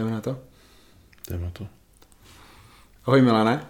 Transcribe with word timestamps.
Jdeme 0.00 0.10
na 0.10 0.20
to? 0.20 0.38
Jdeme 1.30 1.44
na 1.44 1.50
to. 1.50 1.66
Ahoj 3.06 3.22
Milane. 3.22 3.66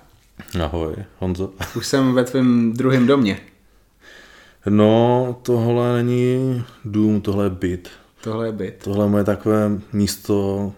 Ahoj, 0.64 0.94
Honzo. 1.18 1.52
Už 1.76 1.86
jsem 1.86 2.14
ve 2.14 2.24
tvém 2.24 2.72
druhém 2.72 3.06
domě. 3.06 3.40
No, 4.68 5.36
tohle 5.42 6.02
není 6.02 6.64
dům, 6.84 7.20
tohle 7.20 7.44
je 7.46 7.50
byt. 7.50 7.88
Tohle 8.20 8.48
je 8.48 8.52
byt. 8.52 8.80
Tohle 8.84 9.04
je 9.04 9.10
moje 9.10 9.24
takové 9.24 9.70
místo, 9.92 10.72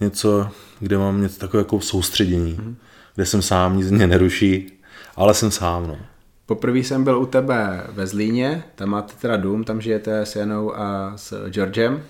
něco, 0.00 0.48
kde 0.80 0.98
mám 0.98 1.22
něco 1.22 1.38
takové 1.38 1.60
jako 1.60 1.80
soustředění, 1.80 2.56
mm-hmm. 2.56 2.74
kde 3.14 3.26
jsem 3.26 3.42
sám, 3.42 3.76
nic 3.76 3.90
mě 3.90 4.06
neruší, 4.06 4.72
ale 5.16 5.34
jsem 5.34 5.50
sám, 5.50 5.86
no. 5.86 5.98
Poprvé 6.46 6.78
jsem 6.78 7.04
byl 7.04 7.18
u 7.18 7.26
tebe 7.26 7.86
ve 7.88 8.06
Zlíně, 8.06 8.64
tam 8.74 8.88
máte 8.88 9.14
teda 9.20 9.36
dům, 9.36 9.64
tam 9.64 9.80
žijete 9.80 10.20
s 10.20 10.36
Janou 10.36 10.76
a 10.76 11.12
s 11.16 11.48
Georgem. 11.48 12.02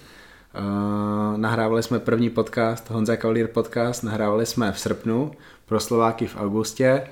Uh, 0.58 1.38
nahrávali 1.38 1.82
jsme 1.82 1.98
první 1.98 2.30
podcast, 2.30 2.90
Honza 2.90 3.16
Cavalier 3.16 3.48
podcast, 3.48 4.02
nahrávali 4.02 4.46
jsme 4.46 4.72
v 4.72 4.78
srpnu, 4.78 5.32
pro 5.66 5.80
Slováky 5.80 6.26
v 6.26 6.36
augustě 6.36 7.02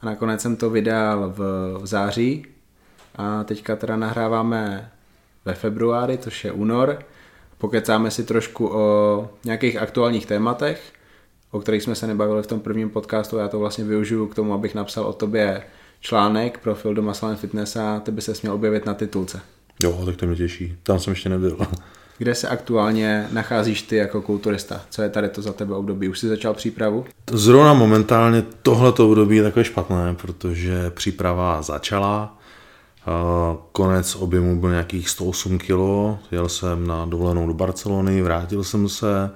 a 0.00 0.06
nakonec 0.06 0.40
jsem 0.40 0.56
to 0.56 0.70
vydal 0.70 1.32
v, 1.36 1.38
v 1.82 1.86
září 1.86 2.46
a 3.16 3.44
teďka 3.44 3.76
teda 3.76 3.96
nahráváme 3.96 4.90
ve 5.44 5.54
februári, 5.54 6.18
což 6.18 6.44
je 6.44 6.52
únor. 6.52 6.98
Pokecáme 7.58 8.10
si 8.10 8.24
trošku 8.24 8.68
o 8.74 9.28
nějakých 9.44 9.76
aktuálních 9.76 10.26
tématech, 10.26 10.92
o 11.50 11.60
kterých 11.60 11.82
jsme 11.82 11.94
se 11.94 12.06
nebavili 12.06 12.42
v 12.42 12.46
tom 12.46 12.60
prvním 12.60 12.90
podcastu. 12.90 13.36
Já 13.36 13.48
to 13.48 13.58
vlastně 13.58 13.84
využiju 13.84 14.26
k 14.26 14.34
tomu, 14.34 14.54
abych 14.54 14.74
napsal 14.74 15.04
o 15.04 15.12
tobě 15.12 15.62
článek, 16.00 16.58
profil 16.58 16.94
Doma 16.94 17.14
Salen 17.14 17.36
Fitness 17.36 17.76
a 17.76 18.00
ty 18.00 18.10
by 18.10 18.22
se 18.22 18.34
směl 18.34 18.54
objevit 18.54 18.86
na 18.86 18.94
titulce. 18.94 19.40
Jo, 19.82 20.02
tak 20.06 20.16
to 20.16 20.26
mě 20.26 20.36
těší. 20.36 20.76
Tam 20.82 20.98
jsem 20.98 21.10
ještě 21.10 21.28
nebyl. 21.28 21.58
Kde 22.18 22.34
se 22.34 22.48
aktuálně 22.48 23.28
nacházíš 23.32 23.82
ty 23.82 23.96
jako 23.96 24.22
kulturista? 24.22 24.80
Co 24.90 25.02
je 25.02 25.08
tady 25.08 25.28
to 25.28 25.42
za 25.42 25.52
tebe 25.52 25.74
období? 25.74 26.08
Už 26.08 26.18
jsi 26.18 26.28
začal 26.28 26.54
přípravu? 26.54 27.04
Zrovna 27.30 27.74
momentálně 27.74 28.42
tohleto 28.62 29.08
období 29.08 29.36
je 29.36 29.42
takové 29.42 29.64
špatné, 29.64 30.14
protože 30.14 30.90
příprava 30.90 31.62
začala. 31.62 32.38
Konec 33.72 34.16
objemu 34.16 34.60
byl 34.60 34.70
nějakých 34.70 35.08
108 35.08 35.58
kg. 35.58 35.78
Jel 36.30 36.48
jsem 36.48 36.86
na 36.86 37.06
dovolenou 37.06 37.46
do 37.46 37.54
Barcelony, 37.54 38.22
vrátil 38.22 38.64
jsem 38.64 38.88
se, 38.88 39.30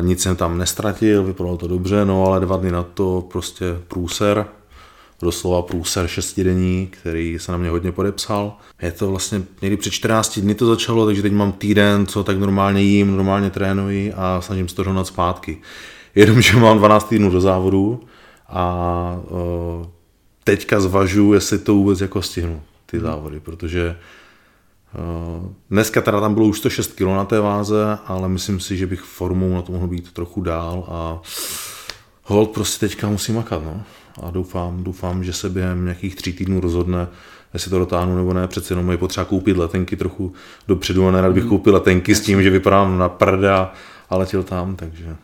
nic 0.00 0.22
jsem 0.22 0.36
tam 0.36 0.58
nestratil, 0.58 1.24
vypadalo 1.24 1.56
to 1.56 1.68
dobře, 1.68 2.04
no 2.04 2.26
ale 2.26 2.40
dva 2.40 2.56
dny 2.56 2.70
na 2.70 2.82
to 2.82 3.28
prostě 3.32 3.64
průser, 3.88 4.46
doslova 5.22 5.62
průser 5.62 6.06
šestidenní, 6.06 6.88
který 6.90 7.38
se 7.38 7.52
na 7.52 7.58
mě 7.58 7.70
hodně 7.70 7.92
podepsal. 7.92 8.56
Je 8.82 8.92
to 8.92 9.10
vlastně 9.10 9.42
někdy 9.62 9.76
před 9.76 9.90
14 9.90 10.38
dny 10.38 10.54
to 10.54 10.66
začalo, 10.66 11.06
takže 11.06 11.22
teď 11.22 11.32
mám 11.32 11.52
týden, 11.52 12.06
co 12.06 12.24
tak 12.24 12.38
normálně 12.38 12.82
jím, 12.82 13.16
normálně 13.16 13.50
trénuji 13.50 14.12
a 14.12 14.40
snažím 14.40 14.68
se 14.68 14.74
to 14.74 14.82
rovnat 14.82 15.06
zpátky. 15.06 15.58
Jenomže 16.14 16.56
mám 16.60 16.78
12 16.78 17.08
týdnů 17.08 17.30
do 17.30 17.40
závodu 17.40 18.00
a 18.48 19.20
uh, 19.30 19.86
teďka 20.44 20.80
zvažuji, 20.80 21.32
jestli 21.32 21.58
to 21.58 21.74
vůbec 21.74 22.00
jako 22.00 22.22
stihnu, 22.22 22.62
ty 22.86 23.00
závody, 23.00 23.40
protože 23.40 23.96
uh, 24.94 25.48
dneska 25.70 26.00
teda 26.00 26.20
tam 26.20 26.34
bylo 26.34 26.46
už 26.46 26.58
106 26.58 26.92
kg 26.92 27.02
na 27.02 27.24
té 27.24 27.40
váze, 27.40 27.98
ale 28.06 28.28
myslím 28.28 28.60
si, 28.60 28.76
že 28.76 28.86
bych 28.86 29.00
formou 29.00 29.54
na 29.54 29.62
to 29.62 29.72
mohl 29.72 29.86
být 29.86 30.12
trochu 30.12 30.40
dál 30.40 30.84
a 30.88 31.20
hold 32.22 32.50
prostě 32.50 32.88
teďka 32.88 33.08
musím 33.08 33.34
makat, 33.34 33.62
no 33.64 33.82
a 34.22 34.30
doufám, 34.30 34.84
doufám, 34.84 35.24
že 35.24 35.32
se 35.32 35.50
během 35.50 35.84
nějakých 35.84 36.16
tří 36.16 36.32
týdnů 36.32 36.60
rozhodne, 36.60 37.08
jestli 37.54 37.70
to 37.70 37.78
dotáhnu 37.78 38.16
nebo 38.16 38.32
ne. 38.32 38.48
Přece 38.48 38.72
jenom 38.72 38.90
je 38.90 38.96
potřeba 38.96 39.24
koupit 39.24 39.56
letenky 39.56 39.96
trochu 39.96 40.32
dopředu 40.68 41.08
a 41.08 41.10
nerad 41.10 41.32
bych 41.32 41.42
hmm. 41.42 41.50
koupil 41.50 41.74
letenky 41.74 42.14
s 42.14 42.20
tím, 42.20 42.42
že 42.42 42.50
vypadám 42.50 42.98
na 42.98 43.08
prda 43.08 43.72
a 44.10 44.16
letěl 44.16 44.42
tam, 44.42 44.76
takže... 44.76 45.16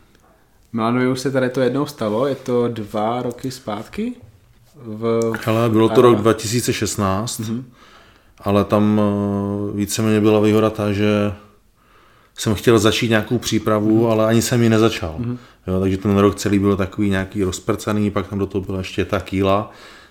Milano, 0.72 1.10
už 1.10 1.20
se 1.20 1.30
tady 1.30 1.50
to 1.50 1.60
jednou 1.60 1.86
stalo, 1.86 2.26
je 2.26 2.34
to 2.34 2.68
dva 2.68 3.22
roky 3.22 3.50
zpátky? 3.50 4.12
V... 4.76 5.32
Hele, 5.44 5.70
bylo 5.70 5.88
to 5.88 6.02
rok 6.02 6.16
2016, 6.16 7.40
mm-hmm. 7.40 7.62
ale 8.38 8.64
tam 8.64 9.00
eh, 9.00 9.76
víceméně 9.76 10.20
byla 10.20 10.40
výhoda 10.40 10.70
ta, 10.70 10.92
že 10.92 11.32
jsem 12.38 12.54
chtěl 12.54 12.78
začít 12.78 13.08
nějakou 13.08 13.38
přípravu, 13.38 14.02
mm-hmm. 14.02 14.10
ale 14.10 14.26
ani 14.26 14.42
jsem 14.42 14.62
ji 14.62 14.68
nezačal. 14.68 15.16
Mm-hmm. 15.18 15.36
Jo, 15.66 15.80
takže 15.80 15.98
ten 15.98 16.18
rok 16.18 16.34
celý 16.34 16.58
byl 16.58 16.76
takový 16.76 17.10
nějaký 17.10 17.44
rozprcaný, 17.44 18.10
pak 18.10 18.28
tam 18.28 18.38
do 18.38 18.46
toho 18.46 18.62
byla 18.62 18.78
ještě 18.78 19.04
ta 19.04 19.20
kýla, 19.20 19.70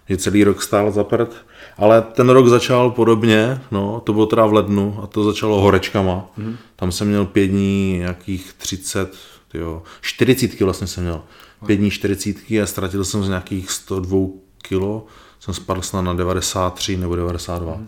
že 0.10 0.18
celý 0.18 0.44
rok 0.44 0.62
stál 0.62 0.92
za 0.92 1.04
prd. 1.04 1.36
Ale 1.78 2.02
ten 2.02 2.30
rok 2.30 2.48
začal 2.48 2.92
podobně, 2.92 3.62
no, 3.72 4.02
to 4.06 4.14
bylo 4.14 4.26
teda 4.26 4.46
v 4.46 4.54
lednu 4.54 5.00
a 5.04 5.08
to 5.08 5.24
začalo 5.24 5.62
horečkama. 5.62 6.32
Mm-hmm. 6.38 6.56
Tam 6.76 6.92
jsem 6.92 7.08
měl 7.08 7.26
pět 7.26 7.48
dní 7.48 7.98
nějakých 7.98 8.54
30, 8.54 9.16
jo, 9.54 9.84
40 10.02 10.60
vlastně 10.60 10.88
jsem 10.88 11.04
měl. 11.04 11.22
Pět 11.66 11.76
dní 11.76 11.92
40 11.92 12.36
a 12.52 12.66
ztratil 12.66 13.06
jsem 13.06 13.24
z 13.24 13.28
nějakých 13.28 13.72
102 13.72 14.28
kilo, 14.62 15.06
jsem 15.40 15.54
spadl 15.54 15.82
snad 15.82 16.02
na 16.02 16.14
93 16.14 16.98
nebo 16.98 17.16
92. 17.16 17.74
Mm-hmm. 17.74 17.86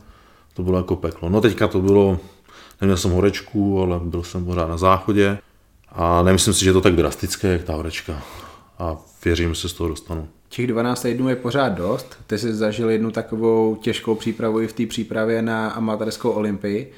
To 0.53 0.63
bylo 0.63 0.77
jako 0.77 0.95
peklo. 0.95 1.29
No 1.29 1.41
teďka 1.41 1.67
to 1.67 1.81
bylo, 1.81 2.19
neměl 2.81 2.97
jsem 2.97 3.11
horečku, 3.11 3.81
ale 3.81 3.99
byl 4.03 4.23
jsem 4.23 4.45
pořád 4.45 4.67
na 4.67 4.77
záchodě. 4.77 5.37
A 5.93 6.23
nemyslím 6.23 6.53
si, 6.53 6.63
že 6.63 6.69
je 6.69 6.73
to 6.73 6.81
tak 6.81 6.95
drastické, 6.95 7.47
jak 7.47 7.63
ta 7.63 7.73
horečka. 7.73 8.23
A 8.79 8.97
věřím, 9.25 9.53
že 9.53 9.61
se 9.61 9.69
z 9.69 9.73
toho 9.73 9.89
dostanu. 9.89 10.27
Těch 10.49 10.67
12 10.67 11.01
týdnů 11.01 11.29
je 11.29 11.35
pořád 11.35 11.69
dost. 11.69 12.17
Ty 12.27 12.37
jsi 12.37 12.53
zažil 12.53 12.89
jednu 12.89 13.11
takovou 13.11 13.75
těžkou 13.75 14.15
přípravu 14.15 14.61
i 14.61 14.67
v 14.67 14.73
té 14.73 14.85
přípravě 14.85 15.41
na 15.41 15.69
amatérskou 15.69 16.29
olympii. 16.29 16.91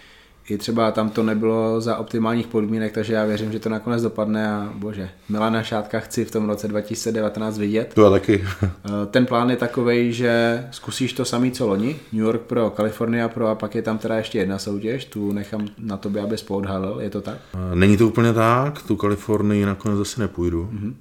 I 0.50 0.57
třeba 0.57 0.91
tam 0.91 1.09
to 1.09 1.23
nebylo 1.23 1.81
za 1.81 1.97
optimálních 1.97 2.47
podmínek, 2.47 2.94
takže 2.94 3.13
já 3.13 3.25
věřím, 3.25 3.51
že 3.51 3.59
to 3.59 3.69
nakonec 3.69 4.01
dopadne 4.01 4.51
a 4.51 4.73
bože, 4.75 5.09
Milana 5.29 5.63
Šátka 5.63 6.00
chci 6.00 6.25
v 6.25 6.31
tom 6.31 6.50
roce 6.50 6.67
2019 6.67 7.57
vidět. 7.57 7.91
To 7.94 8.11
taky. 8.11 8.45
Eh, 8.63 9.06
ten 9.11 9.25
plán 9.25 9.50
je 9.50 9.56
takový, 9.56 10.13
že 10.13 10.63
zkusíš 10.72 11.13
to 11.13 11.25
samý 11.25 11.51
co 11.51 11.67
loni, 11.67 11.95
New 12.13 12.23
York 12.23 12.41
pro, 12.41 12.73
California 12.75 13.29
pro 13.29 13.47
a 13.47 13.56
pak 13.56 13.75
je 13.75 13.81
tam 13.81 13.97
teda 13.97 14.16
ještě 14.16 14.38
jedna 14.38 14.59
soutěž, 14.59 15.06
tu 15.06 15.31
nechám 15.31 15.67
na 15.78 15.97
tobě, 15.97 16.22
abys 16.22 16.44
poodhalil, 16.44 16.97
je 17.00 17.09
to 17.09 17.22
tak? 17.22 17.38
Eh, 17.53 17.75
není 17.75 17.97
to 17.97 18.07
úplně 18.07 18.33
tak, 18.33 18.81
tu 18.81 18.95
Kalifornii 18.95 19.66
nakonec 19.66 20.00
asi 20.00 20.19
nepůjdu. 20.19 20.69
Mm-hmm 20.73 20.94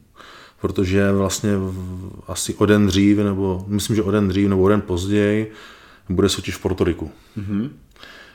protože 0.61 1.12
vlastně 1.12 1.50
asi 2.26 2.55
o 2.55 2.66
den 2.66 2.87
dřív, 2.87 3.19
nebo 3.19 3.65
myslím, 3.69 3.97
že 3.97 4.03
o 4.03 4.11
den 4.11 4.28
dřív 4.28 4.49
nebo 4.49 4.62
o 4.62 4.69
den 4.69 4.81
později 4.81 5.53
bude 6.09 6.28
soutěž 6.28 6.56
v 6.56 6.62
Portoriku. 6.62 7.11
Mm-hmm. 7.38 7.71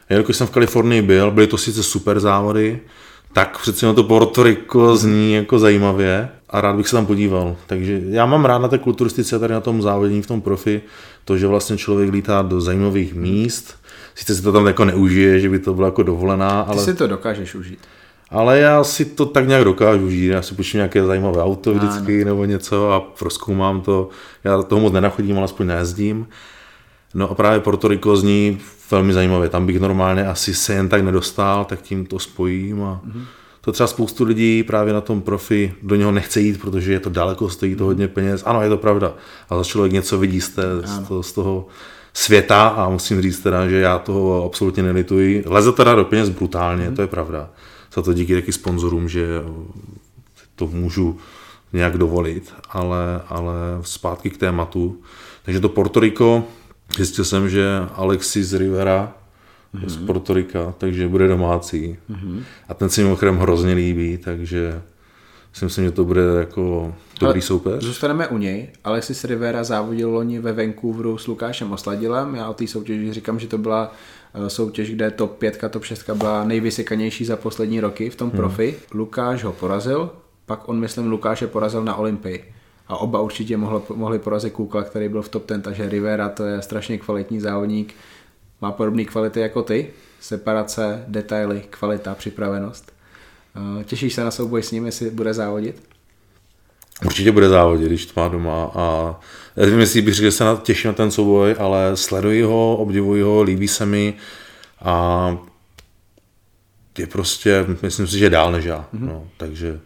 Jelikož 0.09 0.37
jsem 0.37 0.47
v 0.47 0.51
Kalifornii 0.51 1.01
byl, 1.01 1.31
byly 1.31 1.47
to 1.47 1.57
sice 1.57 1.83
super 1.83 2.19
závody, 2.19 2.79
tak 3.33 3.59
přece 3.61 3.93
to 3.93 4.03
Puerto 4.03 4.43
Rico 4.43 4.95
zní 4.95 5.33
jako 5.33 5.59
zajímavě 5.59 6.29
a 6.49 6.61
rád 6.61 6.75
bych 6.75 6.87
se 6.87 6.95
tam 6.95 7.05
podíval. 7.05 7.55
Takže 7.67 8.01
já 8.09 8.25
mám 8.25 8.45
rád 8.45 8.57
na 8.57 8.67
té 8.67 8.77
kulturistice 8.77 9.39
tady 9.39 9.53
na 9.53 9.61
tom 9.61 9.81
závodní 9.81 10.21
v 10.21 10.27
tom 10.27 10.41
profi, 10.41 10.81
to, 11.25 11.37
že 11.37 11.47
vlastně 11.47 11.77
člověk 11.77 12.11
lítá 12.11 12.41
do 12.41 12.61
zajímavých 12.61 13.13
míst, 13.13 13.75
sice 14.15 14.35
si 14.35 14.41
to 14.41 14.51
tam 14.51 14.67
jako 14.67 14.85
neužije, 14.85 15.39
že 15.39 15.49
by 15.49 15.59
to 15.59 15.73
byla 15.73 15.87
jako 15.87 16.03
dovolená, 16.03 16.61
ale... 16.61 16.77
Ty 16.77 16.83
si 16.83 16.93
to 16.93 17.07
dokážeš 17.07 17.55
užít. 17.55 17.79
Ale 18.31 18.59
já 18.59 18.83
si 18.83 19.05
to 19.05 19.25
tak 19.25 19.47
nějak 19.47 19.63
dokážu 19.63 20.05
užít, 20.05 20.31
já 20.31 20.41
si 20.41 20.55
půjčím 20.55 20.77
nějaké 20.77 21.05
zajímavé 21.05 21.43
auto 21.43 21.73
vždycky 21.73 22.25
nebo 22.25 22.45
něco 22.45 22.91
a 22.91 22.99
proskoumám 22.99 23.81
to. 23.81 24.09
Já 24.43 24.61
toho 24.61 24.81
moc 24.81 24.93
nenachodím, 24.93 25.35
ale 25.35 25.45
aspoň 25.45 25.67
nejezdím. 25.67 26.27
No 27.13 27.31
a 27.31 27.35
právě 27.35 27.59
Puerto 27.59 27.87
Rico 27.87 28.15
zní 28.15 28.59
velmi 28.91 29.13
zajímavě. 29.13 29.49
Tam 29.49 29.65
bych 29.65 29.79
normálně 29.79 30.27
asi 30.27 30.53
se 30.53 30.73
jen 30.73 30.89
tak 30.89 31.03
nedostal, 31.03 31.65
tak 31.65 31.81
tím 31.81 32.05
to 32.05 32.19
spojím 32.19 32.83
a 32.83 33.01
mm-hmm. 33.05 33.23
to 33.61 33.71
třeba 33.71 33.87
spoustu 33.87 34.23
lidí 34.23 34.63
právě 34.63 34.93
na 34.93 35.01
tom 35.01 35.21
profi 35.21 35.73
do 35.83 35.95
něho 35.95 36.11
nechce 36.11 36.41
jít, 36.41 36.61
protože 36.61 36.91
je 36.91 36.99
to 36.99 37.09
daleko, 37.09 37.49
stojí 37.49 37.75
to 37.75 37.83
mhm. 37.83 37.87
hodně 37.87 38.07
peněz. 38.07 38.43
Ano, 38.45 38.61
je 38.61 38.69
to 38.69 38.77
pravda. 38.77 39.13
Ale 39.49 39.65
člověk 39.65 39.93
něco 39.93 40.17
vidí 40.17 40.41
z, 40.41 40.49
té, 40.49 40.63
z, 40.85 40.99
toho, 41.07 41.23
z 41.23 41.31
toho 41.33 41.67
světa 42.13 42.67
a 42.67 42.89
musím 42.89 43.21
říct 43.21 43.39
teda, 43.39 43.67
že 43.67 43.79
já 43.79 43.99
toho 43.99 44.45
absolutně 44.45 44.83
nelituji. 44.83 45.43
Leze 45.45 45.71
teda 45.71 45.95
do 45.95 46.05
peněz 46.05 46.29
brutálně, 46.29 46.89
mm-hmm. 46.89 46.95
to 46.95 47.01
je 47.01 47.07
pravda. 47.07 47.49
Za 47.93 48.01
to 48.01 48.13
díky 48.13 48.35
taky 48.35 48.51
sponzorům, 48.51 49.09
že 49.09 49.25
to 50.55 50.67
můžu 50.67 51.17
nějak 51.73 51.97
dovolit, 51.97 52.53
ale, 52.69 53.21
ale 53.29 53.53
zpátky 53.81 54.29
k 54.29 54.37
tématu. 54.37 54.97
Takže 55.43 55.59
to 55.59 55.69
Porto 55.69 55.99
Rico, 55.99 56.43
Zjistil 56.95 57.25
jsem, 57.25 57.49
že 57.49 57.65
Alexis 57.93 58.53
Rivera 58.53 59.13
mm-hmm. 59.75 59.89
z 59.89 60.05
Portorika, 60.05 60.73
takže 60.77 61.07
bude 61.07 61.27
domácí. 61.27 61.97
Mm-hmm. 62.09 62.43
A 62.69 62.73
ten 62.73 62.89
se 62.89 63.01
mi 63.01 63.05
mimochodem 63.05 63.37
hrozně 63.37 63.73
líbí, 63.73 64.17
takže 64.17 64.81
si 65.53 65.65
myslím, 65.65 65.85
že 65.85 65.91
to 65.91 66.05
bude 66.05 66.21
jako 66.39 66.93
dobrý 67.19 67.33
Ale 67.33 67.41
soupeř. 67.41 67.83
Zůstaneme 67.83 68.27
u 68.27 68.37
něj. 68.37 68.67
Alexis 68.83 69.23
Rivera 69.23 69.63
závodil 69.63 70.09
loni 70.09 70.39
ve 70.39 70.53
Vancouveru 70.53 71.17
s 71.17 71.27
Lukášem 71.27 71.71
Osladilem. 71.71 72.35
Já 72.35 72.49
o 72.49 72.53
té 72.53 72.67
soutěži 72.67 73.13
říkám, 73.13 73.39
že 73.39 73.47
to 73.47 73.57
byla 73.57 73.93
eh, 74.33 74.49
soutěž, 74.49 74.91
kde 74.91 75.11
top 75.11 75.37
5, 75.37 75.63
top 75.69 75.83
6 75.83 76.09
byla 76.09 76.43
nejvysekanější 76.43 77.25
za 77.25 77.35
poslední 77.35 77.79
roky 77.79 78.09
v 78.09 78.15
tom 78.15 78.27
mhm. 78.27 78.37
profi. 78.37 78.67
Hmm. 78.67 78.99
Lukáš 78.99 79.43
ho 79.43 79.53
porazil, 79.53 80.09
pak 80.45 80.69
on, 80.69 80.79
myslím, 80.79 81.11
Lukáše 81.11 81.47
porazil 81.47 81.83
na 81.83 81.95
Olympii 81.95 82.53
a 82.89 82.97
oba 82.97 83.21
určitě 83.21 83.57
mohli, 83.57 83.81
mohli 83.95 84.19
porazit 84.19 84.53
Kukla, 84.53 84.83
který 84.83 85.09
byl 85.09 85.21
v 85.21 85.29
top 85.29 85.47
10, 85.47 85.63
takže 85.63 85.89
Rivera 85.89 86.29
to 86.29 86.43
je 86.43 86.61
strašně 86.61 86.97
kvalitní 86.97 87.39
závodník, 87.39 87.95
má 88.61 88.71
podobné 88.71 89.05
kvality 89.05 89.39
jako 89.39 89.63
ty, 89.63 89.89
separace, 90.19 91.03
detaily, 91.07 91.63
kvalita, 91.69 92.15
připravenost. 92.15 92.91
Uh, 93.77 93.83
těšíš 93.83 94.13
se 94.13 94.23
na 94.23 94.31
souboj 94.31 94.63
s 94.63 94.71
ním, 94.71 94.85
jestli 94.85 95.09
bude 95.09 95.33
závodit? 95.33 95.83
Určitě 97.05 97.31
bude 97.31 97.49
závodit, 97.49 97.87
když 97.87 98.05
to 98.05 98.21
má 98.21 98.27
doma 98.27 98.71
a 98.75 99.15
nevím, 99.57 99.79
jestli 99.79 100.01
bych 100.01 100.13
řekl, 100.13 100.25
že 100.25 100.31
se 100.31 100.43
na, 100.43 100.55
těším 100.55 100.87
na 100.87 100.93
ten 100.93 101.11
souboj, 101.11 101.55
ale 101.59 101.97
sleduji 101.97 102.41
ho, 102.41 102.77
obdivuji 102.77 103.21
ho, 103.21 103.41
líbí 103.41 103.67
se 103.67 103.85
mi 103.85 104.13
a 104.81 105.37
je 106.97 107.07
prostě, 107.07 107.65
myslím 107.81 108.07
si, 108.07 108.19
že 108.19 108.29
dál 108.29 108.51
než 108.51 108.65
já, 108.65 108.87
mm-hmm. 108.93 109.05
no, 109.05 109.27
takže, 109.37 109.79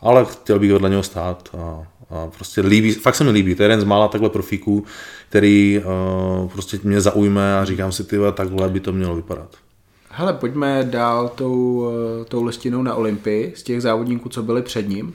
ale 0.00 0.24
chtěl 0.24 0.58
bych 0.58 0.72
vedle 0.72 0.90
něho 0.90 1.02
stát 1.02 1.48
a, 1.58 1.86
a 2.10 2.26
prostě 2.26 2.60
líbí, 2.60 2.92
fakt 2.92 3.14
se 3.14 3.24
mi 3.24 3.30
líbí, 3.30 3.54
to 3.54 3.62
je 3.62 3.64
jeden 3.64 3.80
z 3.80 3.84
mála 3.84 4.08
takhle 4.08 4.30
profíků, 4.30 4.84
který 5.28 5.80
uh, 6.42 6.48
prostě 6.48 6.78
mě 6.82 7.00
zaujme 7.00 7.58
a 7.58 7.64
říkám 7.64 7.92
si, 7.92 8.04
ty 8.04 8.16
takhle 8.34 8.68
by 8.68 8.80
to 8.80 8.92
mělo 8.92 9.16
vypadat. 9.16 9.56
Hele, 10.12 10.32
pojďme 10.32 10.84
dál 10.84 11.28
tou, 11.28 11.90
eh, 11.90 12.24
tou 12.24 12.42
listinou 12.42 12.82
na 12.82 12.94
Olympii 12.94 13.52
z 13.56 13.62
těch 13.62 13.82
závodníků, 13.82 14.28
co 14.28 14.42
byli 14.42 14.62
před 14.62 14.88
ním. 14.88 15.14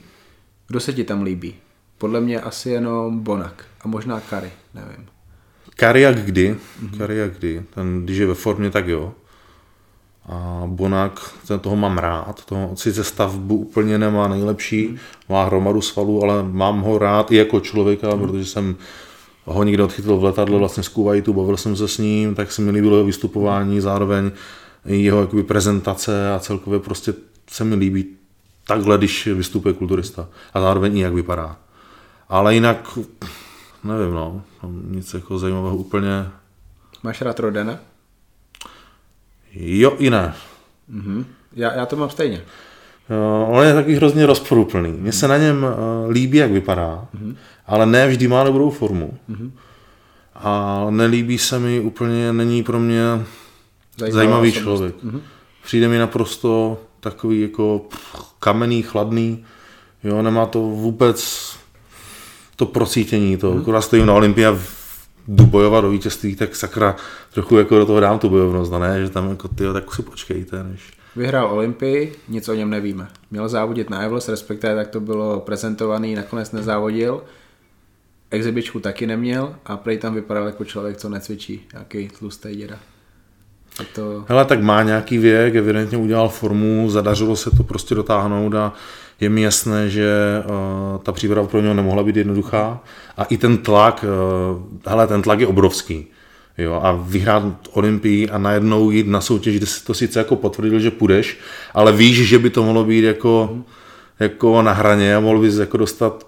Kdo 0.67 0.79
se 0.79 0.93
ti 0.93 1.03
tam 1.03 1.21
líbí? 1.21 1.55
Podle 1.97 2.21
mě 2.21 2.41
asi 2.41 2.69
jenom 2.69 3.19
Bonak 3.19 3.65
a 3.81 3.87
možná 3.87 4.19
Kary, 4.19 4.51
nevím. 4.73 5.05
Kary 5.75 6.01
jak 6.01 6.25
kdy, 6.25 6.55
mm-hmm. 6.55 6.97
Kary 6.97 7.17
jak 7.17 7.37
kdy, 7.37 7.63
ten, 7.73 8.03
když 8.03 8.17
je 8.17 8.27
ve 8.27 8.33
formě, 8.33 8.69
tak 8.69 8.87
jo. 8.87 9.13
A 10.29 10.63
Bonak, 10.65 11.31
ten 11.47 11.59
toho 11.59 11.75
mám 11.75 11.97
rád, 11.97 12.45
toho 12.45 12.71
sice 12.75 13.03
stavbu 13.03 13.55
úplně 13.55 13.97
nemá 13.97 14.27
nejlepší, 14.27 14.87
mm. 14.87 14.97
má 15.29 15.45
hromadu 15.45 15.81
svalů, 15.81 16.23
ale 16.23 16.43
mám 16.43 16.81
ho 16.81 16.97
rád 16.97 17.31
i 17.31 17.35
jako 17.35 17.59
člověka, 17.59 18.15
mm. 18.15 18.21
protože 18.21 18.45
jsem 18.45 18.75
ho 19.45 19.63
někde 19.63 19.83
odchytil 19.83 20.17
v 20.17 20.23
letadle 20.23 20.59
vlastně 20.59 20.83
z 20.83 20.87
Kuwaitu, 20.87 21.33
bavil 21.33 21.57
jsem 21.57 21.75
se 21.75 21.87
s 21.87 21.97
ním, 21.97 22.35
tak 22.35 22.51
se 22.51 22.61
mi 22.61 22.71
líbilo 22.71 22.95
jeho 22.95 23.05
vystupování, 23.05 23.81
zároveň 23.81 24.31
jeho 24.85 25.21
jakoby 25.21 25.43
prezentace 25.43 26.33
a 26.33 26.39
celkově 26.39 26.79
prostě 26.79 27.13
se 27.49 27.63
mi 27.63 27.75
líbí 27.75 28.05
takhle, 28.67 28.97
když 28.97 29.27
vystupuje 29.27 29.73
kulturista 29.73 30.27
a 30.53 30.61
zároveň 30.61 30.97
i 30.97 31.01
jak 31.01 31.13
vypadá. 31.13 31.57
Ale 32.29 32.53
jinak, 32.53 32.99
nevím, 33.83 34.13
no, 34.13 34.41
nic 34.87 35.13
jako 35.13 35.39
zajímavého 35.39 35.75
úplně. 35.75 36.27
Máš 37.03 37.21
rád 37.21 37.39
Rodena? 37.39 37.79
Jo 39.55 39.95
i 39.97 40.09
ne. 40.09 40.33
Mm-hmm. 40.93 41.25
Já, 41.55 41.73
já 41.73 41.85
to 41.85 41.95
mám 41.95 42.09
stejně. 42.09 42.41
Uh, 43.47 43.55
on 43.57 43.65
je 43.65 43.73
taky 43.73 43.95
hrozně 43.95 44.25
rozporuplný. 44.25 44.91
Mně 44.91 45.11
se 45.11 45.27
na 45.27 45.37
něm 45.37 45.63
uh, 45.63 46.11
líbí, 46.11 46.37
jak 46.37 46.51
vypadá, 46.51 47.05
mm-hmm. 47.15 47.35
ale 47.67 47.85
ne 47.85 48.07
vždy 48.07 48.27
má 48.27 48.43
dobrou 48.43 48.69
formu. 48.69 49.17
Mm-hmm. 49.29 49.51
A 50.35 50.85
nelíbí 50.89 51.37
se 51.37 51.59
mi 51.59 51.79
úplně, 51.79 52.33
není 52.33 52.63
pro 52.63 52.79
mě 52.79 53.03
Zajímavá 53.97 54.15
zajímavý 54.17 54.49
osobnost. 54.49 54.63
člověk. 54.63 54.95
Mm-hmm. 55.03 55.19
Přijde 55.63 55.87
mi 55.87 55.97
naprosto 55.97 56.77
takový 56.99 57.41
jako 57.41 57.81
kamenný, 58.39 58.81
chladný, 58.81 59.45
jo, 60.03 60.21
nemá 60.21 60.45
to 60.45 60.59
vůbec 60.59 61.49
to 62.55 62.65
procítění, 62.65 63.37
to, 63.37 63.51
mm-hmm. 63.53 63.61
akorát 63.61 63.81
stojím 63.81 64.05
na 64.05 64.13
Olympii 64.13 64.45
a 64.45 64.59
jdu 65.27 65.45
bojovat 65.45 65.81
do 65.81 65.89
vítězství, 65.89 66.35
tak 66.35 66.55
sakra 66.55 66.95
trochu 67.33 67.57
jako 67.57 67.77
do 67.77 67.85
toho 67.85 67.99
dám 67.99 68.19
tu 68.19 68.29
bojovnost, 68.29 68.73
a 68.73 68.79
ne, 68.79 69.01
že 69.01 69.09
tam 69.09 69.29
jako 69.29 69.47
ty, 69.47 69.63
tak 69.73 69.93
si 69.95 70.01
počkejte, 70.01 70.63
než... 70.63 70.93
Vyhrál 71.15 71.51
Olympii, 71.51 72.15
nic 72.27 72.49
o 72.49 72.53
něm 72.53 72.69
nevíme. 72.69 73.07
Měl 73.31 73.49
závodit 73.49 73.89
na 73.89 74.01
Evlos, 74.01 74.29
respektive 74.29 74.75
tak 74.75 74.87
to 74.87 74.99
bylo 74.99 75.39
prezentovaný, 75.39 76.15
nakonec 76.15 76.51
nezávodil. 76.51 77.23
Exibičku 78.31 78.79
taky 78.79 79.07
neměl 79.07 79.55
a 79.65 79.77
prej 79.77 79.97
tam 79.97 80.13
vypadal 80.13 80.45
jako 80.45 80.65
člověk, 80.65 80.97
co 80.97 81.09
necvičí, 81.09 81.67
nějaký 81.73 82.07
tlustý 82.07 82.55
děda. 82.55 82.79
To... 83.95 84.25
Hele, 84.27 84.45
tak 84.45 84.61
má 84.61 84.83
nějaký 84.83 85.17
věk, 85.17 85.55
evidentně 85.55 85.97
udělal 85.97 86.29
formu, 86.29 86.89
zadařilo 86.89 87.35
se 87.35 87.51
to 87.51 87.63
prostě 87.63 87.95
dotáhnout 87.95 88.55
a 88.55 88.73
je 89.19 89.29
mi 89.29 89.41
jasné, 89.41 89.89
že 89.89 90.09
uh, 90.45 91.01
ta 91.03 91.11
příprava 91.11 91.47
pro 91.47 91.61
něho 91.61 91.73
nemohla 91.73 92.03
být 92.03 92.15
jednoduchá 92.15 92.79
a 93.17 93.23
i 93.23 93.37
ten 93.37 93.57
tlak, 93.57 94.05
uh, 94.05 94.61
hele, 94.87 95.07
ten 95.07 95.21
tlak 95.21 95.39
je 95.39 95.47
obrovský. 95.47 96.07
Jo, 96.57 96.79
a 96.83 96.91
vyhrát 96.91 97.43
Olympii 97.71 98.29
a 98.29 98.37
najednou 98.37 98.91
jít 98.91 99.07
na 99.07 99.21
soutěž, 99.21 99.57
kde 99.57 99.65
si 99.65 99.85
to 99.85 99.93
sice 99.93 100.19
jako 100.19 100.35
potvrdil, 100.35 100.79
že 100.79 100.91
půjdeš, 100.91 101.39
ale 101.73 101.91
víš, 101.91 102.27
že 102.27 102.39
by 102.39 102.49
to 102.49 102.63
mohlo 102.63 102.83
být 102.83 103.03
jako, 103.03 103.57
jako 104.19 104.61
na 104.61 104.71
hraně 104.71 105.15
a 105.15 105.19
mohl 105.19 105.39
bys 105.39 105.55
jako 105.55 105.77
dostat 105.77 106.27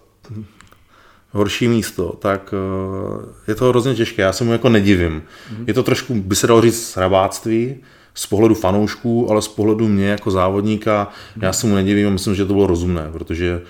horší 1.31 1.68
místo, 1.68 2.16
tak 2.19 2.54
uh, 2.54 3.22
je 3.48 3.56
to 3.56 3.69
hrozně 3.69 3.95
těžké. 3.95 4.22
Já 4.22 4.33
se 4.33 4.44
mu 4.44 4.51
jako 4.51 4.69
nedivím. 4.69 5.22
Mm-hmm. 5.22 5.63
Je 5.68 5.74
to 5.74 5.83
trošku, 5.83 6.16
by 6.16 6.36
se 6.36 6.48
dalo 6.48 6.62
říct, 6.62 6.98
rabáctví 6.98 7.75
z 8.18 8.25
pohledu 8.25 8.56
fanoušků, 8.56 9.31
ale 9.31 9.42
z 9.42 9.48
pohledu 9.48 9.88
mě 9.88 10.08
jako 10.08 10.31
závodníka, 10.31 11.08
já 11.42 11.54
se 11.54 11.68
mu 11.68 11.75
nedivím 11.75 12.08
a 12.08 12.12
myslím, 12.12 12.36
že 12.36 12.46
to 12.46 12.54
bylo 12.54 12.68
rozumné, 12.68 13.10
protože 13.12 13.62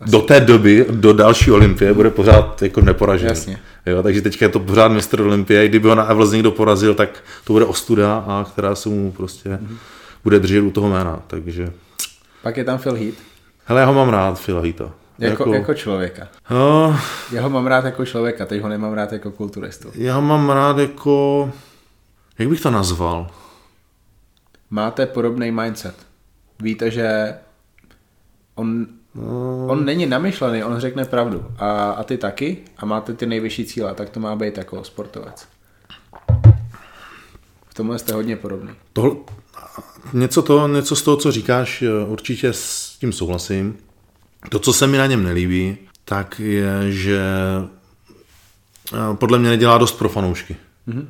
Asi. 0.00 0.12
do 0.12 0.20
té 0.20 0.40
doby, 0.40 0.86
do 0.90 1.12
další 1.12 1.52
olympie, 1.52 1.94
bude 1.94 2.10
pořád 2.10 2.62
jako 2.62 2.80
neporažený. 2.80 3.28
Jasně. 3.28 3.58
Jo, 3.86 4.02
takže 4.02 4.22
teďka 4.22 4.44
je 4.44 4.48
to 4.48 4.60
pořád 4.60 4.88
mistr 4.88 5.20
olympie, 5.20 5.68
kdyby 5.68 5.88
ho 5.88 5.94
na 5.94 6.04
Evels 6.04 6.30
někdo 6.30 6.50
porazil, 6.50 6.94
tak 6.94 7.24
to 7.44 7.52
bude 7.52 7.64
ostuda, 7.64 8.24
a 8.26 8.46
která 8.52 8.74
se 8.74 8.88
mu 8.88 9.12
prostě 9.12 9.48
mm-hmm. 9.48 9.76
bude 10.24 10.38
držet 10.38 10.60
u 10.60 10.70
toho 10.70 10.90
jména, 10.90 11.22
takže... 11.26 11.72
Pak 12.42 12.56
je 12.56 12.64
tam 12.64 12.78
Phil 12.78 12.94
Heath. 12.94 13.18
Hele, 13.64 13.80
já 13.80 13.86
ho 13.86 13.94
mám 13.94 14.08
rád, 14.08 14.40
Phil 14.44 14.60
Heatha. 14.60 14.90
Jako, 15.18 15.42
jako, 15.42 15.54
jako 15.54 15.74
člověka. 15.74 16.28
No, 16.50 16.96
já 17.32 17.42
ho 17.42 17.50
mám 17.50 17.66
rád 17.66 17.84
jako 17.84 18.06
člověka, 18.06 18.46
teď 18.46 18.62
ho 18.62 18.68
nemám 18.68 18.92
rád 18.92 19.12
jako 19.12 19.30
kulturistu. 19.30 19.88
Já 19.94 20.14
ho 20.14 20.22
mám 20.22 20.50
rád 20.50 20.78
jako... 20.78 21.50
Jak 22.38 22.48
bych 22.48 22.60
to 22.60 22.70
nazval? 22.70 23.30
Máte 24.70 25.06
podobný 25.06 25.50
mindset. 25.50 26.06
Víte, 26.62 26.90
že 26.90 27.34
on, 28.54 28.86
no. 29.14 29.66
on 29.66 29.84
není 29.84 30.06
namyšlený, 30.06 30.64
on 30.64 30.80
řekne 30.80 31.04
pravdu. 31.04 31.46
A, 31.58 31.90
a 31.90 32.02
ty 32.02 32.18
taky. 32.18 32.58
A 32.76 32.86
máte 32.86 33.14
ty 33.14 33.26
nejvyšší 33.26 33.64
cíle, 33.64 33.94
tak 33.94 34.10
to 34.10 34.20
má 34.20 34.36
být 34.36 34.58
jako 34.58 34.84
sportovec. 34.84 35.48
V 37.68 37.74
tomhle 37.74 37.98
jste 37.98 38.12
hodně 38.12 38.36
podobný. 38.36 38.70
Tohle, 38.92 39.16
něco, 40.12 40.42
to, 40.42 40.68
něco 40.68 40.96
z 40.96 41.02
toho, 41.02 41.16
co 41.16 41.32
říkáš, 41.32 41.84
určitě 42.06 42.52
s 42.52 42.96
tím 43.00 43.12
souhlasím. 43.12 43.76
To, 44.48 44.58
co 44.58 44.72
se 44.72 44.86
mi 44.86 44.98
na 44.98 45.06
něm 45.06 45.24
nelíbí, 45.24 45.78
tak 46.04 46.40
je, 46.40 46.92
že 46.92 47.20
eh, 48.94 49.14
podle 49.14 49.38
mě 49.38 49.48
nedělá 49.48 49.78
dost 49.78 49.98
pro 49.98 50.08
fanoušky. 50.08 50.56
Mm-hmm. 50.88 51.06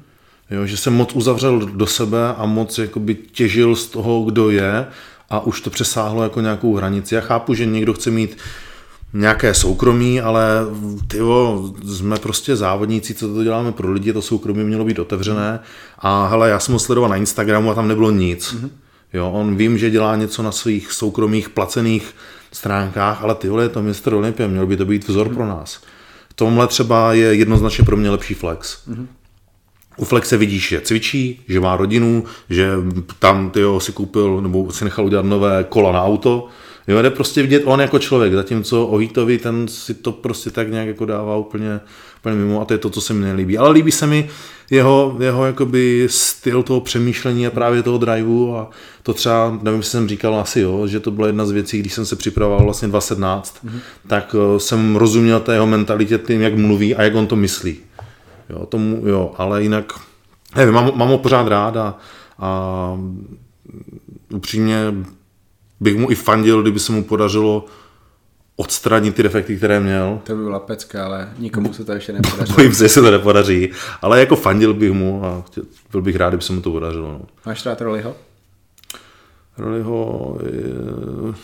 Jo, 0.51 0.67
že 0.67 0.77
se 0.77 0.91
moc 0.91 1.13
uzavřel 1.15 1.59
do 1.59 1.87
sebe 1.87 2.35
a 2.37 2.47
moc 2.47 2.79
jakoby 2.79 3.15
těžil 3.15 3.77
z 3.77 3.87
toho, 3.87 4.23
kdo 4.23 4.51
je 4.51 4.87
a 5.31 5.41
už 5.41 5.61
to 5.61 5.71
přesáhlo 5.71 6.23
jako 6.23 6.41
nějakou 6.41 6.77
hranici. 6.77 7.15
Já 7.15 7.21
chápu, 7.21 7.55
že 7.55 7.67
někdo 7.67 7.93
chce 7.93 8.11
mít 8.11 8.37
nějaké 9.13 9.55
soukromí, 9.55 10.21
ale 10.21 10.45
tyjo, 11.09 11.71
jsme 11.85 12.19
prostě 12.19 12.57
závodníci, 12.57 13.15
co 13.15 13.35
to 13.35 13.45
děláme 13.45 13.73
pro 13.73 13.93
lidi, 13.93 14.13
to 14.13 14.23
soukromí 14.23 14.65
mělo 14.65 14.85
být 14.85 14.99
otevřené 14.99 15.61
a 15.99 16.27
hele, 16.27 16.51
já 16.51 16.59
jsem 16.59 16.73
ho 16.73 16.79
sledoval 16.79 17.11
na 17.11 17.17
Instagramu 17.17 17.71
a 17.71 17.75
tam 17.75 17.89
nebylo 17.89 18.11
nic. 18.11 18.55
Mm-hmm. 18.55 18.71
Jo, 19.13 19.31
on 19.31 19.57
vím, 19.57 19.79
že 19.79 19.91
dělá 19.91 20.17
něco 20.17 20.43
na 20.43 20.53
svých 20.53 20.93
soukromých 20.93 21.49
placených 21.49 22.15
stránkách, 22.53 23.23
ale 23.23 23.35
ty 23.35 23.49
vole, 23.49 23.65
je 23.65 23.69
to 23.69 23.83
mistr 23.83 24.15
Olympia, 24.15 24.49
měl 24.49 24.67
by 24.67 24.77
to 24.77 24.85
být 24.85 25.09
vzor 25.09 25.29
mm. 25.29 25.35
pro 25.35 25.47
nás. 25.47 25.81
V 26.29 26.35
tomhle 26.35 26.67
třeba 26.67 27.13
je 27.13 27.35
jednoznačně 27.35 27.85
pro 27.85 27.97
mě 27.97 28.11
lepší 28.11 28.35
flex. 28.35 28.87
Mm. 28.87 29.09
U 30.01 30.05
Flexe 30.05 30.37
vidíš, 30.37 30.69
že 30.69 30.81
cvičí, 30.81 31.41
že 31.49 31.61
má 31.61 31.77
rodinu, 31.77 32.25
že 32.51 32.71
tam 33.19 33.51
ty 33.51 33.61
si 33.79 33.93
koupil 33.93 34.41
nebo 34.41 34.73
si 34.73 34.85
nechal 34.85 35.05
udělat 35.05 35.25
nové 35.25 35.65
kola 35.69 35.93
na 35.93 36.05
auto. 36.05 36.49
Jo, 36.89 37.03
jde 37.03 37.11
prostě 37.11 37.43
vidět 37.43 37.63
on 37.65 37.81
jako 37.81 37.99
člověk, 37.99 38.33
zatímco 38.33 38.87
o 38.87 38.97
Hitovi 38.97 39.39
ten 39.39 39.69
si 39.69 39.95
to 39.95 40.13
prostě 40.13 40.51
tak 40.51 40.71
nějak 40.71 40.89
jako 40.89 41.05
dává 41.05 41.37
úplně, 41.37 41.81
úplně 42.21 42.35
mimo 42.35 42.61
a 42.61 42.65
to 42.65 42.75
je 42.75 42.79
to, 42.79 42.91
co 42.91 43.01
se 43.01 43.15
mi 43.15 43.25
nelíbí. 43.25 43.59
Ale 43.59 43.71
líbí 43.71 43.93
se 43.93 44.07
mi 44.07 44.29
jeho, 44.71 45.17
jeho 45.21 45.47
jakoby 45.47 46.07
styl 46.11 46.63
toho 46.63 46.81
přemýšlení 46.81 47.47
a 47.47 47.51
právě 47.51 47.83
toho 47.83 47.99
driveu 47.99 48.55
a 48.55 48.71
to 49.03 49.15
třeba, 49.15 49.59
nevím, 49.63 49.81
jestli 49.81 49.91
jsem 49.91 50.09
říkal 50.09 50.41
asi 50.41 50.61
jo, 50.61 50.87
že 50.87 51.01
to 51.01 51.11
byla 51.11 51.27
jedna 51.27 51.47
z 51.47 51.51
věcí, 51.51 51.79
když 51.79 51.93
jsem 51.93 52.07
se 52.07 52.17
připravoval 52.17 52.65
vlastně 52.65 52.89
2017, 52.89 53.65
mm-hmm. 53.65 53.81
tak 54.07 54.35
uh, 54.35 54.59
jsem 54.59 54.97
rozuměl 54.97 55.41
té 55.41 55.53
jeho 55.53 55.67
mentalitě 55.67 56.19
tím, 56.19 56.41
jak 56.41 56.57
mluví 56.57 56.95
a 56.95 57.03
jak 57.03 57.15
on 57.15 57.27
to 57.27 57.37
myslí. 57.37 57.77
Jo, 58.51 58.67
tomu, 58.67 59.09
jo, 59.09 59.33
ale 59.37 59.63
jinak, 59.63 59.93
nevím, 60.57 60.75
mám, 60.75 60.93
mám 60.95 61.09
ho 61.09 61.19
pořád 61.19 61.49
rád 61.49 61.77
a, 61.77 61.99
a 62.39 62.99
upřímně 64.35 64.95
bych 65.81 65.99
mu 65.99 66.11
i 66.11 66.15
fandil, 66.15 66.63
kdyby 66.63 66.81
se 66.81 66.93
mu 66.93 67.05
podařilo 67.05 67.65
odstranit 68.57 69.15
ty 69.15 69.23
defekty, 69.23 69.57
které 69.57 69.81
měl. 69.81 70.21
To 70.25 70.37
by 70.37 70.43
byla 70.43 70.61
pecka, 70.61 71.05
ale 71.05 71.33
nikomu 71.39 71.73
se 71.73 71.85
to 71.85 71.93
ještě 71.93 72.13
nepodaří. 72.13 72.53
Bojím 72.57 72.75
se, 72.75 72.85
že 72.85 72.89
se 72.89 73.03
to 73.03 73.11
nepodaří, 73.11 73.71
ale 74.03 74.21
jako 74.21 74.37
fandil 74.37 74.75
bych 74.75 74.93
mu 74.93 75.25
a 75.25 75.45
byl 75.91 76.03
bych 76.03 76.17
rád, 76.17 76.29
kdyby 76.29 76.43
se 76.43 76.53
mu 76.53 76.61
to 76.61 76.71
podařilo. 76.71 77.13
No. 77.13 77.21
Máš 77.47 77.67
rád 77.67 77.81
Roliho? 77.81 78.17
Roliho, 79.59 80.39
je... 80.43 81.35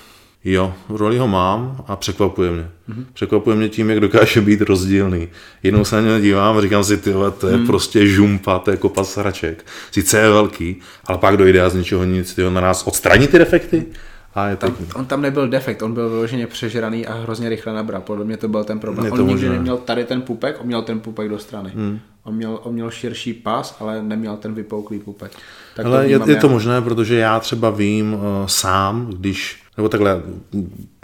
jo, 0.52 0.74
Roliho 0.88 1.28
mám 1.28 1.84
a 1.86 1.96
překvapuje 1.96 2.50
mě. 2.50 2.68
Mm-hmm. 2.88 3.04
Překvapuje 3.12 3.56
mě 3.56 3.68
tím, 3.68 3.90
jak 3.90 4.00
dokáže 4.00 4.40
být 4.40 4.60
rozdílný. 4.60 5.28
Jednou 5.62 5.84
se 5.84 5.96
na 5.96 6.02
něj 6.02 6.20
dívám 6.20 6.56
a 6.58 6.60
říkám 6.60 6.84
si, 6.84 6.96
ty 6.96 7.12
to 7.38 7.48
je 7.48 7.56
mm. 7.56 7.66
prostě 7.66 8.06
žumpa, 8.06 8.58
to 8.58 8.70
je 8.70 8.76
kopa 8.76 9.04
sraček. 9.04 9.66
Sice 9.90 10.18
je 10.18 10.30
velký, 10.30 10.76
ale 11.04 11.18
pak 11.18 11.36
dojde 11.36 11.62
a 11.62 11.68
z 11.68 11.74
ničeho 11.74 12.04
nic, 12.04 12.34
tyhle, 12.34 12.50
na 12.50 12.60
nás 12.60 12.86
odstranit 12.86 13.30
ty 13.30 13.38
defekty 13.38 13.86
A 14.34 14.48
je 14.48 14.56
Tam, 14.56 14.70
pěkný. 14.70 14.94
on 14.94 15.06
tam 15.06 15.22
nebyl 15.22 15.48
defekt, 15.48 15.82
on 15.82 15.94
byl 15.94 16.08
vyloženě 16.08 16.46
přežraný 16.46 17.06
a 17.06 17.14
hrozně 17.14 17.48
rychle 17.48 17.72
nabral. 17.74 18.00
Podle 18.00 18.24
mě 18.24 18.36
to 18.36 18.48
byl 18.48 18.64
ten 18.64 18.78
problém. 18.78 19.04
Je 19.04 19.12
On 19.12 19.18
to 19.18 19.22
nikdy 19.22 19.42
možné. 19.42 19.56
neměl 19.56 19.76
tady 19.76 20.04
ten 20.04 20.22
pupek, 20.22 20.56
on 20.60 20.66
měl 20.66 20.82
ten 20.82 21.00
pupek 21.00 21.28
do 21.28 21.38
strany. 21.38 21.70
Hmm. 21.74 21.98
On, 22.24 22.34
měl, 22.34 22.58
on 22.62 22.72
měl 22.72 22.90
širší 22.90 23.34
pas, 23.34 23.76
ale 23.80 24.02
neměl 24.02 24.36
ten 24.36 24.54
vypouklý 24.54 24.98
pupek. 24.98 25.32
Tak 25.76 25.86
Ale 25.86 26.02
je, 26.02 26.08
vnímám 26.08 26.28
je 26.28 26.34
já. 26.34 26.40
to 26.40 26.48
možné, 26.48 26.80
protože 26.82 27.16
já 27.16 27.40
třeba 27.40 27.70
vím 27.70 28.14
uh, 28.14 28.20
sám, 28.46 29.06
když, 29.10 29.62
nebo 29.76 29.88
takhle, 29.88 30.22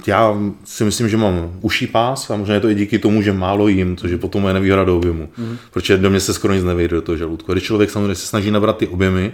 já 0.07 0.37
si 0.65 0.85
myslím, 0.85 1.09
že 1.09 1.17
mám 1.17 1.59
uší 1.61 1.87
pás 1.87 2.31
a 2.31 2.37
možná 2.37 2.55
je 2.55 2.61
to 2.61 2.69
i 2.69 2.75
díky 2.75 2.99
tomu, 2.99 3.23
že 3.23 3.33
málo 3.33 3.69
jím, 3.69 3.97
což 3.97 4.11
je 4.11 4.19
potom 4.19 4.43
moje 4.43 4.55
nevýhoda 4.55 4.85
do 4.85 4.97
objemu. 4.97 5.29
Mm. 5.39 5.57
Protože 5.71 5.97
do 5.97 6.11
mě 6.11 6.21
se 6.21 6.35
skoro 6.35 6.55
nic 6.55 6.65
nevejde 6.65 6.97
do 6.97 7.03
toho 7.03 7.17
žaludku. 7.17 7.53
A 7.53 7.55
když 7.55 7.65
člověk 7.65 7.91
samozřejmě 7.91 8.15
se 8.15 8.27
snaží 8.27 8.51
nabrat 8.51 8.77
ty 8.77 8.87
objemy, 8.89 9.33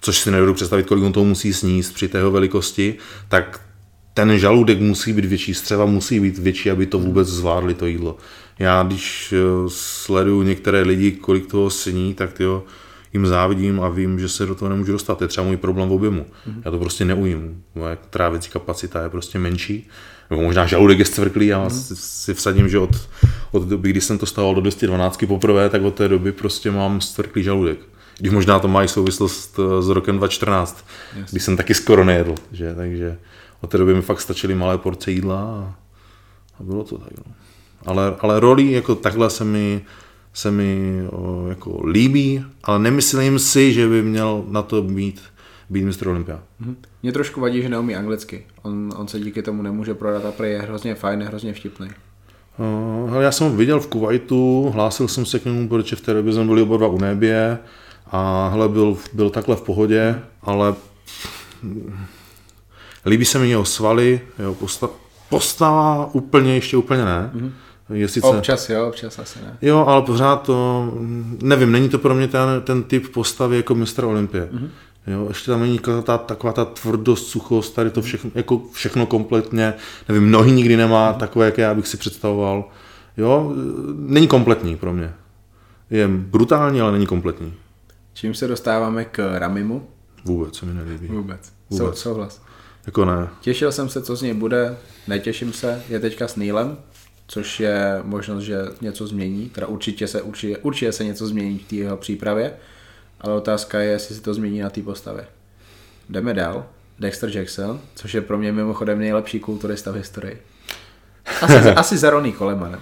což 0.00 0.18
si 0.18 0.30
nedovedu 0.30 0.54
představit, 0.54 0.86
kolik 0.86 1.04
on 1.04 1.12
toho 1.12 1.24
musí 1.24 1.52
sníst 1.52 1.94
při 1.94 2.08
té 2.08 2.18
jeho 2.18 2.30
velikosti, 2.30 2.94
tak 3.28 3.60
ten 4.14 4.38
žaludek 4.38 4.80
musí 4.80 5.12
být 5.12 5.24
větší, 5.24 5.54
střeva 5.54 5.86
musí 5.86 6.20
být 6.20 6.38
větší, 6.38 6.70
aby 6.70 6.86
to 6.86 6.98
vůbec 6.98 7.28
zvládli 7.28 7.74
to 7.74 7.86
jídlo. 7.86 8.16
Já 8.58 8.82
když 8.82 9.34
eh, 9.36 9.36
sleduju 9.68 10.42
některé 10.42 10.82
lidi, 10.82 11.12
kolik 11.12 11.46
toho 11.46 11.70
sní, 11.70 12.14
tak 12.14 12.32
tyjo, 12.32 12.64
jim 13.12 13.26
závidím 13.26 13.80
a 13.80 13.88
vím, 13.88 14.20
že 14.20 14.28
se 14.28 14.46
do 14.46 14.54
toho 14.54 14.68
nemůžu 14.68 14.92
dostat. 14.92 15.18
To 15.18 15.24
je 15.24 15.28
třeba 15.28 15.46
můj 15.46 15.56
problém 15.56 15.88
v 15.88 15.92
objemu. 15.92 16.20
Mm-hmm. 16.20 16.62
Já 16.64 16.70
to 16.70 16.78
prostě 16.78 17.04
neujím. 17.04 17.62
Moje 17.74 17.98
trávicí 18.10 18.50
kapacita 18.50 19.02
je 19.02 19.08
prostě 19.08 19.38
menší. 19.38 19.88
Nebo 20.30 20.42
možná 20.42 20.66
žaludek 20.66 20.98
je 20.98 21.04
zcvrklý 21.04 21.52
a 21.52 21.68
mm-hmm. 21.68 21.94
si 21.94 22.34
vsadím, 22.34 22.68
že 22.68 22.78
od, 22.78 23.08
od 23.52 23.62
doby, 23.62 23.90
kdy 23.90 24.00
jsem 24.00 24.18
to 24.18 24.26
stával 24.26 24.54
do 24.54 24.60
212 24.60 25.24
poprvé, 25.28 25.70
tak 25.70 25.82
od 25.82 25.94
té 25.94 26.08
doby 26.08 26.32
prostě 26.32 26.70
mám 26.70 27.00
zcvrklý 27.00 27.42
žaludek. 27.42 27.78
Když 28.18 28.32
možná 28.32 28.58
to 28.58 28.68
má 28.68 28.84
i 28.84 28.88
souvislost 28.88 29.58
eh, 29.58 29.82
s 29.82 29.88
rokem 29.88 30.18
2014, 30.18 30.84
yes. 31.16 31.30
kdy 31.30 31.40
jsem 31.40 31.56
taky 31.56 31.74
skoro 31.74 32.04
nejedl. 32.04 32.34
Že? 32.52 32.74
Takže 32.74 33.18
od 33.60 33.70
té 33.70 33.78
doby 33.78 33.94
mi 33.94 34.02
fakt 34.02 34.20
stačily 34.20 34.54
malé 34.54 34.78
porce 34.78 35.10
jídla 35.10 35.40
a, 35.40 35.74
a 36.60 36.62
bylo 36.62 36.84
to 36.84 36.98
tak. 36.98 37.12
No. 37.26 37.32
Ale, 37.86 38.16
ale 38.20 38.40
roli 38.40 38.72
jako 38.72 38.94
takhle 38.94 39.30
se 39.30 39.44
mi, 39.44 39.80
se 40.38 40.50
mi 40.50 41.02
jako 41.48 41.86
líbí, 41.86 42.44
ale 42.64 42.78
nemyslím 42.78 43.38
si, 43.38 43.72
že 43.72 43.88
by 43.88 44.02
měl 44.02 44.44
na 44.48 44.62
to 44.62 44.82
být, 44.82 45.20
být 45.70 45.84
mistr 45.84 46.08
Olympia. 46.08 46.40
Mhm. 46.60 46.76
Mě 47.02 47.12
trošku 47.12 47.40
vadí, 47.40 47.62
že 47.62 47.68
neumí 47.68 47.96
anglicky. 47.96 48.46
On, 48.62 48.92
on 48.96 49.08
se 49.08 49.20
díky 49.20 49.42
tomu 49.42 49.62
nemůže 49.62 49.94
prodat 49.94 50.24
a 50.24 50.32
prý 50.32 50.50
je 50.50 50.58
hrozně 50.58 50.94
fajn, 50.94 51.20
je 51.20 51.26
hrozně 51.26 51.54
vtipný. 51.54 51.88
Uh, 52.58 53.20
já 53.20 53.32
jsem 53.32 53.50
ho 53.50 53.56
viděl 53.56 53.80
v 53.80 53.86
Kuwaitu, 53.86 54.70
hlásil 54.74 55.08
jsem 55.08 55.26
se 55.26 55.38
k 55.38 55.44
němu, 55.44 55.68
protože 55.68 55.96
v 55.96 56.00
té 56.00 56.14
době 56.14 56.32
jsme 56.32 56.44
byli 56.44 56.62
oba 56.62 56.76
dva 56.76 56.86
u 56.86 56.98
nebě 56.98 57.58
a 58.06 58.48
hele, 58.48 58.68
byl, 58.68 58.96
byl 59.12 59.30
takhle 59.30 59.56
v 59.56 59.62
pohodě, 59.62 60.22
ale 60.42 60.74
líbí 63.06 63.24
se 63.24 63.38
mi 63.38 63.50
jeho 63.50 63.64
svaly, 63.64 64.20
jeho 64.38 64.54
postava, 64.54 64.92
postava 65.28 66.10
úplně, 66.12 66.54
ještě 66.54 66.76
úplně 66.76 67.04
ne. 67.04 67.30
Mm-hmm. 67.34 67.50
Je 67.92 68.08
sice... 68.08 68.26
Občas 68.26 68.70
jo, 68.70 68.88
občas 68.88 69.18
asi 69.18 69.38
ne. 69.38 69.58
Jo, 69.62 69.84
ale 69.86 70.02
pořád 70.02 70.36
to, 70.36 70.92
nevím, 71.42 71.72
není 71.72 71.88
to 71.88 71.98
pro 71.98 72.14
mě 72.14 72.28
ten, 72.28 72.48
ten 72.64 72.82
typ 72.82 73.12
postavy 73.12 73.56
jako 73.56 73.74
mistr 73.74 74.04
Olympie. 74.04 74.48
Mm-hmm. 74.52 74.68
Jo, 75.06 75.24
ještě 75.28 75.50
tam 75.50 75.60
není 75.60 75.78
taková 75.78 76.02
ta, 76.02 76.18
taková 76.18 76.52
ta 76.52 76.64
tvrdost, 76.64 77.26
suchost, 77.26 77.74
tady 77.74 77.90
to 77.90 78.02
všechno, 78.02 78.30
jako 78.34 78.62
všechno 78.72 79.06
kompletně, 79.06 79.74
nevím, 80.08 80.30
nohy 80.30 80.52
nikdy 80.52 80.76
nemá 80.76 81.12
takové, 81.12 81.46
jaké 81.46 81.62
já 81.62 81.74
bych 81.74 81.88
si 81.88 81.96
představoval. 81.96 82.64
Jo, 83.16 83.52
není 83.96 84.28
kompletní 84.28 84.76
pro 84.76 84.92
mě. 84.92 85.14
Je 85.90 86.08
brutální, 86.08 86.80
ale 86.80 86.92
není 86.92 87.06
kompletní. 87.06 87.54
Čím 88.14 88.34
se 88.34 88.48
dostáváme 88.48 89.04
k 89.04 89.38
Ramimu? 89.38 89.88
Vůbec 90.24 90.56
se 90.56 90.66
mi 90.66 90.74
nelíbí. 90.74 91.06
Vůbec. 91.06 91.52
Vůbec. 91.70 91.98
Sou, 91.98 92.02
souhlas. 92.02 92.42
Jako 92.86 93.04
ne. 93.04 93.28
Těšil 93.40 93.72
jsem 93.72 93.88
se, 93.88 94.02
co 94.02 94.16
z 94.16 94.22
něj 94.22 94.34
bude, 94.34 94.76
netěším 95.08 95.52
se, 95.52 95.82
je 95.88 96.00
teďka 96.00 96.28
s 96.28 96.36
Neilem, 96.36 96.76
což 97.28 97.60
je 97.60 98.00
možnost, 98.02 98.44
že 98.44 98.58
něco 98.80 99.06
změní, 99.06 99.48
teda 99.48 99.66
určitě 99.66 100.06
se, 100.08 100.22
určitě, 100.22 100.58
určitě 100.58 100.92
se 100.92 101.04
něco 101.04 101.26
změní 101.26 101.58
v 101.58 101.68
té 101.68 101.76
jeho 101.76 101.96
přípravě, 101.96 102.52
ale 103.20 103.34
otázka 103.34 103.80
je, 103.80 103.90
jestli 103.90 104.14
se 104.14 104.20
to 104.20 104.34
změní 104.34 104.60
na 104.60 104.70
té 104.70 104.82
postavě. 104.82 105.26
Jdeme 106.08 106.34
dál. 106.34 106.66
Dexter 106.98 107.36
Jackson, 107.36 107.80
což 107.94 108.14
je 108.14 108.20
pro 108.20 108.38
mě 108.38 108.52
mimochodem 108.52 108.98
nejlepší 108.98 109.40
kulturista 109.40 109.90
v 109.90 109.94
historii. 109.94 110.42
Asi, 111.42 111.54
asi 111.76 111.98
za 111.98 112.10
Ronnie 112.10 112.36
Colemanem. 112.36 112.80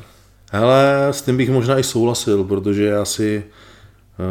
Hele, 0.53 1.09
s 1.11 1.23
tím 1.23 1.37
bych 1.37 1.51
možná 1.51 1.79
i 1.79 1.83
souhlasil, 1.83 2.45
protože 2.45 2.85
já 2.85 3.05
si 3.05 3.45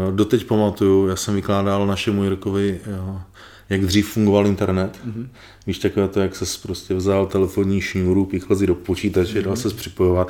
uh, 0.07 0.15
doteď 0.15 0.45
pamatuju, 0.45 1.07
já 1.07 1.15
jsem 1.15 1.35
vykládal 1.35 1.87
našemu 1.87 2.23
Jirkovi, 2.23 2.81
jo, 2.87 3.21
jak 3.69 3.81
dřív 3.81 4.09
fungoval 4.09 4.47
internet. 4.47 4.99
Mm-hmm. 5.07 5.27
Víš, 5.67 5.79
takové 5.79 6.07
to, 6.07 6.19
jak 6.19 6.35
se 6.35 6.45
prostě 6.63 6.93
vzal 6.93 7.25
telefonní 7.25 7.81
šňůru, 7.81 8.25
píchl 8.25 8.55
si 8.55 8.67
do 8.67 8.75
počítače, 8.75 9.39
mm-hmm. 9.39 9.43
dal 9.43 9.55
se 9.55 9.69
připojovat, 9.69 10.27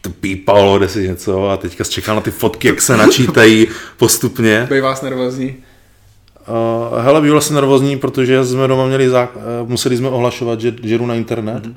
to 0.00 0.10
pípalo, 0.10 0.78
kde 0.78 0.88
si 0.88 1.08
něco 1.08 1.48
a 1.50 1.56
teďka 1.56 1.84
čekal 1.84 2.14
na 2.14 2.20
ty 2.20 2.30
fotky, 2.30 2.68
jak 2.68 2.82
se 2.82 2.96
načítají 2.96 3.66
postupně. 3.96 4.66
Byl 4.68 4.82
vás 4.82 5.02
nervózní? 5.02 5.54
Uh, 6.48 6.98
hele, 6.98 7.20
byl 7.20 7.40
jsem 7.40 7.54
nervózní, 7.54 7.98
protože 7.98 8.44
jsme 8.44 8.68
doma 8.68 8.86
měli, 8.86 9.08
zá... 9.08 9.28
uh, 9.62 9.68
museli 9.68 9.96
jsme 9.96 10.08
ohlašovat, 10.08 10.60
že, 10.60 10.74
že 10.82 10.98
jdu 10.98 11.06
na 11.06 11.14
internet. 11.14 11.66
Mm-hmm. 11.66 11.74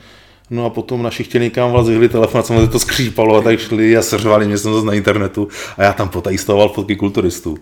No 0.49 0.65
a 0.65 0.69
potom 0.69 1.03
naši 1.03 1.23
chtěli 1.23 1.43
někam 1.43 1.71
vlazili 1.71 2.09
telefon 2.09 2.39
a 2.39 2.43
samozřejmě 2.43 2.67
to 2.67 2.79
skřípalo 2.79 3.37
a 3.37 3.41
tak 3.41 3.59
šli 3.59 3.97
a 3.97 4.01
seřvali 4.01 4.47
mě 4.47 4.57
jsem 4.57 4.73
zase 4.73 4.85
na 4.85 4.93
internetu 4.93 5.47
a 5.77 5.83
já 5.83 5.93
tam 5.93 6.09
potají 6.09 6.37
stavoval 6.37 6.69
fotky 6.69 6.95
kulturistů. 6.95 7.57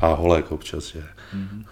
A 0.00 0.12
holek 0.14 0.52
občas, 0.52 0.84
že. 0.84 0.98
Mm-hmm. 0.98 1.64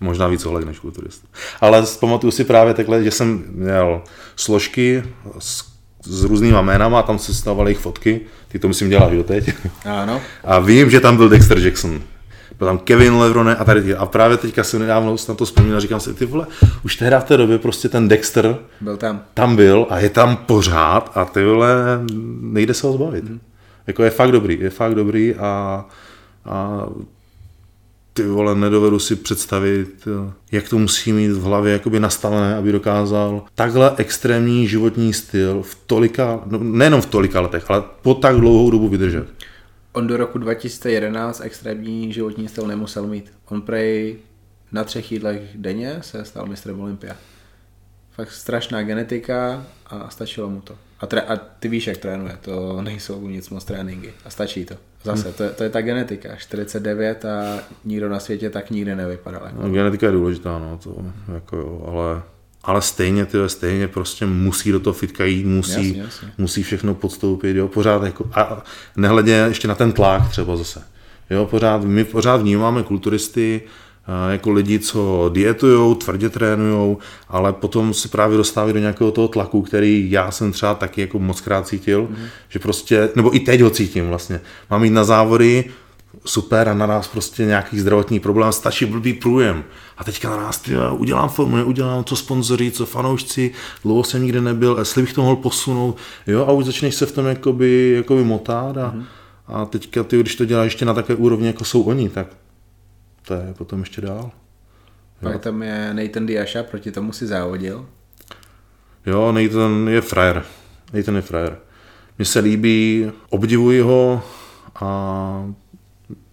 Možná 0.00 0.28
víc 0.28 0.44
holek 0.44 0.64
než 0.64 0.78
kulturistů. 0.78 1.26
Ale 1.60 1.84
pamatuju 2.00 2.30
si 2.30 2.44
právě 2.44 2.74
takhle, 2.74 3.04
že 3.04 3.10
jsem 3.10 3.44
měl 3.48 4.02
složky 4.36 5.02
s, 5.38 5.64
s 6.04 6.24
různýma 6.24 6.62
jménama 6.62 6.98
a 6.98 7.02
tam 7.02 7.18
se 7.18 7.34
stávaly 7.34 7.70
jejich 7.70 7.78
fotky. 7.78 8.20
Ty 8.48 8.58
to 8.58 8.68
myslím 8.68 8.90
děláš 8.90 9.16
doteď. 9.16 9.50
Ano. 9.84 10.20
A 10.44 10.58
vím, 10.58 10.90
že 10.90 11.00
tam 11.00 11.16
byl 11.16 11.28
Dexter 11.28 11.58
Jackson. 11.58 12.02
Byl 12.58 12.66
tam 12.66 12.78
Kevin 12.78 13.14
Levrone 13.14 13.56
a 13.56 13.64
tady. 13.64 13.94
A 13.94 14.06
právě 14.06 14.36
teďka 14.36 14.64
si 14.64 14.78
nedávno 14.78 15.16
na 15.28 15.34
to 15.34 15.44
vzpomínal, 15.44 15.80
říkám 15.80 16.00
si, 16.00 16.14
ty 16.14 16.24
vole, 16.24 16.46
už 16.84 16.96
tehdy 16.96 17.16
v 17.16 17.24
té 17.24 17.36
době 17.36 17.58
prostě 17.58 17.88
ten 17.88 18.08
Dexter 18.08 18.58
byl 18.80 18.96
tam. 18.96 19.22
tam 19.34 19.56
byl 19.56 19.86
a 19.90 19.98
je 19.98 20.10
tam 20.10 20.36
pořád 20.36 21.12
a 21.14 21.24
ty 21.24 21.44
vole, 21.44 21.74
nejde 22.40 22.74
se 22.74 22.86
ho 22.86 22.92
zbavit. 22.92 23.24
Mm. 23.24 23.40
Jako 23.86 24.04
je 24.04 24.10
fakt 24.10 24.32
dobrý, 24.32 24.58
je 24.60 24.70
fakt 24.70 24.94
dobrý 24.94 25.34
a, 25.34 25.84
a 26.44 26.86
ty 28.18 28.26
vole, 28.26 28.54
nedovedu 28.54 28.98
si 28.98 29.16
představit, 29.16 30.08
jak 30.52 30.68
to 30.68 30.78
musí 30.78 31.12
mít 31.12 31.28
v 31.28 31.42
hlavě 31.42 31.72
jakoby 31.72 32.00
nastavené, 32.00 32.56
aby 32.56 32.72
dokázal 32.72 33.44
takhle 33.54 33.94
extrémní 33.96 34.68
životní 34.68 35.12
styl 35.12 35.62
v 35.62 35.74
tolika, 35.86 36.40
no, 36.46 36.58
nejenom 36.58 37.00
v 37.00 37.06
tolika 37.06 37.40
letech, 37.40 37.70
ale 37.70 37.82
po 38.02 38.14
tak 38.14 38.36
dlouhou 38.36 38.70
dobu 38.70 38.88
vydržet. 38.88 39.26
On 39.92 40.06
do 40.06 40.16
roku 40.16 40.38
2011 40.38 41.40
extrémní 41.44 42.12
životní 42.12 42.48
styl 42.48 42.66
nemusel 42.66 43.06
mít. 43.06 43.32
On 43.48 43.62
prej 43.62 44.16
na 44.72 44.84
třech 44.84 45.12
jídlech 45.12 45.42
denně 45.54 45.98
se 46.00 46.24
stal 46.24 46.46
mistrem 46.46 46.80
Olympia. 46.80 47.16
Fakt 48.10 48.32
strašná 48.32 48.82
genetika 48.82 49.66
a 49.86 50.10
stačilo 50.10 50.50
mu 50.50 50.60
to. 50.60 50.74
A, 51.00 51.06
tre- 51.06 51.24
a 51.28 51.36
ty 51.36 51.68
víš, 51.68 51.86
jak 51.86 51.96
trénuje, 51.96 52.38
to 52.40 52.82
nejsou 52.82 53.28
nic 53.28 53.48
moc 53.48 53.64
tréninky. 53.64 54.12
A 54.24 54.30
stačí 54.30 54.64
to. 54.64 54.74
Zase, 55.04 55.32
to 55.32 55.42
je, 55.42 55.50
to 55.50 55.62
je 55.62 55.70
ta 55.70 55.80
genetika. 55.80 56.36
49 56.36 57.24
a 57.24 57.58
nikdo 57.84 58.08
na 58.08 58.20
světě 58.20 58.50
tak 58.50 58.70
nikdy 58.70 58.94
nevypadal. 58.94 59.42
Jako. 59.46 59.62
No, 59.62 59.70
genetika 59.70 60.06
je 60.06 60.12
důležitá, 60.12 60.58
no, 60.58 60.78
to 60.82 60.96
jako 61.34 61.56
jo, 61.56 61.84
ale, 61.88 62.22
ale 62.62 62.82
stejně, 62.82 63.26
ty 63.26 63.38
stejně 63.46 63.88
prostě 63.88 64.26
musí 64.26 64.72
do 64.72 64.80
toho 64.80 64.94
fitka 64.94 65.24
jít, 65.24 65.44
musí, 65.44 65.88
Jasně, 65.88 66.02
jasně. 66.02 66.32
musí 66.38 66.62
všechno 66.62 66.94
podstoupit, 66.94 67.56
jo, 67.56 67.68
pořád 67.68 68.02
jako, 68.02 68.30
a 68.34 68.64
nehledě 68.96 69.32
ještě 69.48 69.68
na 69.68 69.74
ten 69.74 69.92
tlak 69.92 70.28
třeba 70.30 70.56
zase. 70.56 70.82
Jo, 71.30 71.46
pořád, 71.46 71.84
my 71.84 72.04
pořád 72.04 72.36
vnímáme 72.36 72.82
kulturisty 72.82 73.60
jako 74.30 74.50
lidi, 74.50 74.78
co 74.78 75.30
dietujou, 75.32 75.94
tvrdě 75.94 76.28
trénujou, 76.28 76.98
ale 77.28 77.52
potom 77.52 77.94
se 77.94 78.08
právě 78.08 78.36
dostávají 78.36 78.74
do 78.74 78.80
nějakého 78.80 79.10
toho 79.10 79.28
tlaku, 79.28 79.62
který 79.62 80.10
já 80.10 80.30
jsem 80.30 80.52
třeba 80.52 80.74
taky 80.74 81.00
jako 81.00 81.18
moc 81.18 81.40
krát 81.40 81.66
cítil, 81.66 82.06
mm. 82.10 82.16
že 82.48 82.58
prostě, 82.58 83.08
nebo 83.16 83.36
i 83.36 83.40
teď 83.40 83.60
ho 83.60 83.70
cítím 83.70 84.08
vlastně. 84.08 84.40
Mám 84.70 84.84
jít 84.84 84.90
na 84.90 85.04
závody, 85.04 85.64
super 86.24 86.68
a 86.68 86.74
na 86.74 86.86
nás 86.86 87.08
prostě 87.08 87.44
nějaký 87.44 87.80
zdravotní 87.80 88.20
problém, 88.20 88.52
stačí 88.52 88.84
blbý 88.84 89.12
průjem. 89.12 89.64
A 89.98 90.04
teďka 90.04 90.30
na 90.30 90.36
nás, 90.36 90.58
ty, 90.58 90.72
udělám 90.98 91.28
formu, 91.28 91.56
neudělám, 91.56 92.04
co 92.04 92.16
sponzoři, 92.16 92.70
co 92.70 92.86
fanoušci, 92.86 93.50
dlouho 93.84 94.04
jsem 94.04 94.22
nikde 94.22 94.40
nebyl, 94.40 94.76
jestli 94.78 95.02
bych 95.02 95.12
to 95.12 95.22
mohl 95.22 95.36
posunout, 95.36 95.96
jo, 96.26 96.44
a 96.48 96.52
už 96.52 96.64
začneš 96.64 96.94
se 96.94 97.06
v 97.06 97.12
tom 97.12 97.26
jakoby, 97.26 97.92
jakoby 97.96 98.24
motat 98.24 98.76
a, 98.76 98.90
mm. 98.94 99.04
a 99.46 99.64
teďka 99.64 100.04
ty, 100.04 100.20
když 100.20 100.36
to 100.36 100.44
děláš 100.44 100.64
ještě 100.64 100.84
na 100.84 100.94
takové 100.94 101.16
úrovni, 101.16 101.46
jako 101.46 101.64
jsou 101.64 101.82
oni, 101.82 102.08
tak 102.08 102.26
to 103.28 103.34
je 103.34 103.54
potom 103.58 103.80
ještě 103.80 104.00
dál. 104.00 104.30
Pak 105.20 105.40
tam 105.40 105.62
je 105.62 105.94
Nathan 105.94 106.26
Diasha, 106.26 106.62
proti 106.62 106.92
tomu 106.92 107.12
si 107.12 107.26
závodil. 107.26 107.86
Jo, 109.06 109.32
Nathan 109.32 109.88
je 109.88 110.00
frajer. 110.00 110.44
Nathan 110.92 111.16
je 111.16 111.22
frajer. 111.22 111.58
Mně 112.18 112.24
se 112.24 112.40
líbí, 112.40 113.10
obdivuji 113.30 113.80
ho 113.80 114.22
a 114.74 115.52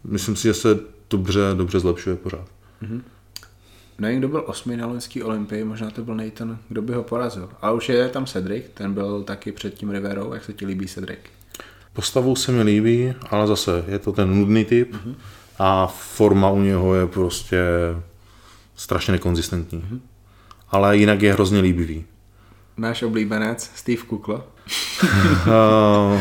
myslím 0.03 0.35
si, 0.35 0.43
že 0.43 0.53
se 0.53 0.79
dobře, 1.09 1.39
dobře 1.55 1.79
zlepšuje 1.79 2.15
pořád. 2.15 2.47
Mm-hmm. 2.83 3.01
Nevím, 3.99 4.19
kdo 4.19 4.27
byl 4.27 4.43
osmý 4.47 4.77
na 4.77 4.87
loňský 4.87 5.23
olympii, 5.23 5.63
možná 5.63 5.89
to 5.89 6.03
byl 6.03 6.15
Nathan, 6.15 6.57
kdo 6.69 6.81
by 6.81 6.93
ho 6.93 7.03
porazil. 7.03 7.49
Ale 7.61 7.73
už 7.73 7.89
je 7.89 8.09
tam 8.09 8.25
Cedric, 8.25 8.65
ten 8.73 8.93
byl 8.93 9.23
taky 9.23 9.51
před 9.51 9.73
tím 9.73 9.91
Riverou, 9.91 10.33
jak 10.33 10.43
se 10.43 10.53
ti 10.53 10.65
líbí 10.65 10.87
Cedric? 10.87 11.19
Postavou 11.93 12.35
se 12.35 12.51
mi 12.51 12.63
líbí, 12.63 13.13
ale 13.29 13.47
zase 13.47 13.83
je 13.87 13.99
to 13.99 14.11
ten 14.11 14.35
nudný 14.35 14.65
typ 14.65 14.93
mm-hmm. 14.93 15.15
A 15.59 15.87
forma 15.87 16.49
u 16.49 16.61
něho 16.61 16.95
je 16.95 17.07
prostě 17.07 17.57
strašně 18.75 19.11
nekonzistentní. 19.11 19.79
Mm-hmm. 19.79 19.99
Ale 20.69 20.97
jinak 20.97 21.21
je 21.21 21.33
hrozně 21.33 21.59
líbivý. 21.59 22.05
Náš 22.77 23.03
oblíbenec 23.03 23.71
Steve 23.75 24.01
Kuklo? 24.01 24.43
uh, 25.47 26.19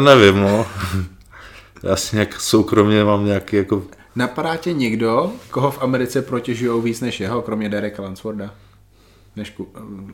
nevím, 0.00 0.40
no. 0.40 0.66
Jasně, 1.82 2.20
jak 2.20 2.40
soukromně 2.40 3.04
mám 3.04 3.24
nějaký 3.24 3.56
jako... 3.56 3.82
Napadá 4.16 4.56
tě 4.56 4.72
někdo, 4.72 5.32
koho 5.50 5.70
v 5.70 5.82
Americe 5.82 6.22
protěžují 6.22 6.82
víc 6.82 7.00
než 7.00 7.20
jeho, 7.20 7.42
kromě 7.42 7.68
Dereka 7.68 8.02
Lansforda? 8.02 8.54
Než, 9.36 9.54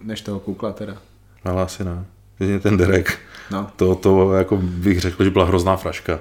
než 0.02 0.20
toho 0.20 0.40
Kukla 0.40 0.72
teda. 0.72 0.96
Ale 1.44 1.62
asi 1.62 1.84
ne. 1.84 2.04
Jedině 2.40 2.60
ten 2.60 2.76
Derek. 2.76 3.18
No. 3.50 3.70
To, 3.76 3.94
to 3.94 4.32
jako 4.32 4.56
bych 4.56 5.00
řekl, 5.00 5.24
že 5.24 5.30
byla 5.30 5.44
hrozná 5.44 5.76
fraška. 5.76 6.20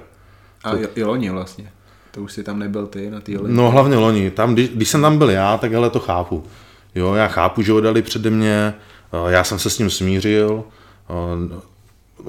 A 0.64 0.72
to... 0.72 0.78
i 0.96 1.04
loni 1.04 1.30
vlastně. 1.30 1.72
To 2.12 2.22
už 2.22 2.34
si 2.34 2.44
tam 2.44 2.60
nebyl 2.60 2.88
ty 2.88 3.10
na 3.10 3.20
té 3.20 3.32
No 3.46 3.72
hlavně 3.72 3.96
loni. 3.96 4.32
Tam, 4.32 4.54
když, 4.54 4.70
když 4.70 4.90
jsem 4.90 5.02
tam 5.02 5.18
byl 5.18 5.30
já, 5.30 5.58
tak 5.58 5.74
ale 5.74 5.90
to 5.90 6.00
chápu. 6.00 6.44
Jo, 6.96 7.14
já 7.14 7.28
chápu, 7.28 7.62
že 7.62 7.72
ho 7.72 7.82
dali 7.82 8.02
přede 8.02 8.30
mě, 8.30 8.74
eh, 9.14 9.32
já 9.32 9.44
jsem 9.44 9.60
se 9.60 9.70
s 9.70 9.80
ním 9.80 9.90
smířil, 9.90 10.64
eh, 11.10 11.62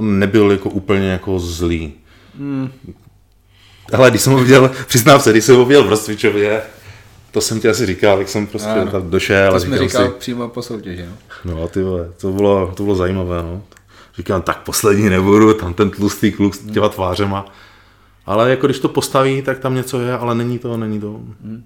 nebyl 0.00 0.52
jako 0.52 0.70
úplně 0.70 1.08
jako 1.08 1.38
zlý. 1.38 1.92
Hmm. 2.38 2.70
Ale 3.92 4.10
když 4.10 4.22
jsem 4.22 4.32
ho 4.32 4.38
viděl, 4.38 4.70
přiznám 4.86 5.20
se, 5.20 5.30
když 5.30 5.44
jsem 5.44 5.56
ho 5.56 5.64
viděl 5.64 5.84
v 5.84 5.88
Rostvičově, 5.88 6.62
to 7.30 7.40
jsem 7.40 7.60
ti 7.60 7.68
asi 7.68 7.86
říkal, 7.86 8.18
jak 8.18 8.28
jsem 8.28 8.46
prostě 8.46 8.68
ano. 8.68 8.90
tam 8.90 9.10
došel. 9.10 9.52
To 9.52 9.60
jsme 9.60 9.78
říkal 9.78 10.06
si, 10.06 10.12
přímo 10.18 10.48
po 10.48 10.62
soutěži, 10.62 11.06
no. 11.44 11.54
No 11.54 11.68
ty 11.68 11.82
vole, 11.82 12.10
to 12.20 12.32
bylo, 12.32 12.72
to 12.76 12.82
bylo 12.82 12.96
zajímavé, 12.96 13.42
no. 13.42 13.62
Říkám, 14.16 14.42
tak 14.42 14.58
poslední 14.58 15.08
nebudu, 15.10 15.54
tam 15.54 15.74
ten 15.74 15.90
tlustý 15.90 16.32
kluk 16.32 16.54
s 16.54 16.58
těma 16.58 16.88
tvářema. 16.88 17.46
Ale 18.28 18.50
jako 18.50 18.66
když 18.66 18.78
to 18.78 18.88
postaví, 18.88 19.42
tak 19.42 19.58
tam 19.58 19.74
něco 19.74 20.00
je, 20.00 20.18
ale 20.18 20.34
není 20.34 20.58
to, 20.58 20.76
není 20.76 21.00
to. 21.00 21.12
Hmm. 21.12 21.64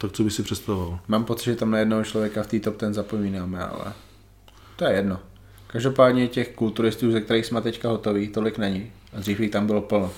Tak 0.00 0.12
co 0.12 0.22
by 0.22 0.30
si 0.30 0.42
představoval? 0.42 0.98
Mám 1.08 1.24
pocit, 1.24 1.44
že 1.44 1.56
tam 1.56 1.70
na 1.70 1.78
jednoho 1.78 2.04
člověka 2.04 2.42
v 2.42 2.46
té 2.46 2.60
top 2.60 2.76
ten 2.76 2.94
zapomínáme, 2.94 3.64
ale 3.64 3.92
to 4.76 4.84
je 4.84 4.92
jedno. 4.92 5.18
Každopádně 5.66 6.28
těch 6.28 6.54
kulturistů, 6.54 7.12
ze 7.12 7.20
kterých 7.20 7.46
jsme 7.46 7.60
teďka 7.60 7.88
hotoví, 7.88 8.28
tolik 8.28 8.58
není. 8.58 8.92
A 9.16 9.20
dřív 9.20 9.40
jich 9.40 9.50
tam 9.50 9.66
bylo 9.66 9.80
plno. 9.80 10.10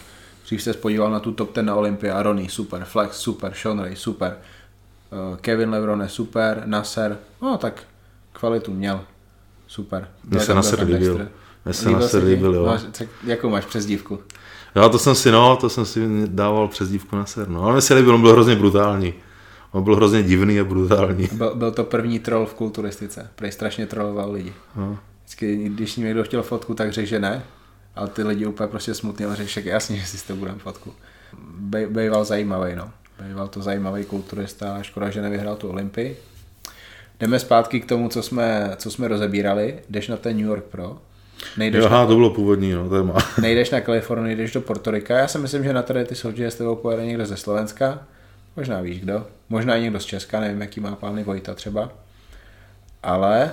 Dřív 0.44 0.62
se 0.62 0.74
podíval 0.74 1.10
na 1.10 1.20
tu 1.20 1.32
top 1.32 1.52
ten 1.52 1.66
na 1.66 1.74
Olympia, 1.74 2.22
Ronnie, 2.22 2.50
super, 2.50 2.84
Flex, 2.84 3.16
super, 3.16 3.52
Sean 3.54 3.80
Ray, 3.80 3.96
super, 3.96 4.36
uh, 5.30 5.36
Kevin 5.36 5.70
Levrone, 5.70 6.08
super, 6.08 6.62
Nasser, 6.66 7.18
no 7.42 7.58
tak 7.58 7.82
kvalitu 8.32 8.72
měl, 8.72 9.04
super. 9.66 10.08
Mně 10.24 10.40
se 10.40 10.54
Nasser 10.54 10.86
líbil. 10.86 11.28
Mně 11.64 11.74
se 11.74 11.90
Nasser 11.90 12.24
líbil, 12.24 12.54
jo. 12.54 12.66
Máš, 12.66 12.82
tak, 12.98 13.08
jakou 13.24 13.50
máš 13.50 13.64
přezdívku? 13.64 14.20
Jo, 14.76 14.88
to 14.88 14.98
jsem 14.98 15.14
si, 15.14 15.30
no, 15.30 15.56
to 15.56 15.68
jsem 15.68 15.86
si 15.86 16.00
dával 16.26 16.68
přezdívku 16.68 17.16
na 17.16 17.26
ser, 17.26 17.48
no. 17.48 17.64
Ale 17.64 17.74
mi 17.74 17.82
se 17.82 17.94
líbil, 17.94 18.14
on 18.14 18.20
byl 18.20 18.32
hrozně 18.32 18.56
brutální. 18.56 19.14
On 19.72 19.84
byl 19.84 19.96
hrozně 19.96 20.22
divný 20.22 20.60
a 20.60 20.64
brutální. 20.64 21.28
Byl, 21.32 21.54
byl 21.54 21.70
to 21.70 21.84
první 21.84 22.18
troll 22.18 22.46
v 22.46 22.54
kulturistice. 22.54 23.30
Prej 23.34 23.52
strašně 23.52 23.86
trolloval 23.86 24.32
lidi. 24.32 24.52
No. 24.76 24.98
Vždycky, 25.24 25.68
když 25.68 25.96
někdo 25.96 26.24
chtěl 26.24 26.42
fotku, 26.42 26.74
tak 26.74 26.92
řekl, 26.92 27.08
že 27.08 27.18
ne. 27.18 27.42
Ale 27.94 28.08
ty 28.08 28.22
lidi 28.22 28.46
úplně 28.46 28.68
prostě 28.68 28.94
smutně 28.94 29.26
ale 29.26 29.36
řekl, 29.36 29.68
jasně, 29.68 29.96
že 29.96 30.06
si 30.06 30.18
s 30.18 30.22
tebou 30.22 30.46
fotku. 30.58 30.92
Bej, 31.58 31.86
bejval 31.86 32.24
zajímavý, 32.24 32.76
no. 32.76 32.90
Bejval 33.18 33.48
to 33.48 33.62
zajímavý 33.62 34.04
kulturista. 34.04 34.82
Škoda, 34.82 35.10
že 35.10 35.22
nevyhrál 35.22 35.56
tu 35.56 35.68
Olympii. 35.68 36.16
Jdeme 37.20 37.38
zpátky 37.38 37.80
k 37.80 37.86
tomu, 37.86 38.08
co 38.08 38.22
jsme, 38.22 38.72
co 38.76 38.90
jsme 38.90 39.08
rozebírali. 39.08 39.78
Jdeš 39.88 40.08
na 40.08 40.16
ten 40.16 40.36
New 40.36 40.46
York 40.46 40.64
Pro. 40.64 40.98
Nejdeš 41.56 41.84
Aha, 41.84 42.00
na, 42.00 42.06
to 42.06 42.14
bylo 42.14 42.30
původní, 42.30 42.72
no, 42.72 42.88
téma. 42.88 43.14
Nejdeš 43.40 43.70
na 43.70 43.80
Kalifornii, 43.80 44.36
jdeš 44.36 44.52
do 44.52 44.60
Portorika. 44.60 45.18
Já 45.18 45.28
si 45.28 45.38
myslím, 45.38 45.64
že 45.64 45.72
na 45.72 45.82
tady 45.82 46.04
ty 46.04 46.14
soutěže 46.14 46.50
s 46.50 46.54
tebou 46.54 46.76
pojede 46.76 47.06
někdo 47.06 47.26
ze 47.26 47.36
Slovenska. 47.36 47.98
Možná 48.56 48.80
víš 48.80 49.00
kdo. 49.00 49.26
Možná 49.48 49.76
i 49.76 49.82
někdo 49.82 50.00
z 50.00 50.04
Česka, 50.04 50.40
nevím, 50.40 50.60
jaký 50.60 50.80
má 50.80 50.96
plány 50.96 51.24
Vojta 51.24 51.54
třeba. 51.54 51.92
Ale 53.02 53.52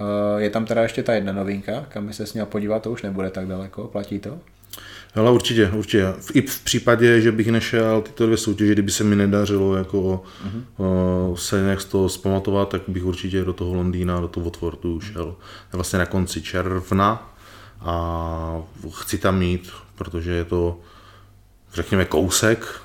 uh, 0.00 0.40
je 0.40 0.50
tam 0.50 0.66
teda 0.66 0.82
ještě 0.82 1.02
ta 1.02 1.14
jedna 1.14 1.32
novinka, 1.32 1.86
kam 1.88 2.06
by 2.06 2.12
se 2.12 2.24
měl 2.34 2.46
podívat, 2.46 2.82
to 2.82 2.90
už 2.90 3.02
nebude 3.02 3.30
tak 3.30 3.46
daleko, 3.46 3.84
platí 3.84 4.18
to? 4.18 4.38
Ale 5.14 5.30
určitě, 5.30 5.70
určitě. 5.70 6.14
I 6.32 6.42
v 6.42 6.60
případě, 6.60 7.20
že 7.20 7.32
bych 7.32 7.46
nešel 7.46 8.02
tyto 8.02 8.26
dvě 8.26 8.36
soutěže, 8.36 8.72
kdyby 8.72 8.90
se 8.90 9.04
mi 9.04 9.16
nedařilo 9.16 9.76
jako 9.76 10.22
uh-huh. 10.46 11.30
uh, 11.30 11.36
se 11.36 11.62
nějak 11.62 11.80
z 11.80 11.84
toho 11.84 12.08
zpamatovat, 12.08 12.68
tak 12.68 12.82
bych 12.88 13.04
určitě 13.04 13.44
do 13.44 13.52
toho 13.52 13.74
Londýna, 13.74 14.20
do 14.20 14.28
toho 14.28 14.44
Watfordu 14.44 15.00
šel. 15.00 15.36
Je 15.72 15.76
vlastně 15.76 15.98
na 15.98 16.06
konci 16.06 16.42
června 16.42 17.34
a 17.80 18.62
chci 18.90 19.18
tam 19.18 19.38
mít, 19.38 19.70
protože 19.94 20.30
je 20.30 20.44
to, 20.44 20.80
řekněme, 21.74 22.04
kousek 22.04 22.80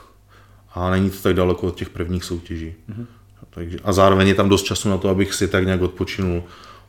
a 0.73 0.89
není 0.89 1.09
to 1.09 1.17
tak 1.17 1.33
daleko 1.33 1.67
od 1.67 1.75
těch 1.75 1.89
prvních 1.89 2.23
soutěží. 2.23 2.75
Uh-huh. 2.89 3.05
Takže, 3.49 3.79
a 3.83 3.93
zároveň 3.93 4.27
je 4.27 4.35
tam 4.35 4.49
dost 4.49 4.63
času 4.63 4.89
na 4.89 4.97
to, 4.97 5.09
abych 5.09 5.33
si 5.33 5.47
tak 5.47 5.65
nějak 5.65 5.81
odpočinul 5.81 6.43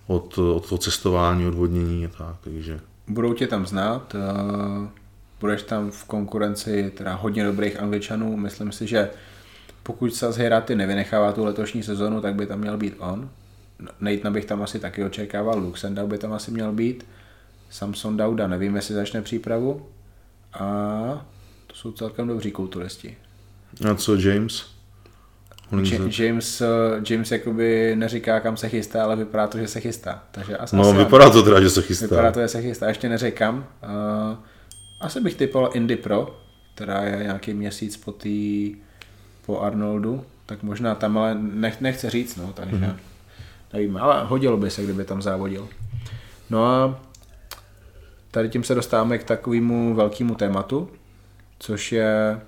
od, 0.06 0.38
od 0.38 0.68
toho 0.68 0.78
cestování, 0.78 1.46
odvodnění 1.46 2.06
a 2.06 2.08
tak, 2.08 2.36
takže... 2.40 2.80
Budou 3.08 3.34
tě 3.34 3.46
tam 3.46 3.66
znát, 3.66 4.14
uh, 4.14 4.88
budeš 5.40 5.62
tam 5.62 5.90
v 5.90 6.04
konkurenci 6.04 6.92
teda 6.96 7.14
hodně 7.14 7.44
dobrých 7.44 7.80
angličanů, 7.80 8.36
myslím 8.36 8.72
si, 8.72 8.86
že 8.86 9.10
pokud 9.82 10.14
se 10.14 10.28
Hejraty 10.28 10.74
nevynechává 10.74 11.32
tu 11.32 11.44
letošní 11.44 11.82
sezonu, 11.82 12.20
tak 12.20 12.34
by 12.34 12.46
tam 12.46 12.58
měl 12.58 12.76
být 12.76 12.94
on. 12.98 13.30
Nejtna 14.00 14.30
bych 14.30 14.44
tam 14.44 14.62
asi 14.62 14.78
taky 14.78 15.04
očekával, 15.04 15.58
Luxendau 15.58 16.06
by 16.06 16.18
tam 16.18 16.32
asi 16.32 16.50
měl 16.50 16.72
být, 16.72 17.06
Samson 17.70 18.16
Dauda 18.16 18.46
nevím, 18.46 18.76
jestli 18.76 18.94
začne 18.94 19.22
přípravu 19.22 19.86
a 20.52 20.66
to 21.66 21.74
jsou 21.74 21.92
celkem 21.92 22.28
dobří 22.28 22.50
kulturisti. 22.50 23.16
A 23.90 23.94
co 23.94 24.16
James? 24.16 24.66
James, 26.18 26.60
eh, 26.60 26.66
James 27.10 27.30
jakoby 27.30 27.96
neříká, 27.96 28.40
kam 28.40 28.56
se 28.56 28.68
chystá, 28.68 29.04
ale 29.04 29.16
vypadá 29.16 29.46
to, 29.46 29.58
že 29.58 29.68
se 29.68 29.80
chystá. 29.80 30.24
Takže 30.30 30.56
asi, 30.56 30.76
no, 30.76 30.82
asi 30.82 30.96
vypadá 30.96 31.30
to 31.30 31.42
teda, 31.42 31.60
že 31.60 31.70
se 31.70 31.82
chystá. 31.82 32.06
Vypadá 32.06 32.32
to, 32.32 32.40
že 32.40 32.48
se 32.48 32.62
chystá. 32.62 32.88
Ještě 32.88 33.08
neříkám. 33.08 33.56
Uh, 33.56 34.38
asi 35.00 35.20
bych 35.20 35.34
typoval 35.34 35.70
Indy 35.74 35.96
Pro, 35.96 36.40
která 36.74 37.02
je 37.04 37.22
nějaký 37.22 37.54
měsíc 37.54 37.96
po 37.96 38.12
tý, 38.12 38.76
po 39.46 39.60
Arnoldu, 39.60 40.24
tak 40.46 40.62
možná 40.62 40.94
tam, 40.94 41.18
ale 41.18 41.34
nech, 41.34 41.80
nechce 41.80 42.10
říct, 42.10 42.36
no, 42.36 42.52
takže 42.52 42.76
mm-hmm. 42.76 42.96
nevím, 43.72 43.96
ale 43.96 44.24
hodilo 44.24 44.56
by 44.56 44.70
se, 44.70 44.82
kdyby 44.82 45.04
tam 45.04 45.22
závodil. 45.22 45.68
No 46.50 46.66
a 46.66 47.00
tady 48.30 48.48
tím 48.48 48.64
se 48.64 48.74
dostáváme 48.74 49.18
k 49.18 49.24
takovému 49.24 49.94
velkému 49.94 50.34
tématu, 50.34 50.90
což 51.58 51.92
je 51.92 52.40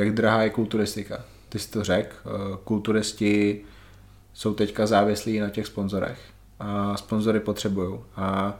jak 0.00 0.14
drahá 0.14 0.42
je 0.42 0.50
kulturistika. 0.50 1.24
Ty 1.48 1.58
jsi 1.58 1.70
to 1.70 1.84
řekl, 1.84 2.16
eh, 2.16 2.56
kulturisti 2.64 3.60
jsou 4.32 4.54
teďka 4.54 4.86
závislí 4.86 5.40
na 5.40 5.50
těch 5.50 5.66
sponzorech 5.66 6.20
a 6.60 6.96
sponzory 6.96 7.40
potřebují. 7.40 7.98
A 8.16 8.58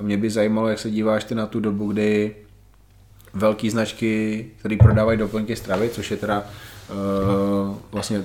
mě 0.00 0.16
by 0.16 0.30
zajímalo, 0.30 0.68
jak 0.68 0.78
se 0.78 0.90
díváš 0.90 1.24
ty 1.24 1.34
na 1.34 1.46
tu 1.46 1.60
dobu, 1.60 1.92
kdy 1.92 2.36
velké 3.34 3.70
značky, 3.70 4.46
které 4.58 4.76
prodávají 4.76 5.18
doplňky 5.18 5.56
stravy, 5.56 5.88
což 5.88 6.10
je 6.10 6.16
teda 6.16 6.44
uh, 6.90 7.76
vlastně 7.92 8.24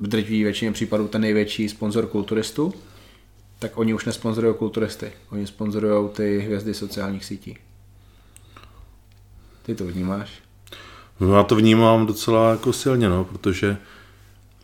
v 0.00 0.06
drtivé 0.06 0.44
většině 0.44 0.72
případů 0.72 1.08
ten 1.08 1.20
největší 1.20 1.68
sponzor 1.68 2.06
kulturistů, 2.06 2.74
tak 3.58 3.78
oni 3.78 3.94
už 3.94 4.04
nesponzorují 4.04 4.54
kulturisty, 4.54 5.12
oni 5.32 5.46
sponzorují 5.46 6.08
ty 6.08 6.38
hvězdy 6.38 6.74
sociálních 6.74 7.24
sítí. 7.24 7.56
Ty 9.62 9.74
to 9.74 9.86
vnímáš? 9.86 10.30
No, 11.20 11.34
já 11.34 11.42
to 11.42 11.56
vnímám 11.56 12.06
docela 12.06 12.50
jako 12.50 12.72
silně, 12.72 13.08
no, 13.08 13.24
protože 13.24 13.76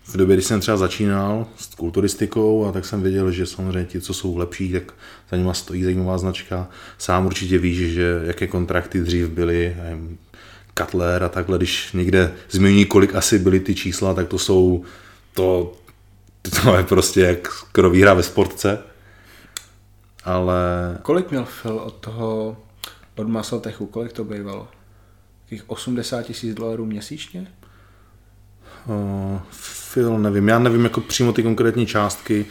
v 0.07 0.17
době, 0.17 0.37
kdy 0.37 0.43
jsem 0.43 0.61
třeba 0.61 0.77
začínal 0.77 1.47
s 1.57 1.75
kulturistikou, 1.75 2.67
a 2.67 2.73
tak 2.73 2.85
jsem 2.85 3.03
věděl, 3.03 3.31
že 3.31 3.47
samozřejmě 3.47 3.85
ti, 3.85 4.01
co 4.01 4.15
jsou 4.15 4.37
lepší, 4.37 4.73
tak 4.73 4.95
za 5.31 5.37
nima 5.37 5.55
stojí 5.55 5.85
zajímavá 5.85 6.19
značka. 6.19 6.69
Sám 6.99 7.27
určitě 7.27 7.59
víš, 7.59 7.93
že 7.93 8.21
jaké 8.25 8.47
kontrakty 8.47 9.01
dřív 9.01 9.29
byly, 9.29 9.77
Cutler 10.79 11.25
a 11.25 11.29
takhle, 11.29 11.59
když 11.59 11.93
někde 11.93 12.35
změní, 12.51 12.85
kolik 12.85 13.15
asi 13.15 13.39
byly 13.39 13.61
ty 13.61 13.75
čísla, 13.75 14.15
tak 14.15 14.29
to 14.29 14.39
jsou, 14.39 14.85
to, 15.35 15.75
to 16.63 16.77
je 16.77 16.85
prostě 16.85 17.21
jak 17.21 17.53
skoro 17.53 17.91
výhra 17.91 18.15
ve 18.15 18.23
sportce. 18.23 18.79
Ale... 20.25 20.59
Kolik 21.03 21.31
měl 21.31 21.47
Phil 21.63 21.79
od 21.79 21.95
toho, 21.95 22.57
od 23.17 23.29
Masotechu, 23.29 23.87
kolik 23.87 24.13
to 24.13 24.25
bývalo? 24.25 24.69
Takých 25.45 25.71
80 25.71 26.23
tisíc 26.23 26.55
dolarů 26.55 26.87
měsíčně? 26.87 27.47
Uh, 28.87 29.41
Phil, 29.93 30.19
nevím. 30.19 30.49
Já 30.49 30.59
nevím 30.59 30.85
jako 30.85 31.01
přímo 31.01 31.33
ty 31.33 31.43
konkrétní 31.43 31.87
částky, 31.87 32.47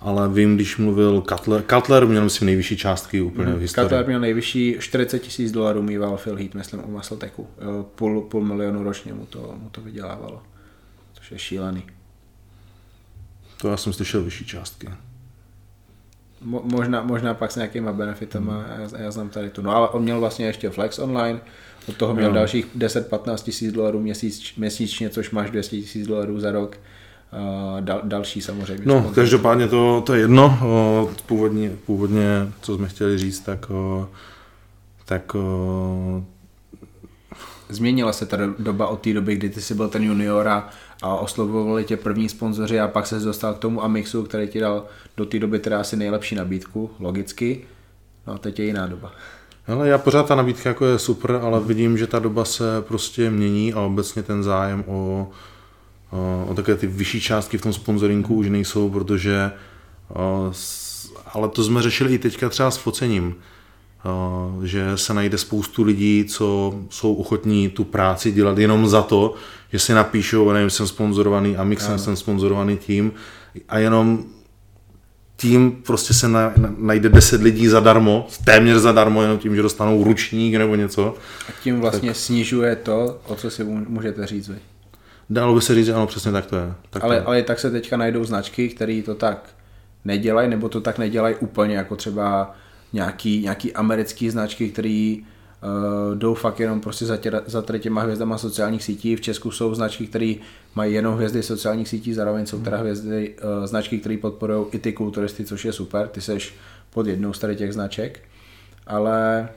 ale 0.00 0.28
vím, 0.28 0.54
když 0.54 0.76
mluvil 0.76 1.22
Cutler, 1.28 1.62
Cutler 1.74 2.06
měl 2.06 2.24
myslím 2.24 2.46
nejvyšší 2.46 2.76
částky 2.76 3.20
úplně 3.20 3.50
mm, 3.50 3.56
v 3.56 3.60
historii. 3.60 3.88
Cutler 3.88 4.06
měl 4.06 4.20
nejvyšší 4.20 4.76
40 4.78 5.18
tisíc 5.18 5.52
dolarů 5.52 5.82
mýval 5.82 6.16
Phil 6.16 6.36
Heath, 6.36 6.54
myslím, 6.54 6.84
u 6.84 6.90
Muscle 6.90 7.18
Půl, 7.94 8.20
půl 8.20 8.44
milionu 8.44 8.82
ročně 8.82 9.14
mu 9.14 9.26
to, 9.26 9.54
mu 9.62 9.70
to 9.70 9.80
vydělávalo. 9.80 10.42
což 11.12 11.30
je 11.30 11.38
šílený. 11.38 11.82
To 13.60 13.68
já 13.68 13.76
jsem 13.76 13.92
slyšel 13.92 14.22
vyšší 14.22 14.44
částky. 14.44 14.88
Mo, 16.40 16.62
možná, 16.64 17.02
možná 17.02 17.34
pak 17.34 17.52
s 17.52 17.56
nějakýma 17.56 17.92
benefitama, 17.92 18.54
hmm. 18.54 18.88
já, 18.92 18.98
já 18.98 19.10
znám 19.10 19.28
tady 19.28 19.50
tu. 19.50 19.62
No 19.62 19.76
ale 19.76 19.88
on 19.88 20.02
měl 20.02 20.20
vlastně 20.20 20.46
ještě 20.46 20.70
Flex 20.70 20.98
Online, 20.98 21.40
od 21.88 21.96
toho 21.96 22.14
měl 22.14 22.28
jo. 22.28 22.34
dalších 22.34 22.66
10-15 22.78 23.36
tisíc 23.36 23.72
dolarů 23.72 24.00
měsíc, 24.00 24.52
měsíčně, 24.56 25.10
což 25.10 25.30
máš 25.30 25.50
200 25.50 25.76
tisíc 25.76 26.06
dolarů 26.06 26.40
za 26.40 26.52
rok. 26.52 26.78
Dal, 27.80 28.00
další 28.04 28.40
samozřejmě. 28.40 28.82
No, 28.86 28.94
sponsor. 28.94 29.14
každopádně 29.14 29.68
to, 29.68 30.02
to 30.06 30.14
je 30.14 30.20
jedno. 30.20 30.58
O, 30.62 31.10
původně, 31.26 31.72
původně, 31.86 32.52
co 32.60 32.76
jsme 32.76 32.88
chtěli 32.88 33.18
říct, 33.18 33.40
tak, 33.40 33.70
o, 33.70 34.08
tak 35.04 35.34
o, 35.34 36.24
Změnila 37.70 38.12
se 38.12 38.26
ta 38.26 38.36
doba 38.58 38.86
od 38.86 39.00
té 39.00 39.12
doby, 39.12 39.36
kdy 39.36 39.50
ty 39.50 39.62
jsi 39.62 39.74
byl 39.74 39.88
ten 39.88 40.02
junior 40.02 40.48
a, 40.48 40.70
a 41.02 41.16
oslovovali 41.16 41.84
tě 41.84 41.96
první 41.96 42.28
sponzoři 42.28 42.80
a 42.80 42.88
pak 42.88 43.06
se 43.06 43.20
dostal 43.20 43.54
k 43.54 43.58
tomu 43.58 43.84
Amixu, 43.84 44.22
který 44.22 44.48
ti 44.48 44.60
dal 44.60 44.86
do 45.16 45.26
té 45.26 45.38
doby 45.38 45.58
teda 45.58 45.80
asi 45.80 45.96
nejlepší 45.96 46.34
nabídku, 46.34 46.90
logicky. 46.98 47.64
No 48.26 48.32
a 48.32 48.38
teď 48.38 48.58
je 48.58 48.64
jiná 48.64 48.86
doba. 48.86 49.12
Ale 49.66 49.88
já 49.88 49.98
pořád 49.98 50.28
ta 50.28 50.34
nabídka 50.34 50.68
jako 50.68 50.86
je 50.86 50.98
super, 50.98 51.40
ale 51.42 51.60
vidím, 51.60 51.98
že 51.98 52.06
ta 52.06 52.18
doba 52.18 52.44
se 52.44 52.64
prostě 52.80 53.30
mění 53.30 53.72
a 53.72 53.80
obecně 53.80 54.22
ten 54.22 54.42
zájem 54.42 54.84
o, 54.86 55.28
o, 56.10 56.46
o 56.48 56.54
takové 56.54 56.76
ty 56.76 56.86
vyšší 56.86 57.20
částky 57.20 57.58
v 57.58 57.62
tom 57.62 57.72
sponsoringu 57.72 58.34
už 58.34 58.48
nejsou, 58.48 58.90
protože 58.90 59.52
o, 60.14 60.52
ale 61.34 61.48
to 61.48 61.64
jsme 61.64 61.82
řešili 61.82 62.14
i 62.14 62.18
teďka 62.18 62.48
třeba 62.48 62.70
s 62.70 62.76
focením, 62.76 63.34
o, 64.04 64.52
že 64.62 64.96
se 64.96 65.14
najde 65.14 65.38
spoustu 65.38 65.82
lidí, 65.82 66.24
co 66.24 66.74
jsou 66.90 67.14
ochotní 67.14 67.68
tu 67.68 67.84
práci 67.84 68.32
dělat 68.32 68.58
jenom 68.58 68.88
za 68.88 69.02
to, 69.02 69.34
že 69.72 69.78
si 69.78 69.94
napíšou, 69.94 70.52
nevím, 70.52 70.70
jsem 70.70 70.86
sponzorovaný 70.86 71.56
Amixem, 71.56 71.98
jsem 71.98 72.16
sponzorovaný 72.16 72.76
tím 72.76 73.12
a 73.68 73.78
jenom 73.78 74.24
tím 75.40 75.72
prostě 75.86 76.14
se 76.14 76.28
na, 76.28 76.52
na, 76.56 76.74
najde 76.78 77.08
10 77.08 77.42
lidí 77.42 77.68
zadarmo, 77.68 78.26
téměř 78.44 78.76
zadarmo, 78.76 79.22
jenom 79.22 79.38
tím, 79.38 79.56
že 79.56 79.62
dostanou 79.62 80.04
ručník 80.04 80.54
nebo 80.54 80.74
něco. 80.74 81.14
A 81.48 81.52
tím 81.62 81.80
vlastně 81.80 82.08
tak... 82.08 82.16
snižuje 82.16 82.76
to, 82.76 83.20
o 83.26 83.34
co 83.34 83.50
si 83.50 83.64
můžete 83.64 84.26
říct 84.26 84.48
vy. 84.48 84.56
Dalo 85.30 85.54
by 85.54 85.60
se 85.60 85.74
říct, 85.74 85.86
že 85.86 85.94
ano, 85.94 86.06
přesně 86.06 86.32
tak 86.32 86.46
to 86.46 86.56
je. 86.56 86.72
Tak 86.90 87.04
ale, 87.04 87.16
to 87.16 87.20
je. 87.20 87.26
ale 87.26 87.42
tak 87.42 87.58
se 87.58 87.70
teďka 87.70 87.96
najdou 87.96 88.24
značky, 88.24 88.68
které 88.68 89.02
to 89.04 89.14
tak 89.14 89.50
nedělají, 90.04 90.48
nebo 90.48 90.68
to 90.68 90.80
tak 90.80 90.98
nedělají 90.98 91.34
úplně, 91.34 91.76
jako 91.76 91.96
třeba 91.96 92.54
nějaký, 92.92 93.40
nějaký 93.40 93.72
americký 93.72 94.30
značky, 94.30 94.68
které 94.68 95.16
uh, 95.62 96.18
jdou 96.18 96.34
fakt 96.34 96.60
jenom 96.60 96.80
prostě 96.80 97.06
za, 97.06 97.16
tě, 97.16 97.32
za 97.46 97.62
tady 97.62 97.80
těma 97.80 98.02
hvězdama 98.02 98.38
sociálních 98.38 98.82
sítí. 98.82 99.16
V 99.16 99.20
Česku 99.20 99.50
jsou 99.50 99.74
značky, 99.74 100.06
které 100.06 100.34
mají 100.74 100.94
jenom 100.94 101.14
hvězdy 101.14 101.42
sociálních 101.42 101.88
sítí, 101.88 102.14
zároveň 102.14 102.46
jsou 102.46 102.60
teda 102.60 102.76
hvězdy, 102.76 103.34
uh, 103.60 103.66
značky, 103.66 103.98
které 103.98 104.16
podporují 104.16 104.66
i 104.72 104.78
ty 104.78 104.92
kulturisty, 104.92 105.44
což 105.44 105.64
je 105.64 105.72
super. 105.72 106.08
Ty 106.08 106.20
seš 106.20 106.54
pod 106.90 107.06
jednou 107.06 107.32
z 107.32 107.38
tady 107.38 107.56
těch 107.56 107.72
značek. 107.72 108.20
Ale 108.86 109.48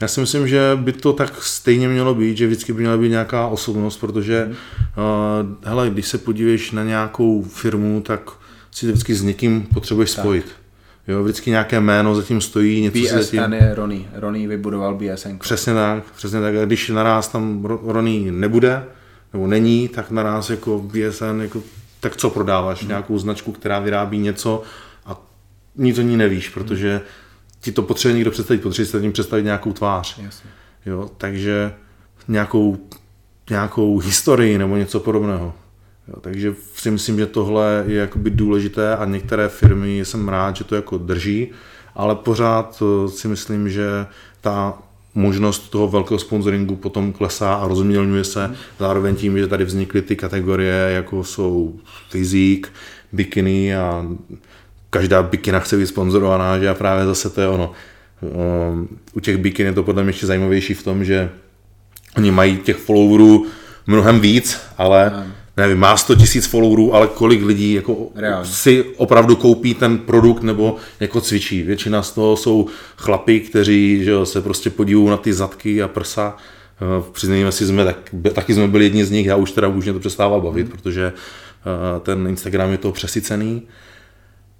já 0.00 0.08
si 0.08 0.20
myslím, 0.20 0.48
že 0.48 0.60
by 0.76 0.92
to 0.92 1.12
tak 1.12 1.42
stejně 1.42 1.88
mělo 1.88 2.14
být, 2.14 2.36
že 2.36 2.46
vždycky 2.46 2.72
by 2.72 2.80
měla 2.80 2.96
být 2.98 3.08
nějaká 3.08 3.46
osobnost, 3.46 3.96
protože 3.96 4.50
uh, 4.50 5.48
hele, 5.62 5.90
když 5.90 6.08
se 6.08 6.18
podíváš 6.18 6.70
na 6.70 6.84
nějakou 6.84 7.42
firmu, 7.42 8.00
tak 8.00 8.30
si 8.70 8.86
vždycky 8.86 9.14
s 9.14 9.22
někým 9.22 9.62
potřebuješ 9.74 10.14
tak. 10.14 10.24
spojit. 10.24 10.61
Jo, 11.08 11.22
vždycky 11.22 11.50
nějaké 11.50 11.80
jméno 11.80 12.14
zatím 12.14 12.40
stojí, 12.40 12.80
něco 12.80 12.98
BSN 12.98 13.06
si 13.06 13.36
zatím... 13.36 13.52
je 13.52 13.74
Ronnie. 13.74 14.04
Ronnie 14.12 14.48
vybudoval 14.48 14.94
BSN. 14.94 15.36
Přesně 15.38 15.74
tak, 15.74 16.04
přesně 16.04 16.40
tak. 16.40 16.54
A 16.56 16.64
když 16.64 16.88
naraz 16.88 17.28
tam 17.28 17.64
Ronnie 17.64 18.32
nebude, 18.32 18.84
nebo 19.32 19.46
není, 19.46 19.88
tak 19.88 20.10
naraz 20.10 20.50
jako 20.50 20.78
BSN, 20.78 21.40
jako, 21.40 21.62
tak 22.00 22.16
co 22.16 22.30
prodáváš? 22.30 22.80
Hmm. 22.80 22.88
Nějakou 22.88 23.18
značku, 23.18 23.52
která 23.52 23.78
vyrábí 23.78 24.18
něco 24.18 24.62
a 25.06 25.20
nic 25.76 25.98
o 25.98 26.02
ní 26.02 26.16
nevíš, 26.16 26.48
protože 26.48 27.00
ti 27.60 27.72
to 27.72 27.82
potřebuje 27.82 28.14
někdo 28.14 28.30
představit, 28.30 28.62
potřebuje 28.62 28.86
si 28.86 29.00
tím 29.00 29.12
představit 29.12 29.42
nějakou 29.42 29.72
tvář. 29.72 30.18
Jasně. 30.18 30.50
Jo, 30.86 31.10
takže 31.18 31.72
nějakou, 32.28 32.78
nějakou 33.50 33.98
historii 33.98 34.58
nebo 34.58 34.76
něco 34.76 35.00
podobného. 35.00 35.54
Jo, 36.08 36.20
takže 36.20 36.54
si 36.74 36.90
myslím, 36.90 37.18
že 37.18 37.26
tohle 37.26 37.84
je 37.86 38.00
jakoby 38.00 38.30
důležité 38.30 38.96
a 38.96 39.04
některé 39.04 39.48
firmy 39.48 40.04
jsem 40.04 40.28
rád, 40.28 40.56
že 40.56 40.64
to 40.64 40.74
jako 40.74 40.98
drží, 40.98 41.48
ale 41.94 42.14
pořád 42.14 42.82
eh, 42.82 43.08
si 43.08 43.28
myslím, 43.28 43.68
že 43.68 44.06
ta 44.40 44.78
možnost 45.14 45.70
toho 45.70 45.88
velkého 45.88 46.18
sponsoringu 46.18 46.76
potom 46.76 47.12
klesá 47.12 47.54
a 47.54 47.68
rozmělňuje 47.68 48.24
se 48.24 48.54
zároveň 48.78 49.16
tím, 49.16 49.38
že 49.38 49.46
tady 49.46 49.64
vznikly 49.64 50.02
ty 50.02 50.16
kategorie, 50.16 50.74
jako 50.74 51.24
jsou 51.24 51.80
fyzik, 52.10 52.68
bikiny 53.12 53.76
a 53.76 54.06
každá 54.90 55.22
bikina 55.22 55.60
chce 55.60 55.76
být 55.76 55.86
sponzorovaná, 55.86 56.58
že 56.58 56.68
a 56.68 56.74
právě 56.74 57.06
zase 57.06 57.30
to 57.30 57.40
je 57.40 57.48
ono. 57.48 57.72
Ehm, 58.22 58.88
u 59.14 59.20
těch 59.20 59.36
bikin 59.36 59.66
je 59.66 59.72
to 59.72 59.82
podle 59.82 60.02
mě 60.02 60.10
ještě 60.10 60.26
zajímavější 60.26 60.74
v 60.74 60.82
tom, 60.82 61.04
že 61.04 61.30
oni 62.16 62.30
mají 62.30 62.58
těch 62.58 62.76
followerů 62.76 63.46
mnohem 63.86 64.20
víc, 64.20 64.60
ale 64.78 65.26
nevím, 65.56 65.78
má 65.78 65.96
100 65.96 66.14
tisíc 66.14 66.46
followerů, 66.46 66.94
ale 66.94 67.06
kolik 67.06 67.42
lidí 67.42 67.72
jako 67.72 68.08
si 68.42 68.84
opravdu 68.96 69.36
koupí 69.36 69.74
ten 69.74 69.98
produkt 69.98 70.42
nebo 70.42 70.76
jako 71.00 71.20
cvičí. 71.20 71.62
Většina 71.62 72.02
z 72.02 72.12
toho 72.12 72.36
jsou 72.36 72.66
chlapy, 72.96 73.40
kteří 73.40 74.04
že 74.04 74.12
se 74.24 74.42
prostě 74.42 74.70
podívají 74.70 75.08
na 75.08 75.16
ty 75.16 75.32
zadky 75.32 75.82
a 75.82 75.88
prsa. 75.88 76.36
Eh, 76.82 77.10
přiznejme 77.12 77.52
si, 77.52 77.66
jsme 77.66 77.84
tak, 77.84 77.96
taky 78.32 78.54
jsme 78.54 78.68
byli 78.68 78.84
jedni 78.84 79.04
z 79.04 79.10
nich, 79.10 79.26
já 79.26 79.36
už 79.36 79.52
teda 79.52 79.68
už 79.68 79.84
mě 79.84 79.92
to 79.92 80.00
přestává 80.00 80.40
bavit, 80.40 80.66
mm. 80.66 80.70
protože 80.70 81.12
eh, 81.12 82.00
ten 82.00 82.26
Instagram 82.26 82.70
je 82.70 82.78
to 82.78 82.92
přesycený. 82.92 83.62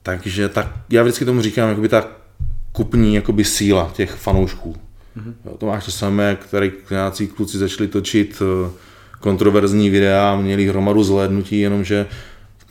Takže 0.02 0.48
tak, 0.48 0.68
já 0.90 1.02
vždycky 1.02 1.24
tomu 1.24 1.42
říkám, 1.42 1.68
jakoby 1.68 1.88
ta 1.88 2.08
kupní 2.72 3.14
jakoby 3.14 3.44
síla 3.44 3.90
těch 3.94 4.14
fanoušků. 4.14 4.76
Mm-hmm. 5.16 5.56
To 5.58 5.66
máš 5.66 5.84
to 5.84 5.90
samé, 5.90 6.36
který 6.36 6.72
nějací 6.90 7.26
kluci 7.26 7.58
začali 7.58 7.88
točit 7.88 8.42
uh, 8.42 8.70
kontroverzní 9.22 9.90
videa, 9.90 10.36
měli 10.36 10.68
hromadu 10.68 11.02
zhlédnutí, 11.02 11.60
jenomže 11.60 12.06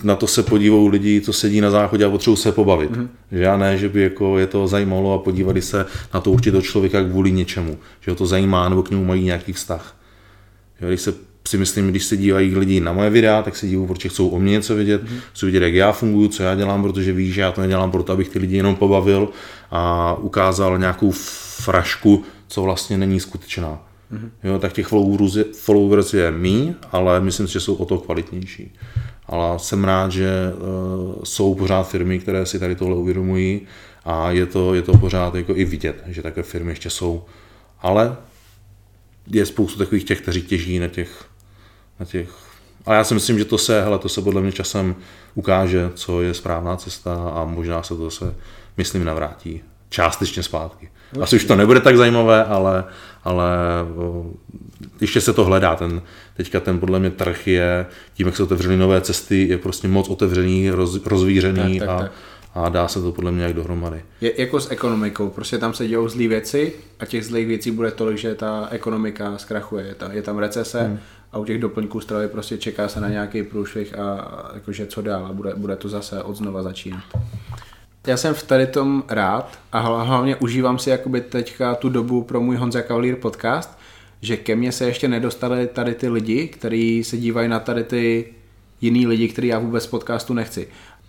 na 0.04 0.16
to 0.16 0.28
se 0.28 0.44
podívou 0.44 0.88
lidi, 0.88 1.22
co 1.22 1.34
sedí 1.34 1.62
na 1.62 1.72
záchodě 1.72 2.06
a 2.06 2.10
potřebují 2.10 2.38
se 2.38 2.52
pobavit. 2.52 2.92
Mm-hmm. 2.92 3.08
Že 3.32 3.42
já 3.42 3.58
ne, 3.58 3.78
že 3.78 3.90
by 3.90 4.02
jako 4.02 4.38
je 4.38 4.48
to 4.48 4.68
zajímalo 4.68 5.14
a 5.14 5.18
podívali 5.18 5.62
se 5.62 5.86
na 6.14 6.22
to 6.22 6.32
určitě 6.32 6.62
člověka 6.62 7.04
kvůli 7.04 7.32
něčemu. 7.32 7.78
Že 8.02 8.12
ho 8.12 8.16
to 8.16 8.26
zajímá 8.26 8.70
nebo 8.70 8.84
k 8.84 8.90
němu 8.90 9.06
mají 9.06 9.24
nějaký 9.24 9.54
vztah. 9.54 9.96
Jo, 10.82 10.88
když 10.88 11.02
se 11.02 11.14
si 11.48 11.58
myslím, 11.58 11.90
když 11.90 12.04
se 12.04 12.18
dívají 12.18 12.56
lidi 12.56 12.80
na 12.80 12.94
moje 12.94 13.10
videa, 13.10 13.42
tak 13.42 13.56
se 13.56 13.68
dívají, 13.68 13.88
protože 13.88 14.10
chcou 14.10 14.28
o 14.28 14.40
mě 14.40 14.52
něco 14.52 14.76
vědět, 14.76 15.04
mm-hmm. 15.04 15.20
chcou 15.34 15.46
vědět, 15.46 15.64
jak 15.64 15.74
já 15.74 15.92
funguji, 15.92 16.30
co 16.30 16.44
já 16.44 16.56
dělám, 16.56 16.82
protože 16.84 17.14
víš, 17.14 17.34
že 17.34 17.42
já 17.42 17.52
to 17.52 17.62
nedělám 17.62 17.92
proto, 17.92 18.14
abych 18.14 18.30
ty 18.30 18.40
lidi 18.40 18.58
jenom 18.58 18.76
pobavil 18.76 19.30
a 19.72 20.14
ukázal 20.20 20.80
nějakou 20.80 21.12
frašku, 21.62 22.24
co 22.48 22.62
vlastně 22.62 22.98
není 22.98 23.20
skutečná. 23.20 23.80
Mm-hmm. 24.14 24.30
Jo, 24.44 24.60
tak 24.60 24.74
těch 24.74 24.88
followers 25.54 26.14
je 26.14 26.32
mý, 26.32 26.76
ale 26.92 27.22
myslím 27.22 27.48
si, 27.48 27.54
že 27.54 27.60
jsou 27.60 27.76
o 27.76 27.86
to 27.86 27.98
kvalitnější. 27.98 28.74
Ale 29.28 29.60
jsem 29.60 29.84
rád, 29.84 30.12
že 30.12 30.32
uh, 30.54 31.24
jsou 31.24 31.56
pořád 31.56 31.84
firmy, 31.84 32.20
které 32.20 32.46
si 32.46 32.60
tady 32.60 32.76
tohle 32.76 32.96
uvědomují 32.96 33.62
a 34.06 34.32
je 34.32 34.46
to, 34.46 34.74
je 34.74 34.82
to 34.82 34.98
pořád 34.98 35.36
jako 35.36 35.56
i 35.56 35.66
vidět, 35.66 36.04
že 36.08 36.22
také 36.22 36.44
firmy 36.44 36.72
ještě 36.72 36.90
jsou. 36.90 37.26
Ale 37.82 38.18
je 39.28 39.46
spoustu 39.46 39.80
takových 39.80 40.04
těch, 40.04 40.22
kteří 40.22 40.42
těží 40.42 40.80
na 40.80 40.88
těch, 40.88 41.26
na 42.00 42.06
těch 42.06 42.52
a 42.86 42.94
já 42.94 43.04
si 43.04 43.14
myslím, 43.14 43.40
že 43.40 43.46
to 43.46 43.58
se, 43.58 43.82
hele, 43.82 44.00
to 44.00 44.10
se 44.10 44.22
podle 44.22 44.42
mě 44.42 44.52
časem 44.52 44.96
ukáže, 45.36 45.92
co 45.94 46.22
je 46.22 46.34
správná 46.34 46.76
cesta 46.76 47.32
a 47.36 47.46
možná 47.46 47.84
se 47.84 47.96
to 47.96 48.04
zase, 48.04 48.36
myslím, 48.78 49.04
navrátí 49.04 49.62
částečně 49.90 50.44
zpátky. 50.44 50.90
Asi 51.22 51.36
už 51.36 51.46
to 51.46 51.56
nebude 51.56 51.80
tak 51.80 51.98
zajímavé, 51.98 52.46
ale, 52.46 52.84
ale 53.24 53.48
ještě 55.02 55.22
se 55.22 55.34
to 55.34 55.46
hledá. 55.46 55.76
Ten, 55.76 56.02
teďka 56.38 56.60
ten 56.60 56.80
podle 56.80 57.00
mě 57.00 57.10
trh 57.10 57.48
je, 57.48 57.86
tím, 58.14 58.28
jak 58.28 58.36
se 58.36 58.44
otevřely 58.44 58.78
nové 58.78 59.02
cesty, 59.02 59.48
je 59.48 59.58
prostě 59.58 59.88
moc 59.88 60.10
otevřený, 60.10 60.70
roz, 60.70 61.06
rozvířený 61.06 61.80
tak, 61.80 61.88
tak, 61.88 61.98
a, 61.98 62.02
tak. 62.02 62.12
a 62.54 62.70
dá 62.70 62.88
se 62.88 63.02
to 63.02 63.12
podle 63.12 63.32
mě 63.32 63.44
jak 63.44 63.54
dohromady. 63.54 64.02
Je 64.22 64.42
jako 64.42 64.60
s 64.60 64.72
ekonomikou, 64.72 65.30
prostě 65.30 65.58
tam 65.58 65.74
se 65.74 65.88
dějou 65.88 66.10
zlé 66.10 66.28
věci 66.28 66.74
a 67.00 67.06
těch 67.06 67.26
zlých 67.26 67.48
věcí 67.48 67.72
bude 67.72 67.92
tolik, 67.92 68.18
že 68.18 68.36
ta 68.36 68.68
ekonomika 68.72 69.38
zkrachuje. 69.38 69.86
Je 69.86 69.96
tam, 69.96 70.12
je 70.12 70.22
tam 70.22 70.38
recese 70.38 70.82
hmm. 70.82 71.00
a 71.32 71.38
u 71.38 71.46
těch 71.46 71.62
doplňků 71.62 72.00
stravy 72.00 72.28
prostě 72.28 72.58
čeká 72.58 72.88
se 72.88 73.02
na 73.02 73.10
nějaký 73.10 73.44
průšvih 73.44 74.00
a 74.00 74.52
jakože 74.54 74.86
co 74.86 75.02
dál 75.02 75.26
a 75.26 75.34
bude, 75.34 75.54
bude 75.56 75.76
to 75.76 75.90
zase 75.90 76.24
od 76.24 76.36
znova 76.36 76.64
začínat. 76.64 77.04
Já 78.08 78.18
jsem 78.18 78.34
v 78.34 78.44
tady 78.44 78.68
tom 78.68 79.04
rád 79.08 79.60
a 79.72 79.80
hlavně 79.80 80.36
užívám 80.36 80.80
si 80.80 80.90
jakoby 80.90 81.22
teďka 81.22 81.76
tu 81.76 81.90
dobu 81.90 82.24
pro 82.24 82.42
můj 82.42 82.56
Honza 82.56 82.82
Cavalier 82.82 83.16
podcast, 83.16 83.78
že 84.22 84.38
ke 84.38 84.56
mně 84.56 84.72
se 84.72 84.86
ještě 84.86 85.08
nedostali 85.08 85.68
tady 85.68 85.96
ty 85.96 86.10
lidi, 86.10 86.48
kteří 86.48 87.04
se 87.04 87.18
dívají 87.18 87.50
na 87.50 87.60
tady 87.60 87.84
ty 87.84 88.34
jiný 88.82 89.08
lidi, 89.08 89.28
který 89.28 89.48
já 89.48 89.60
vůbec 89.60 89.88
podcastu 89.88 90.34
nechci. 90.34 90.68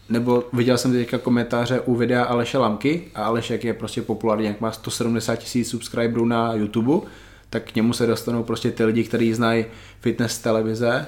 Nebo 0.09 0.45
viděl 0.53 0.79
jsem 0.79 0.93
teďka 0.93 1.19
komentáře 1.19 1.81
u 1.81 1.95
videa 1.95 2.25
Aleše 2.25 2.59
Lamky 2.59 3.05
a 3.15 3.25
Aleš, 3.25 3.51
jak 3.51 3.65
je 3.65 3.75
prostě 3.75 4.03
populární, 4.03 4.47
jak 4.47 4.61
má 4.61 4.73
170 4.73 5.37
tisíc 5.37 5.69
subscriberů 5.69 6.25
na 6.25 6.55
YouTube, 6.55 7.07
tak 7.51 7.73
k 7.73 7.75
němu 7.75 7.93
se 7.93 8.07
dostanou 8.07 8.43
prostě 8.43 8.71
ty 8.71 8.85
lidi, 8.85 9.05
kteří 9.05 9.35
znají 9.35 9.65
fitness 10.01 10.39
televize 10.39 11.07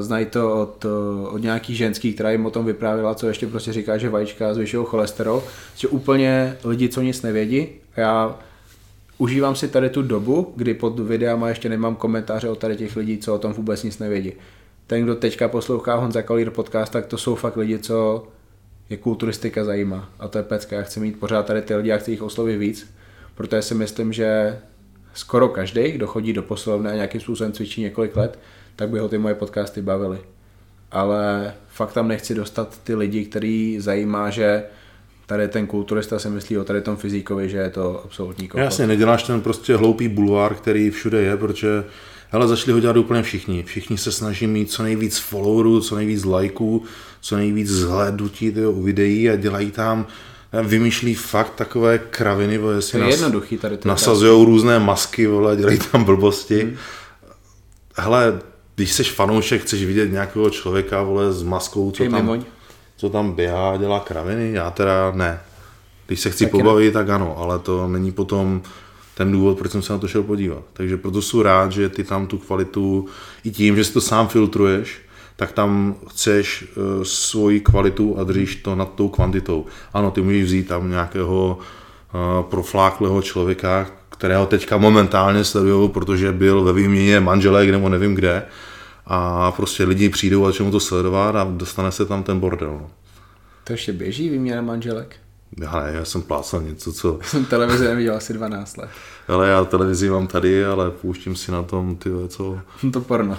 znají 0.00 0.26
to 0.26 0.62
od, 0.62 0.84
od 1.30 1.38
nějaký 1.38 1.74
ženský, 1.74 2.14
která 2.14 2.30
jim 2.30 2.46
o 2.46 2.50
tom 2.50 2.64
vyprávěla, 2.64 3.14
co 3.14 3.28
ještě 3.28 3.46
prostě 3.46 3.72
říká, 3.72 3.98
že 3.98 4.08
vajíčka 4.08 4.54
zvyšují 4.54 4.86
cholesterol. 4.86 5.42
Že 5.76 5.88
úplně 5.88 6.56
lidi, 6.64 6.88
co 6.88 7.00
nic 7.00 7.22
nevědí. 7.22 7.68
Já 7.96 8.38
užívám 9.18 9.56
si 9.56 9.68
tady 9.68 9.90
tu 9.90 10.02
dobu, 10.02 10.52
kdy 10.56 10.74
pod 10.74 11.00
videama 11.00 11.48
ještě 11.48 11.68
nemám 11.68 11.96
komentáře 11.96 12.48
od 12.48 12.58
tady 12.58 12.76
těch 12.76 12.96
lidí, 12.96 13.18
co 13.18 13.34
o 13.34 13.38
tom 13.38 13.52
vůbec 13.52 13.82
nic 13.82 13.98
nevědí. 13.98 14.32
Ten, 14.86 15.02
kdo 15.02 15.14
teďka 15.14 15.48
poslouchá 15.48 15.94
Honza 15.94 16.22
Kalír 16.22 16.50
podcast, 16.50 16.92
tak 16.92 17.06
to 17.06 17.18
jsou 17.18 17.34
fakt 17.34 17.56
lidi, 17.56 17.78
co 17.78 18.28
je 18.90 18.96
kulturistika 18.96 19.64
zajímá. 19.64 20.08
A 20.18 20.28
to 20.28 20.38
je 20.38 20.44
pecka. 20.44 20.76
Já 20.76 20.82
chci 20.82 21.00
mít 21.00 21.20
pořád 21.20 21.46
tady 21.46 21.62
ty 21.62 21.74
lidi 21.74 21.92
a 21.92 21.98
chci 21.98 22.10
jich 22.10 22.22
oslovit 22.22 22.58
víc, 22.58 22.94
protože 23.34 23.62
si 23.62 23.74
myslím, 23.74 24.12
že 24.12 24.58
skoro 25.18 25.48
každý, 25.48 25.92
kdo 25.92 26.06
chodí 26.06 26.32
do 26.32 26.42
posilovny 26.42 26.90
a 26.90 26.94
nějakým 26.94 27.20
způsobem 27.20 27.52
cvičí 27.52 27.80
několik 27.80 28.16
let, 28.16 28.38
tak 28.76 28.88
by 28.88 28.98
ho 28.98 29.08
ty 29.08 29.18
moje 29.18 29.34
podcasty 29.34 29.82
bavily. 29.82 30.18
Ale 30.90 31.54
fakt 31.68 31.92
tam 31.92 32.08
nechci 32.08 32.34
dostat 32.34 32.80
ty 32.84 32.94
lidi, 32.94 33.24
který 33.24 33.80
zajímá, 33.80 34.30
že 34.30 34.62
tady 35.26 35.48
ten 35.48 35.66
kulturista 35.66 36.18
si 36.18 36.28
myslí 36.28 36.58
o 36.58 36.64
tady 36.64 36.82
tom 36.82 36.96
fyzíkovi, 36.96 37.48
že 37.48 37.56
je 37.56 37.70
to 37.70 38.04
absolutní 38.04 38.48
kokot. 38.48 38.64
Jasně, 38.64 38.86
neděláš 38.86 39.22
ten 39.22 39.40
prostě 39.40 39.76
hloupý 39.76 40.08
bulvár, 40.08 40.54
který 40.54 40.90
všude 40.90 41.22
je, 41.22 41.36
protože 41.36 41.84
hele, 42.30 42.48
začali 42.48 42.72
ho 42.72 42.80
dělat 42.80 42.96
úplně 42.96 43.22
všichni. 43.22 43.62
Všichni 43.62 43.98
se 43.98 44.12
snaží 44.12 44.46
mít 44.46 44.70
co 44.70 44.82
nejvíc 44.82 45.18
followerů, 45.18 45.80
co 45.80 45.96
nejvíc 45.96 46.24
lajků, 46.24 46.82
co 47.20 47.36
nejvíc 47.36 47.68
zhlédnutí 47.68 48.52
u 48.52 48.82
videí 48.82 49.30
a 49.30 49.36
dělají 49.36 49.70
tam 49.70 50.06
vymýšlí 50.52 51.14
fakt 51.14 51.54
takové 51.54 51.98
kraviny, 51.98 52.58
bo 52.58 52.70
jestli 52.70 52.92
to 52.92 52.98
je 52.98 53.04
nas, 53.04 53.20
jednoduchý 53.20 53.58
tady 53.58 53.78
nasazují 53.84 54.46
různé 54.46 54.78
masky, 54.78 55.26
vole, 55.26 55.56
dělají 55.56 55.78
tam 55.92 56.04
blbosti. 56.04 56.62
Hmm. 56.62 56.76
Hele, 57.96 58.40
když 58.74 58.92
jsi 58.92 59.04
fanoušek, 59.04 59.62
chceš 59.62 59.84
vidět 59.84 60.12
nějakého 60.12 60.50
člověka, 60.50 61.02
vole, 61.02 61.32
s 61.32 61.42
maskou, 61.42 61.90
co 61.90 62.04
tam, 62.10 62.44
co 62.96 63.10
tam 63.10 63.32
běhá 63.32 63.70
a 63.70 63.76
dělá 63.76 64.00
kraviny, 64.00 64.52
já 64.52 64.70
teda 64.70 65.12
ne. 65.14 65.40
Když 66.06 66.20
se 66.20 66.30
chci 66.30 66.44
tak 66.44 66.50
pobavit, 66.50 66.94
ne. 66.94 67.00
tak 67.00 67.08
ano, 67.08 67.38
ale 67.38 67.58
to 67.58 67.88
není 67.88 68.12
potom 68.12 68.62
ten 69.14 69.32
důvod, 69.32 69.58
proč 69.58 69.72
jsem 69.72 69.82
se 69.82 69.92
na 69.92 69.98
to 69.98 70.08
šel 70.08 70.22
podívat. 70.22 70.62
Takže 70.72 70.96
proto 70.96 71.22
jsem 71.22 71.40
rád, 71.40 71.72
že 71.72 71.88
ty 71.88 72.04
tam 72.04 72.26
tu 72.26 72.38
kvalitu, 72.38 73.06
i 73.44 73.50
tím, 73.50 73.76
že 73.76 73.84
si 73.84 73.92
to 73.92 74.00
sám 74.00 74.28
filtruješ, 74.28 75.00
tak 75.38 75.52
tam 75.52 75.94
chceš 76.08 76.64
uh, 76.64 77.02
svoji 77.02 77.60
kvalitu 77.60 78.18
a 78.18 78.24
držíš 78.24 78.56
to 78.56 78.74
nad 78.74 78.94
tou 78.94 79.08
kvantitou. 79.08 79.66
Ano, 79.94 80.10
ty 80.10 80.22
můžeš 80.22 80.44
vzít 80.44 80.68
tam 80.68 80.90
nějakého 80.90 81.58
uh, 81.58 82.50
profláklého 82.50 83.22
člověka, 83.22 83.86
kterého 84.08 84.46
teďka 84.46 84.76
momentálně 84.76 85.44
sledují, 85.44 85.88
protože 85.88 86.32
byl 86.32 86.64
ve 86.64 86.72
výměně 86.72 87.20
manželek 87.20 87.70
nebo 87.70 87.88
nevím 87.88 88.14
kde 88.14 88.42
a 89.06 89.50
prostě 89.52 89.84
lidi 89.84 90.08
přijdou 90.08 90.46
a 90.46 90.52
čemu 90.52 90.70
to 90.70 90.80
sledovat 90.80 91.36
a 91.36 91.44
dostane 91.44 91.92
se 91.92 92.06
tam 92.06 92.22
ten 92.22 92.40
bordel. 92.40 92.70
No. 92.70 92.90
To 93.64 93.72
ještě 93.72 93.92
běží 93.92 94.28
výměna 94.28 94.62
manželek? 94.62 95.16
Já 95.60 95.80
ne, 95.80 95.92
já 95.94 96.04
jsem 96.04 96.22
plácal 96.22 96.62
něco, 96.62 96.92
co... 96.92 97.18
jsem 97.22 97.44
televizi 97.44 97.84
neviděl 97.84 98.16
asi 98.16 98.32
12 98.32 98.76
let. 98.76 98.90
Ale 99.28 99.48
já 99.48 99.64
televizi 99.64 100.10
mám 100.10 100.26
tady, 100.26 100.64
ale 100.64 100.90
pouštím 100.90 101.36
si 101.36 101.52
na 101.52 101.62
tom 101.62 101.96
ty 101.96 102.10
co... 102.28 102.60
to 102.92 103.00
porno. 103.00 103.38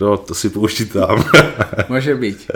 No, 0.00 0.16
to 0.16 0.34
si 0.34 0.50
pouští 0.50 0.86
tam. 0.86 1.24
Může 1.88 2.14
být. 2.14 2.50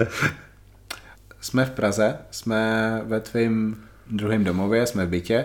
Jsme 1.40 1.64
v 1.64 1.70
Praze, 1.70 2.18
jsme 2.30 3.02
ve 3.06 3.20
tvém 3.20 3.76
druhém 4.10 4.44
domově, 4.44 4.86
jsme 4.86 5.06
v 5.06 5.08
bytě. 5.08 5.44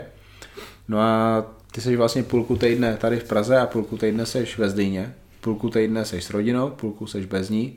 No 0.88 1.00
a 1.00 1.46
ty 1.72 1.82
jsi 1.82 1.96
vlastně 1.96 2.24
půlku 2.24 2.56
týdne 2.56 2.98
tady 2.98 3.20
v 3.20 3.24
Praze 3.24 3.58
a 3.58 3.66
půlku 3.66 3.98
týdne 3.98 4.26
jsi 4.26 4.48
ve 4.58 4.70
Zlíně. 4.70 5.14
Půlku 5.42 5.70
týdne 5.70 6.06
jsi 6.06 6.22
s 6.22 6.30
rodinou, 6.30 6.70
půlku 6.70 7.08
jsi 7.08 7.22
bez 7.22 7.50
ní. 7.50 7.74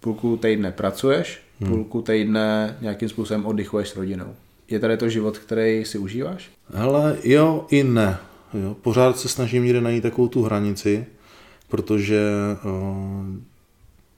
Půlku 0.00 0.36
týdne 0.36 0.72
pracuješ, 0.72 1.40
hmm. 1.60 1.70
půlku 1.70 2.02
týdne 2.02 2.76
nějakým 2.80 3.08
způsobem 3.08 3.46
oddychuješ 3.46 3.88
s 3.88 3.96
rodinou. 3.96 4.34
Je 4.68 4.78
tady 4.78 4.96
to 4.96 5.08
život, 5.08 5.38
který 5.38 5.84
si 5.84 5.98
užíváš? 5.98 6.50
Hele, 6.74 7.16
jo 7.24 7.66
i 7.70 7.84
ne. 7.84 8.16
Jo, 8.54 8.76
pořád 8.82 9.18
se 9.18 9.28
snažím 9.28 9.64
někde 9.64 9.80
najít 9.80 10.02
takovou 10.02 10.28
tu 10.28 10.42
hranici, 10.42 11.06
protože 11.68 12.20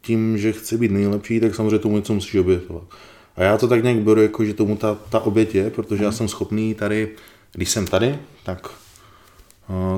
tím, 0.00 0.38
že 0.38 0.52
chci 0.52 0.78
být 0.78 0.90
nejlepší, 0.90 1.40
tak 1.40 1.54
samozřejmě 1.54 1.78
tomu 1.78 1.96
něco 1.96 2.14
musíš 2.14 2.34
obětovat. 2.34 2.82
A 3.36 3.42
já 3.42 3.58
to 3.58 3.68
tak 3.68 3.82
nějak 3.82 3.98
beru, 3.98 4.22
jako, 4.22 4.44
že 4.44 4.54
tomu 4.54 4.76
ta, 4.76 4.96
ta 5.10 5.20
oběť 5.20 5.54
je, 5.54 5.70
protože 5.70 6.04
já 6.04 6.10
mhm. 6.10 6.16
jsem 6.16 6.28
schopný 6.28 6.74
tady, 6.74 7.08
když 7.52 7.70
jsem 7.70 7.86
tady, 7.86 8.18
tak 8.44 8.68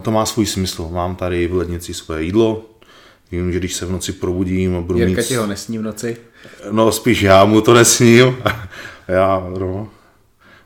to 0.03 0.11
má 0.11 0.27
svůj 0.27 0.47
smysl. 0.47 0.88
Mám 0.93 1.17
tady 1.17 1.47
v 1.47 1.55
lednici 1.55 1.95
své 1.95 2.23
jídlo, 2.23 2.71
vím, 3.33 3.53
že 3.53 3.59
když 3.59 3.75
se 3.75 3.87
v 3.87 3.91
noci 3.91 4.12
probudím 4.12 4.77
a 4.77 4.81
budu 4.81 4.99
Jirka 4.99 5.21
mít... 5.21 5.29
ti 5.29 5.35
ho 5.35 5.47
nesní 5.47 5.79
v 5.79 5.83
noci? 5.83 6.17
No 6.71 6.93
spíš 6.93 7.23
já 7.23 7.45
mu 7.45 7.61
to 7.61 7.75
nesním. 7.75 8.37
já, 9.09 9.47
no, 9.59 9.88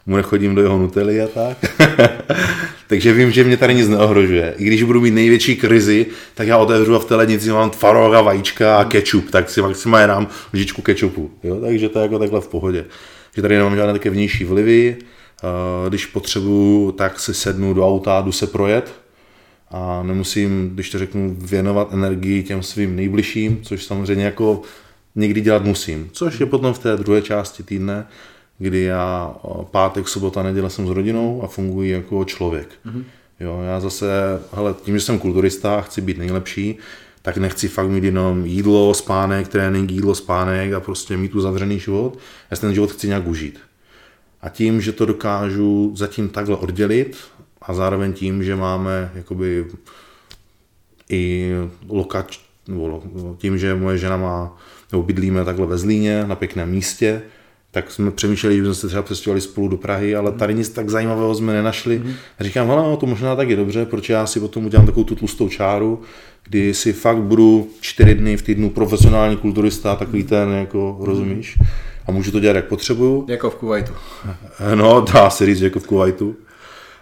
mu 0.06 0.16
nechodím 0.16 0.54
do 0.54 0.62
jeho 0.62 0.78
nutely 0.78 1.22
a 1.22 1.28
tak. 1.28 1.58
Takže 2.88 3.12
vím, 3.12 3.30
že 3.30 3.44
mě 3.44 3.56
tady 3.56 3.74
nic 3.74 3.88
neohrožuje. 3.88 4.54
I 4.58 4.64
když 4.64 4.82
budu 4.82 5.00
mít 5.00 5.10
největší 5.10 5.56
krizi, 5.56 6.06
tak 6.34 6.48
já 6.48 6.56
otevřu 6.56 6.94
a 6.94 6.98
v 6.98 7.04
té 7.04 7.14
lednici 7.14 7.50
mám 7.50 7.70
tvarog 7.70 8.14
a 8.14 8.20
vajíčka 8.20 8.78
a 8.78 8.84
kečup, 8.84 9.30
tak 9.30 9.50
si 9.50 9.62
maximálně 9.62 10.06
dám 10.06 10.28
lžičku 10.54 10.82
kečupu. 10.82 11.30
Jo? 11.42 11.60
Takže 11.60 11.88
to 11.88 11.98
je 11.98 12.02
jako 12.02 12.18
takhle 12.18 12.40
v 12.40 12.48
pohodě. 12.48 12.84
Že 13.36 13.42
tady 13.42 13.56
nemám 13.56 13.76
žádné 13.76 13.92
také 13.92 14.10
vnější 14.10 14.44
vlivy, 14.44 14.96
když 15.88 16.06
potřebuju, 16.06 16.92
tak 16.92 17.20
si 17.20 17.34
sednu 17.34 17.74
do 17.74 17.86
auta, 17.86 18.20
jdu 18.20 18.32
se 18.32 18.46
projet 18.46 18.94
a 19.70 20.02
nemusím, 20.02 20.70
když 20.74 20.90
to 20.90 20.98
řeknu, 20.98 21.36
věnovat 21.38 21.92
energii 21.92 22.42
těm 22.42 22.62
svým 22.62 22.96
nejbližším, 22.96 23.58
což 23.62 23.84
samozřejmě 23.84 24.24
jako 24.24 24.62
někdy 25.14 25.40
dělat 25.40 25.64
musím. 25.64 26.08
Což 26.12 26.40
je 26.40 26.46
potom 26.46 26.72
v 26.72 26.78
té 26.78 26.96
druhé 26.96 27.22
části 27.22 27.62
týdne, 27.62 28.06
kdy 28.58 28.82
já 28.82 29.34
pátek, 29.70 30.08
sobota, 30.08 30.42
neděle 30.42 30.70
jsem 30.70 30.86
s 30.86 30.90
rodinou 30.90 31.42
a 31.42 31.46
funguji 31.46 31.90
jako 31.90 32.24
člověk. 32.24 32.68
Mm-hmm. 32.86 33.04
Jo, 33.40 33.60
já 33.66 33.80
zase, 33.80 34.06
hele, 34.52 34.74
tím, 34.82 34.94
že 34.94 35.04
jsem 35.04 35.18
kulturista 35.18 35.78
a 35.78 35.80
chci 35.80 36.00
být 36.00 36.18
nejlepší, 36.18 36.78
tak 37.22 37.36
nechci 37.36 37.68
fakt 37.68 37.88
mít 37.88 38.04
jenom 38.04 38.46
jídlo, 38.46 38.94
spánek, 38.94 39.48
trénink, 39.48 39.90
jídlo, 39.90 40.14
spánek 40.14 40.72
a 40.72 40.80
prostě 40.80 41.16
mít 41.16 41.32
tu 41.32 41.40
zavřený 41.40 41.78
život. 41.78 42.18
Já 42.50 42.56
si 42.56 42.60
ten 42.60 42.74
život 42.74 42.92
chci 42.92 43.08
nějak 43.08 43.26
užít. 43.26 43.58
A 44.42 44.48
tím, 44.48 44.80
že 44.80 44.92
to 44.92 45.06
dokážu 45.06 45.92
zatím 45.96 46.28
takhle 46.28 46.56
oddělit 46.56 47.16
a 47.62 47.74
zároveň 47.74 48.12
tím, 48.12 48.44
že 48.44 48.56
máme 48.56 49.10
jakoby 49.14 49.66
i 51.10 51.52
lokač, 51.88 52.38
nebo 52.68 53.02
tím, 53.38 53.58
že 53.58 53.74
moje 53.74 53.98
žena 53.98 54.16
má, 54.16 54.56
nebo 54.92 55.02
bydlíme 55.02 55.44
takhle 55.44 55.66
ve 55.66 55.78
Zlíně, 55.78 56.24
na 56.26 56.34
pěkném 56.34 56.70
místě, 56.70 57.22
tak 57.76 57.90
jsme 57.90 58.10
přemýšleli, 58.10 58.56
že 58.56 58.64
jsme 58.64 58.74
se 58.74 58.88
třeba 58.88 59.02
přestěhovali 59.02 59.40
spolu 59.40 59.68
do 59.68 59.76
Prahy, 59.76 60.16
ale 60.16 60.32
tady 60.32 60.54
nic 60.54 60.68
tak 60.68 60.90
zajímavého 60.90 61.34
jsme 61.34 61.52
nenašli. 61.52 61.98
Mm. 61.98 62.14
Říkám, 62.40 62.68
hele, 62.68 62.82
no, 62.82 62.96
to 62.96 63.06
možná 63.06 63.36
tak 63.36 63.48
je 63.50 63.56
dobře, 63.56 63.84
protože 63.84 64.12
já 64.12 64.26
si 64.26 64.40
potom 64.40 64.66
udělám 64.66 64.86
takovou 64.86 65.04
tu 65.04 65.14
tlustou 65.14 65.48
čáru, 65.48 66.02
kdy 66.44 66.74
si 66.74 66.92
fakt 66.92 67.16
budu 67.22 67.68
čtyři 67.80 68.14
dny 68.14 68.36
v 68.36 68.42
týdnu 68.42 68.70
profesionální 68.70 69.36
kulturista, 69.36 69.96
takový 69.96 70.24
ten, 70.24 70.50
jako 70.50 70.96
rozumíš, 71.00 71.58
a 72.06 72.12
můžu 72.12 72.32
to 72.32 72.40
dělat, 72.40 72.56
jak 72.56 72.64
potřebuju. 72.64 73.26
Jako 73.28 73.50
v 73.50 73.54
Kuwaitu. 73.56 73.92
No, 74.74 75.00
dá 75.12 75.30
se 75.30 75.46
říct, 75.46 75.60
jako 75.60 75.80
v 75.80 75.86
Kuwaitu. 75.86 76.36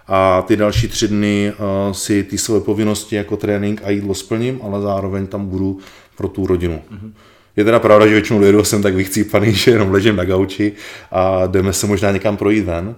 A 0.07 0.43
ty 0.43 0.57
další 0.57 0.89
tři 0.89 1.09
dny 1.09 1.53
uh, 1.53 1.93
si 1.93 2.23
ty 2.23 2.39
své 2.39 2.61
povinnosti 2.61 3.17
jako 3.17 3.37
trénink 3.37 3.81
a 3.85 3.91
jídlo 3.91 4.15
splním, 4.15 4.61
ale 4.63 4.81
zároveň 4.81 5.27
tam 5.27 5.47
budu 5.47 5.79
pro 6.17 6.29
tu 6.29 6.47
rodinu. 6.47 6.83
Mm-hmm. 6.93 7.13
Je 7.57 7.65
teda 7.65 7.79
pravda, 7.79 8.07
že 8.07 8.13
většinou 8.13 8.41
dojedu 8.41 8.65
jsem 8.65 8.83
tak 8.83 8.95
vychcípaný, 8.95 9.53
že 9.55 9.71
jenom 9.71 9.91
ležím 9.91 10.17
na 10.17 10.25
gauči 10.25 10.73
a 11.11 11.47
jdeme 11.47 11.73
se 11.73 11.87
možná 11.87 12.11
někam 12.11 12.37
projít 12.37 12.65
ven, 12.65 12.95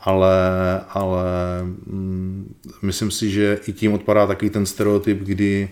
ale, 0.00 0.34
ale 0.88 1.24
mm, 1.86 2.54
myslím 2.82 3.10
si, 3.10 3.30
že 3.30 3.58
i 3.66 3.72
tím 3.72 3.92
odpadá 3.92 4.26
takový 4.26 4.50
ten 4.50 4.66
stereotyp, 4.66 5.18
kdy 5.18 5.68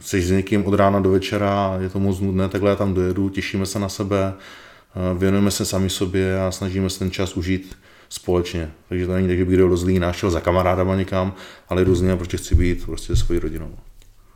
jsi 0.00 0.22
s 0.22 0.30
někým 0.30 0.66
od 0.66 0.74
rána 0.74 1.00
do 1.00 1.10
večera, 1.10 1.76
je 1.80 1.88
to 1.88 2.00
moc 2.00 2.20
nudné, 2.20 2.48
takhle 2.48 2.70
já 2.70 2.76
tam 2.76 2.94
dojedu, 2.94 3.28
těšíme 3.28 3.66
se 3.66 3.78
na 3.78 3.88
sebe, 3.88 4.34
eh, 4.34 5.18
věnujeme 5.18 5.50
se 5.50 5.64
sami 5.64 5.90
sobě 5.90 6.40
a 6.40 6.50
snažíme 6.50 6.90
se 6.90 6.98
ten 6.98 7.10
čas 7.10 7.36
užít 7.36 7.76
společně. 8.08 8.70
Takže 8.88 9.06
to 9.06 9.12
není 9.12 9.28
tak, 9.28 9.36
že 9.36 9.44
bych 9.44 9.56
do 9.56 9.76
Zlína 9.76 10.12
šel 10.12 10.30
za 10.30 10.40
kamarádama 10.40 10.96
někam, 10.96 11.34
ale 11.68 11.84
různě, 11.84 12.16
protože 12.16 12.36
chci 12.36 12.54
být 12.54 12.84
prostě 12.84 13.16
se 13.16 13.24
svojí 13.24 13.40
rodinou. 13.40 13.78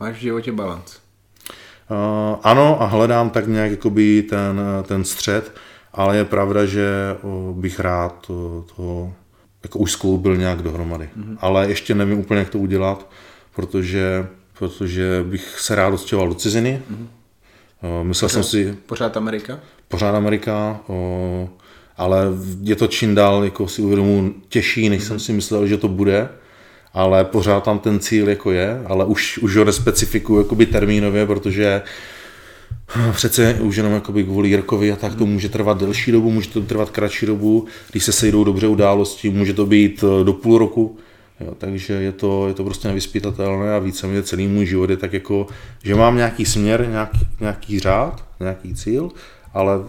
Máš 0.00 0.16
v 0.16 0.20
životě 0.20 0.52
balans? 0.52 1.05
Uh, 1.90 2.38
ano, 2.42 2.82
a 2.82 2.86
hledám 2.86 3.30
tak 3.30 3.46
nějak 3.46 3.70
jakoby 3.70 4.22
ten, 4.22 4.60
ten 4.82 5.04
střed, 5.04 5.52
ale 5.92 6.16
je 6.16 6.24
pravda, 6.24 6.66
že 6.66 6.88
uh, 7.22 7.56
bych 7.56 7.80
rád 7.80 8.26
to, 8.26 8.64
to 8.76 9.12
jako 9.62 9.78
už 9.78 9.92
skloubil 9.92 10.36
nějak 10.36 10.62
dohromady. 10.62 11.08
Mm-hmm. 11.18 11.36
Ale 11.40 11.68
ještě 11.68 11.94
nevím 11.94 12.18
úplně, 12.18 12.38
jak 12.38 12.50
to 12.50 12.58
udělat, 12.58 13.10
protože, 13.54 14.26
protože 14.58 15.24
bych 15.28 15.60
se 15.60 15.74
rád 15.74 15.94
odstěhoval 15.94 16.28
do 16.28 16.34
ciziny. 16.34 16.82
Mm-hmm. 16.90 17.06
Myslel 18.02 18.28
pořád, 18.28 18.34
jsem 18.34 18.42
si... 18.42 18.76
Pořád 18.86 19.16
Amerika? 19.16 19.60
Pořád 19.88 20.14
Amerika, 20.14 20.80
ale 21.96 22.24
je 22.62 22.76
to 22.76 22.86
čím 22.86 23.14
dál, 23.14 23.44
jako 23.44 23.68
si 23.68 23.82
uvědomu, 23.82 24.34
těžší, 24.48 24.88
než 24.88 25.02
mm-hmm. 25.02 25.06
jsem 25.06 25.18
si 25.18 25.32
myslel, 25.32 25.66
že 25.66 25.76
to 25.76 25.88
bude 25.88 26.28
ale 26.96 27.24
pořád 27.24 27.64
tam 27.64 27.78
ten 27.78 28.00
cíl 28.00 28.28
jako 28.28 28.52
je, 28.52 28.82
ale 28.86 29.04
už, 29.04 29.38
už 29.38 29.56
ho 29.56 29.64
nespecifikuju 29.64 30.38
jakoby 30.38 30.66
termínově, 30.66 31.26
protože 31.26 31.82
Přece 33.12 33.54
už 33.54 33.76
jenom 33.76 33.92
jakoby 33.92 34.24
kvůli 34.24 34.48
Jirkovi 34.48 34.92
a 34.92 34.96
tak 34.96 35.14
to 35.14 35.26
může 35.26 35.48
trvat 35.48 35.78
delší 35.78 36.12
dobu, 36.12 36.30
může 36.30 36.50
to 36.50 36.60
trvat 36.60 36.90
kratší 36.90 37.26
dobu, 37.26 37.66
když 37.90 38.04
se 38.04 38.12
sejdou 38.12 38.44
dobře 38.44 38.66
události, 38.66 39.30
může 39.30 39.54
to 39.54 39.66
být 39.66 40.04
eh, 40.04 40.24
do 40.24 40.32
půl 40.32 40.58
roku, 40.58 40.98
jo, 41.40 41.54
takže 41.58 41.94
je 41.94 42.12
to, 42.12 42.48
je 42.48 42.54
to 42.54 42.64
prostě 42.64 42.88
nevyspytatelné 42.88 43.74
a 43.74 43.78
víceméně 43.78 44.22
celý 44.22 44.48
můj 44.48 44.66
život 44.66 44.90
je 44.90 44.96
tak 44.96 45.12
jako, 45.12 45.46
že 45.82 45.94
mám 45.94 46.16
nějaký 46.16 46.44
směr, 46.44 46.88
nějaký, 46.90 47.26
nějaký 47.40 47.80
řád, 47.80 48.24
nějaký 48.40 48.74
cíl, 48.74 49.10
ale 49.54 49.80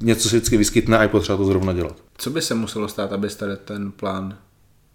něco 0.00 0.28
se 0.28 0.36
vždycky 0.36 0.56
vyskytne 0.56 0.98
a 0.98 1.02
je 1.02 1.08
potřeba 1.08 1.38
to 1.38 1.44
zrovna 1.44 1.72
dělat. 1.72 1.96
Co 2.18 2.30
by 2.30 2.42
se 2.42 2.54
muselo 2.54 2.88
stát, 2.88 3.12
abyste 3.12 3.56
ten 3.56 3.92
plán 3.92 4.36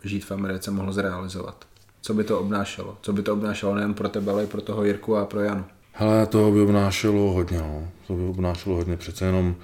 žít 0.04 0.26
v 0.26 0.32
Americe 0.32 0.72
mohl 0.72 0.94
zrealizovat? 0.94 1.66
Co 2.02 2.14
by 2.14 2.24
to 2.24 2.40
obnášelo? 2.40 2.98
Co 3.02 3.14
by 3.14 3.22
to 3.22 3.34
obnášelo 3.34 3.76
nejen 3.76 3.94
pro 3.94 4.10
tebe, 4.10 4.32
ale 4.32 4.44
i 4.44 4.48
pro 4.48 4.62
toho 4.62 4.84
Jirku 4.84 5.16
a 5.16 5.26
pro 5.26 5.40
Janu? 5.40 5.66
Hele, 5.94 6.26
to 6.26 6.52
by 6.52 6.62
obnášelo 6.62 7.32
hodně, 7.32 7.58
no. 7.58 7.88
To 8.08 8.14
by 8.14 8.24
obnášelo 8.24 8.76
hodně. 8.76 8.98
Přece 8.98 9.26
jenom 9.26 9.56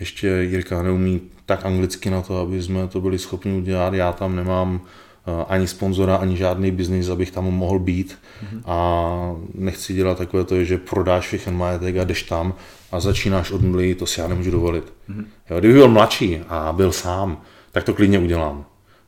ještě 0.00 0.28
Jirka 0.28 0.82
neumí 0.82 1.20
tak 1.46 1.66
anglicky 1.66 2.10
na 2.10 2.22
to, 2.22 2.40
aby 2.40 2.62
jsme 2.62 2.88
to 2.88 3.00
byli 3.00 3.18
schopni 3.18 3.52
udělat. 3.52 3.94
Já 3.94 4.12
tam 4.12 4.36
nemám 4.36 4.80
eh, 5.26 5.44
ani 5.48 5.66
sponzora, 5.66 6.16
ani 6.16 6.36
žádný 6.36 6.70
biznis, 6.70 7.08
abych 7.08 7.30
tam 7.30 7.44
mohl 7.44 7.78
být. 7.78 8.18
Mm-hmm. 8.42 8.62
A 8.66 9.36
nechci 9.54 9.94
dělat 9.94 10.18
takové 10.18 10.44
to, 10.44 10.64
že 10.64 10.78
prodáš 10.78 11.26
všechny 11.26 11.52
majetek 11.52 11.96
a 11.96 12.04
jdeš 12.04 12.22
tam 12.22 12.54
a 12.92 13.00
začínáš 13.00 13.50
od 13.50 13.62
nuly, 13.62 13.94
to 13.94 14.06
si 14.06 14.20
já 14.20 14.28
nemůžu 14.28 14.50
dovolit. 14.50 14.92
Mm-hmm. 15.10 15.24
Jo, 15.50 15.58
kdyby 15.58 15.74
byl 15.74 15.88
mladší 15.88 16.40
a 16.48 16.72
byl 16.72 16.92
sám, 16.92 17.40
tak 17.72 17.84
to 17.84 17.94
klidně 17.94 18.18
udělám. 18.18 18.64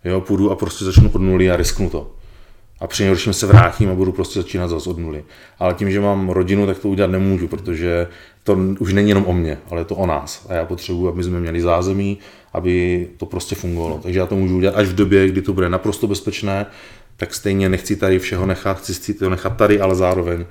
Jo, 0.07 0.21
půjdu 0.21 0.51
a 0.51 0.57
prostě 0.57 0.85
začnu 0.85 1.11
od 1.11 1.23
nuly 1.23 1.51
a 1.51 1.57
risknu 1.57 1.90
to 1.90 2.11
a 2.81 2.87
při 2.87 3.03
nejhorším 3.03 3.33
se 3.33 3.47
vrátím 3.47 3.90
a 3.90 3.95
budu 3.95 4.12
prostě 4.12 4.38
začínat 4.38 4.69
zase 4.69 4.90
od 4.90 4.99
nuly. 4.99 5.25
Ale 5.59 5.75
tím, 5.75 5.90
že 5.90 6.01
mám 6.01 6.29
rodinu, 6.29 6.66
tak 6.66 6.79
to 6.79 6.88
udělat 6.88 7.11
nemůžu, 7.11 7.49
protože 7.49 8.09
to 8.42 8.59
už 8.79 8.92
není 8.92 9.09
jenom 9.09 9.25
o 9.27 9.33
mě, 9.33 9.59
ale 9.71 9.81
je 9.81 9.85
to 9.85 9.95
o 9.95 10.07
nás. 10.07 10.47
A 10.49 10.55
já 10.55 10.64
potřebuji, 10.64 11.09
aby 11.09 11.25
jsme 11.25 11.40
měli 11.40 11.61
zázemí, 11.61 12.19
aby 12.53 13.09
to 13.16 13.27
prostě 13.27 13.55
fungovalo. 13.55 14.01
Takže 14.03 14.19
já 14.19 14.27
to 14.27 14.37
můžu 14.37 14.57
udělat 14.57 14.77
až 14.77 14.88
v 14.88 14.95
době, 14.95 15.29
kdy 15.29 15.42
to 15.42 15.53
bude 15.53 15.69
naprosto 15.69 16.07
bezpečné, 16.07 16.66
tak 17.16 17.35
stejně 17.35 17.69
nechci 17.69 17.97
tady 17.97 18.19
všeho 18.19 18.47
nechat, 18.47 18.79
chci 18.79 19.14
to 19.14 19.31
nechat 19.31 19.57
tady, 19.57 19.81
ale 19.81 19.95
zároveň 19.95 20.47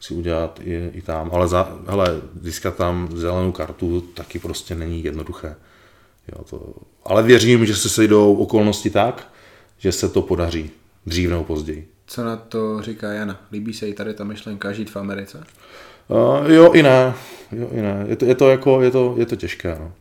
si 0.00 0.14
udělat 0.14 0.60
i, 0.64 0.90
i 0.94 1.02
tam. 1.02 1.30
Ale 1.32 1.48
za, 1.48 1.78
hele, 1.86 2.20
získat 2.42 2.76
tam 2.76 3.08
zelenou 3.14 3.52
kartu 3.52 4.00
taky 4.00 4.38
prostě 4.38 4.74
není 4.74 5.04
jednoduché. 5.04 5.54
Jo, 6.32 6.44
to, 6.50 6.74
ale 7.04 7.22
věřím, 7.22 7.66
že 7.66 7.76
se 7.76 7.88
sejdou 7.88 8.34
okolnosti 8.34 8.90
tak, 8.90 9.32
že 9.78 9.92
se 9.92 10.08
to 10.08 10.22
podaří 10.22 10.70
dřív 11.06 11.30
nebo 11.30 11.44
později. 11.44 11.88
Co 12.06 12.24
na 12.24 12.36
to 12.36 12.82
říká 12.82 13.12
Jana? 13.12 13.40
Líbí 13.52 13.72
se 13.72 13.86
jí 13.86 13.94
tady 13.94 14.14
ta 14.14 14.24
myšlenka 14.24 14.72
žít 14.72 14.90
v 14.90 14.96
Americe? 14.96 15.44
Uh, 16.08 16.50
jo 16.52 16.72
i 16.72 16.82
ne. 16.82 17.14
Jo 17.52 17.68
i 17.72 17.82
ne. 17.82 18.04
Je 18.08 18.16
to, 18.16 18.24
je 18.24 18.34
to, 18.34 18.50
jako, 18.50 18.82
je 18.82 18.90
to, 18.90 19.14
je 19.18 19.26
to 19.26 19.36
těžké. 19.36 19.76
No. 19.80 19.92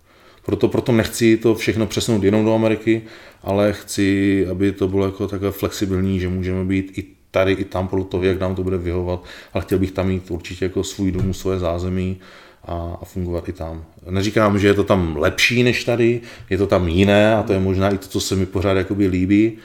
Proto, 0.45 0.67
proto 0.67 0.91
nechci 0.91 1.37
to 1.37 1.55
všechno 1.55 1.85
přesunout 1.85 2.23
jenom 2.23 2.45
do 2.45 2.55
Ameriky, 2.55 3.01
ale 3.43 3.73
chci, 3.73 4.47
aby 4.47 4.71
to 4.71 4.87
bylo 4.87 5.05
jako 5.05 5.27
takové 5.27 5.51
flexibilní, 5.51 6.19
že 6.19 6.27
můžeme 6.27 6.65
být 6.65 6.97
i 6.97 7.05
tady, 7.31 7.51
i 7.51 7.63
tam 7.63 7.87
podle 7.87 8.05
toho, 8.05 8.23
jak 8.23 8.39
nám 8.39 8.55
to 8.55 8.63
bude 8.63 8.77
vyhovat, 8.77 9.23
ale 9.53 9.63
chtěl 9.63 9.79
bych 9.79 9.91
tam 9.91 10.07
mít 10.07 10.31
určitě 10.31 10.65
jako 10.65 10.83
svůj 10.83 11.11
dům, 11.11 11.33
svoje 11.33 11.59
zázemí 11.59 12.19
a, 12.65 12.97
a 13.01 13.05
fungovat 13.05 13.49
i 13.49 13.53
tam. 13.53 13.85
Neříkám, 14.09 14.59
že 14.59 14.67
je 14.67 14.73
to 14.73 14.83
tam 14.83 15.17
lepší 15.17 15.63
než 15.63 15.83
tady, 15.83 16.21
je 16.49 16.57
to 16.57 16.67
tam 16.67 16.87
jiné 16.87 17.35
a 17.35 17.43
to 17.43 17.53
je 17.53 17.59
možná 17.59 17.89
i 17.89 17.97
to, 17.97 18.07
co 18.07 18.19
se 18.19 18.35
mi 18.35 18.45
pořád 18.45 18.73
jakoby 18.73 19.07
líbí, 19.07 19.57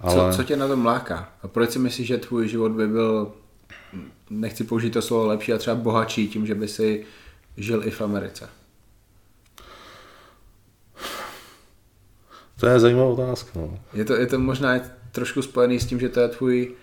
ale... 0.00 0.32
Co, 0.32 0.36
co 0.36 0.44
tě 0.44 0.56
na 0.56 0.68
tom 0.68 0.86
láká? 0.86 1.28
A 1.42 1.48
proč 1.48 1.70
si 1.70 1.78
myslíš, 1.78 2.06
že 2.06 2.18
tvůj 2.18 2.48
život 2.48 2.72
by 2.72 2.88
byl, 2.88 3.32
nechci 4.30 4.64
použít 4.64 4.90
to 4.90 5.02
slovo 5.02 5.26
lepší, 5.26 5.52
a 5.52 5.58
třeba 5.58 5.76
bohatší 5.76 6.28
tím, 6.28 6.46
že 6.46 6.54
by 6.54 6.68
si 6.68 7.04
žil 7.56 7.82
i 7.86 7.90
v 7.90 8.00
Americe? 8.00 8.48
To 12.60 12.66
je 12.66 12.80
zajímavá 12.80 13.10
otázka. 13.10 13.50
No. 13.54 13.78
Je, 13.94 14.04
to, 14.04 14.14
je 14.14 14.26
to 14.26 14.38
možná 14.38 14.80
trošku 15.12 15.42
spojený 15.42 15.80
s 15.80 15.86
tím, 15.86 16.00
že 16.00 16.08
to 16.08 16.20
je 16.20 16.28
tvůj 16.28 16.74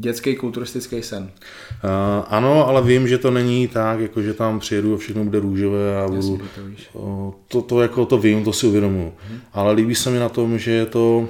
dětský 0.00 0.36
kulturistický 0.36 1.02
sen. 1.02 1.22
Uh, 1.22 1.90
ano, 2.28 2.68
ale 2.68 2.82
vím, 2.82 3.08
že 3.08 3.18
to 3.18 3.30
není 3.30 3.68
tak, 3.68 4.00
jako 4.00 4.22
že 4.22 4.34
tam 4.34 4.60
přijedu 4.60 4.94
a 4.94 4.98
všechno 4.98 5.24
bude 5.24 5.40
růžové 5.40 6.02
a 6.02 6.08
budu... 6.08 6.40
to, 6.54 6.66
víš. 6.66 6.90
Uh, 6.92 7.32
to, 7.48 7.62
to, 7.62 7.82
jako 7.82 8.06
to 8.06 8.18
vím, 8.18 8.44
to 8.44 8.52
si 8.52 8.66
uvědomuji. 8.66 9.08
Uh-huh. 9.08 9.38
Ale 9.52 9.72
líbí 9.72 9.94
se 9.94 10.10
mi 10.10 10.18
na 10.18 10.28
tom, 10.28 10.58
že 10.58 10.70
je 10.70 10.86
to 10.86 11.28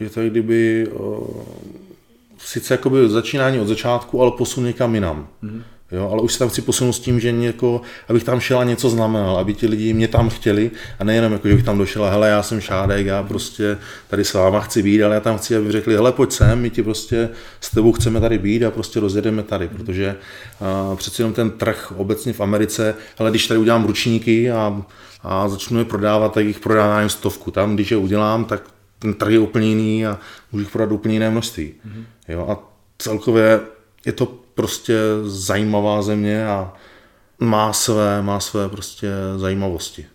je 0.00 0.10
to 0.10 0.20
kdyby 0.20 0.88
uh, 0.92 1.26
sice 2.38 2.74
jakoby 2.74 3.08
začínání 3.08 3.60
od 3.60 3.66
začátku, 3.66 4.22
ale 4.22 4.30
posun 4.38 4.64
někam 4.64 4.94
jinam. 4.94 5.28
Mm-hmm. 5.42 5.62
Jo, 5.92 6.08
ale 6.12 6.22
už 6.22 6.32
se 6.32 6.38
tam 6.38 6.48
chci 6.48 6.62
posunout 6.62 6.92
s 6.92 7.00
tím, 7.00 7.20
že 7.20 7.32
něko, 7.32 7.80
abych 8.08 8.24
tam 8.24 8.40
šel 8.40 8.58
a 8.58 8.64
něco 8.64 8.90
znamenal, 8.90 9.36
aby 9.36 9.54
ti 9.54 9.66
lidi 9.66 9.92
mě 9.92 10.08
tam 10.08 10.30
chtěli 10.30 10.70
a 10.98 11.04
nejenom 11.04 11.32
jako, 11.32 11.48
že 11.48 11.54
bych 11.54 11.64
tam 11.64 11.78
došel 11.78 12.04
a 12.04 12.10
hele, 12.10 12.28
já 12.28 12.42
jsem 12.42 12.60
Šádek, 12.60 13.06
já 13.06 13.22
prostě 13.22 13.78
tady 14.08 14.24
s 14.24 14.34
váma 14.34 14.60
chci 14.60 14.82
být, 14.82 15.02
ale 15.02 15.14
já 15.14 15.20
tam 15.20 15.38
chci, 15.38 15.56
aby 15.56 15.72
řekli, 15.72 15.94
hele, 15.94 16.12
pojď 16.12 16.32
sem, 16.32 16.60
my 16.60 16.70
ti 16.70 16.82
prostě 16.82 17.28
s 17.60 17.70
tebou 17.70 17.92
chceme 17.92 18.20
tady 18.20 18.38
být 18.38 18.64
a 18.64 18.70
prostě 18.70 19.00
rozjedeme 19.00 19.42
tady, 19.42 19.68
protože 19.68 20.16
uh, 20.90 20.96
přeci 20.96 21.22
jenom 21.22 21.32
ten 21.32 21.50
trh 21.50 21.92
obecně 21.96 22.32
v 22.32 22.40
Americe, 22.40 22.94
hele, 23.18 23.30
když 23.30 23.46
tady 23.46 23.60
udělám 23.60 23.84
ručníky 23.84 24.50
a, 24.50 24.82
a 25.22 25.48
začnu 25.48 25.78
je 25.78 25.84
prodávat, 25.84 26.34
tak 26.34 26.44
jich 26.44 26.60
prodávám 26.60 27.08
stovku. 27.08 27.50
Tam, 27.50 27.74
když 27.74 27.90
je 27.90 27.96
udělám, 27.96 28.44
tak 28.44 28.62
ten 28.98 29.14
trh 29.14 29.32
je 29.32 29.38
úplně 29.38 29.68
jiný 29.68 30.06
a 30.06 30.18
můžu 30.52 30.62
jich 30.62 30.72
prodat 30.72 30.92
úplně 30.92 31.14
jiné 31.14 31.30
množství. 31.30 31.72
Mm-hmm. 31.86 32.04
Jo, 32.28 32.46
a 32.50 32.58
celkově 32.98 33.60
je 34.06 34.12
to 34.12 34.39
prostě 34.54 34.98
zajímavá 35.22 36.02
země 36.02 36.46
a 36.46 36.74
má 37.38 37.72
své, 37.72 38.22
má 38.22 38.40
své 38.40 38.68
prostě 38.68 39.10
zajímavosti. 39.36 40.06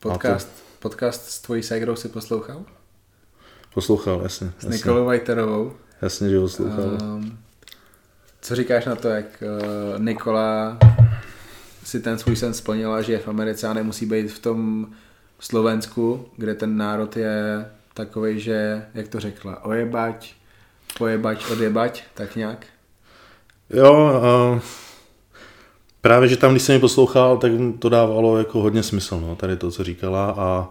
Podcast, 0.00 0.48
to... 0.48 0.88
podcast 0.88 1.30
s 1.30 1.40
tvojí 1.40 1.62
ségrou 1.62 1.96
si 1.96 2.08
poslouchal? 2.08 2.64
Poslouchal, 3.74 4.20
jasně. 4.22 4.52
S 4.58 4.64
Nikolou 4.64 5.04
Vajterovou. 5.04 5.72
Jasně, 6.02 6.30
že 6.30 6.40
poslouchal. 6.40 6.98
Um, 7.02 7.38
co 8.40 8.56
říkáš 8.56 8.84
na 8.84 8.96
to, 8.96 9.08
jak 9.08 9.42
uh, 9.42 10.02
Nikola 10.02 10.78
si 11.84 12.00
ten 12.00 12.18
svůj 12.18 12.36
sen 12.36 12.54
splnila, 12.54 13.02
že 13.02 13.12
je 13.12 13.18
v 13.18 13.28
Americe 13.28 13.68
a 13.68 13.72
nemusí 13.72 14.06
být 14.06 14.28
v 14.28 14.38
tom 14.38 14.86
Slovensku, 15.38 16.28
kde 16.36 16.54
ten 16.54 16.76
národ 16.76 17.16
je 17.16 17.66
takový, 17.94 18.40
že, 18.40 18.86
jak 18.94 19.08
to 19.08 19.20
řekla, 19.20 19.64
ojebať, 19.64 20.34
pojebať, 20.98 21.50
odjebať, 21.50 22.04
tak 22.14 22.36
nějak? 22.36 22.66
Jo, 23.74 24.22
uh, 24.54 24.60
právě, 26.00 26.28
že 26.28 26.36
tam, 26.36 26.50
když 26.50 26.62
jsem 26.62 26.74
ji 26.74 26.80
poslouchal, 26.80 27.36
tak 27.36 27.52
to 27.78 27.88
dávalo 27.88 28.38
jako 28.38 28.60
hodně 28.60 28.82
smysl, 28.82 29.20
no, 29.20 29.36
tady 29.36 29.56
to, 29.56 29.70
co 29.70 29.84
říkala. 29.84 30.30
A, 30.30 30.68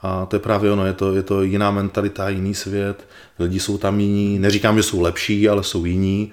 a 0.00 0.26
to 0.26 0.36
je 0.36 0.40
právě 0.40 0.72
ono, 0.72 0.86
je 0.86 0.92
to, 0.92 1.14
je 1.14 1.22
to 1.22 1.42
jiná 1.42 1.70
mentalita, 1.70 2.28
jiný 2.28 2.54
svět, 2.54 3.06
lidi 3.38 3.60
jsou 3.60 3.78
tam 3.78 4.00
jiní, 4.00 4.38
neříkám, 4.38 4.76
že 4.76 4.82
jsou 4.82 5.00
lepší, 5.00 5.48
ale 5.48 5.62
jsou 5.62 5.84
jiní, 5.84 6.32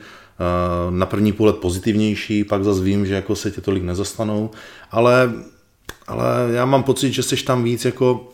na 0.89 1.05
první 1.05 1.31
pohled 1.31 1.55
pozitivnější, 1.55 2.43
pak 2.43 2.63
zase 2.63 2.81
vím, 2.81 3.05
že 3.05 3.13
jako 3.13 3.35
se 3.35 3.51
tě 3.51 3.61
tolik 3.61 3.83
nezastanou, 3.83 4.49
ale, 4.91 5.33
ale 6.07 6.25
já 6.51 6.65
mám 6.65 6.83
pocit, 6.83 7.11
že 7.11 7.23
jsi 7.23 7.43
tam 7.43 7.63
víc 7.63 7.85
jako, 7.85 8.29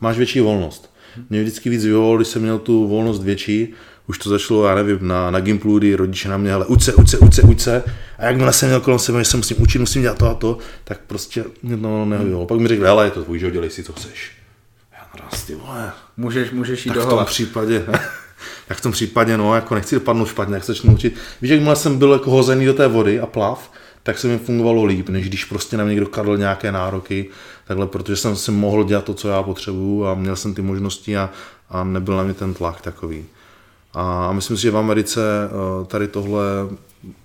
máš 0.00 0.16
větší 0.16 0.40
volnost. 0.40 0.94
Mě 1.30 1.40
vždycky 1.40 1.70
víc 1.70 1.84
vyhovovalo, 1.84 2.16
když 2.16 2.28
jsem 2.28 2.42
měl 2.42 2.58
tu 2.58 2.88
volnost 2.88 3.22
větší, 3.22 3.68
už 4.08 4.18
to 4.18 4.30
začalo, 4.30 4.66
já 4.66 4.74
nevím, 4.74 4.98
na, 5.00 5.30
na 5.30 5.40
Gimplu, 5.40 5.78
kdy 5.78 5.94
rodiče 5.94 6.28
na 6.28 6.36
mě, 6.36 6.54
ale 6.54 6.66
uč 6.66 6.82
se, 6.82 6.94
uč 6.94 7.08
se, 7.08 7.18
uč 7.18 7.34
se, 7.34 7.42
uč 7.42 7.60
se. 7.60 7.82
A 8.18 8.24
jakmile 8.26 8.52
jsem 8.52 8.68
měl 8.68 8.80
kolem 8.80 8.98
sebe, 8.98 9.18
že 9.18 9.30
se 9.30 9.36
musím 9.36 9.62
učit, 9.62 9.78
musím 9.78 10.02
dělat 10.02 10.18
to 10.18 10.30
a 10.30 10.34
to, 10.34 10.58
tak 10.84 11.00
prostě 11.06 11.44
mě 11.62 11.76
to 11.76 12.04
nevyhovovalo. 12.04 12.46
Pak 12.46 12.58
mi 12.58 12.68
řekl, 12.68 12.84
hele, 12.84 13.04
je 13.04 13.10
to 13.10 13.24
tvůj 13.24 13.38
život, 13.38 13.52
dělej 13.52 13.70
si, 13.70 13.82
co 13.82 13.92
chceš. 13.92 14.32
Já 14.92 15.20
naraz, 15.20 15.44
ty 15.44 15.54
vole. 15.54 15.92
Můžeš, 16.16 16.50
můžeš 16.50 16.86
jít 16.86 16.94
tak 16.94 17.02
v 17.02 17.08
tom 17.08 17.24
případě, 17.24 17.84
tak 18.68 18.78
v 18.78 18.80
tom 18.80 18.92
případě, 18.92 19.36
no, 19.36 19.54
jako 19.54 19.74
nechci 19.74 19.94
dopadnout 19.94 20.28
špatně, 20.28 20.54
jak 20.54 20.64
se 20.64 20.72
začnu 20.72 20.94
učit. 20.94 21.16
Víš, 21.42 21.50
jakmile 21.50 21.76
jsem 21.76 21.98
byl 21.98 22.12
jako 22.12 22.30
hozený 22.30 22.66
do 22.66 22.74
té 22.74 22.88
vody 22.88 23.20
a 23.20 23.26
plav, 23.26 23.72
tak 24.02 24.18
se 24.18 24.28
mi 24.28 24.38
fungovalo 24.38 24.84
líp, 24.84 25.08
než 25.08 25.28
když 25.28 25.44
prostě 25.44 25.76
na 25.76 25.84
mě 25.84 25.90
někdo 25.90 26.06
kladl 26.06 26.38
nějaké 26.38 26.72
nároky, 26.72 27.30
takhle, 27.66 27.86
protože 27.86 28.16
jsem 28.16 28.36
si 28.36 28.50
mohl 28.50 28.84
dělat 28.84 29.04
to, 29.04 29.14
co 29.14 29.28
já 29.28 29.42
potřebuju 29.42 30.06
a 30.06 30.14
měl 30.14 30.36
jsem 30.36 30.54
ty 30.54 30.62
možnosti 30.62 31.16
a, 31.16 31.30
a 31.70 31.84
nebyl 31.84 32.16
na 32.16 32.22
mě 32.22 32.34
ten 32.34 32.54
tlak 32.54 32.80
takový. 32.80 33.24
A 33.98 34.32
myslím 34.32 34.56
si, 34.56 34.62
že 34.62 34.70
v 34.70 34.76
Americe 34.76 35.20
eh, 35.20 35.86
tady 35.86 36.08
tohle 36.08 36.42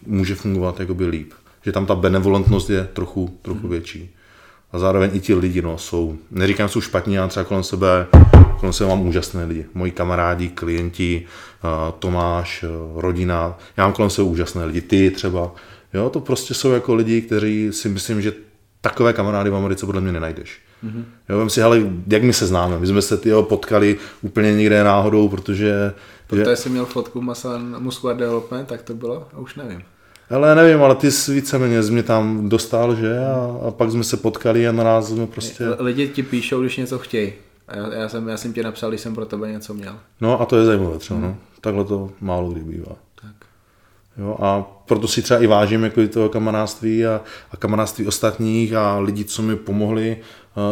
může 0.06 0.36
fungovat 0.36 0.80
jakoby 0.80 1.06
líp. 1.06 1.34
Že 1.66 1.72
tam 1.72 1.86
ta 1.86 1.96
benevolentnost 1.96 2.70
je 2.70 2.90
trochu, 2.94 3.38
trochu 3.42 3.60
hmm. 3.60 3.70
větší. 3.70 4.16
A 4.72 4.80
zároveň 4.80 5.10
i 5.14 5.20
ti 5.20 5.34
lidi 5.34 5.62
no, 5.62 5.78
jsou, 5.78 6.18
neříkám, 6.32 6.70
jsou 6.70 6.82
špatní, 6.82 7.14
já 7.14 7.28
třeba 7.28 7.44
kolem 7.44 7.64
sebe, 7.64 8.08
kolem 8.60 8.74
sebe 8.74 8.90
mám 8.90 9.08
úžasné 9.08 9.46
lidi. 9.46 9.66
Moji 9.74 9.92
kamarádi, 9.92 10.50
klienti, 10.50 11.26
eh, 11.26 11.94
Tomáš, 12.00 12.64
eh, 12.64 12.68
rodina, 12.96 13.58
já 13.78 13.84
mám 13.84 13.94
kolem 13.94 14.10
sebe 14.10 14.28
úžasné 14.28 14.66
lidi, 14.66 14.82
ty 14.82 15.12
třeba. 15.12 15.52
Jo, 15.94 16.10
to 16.10 16.20
prostě 16.20 16.54
jsou 16.54 16.72
jako 16.72 16.96
lidi, 16.96 17.22
kteří 17.22 17.70
si 17.72 17.90
myslím, 17.90 18.22
že 18.22 18.34
takové 18.82 19.14
kamarády 19.14 19.50
v 19.50 19.56
Americe 19.56 19.86
podle 19.86 20.02
mě 20.02 20.12
nenajdeš. 20.12 20.60
Mm-hmm. 20.86 21.04
Jo, 21.30 21.40
vím 21.40 21.50
si, 21.50 21.62
ale 21.62 21.82
jak 22.08 22.24
my 22.24 22.34
se 22.34 22.48
známe? 22.48 22.80
My 22.80 22.88
jsme 22.88 23.02
se 23.02 23.18
tyjo, 23.18 23.44
potkali 23.44 23.98
úplně 24.22 24.54
někde 24.54 24.84
náhodou, 24.84 25.30
protože... 25.30 25.94
Protože 26.32 26.46
že... 26.46 26.56
jsi 26.56 26.70
měl 26.70 26.86
fotku 26.86 27.22
Masa 27.22 27.58
Muscular 27.58 28.18
Development, 28.18 28.68
tak 28.68 28.82
to 28.82 28.94
bylo? 28.94 29.28
A 29.34 29.38
už 29.38 29.56
nevím. 29.56 29.84
Ale 30.30 30.56
nevím, 30.56 30.84
ale 30.84 30.96
ty 30.96 31.12
jsi 31.12 31.34
víceméně 31.34 31.82
mě 31.82 32.04
tam 32.04 32.50
dostal, 32.50 32.96
že? 32.96 33.18
A, 33.18 33.68
a 33.68 33.72
pak 33.72 33.92
jsme 33.92 34.04
se 34.04 34.18
potkali 34.18 34.68
a 34.68 34.72
naraz 34.72 35.08
jsme 35.10 35.28
prostě... 35.28 35.66
Lidi 35.80 36.08
ti 36.08 36.24
píšou, 36.24 36.62
když 36.62 36.78
něco 36.78 37.00
chtějí. 37.00 37.34
A 37.68 37.78
já, 37.78 37.94
já, 37.94 38.10
jsem, 38.10 38.28
já 38.28 38.38
jsem 38.38 38.54
tě 38.54 38.64
napsal, 38.64 38.90
když 38.90 39.02
jsem 39.02 39.16
pro 39.16 39.26
tebe 39.26 39.52
něco 39.52 39.74
měl. 39.74 39.96
No 40.22 40.42
a 40.42 40.46
to 40.46 40.58
je 40.58 40.66
zajímavé 40.66 40.98
třeba, 40.98 41.20
hmm. 41.20 41.28
no. 41.28 41.38
Takhle 41.62 41.86
to 41.86 42.10
málo 42.22 42.50
kdy 42.50 42.62
bývá. 42.62 42.96
Tak. 43.22 43.32
Jo, 44.18 44.38
a 44.42 44.62
proto 44.86 45.08
si 45.08 45.22
třeba 45.22 45.40
i 45.40 45.48
vážím 45.48 45.84
jako 45.84 46.08
toho 46.08 46.30
kamarádství 46.30 47.06
a, 47.06 47.22
a 47.52 47.58
kamarádství 47.58 48.08
ostatních 48.08 48.74
a 48.74 49.00
lidí, 49.00 49.26
co 49.26 49.42
mi 49.42 49.56
pomohli. 49.56 50.18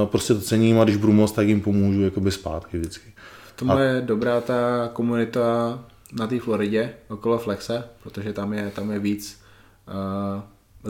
Prostě 0.05 0.33
to 0.33 0.41
cením 0.41 0.79
a 0.79 0.83
když 0.83 0.95
budu 0.95 1.13
moc, 1.13 1.31
tak 1.31 1.47
jim 1.47 1.61
pomůžu 1.61 2.01
jakoby 2.01 2.31
zpátky 2.31 2.77
vždycky. 2.77 3.08
To 3.59 3.71
a... 3.71 3.79
je 3.79 4.01
dobrá 4.01 4.41
ta 4.41 4.89
komunita 4.93 5.79
na 6.13 6.27
té 6.27 6.39
Floridě 6.39 6.93
okolo 7.07 7.37
Flexe, 7.37 7.83
protože 8.03 8.33
tam 8.33 8.53
je, 8.53 8.71
tam 8.75 8.91
je 8.91 8.99
víc 8.99 9.41
uh, 9.87 10.41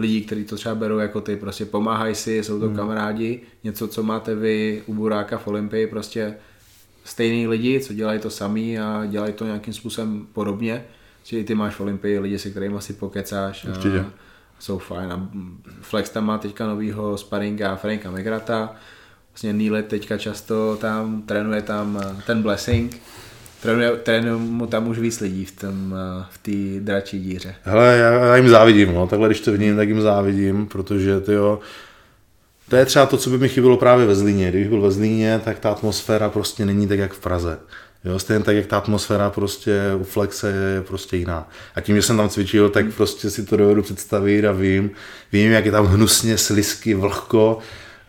lidí, 0.02 0.22
kteří 0.22 0.46
to 0.46 0.56
třeba 0.56 0.76
berou 0.76 0.98
jako 0.98 1.22
ty, 1.22 1.36
prostě 1.36 1.66
pomáhají 1.66 2.16
si, 2.16 2.44
jsou 2.44 2.60
to 2.60 2.66
hmm. 2.66 2.76
kamarádi, 2.76 3.42
něco, 3.64 3.88
co 3.88 4.04
máte 4.04 4.36
vy 4.36 4.84
u 4.86 4.94
Buráka 4.94 5.38
v 5.38 5.48
Olympii, 5.48 5.88
prostě 5.88 6.36
stejný 7.04 7.48
lidi, 7.48 7.80
co 7.80 7.94
dělají 7.94 8.20
to 8.20 8.30
samý 8.30 8.80
a 8.80 9.06
dělají 9.06 9.34
to 9.34 9.46
nějakým 9.46 9.74
způsobem 9.74 10.28
podobně, 10.34 10.86
že 11.24 11.40
i 11.40 11.44
ty 11.44 11.56
máš 11.56 11.76
v 11.76 11.82
Olympii 11.82 12.20
lidi, 12.20 12.40
se 12.40 12.50
kterými 12.50 12.82
si 12.82 12.94
pokecáš. 12.94 13.66
Určitě. 13.66 14.00
A 14.00 14.06
jsou 14.60 14.78
fajn. 14.78 15.14
A 15.14 15.30
Flex 15.82 16.10
tam 16.10 16.26
má 16.26 16.38
teďka 16.38 16.68
novýho 16.68 17.18
sparinga 17.18 17.76
Franka 17.76 18.12
Megrata, 18.12 18.76
vlastně 19.32 19.54
Neil 19.54 19.84
teďka 19.84 20.18
často 20.18 20.78
tam, 20.82 21.22
trénuje 21.22 21.62
tam 21.62 22.02
ten 22.26 22.42
Blessing, 22.42 23.02
Trénuje, 23.62 23.92
trénuje 23.92 24.36
mu 24.36 24.68
tam 24.68 24.88
už 24.88 25.00
víc 25.00 25.20
lidí 25.20 25.46
v 25.46 25.52
tom, 25.52 25.96
v 26.30 26.38
té 26.38 26.86
dračí 26.86 27.20
díře. 27.20 27.56
Hele, 27.64 27.98
já, 27.98 28.12
já, 28.12 28.36
jim 28.36 28.50
závidím, 28.50 28.94
no. 28.94 29.08
takhle 29.08 29.28
když 29.28 29.40
to 29.40 29.52
vidím, 29.52 29.76
tak 29.76 29.88
jim 29.88 30.02
závidím, 30.02 30.68
protože 30.68 31.20
tyjo, 31.20 31.60
to 32.70 32.76
je 32.76 32.86
třeba 32.86 33.06
to, 33.06 33.18
co 33.18 33.30
by 33.30 33.38
mi 33.38 33.50
chybělo 33.50 33.78
právě 33.78 34.06
ve 34.06 34.16
Zlíně. 34.16 34.50
Když 34.50 34.68
byl 34.68 34.82
ve 34.82 34.92
Zlíně, 34.92 35.42
tak 35.46 35.60
ta 35.60 35.72
atmosféra 35.72 36.30
prostě 36.30 36.66
není 36.66 36.88
tak, 36.88 37.00
jak 37.00 37.14
v 37.14 37.20
Praze. 37.20 37.60
Jo, 38.06 38.20
stejně 38.20 38.44
tak, 38.44 38.56
jak 38.56 38.66
ta 38.66 38.78
atmosféra 38.78 39.30
prostě 39.30 39.82
u 40.00 40.04
Flexe 40.04 40.52
je 40.76 40.82
prostě 40.82 41.18
jiná. 41.18 41.50
A 41.76 41.82
tím, 41.82 41.96
že 41.96 42.02
jsem 42.02 42.18
tam 42.18 42.30
cvičil, 42.30 42.70
tak 42.70 42.86
prostě 42.94 43.30
si 43.30 43.46
to 43.46 43.58
dovedu 43.58 43.82
představit 43.82 44.46
a 44.46 44.52
vím, 44.52 44.92
vím, 45.32 45.52
jak 45.52 45.66
je 45.66 45.72
tam 45.72 45.86
hnusně, 45.86 46.38
slisky, 46.38 46.94
vlhko, 46.94 47.60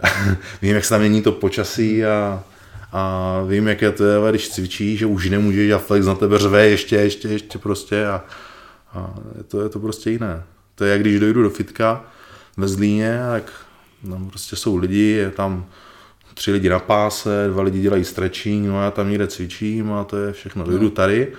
vím, 0.62 0.74
jak 0.74 0.84
se 0.84 0.90
tam 0.90 1.00
mění 1.00 1.22
to 1.22 1.32
počasí 1.32 2.04
a, 2.04 2.44
a 2.92 3.42
vím, 3.48 3.68
jak 3.68 3.82
je 3.82 3.92
to, 3.92 4.30
když 4.30 4.48
cvičíš, 4.48 4.98
že 4.98 5.06
už 5.06 5.30
nemůžeš 5.30 5.70
a 5.70 5.78
flex 5.78 6.06
na 6.06 6.14
tebe 6.14 6.38
řve 6.38 6.68
ještě, 6.68 6.96
ještě, 6.96 7.28
ještě 7.28 7.58
prostě 7.58 8.06
a, 8.06 8.24
a 8.94 9.14
je, 9.38 9.44
to, 9.44 9.62
je 9.62 9.68
to 9.68 9.80
prostě 9.80 10.10
jiné. 10.10 10.42
To 10.74 10.84
je 10.84 10.92
jak 10.92 11.00
když 11.00 11.20
dojdu 11.20 11.42
do 11.42 11.50
fitka 11.50 12.04
ve 12.56 12.68
Zlíně, 12.68 13.20
tak 13.30 13.52
tam 14.10 14.28
prostě 14.28 14.56
jsou 14.56 14.76
lidi, 14.76 15.02
je 15.02 15.30
tam 15.30 15.66
tři 16.34 16.52
lidi 16.52 16.68
na 16.68 16.78
páse, 16.78 17.48
dva 17.48 17.62
lidi 17.62 17.80
dělají 17.80 18.04
stretching, 18.04 18.66
no 18.66 18.82
já 18.82 18.90
tam 18.90 19.08
někde 19.08 19.26
cvičím 19.26 19.92
a 19.92 20.04
to 20.04 20.16
je 20.16 20.32
všechno. 20.32 20.64
Dojdu 20.64 20.84
no. 20.84 20.90
tady, 20.90 21.32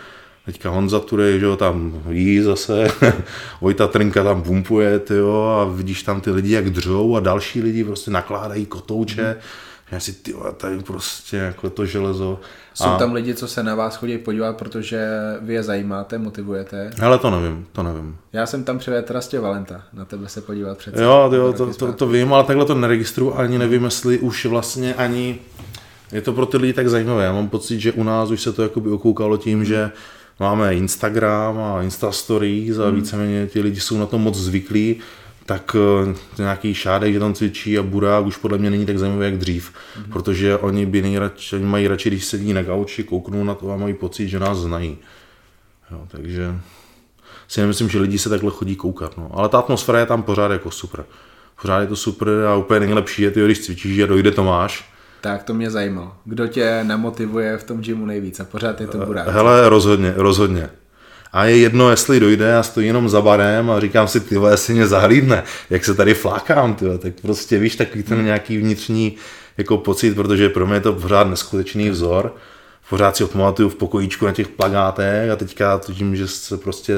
teďka 0.45 0.69
Honza 0.69 0.99
Turej, 0.99 1.39
že 1.39 1.45
jo, 1.45 1.55
tam 1.55 2.03
jí 2.09 2.41
zase, 2.41 2.87
Vojta 3.61 3.87
Trnka 3.87 4.23
tam 4.23 4.41
pumpuje, 4.41 4.99
tyjo, 4.99 5.43
a 5.43 5.65
vidíš 5.65 6.03
tam 6.03 6.21
ty 6.21 6.31
lidi, 6.31 6.53
jak 6.53 6.69
dřou 6.69 7.15
a 7.15 7.19
další 7.19 7.61
lidi 7.61 7.83
prostě 7.83 8.11
nakládají 8.11 8.65
kotouče, 8.65 9.35
mm 9.35 9.41
já 9.91 9.99
si, 9.99 10.13
ty 10.13 10.33
tady 10.57 10.79
prostě 10.79 11.37
jako 11.37 11.69
to 11.69 11.85
železo. 11.85 12.39
Jsou 12.73 12.89
a... 12.89 12.97
tam 12.97 13.13
lidi, 13.13 13.35
co 13.35 13.47
se 13.47 13.63
na 13.63 13.75
vás 13.75 13.95
chodí 13.95 14.17
podívat, 14.17 14.57
protože 14.57 15.07
vy 15.41 15.53
je 15.53 15.63
zajímáte, 15.63 16.17
motivujete? 16.17 16.91
Ale 17.01 17.17
to 17.17 17.29
nevím, 17.31 17.67
to 17.71 17.83
nevím. 17.83 18.17
Já 18.33 18.45
jsem 18.45 18.63
tam 18.63 18.79
přivedl 18.79 19.13
Rastě 19.13 19.39
Valenta, 19.39 19.83
na 19.93 20.05
tebe 20.05 20.29
se 20.29 20.41
podívat 20.41 20.77
přece. 20.77 21.03
Jo, 21.03 21.31
jo 21.33 21.53
to, 21.53 21.73
to, 21.73 21.93
to, 21.93 22.07
vím, 22.07 22.33
ale 22.33 22.43
takhle 22.43 22.65
to 22.65 22.75
neregistruju, 22.75 23.33
ani 23.33 23.57
nevím, 23.57 23.83
jestli 23.83 24.19
už 24.19 24.45
vlastně 24.45 24.93
ani 24.93 25.39
je 26.11 26.21
to 26.21 26.33
pro 26.33 26.45
ty 26.45 26.57
lidi 26.57 26.73
tak 26.73 26.89
zajímavé. 26.89 27.23
Já 27.23 27.33
mám 27.33 27.49
pocit, 27.49 27.79
že 27.79 27.91
u 27.91 28.03
nás 28.03 28.31
už 28.31 28.41
se 28.41 28.53
to 28.53 28.63
jakoby 28.63 28.89
okoukalo 28.89 29.37
tím, 29.37 29.65
že 29.65 29.91
máme 30.41 30.75
Instagram 30.75 31.57
a 31.57 31.81
Insta 31.81 32.11
Stories 32.11 32.77
a 32.77 32.87
hmm. 32.87 32.95
víceméně 32.95 33.47
ti 33.47 33.61
lidi 33.61 33.79
jsou 33.79 33.97
na 33.97 34.05
to 34.05 34.17
moc 34.17 34.37
zvyklí 34.37 35.01
tak 35.45 35.75
uh, 35.75 36.15
nějaký 36.37 36.73
šádek, 36.73 37.13
že 37.13 37.19
tam 37.19 37.33
cvičí 37.33 37.79
a 37.79 37.83
burák 37.83 38.25
už 38.25 38.37
podle 38.37 38.57
mě 38.57 38.69
není 38.69 38.85
tak 38.85 38.97
zajímavý 38.97 39.25
jak 39.25 39.37
dřív, 39.37 39.71
mm-hmm. 39.71 40.11
protože 40.11 40.57
oni 40.57 40.85
by 40.85 41.01
nejradši, 41.01 41.55
oni 41.55 41.65
mají 41.65 41.87
radši, 41.87 42.09
když 42.09 42.25
sedí 42.25 42.53
na 42.53 42.63
gauči, 42.63 43.03
kouknou 43.03 43.43
na 43.43 43.55
to 43.55 43.71
a 43.71 43.77
mají 43.77 43.93
pocit, 43.93 44.27
že 44.27 44.39
nás 44.39 44.57
znají. 44.57 44.97
Jo, 45.91 46.01
takže 46.07 46.55
si 47.47 47.61
nemyslím, 47.61 47.89
že 47.89 47.99
lidi 47.99 48.19
se 48.19 48.29
takhle 48.29 48.51
chodí 48.51 48.75
koukat. 48.75 49.17
No. 49.17 49.31
Ale 49.33 49.49
ta 49.49 49.59
atmosféra 49.59 49.99
je 49.99 50.05
tam 50.05 50.23
pořád 50.23 50.51
jako 50.51 50.71
super. 50.71 51.05
Pořád 51.61 51.79
je 51.79 51.87
to 51.87 51.95
super 51.95 52.27
a 52.47 52.55
úplně 52.55 52.79
nejlepší 52.79 53.21
je, 53.21 53.31
ty, 53.31 53.45
když 53.45 53.59
cvičíš 53.59 53.99
a 53.99 54.05
dojde 54.05 54.31
Tomáš. 54.31 54.90
Tak 55.21 55.43
to 55.43 55.53
mě 55.53 55.71
zajímalo. 55.71 56.15
Kdo 56.25 56.47
tě 56.47 56.79
nemotivuje 56.83 57.57
v 57.57 57.63
tom 57.63 57.81
gymu 57.81 58.05
nejvíc 58.05 58.39
a 58.39 58.45
pořád 58.45 58.81
je 58.81 58.87
to 58.87 58.97
burák? 58.97 59.27
Hele, 59.27 59.69
rozhodně, 59.69 60.13
rozhodně 60.15 60.69
a 61.33 61.45
je 61.45 61.57
jedno, 61.57 61.89
jestli 61.89 62.19
dojde 62.19 62.57
a 62.57 62.63
stojí 62.63 62.87
jenom 62.87 63.09
za 63.09 63.21
barem 63.21 63.71
a 63.71 63.79
říkám 63.79 64.07
si, 64.07 64.19
ty 64.19 64.35
jestli 64.49 64.73
mě 64.73 64.87
zahlídne, 64.87 65.43
jak 65.69 65.85
se 65.85 65.95
tady 65.95 66.13
flákám, 66.13 66.75
tyhle, 66.75 66.97
tak 66.97 67.13
prostě 67.21 67.59
víš, 67.59 67.75
takový 67.75 68.03
ten 68.03 68.25
nějaký 68.25 68.57
vnitřní 68.57 69.15
jako 69.57 69.77
pocit, 69.77 70.15
protože 70.15 70.49
pro 70.49 70.67
mě 70.67 70.75
je 70.75 70.81
to 70.81 70.93
pořád 70.93 71.27
neskutečný 71.27 71.89
vzor. 71.89 72.35
Pořád 72.89 73.17
si 73.17 73.23
ho 73.23 73.29
pamatuju 73.29 73.69
v 73.69 73.75
pokojíčku 73.75 74.25
na 74.25 74.31
těch 74.31 74.47
plagátech 74.47 75.31
a 75.31 75.35
teďka 75.35 75.81
tím, 75.93 76.15
že 76.15 76.27
se 76.27 76.57
prostě 76.57 76.93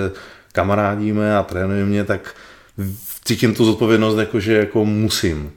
kamarádíme 0.52 1.38
a 1.38 1.44
trénujeme 1.44 1.90
mě, 1.90 2.04
tak 2.04 2.36
cítím 3.26 3.56
tu 3.56 3.66
zodpovědnost, 3.66 4.18
jako, 4.18 4.40
že 4.40 4.54
jako 4.54 4.86
musím. 4.86 5.52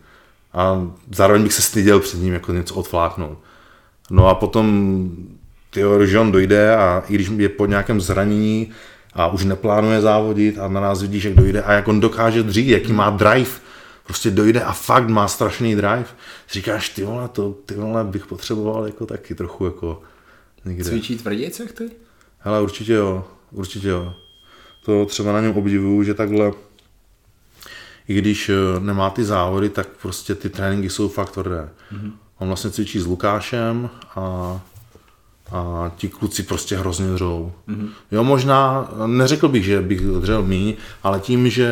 A 0.57 0.91
zároveň 1.15 1.43
bych 1.43 1.53
se 1.53 1.63
styděl 1.63 2.01
před 2.01 2.21
ním 2.21 2.33
jako 2.33 2.53
něco 2.53 2.75
odfláknout. 2.75 3.39
No 4.11 4.29
a 4.29 4.35
potom 4.35 5.11
tyjo, 5.71 6.07
že 6.07 6.19
on 6.19 6.33
dojde 6.33 6.77
a 6.77 7.03
i 7.09 7.15
když 7.15 7.31
je 7.37 7.49
po 7.49 7.67
nějakém 7.67 8.01
zranění 8.01 8.71
a 9.15 9.29
už 9.29 9.45
neplánuje 9.45 10.01
závodit 10.01 10.59
a 10.59 10.69
na 10.69 10.81
nás 10.81 11.03
vidíš, 11.03 11.25
jak 11.25 11.35
dojde 11.35 11.63
a 11.63 11.73
jak 11.73 11.89
on 11.89 12.01
dokáže 12.01 12.43
dřít, 12.43 12.69
jaký 12.69 12.93
má 12.93 13.11
drive, 13.11 13.51
prostě 14.07 14.31
dojde 14.31 14.63
a 14.63 14.73
fakt 14.73 15.09
má 15.09 15.29
strašný 15.29 15.75
drive. 15.75 16.07
Říkáš, 16.53 16.89
ty 16.89 17.05
vole, 17.05 17.29
to, 17.29 17.55
ty 17.67 17.75
vole, 17.75 18.05
bych 18.05 18.27
potřeboval 18.27 18.87
jako 18.87 19.07
taky 19.07 19.35
trochu 19.35 19.65
jako 19.65 20.03
někde. 20.65 20.85
Cvičí 20.85 21.19
tvrdějce 21.19 21.65
ty? 21.65 21.91
Hele, 22.39 22.63
určitě 22.63 22.93
jo, 22.93 23.25
určitě 23.51 23.89
jo. 23.89 24.15
To 24.85 25.07
třeba 25.07 25.33
na 25.33 25.41
něm 25.41 25.57
obdivuju, 25.57 26.03
že 26.03 26.15
takhle 26.15 26.53
i 28.09 28.15
když 28.15 28.49
eh, 28.49 28.81
nemá 28.81 29.11
ty 29.11 29.25
závody, 29.25 29.69
tak 29.69 29.89
prostě 30.03 30.35
ty 30.35 30.49
tréninky 30.49 30.91
jsou 30.91 31.09
fakt 31.09 31.31
tvrdé. 31.31 31.69
Mm-hmm. 31.93 32.13
On 32.39 32.49
vlastně 32.49 32.71
cvičí 32.71 33.01
s 33.01 33.07
Lukášem 33.07 33.91
a 34.17 34.61
a 35.53 35.93
ti 35.97 36.09
kluci 36.09 36.43
prostě 36.43 36.77
hrozně 36.77 37.07
dřou. 37.07 37.53
Mm-hmm. 37.69 37.89
Jo, 38.13 38.25
možná, 38.25 38.91
neřekl 39.07 39.49
bych, 39.49 39.65
že 39.65 39.81
bych 39.81 40.01
dřel 40.01 40.43
míň, 40.43 40.75
ale 41.03 41.21
tím, 41.21 41.51
že, 41.51 41.71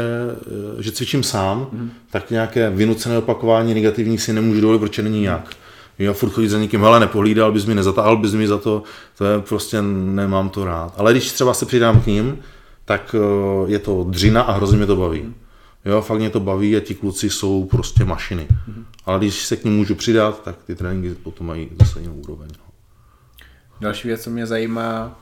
že 0.79 0.93
cvičím 0.93 1.23
sám, 1.23 1.67
mm-hmm. 1.73 1.89
tak 2.11 2.31
nějaké 2.31 2.71
vynucené 2.71 3.19
opakování 3.19 3.75
negativních 3.75 4.23
si 4.23 4.33
nemůžu 4.33 4.61
dovolit, 4.61 4.79
protože 4.79 5.03
není 5.03 5.25
jak. 5.25 5.51
Jo, 5.99 6.15
furt 6.15 6.31
chodit 6.31 6.49
za 6.49 6.59
někým, 6.59 6.81
hele, 6.81 7.01
nepohlídal 7.01 7.53
bys 7.53 7.67
mi, 7.67 7.75
nezatáhl 7.75 8.17
bys 8.17 8.35
mi 8.35 8.49
za 8.49 8.59
to, 8.59 8.83
to 9.19 9.25
je 9.25 9.41
prostě, 9.41 9.83
nemám 9.83 10.49
to 10.49 10.65
rád. 10.65 10.95
Ale 10.97 11.13
když 11.13 11.33
třeba 11.33 11.55
se 11.55 11.67
přidám 11.67 12.01
k 12.01 12.07
ním, 12.07 12.39
tak 12.85 13.15
eh, 13.19 13.71
je 13.71 13.79
to 13.79 14.05
dřina 14.09 14.43
a 14.43 14.53
hrozně 14.53 14.77
mě 14.77 14.87
to 14.87 14.97
baví. 14.97 15.21
Mm-hmm. 15.21 15.44
Jo, 15.85 16.03
fakt 16.03 16.19
mě 16.19 16.31
to 16.31 16.41
baví 16.41 16.77
a 16.77 16.81
ti 16.81 16.95
kluci 16.95 17.31
jsou 17.31 17.65
prostě 17.65 18.05
mašiny. 18.05 18.49
Mm-hmm. 18.51 18.85
Ale 19.07 19.19
když 19.19 19.45
se 19.45 19.57
k 19.57 19.65
ním 19.65 19.77
můžu 19.77 19.95
přidat, 19.95 20.43
tak 20.43 20.57
ty 20.67 20.75
tréninky 20.75 21.15
potom 21.15 21.47
mají 21.47 21.71
zase 21.81 22.01
jinou 22.01 22.15
úroveň. 22.15 22.49
No. 22.59 22.65
Další 23.81 24.09
věc, 24.09 24.23
co 24.23 24.31
mě 24.31 24.47
zajímá, 24.47 25.21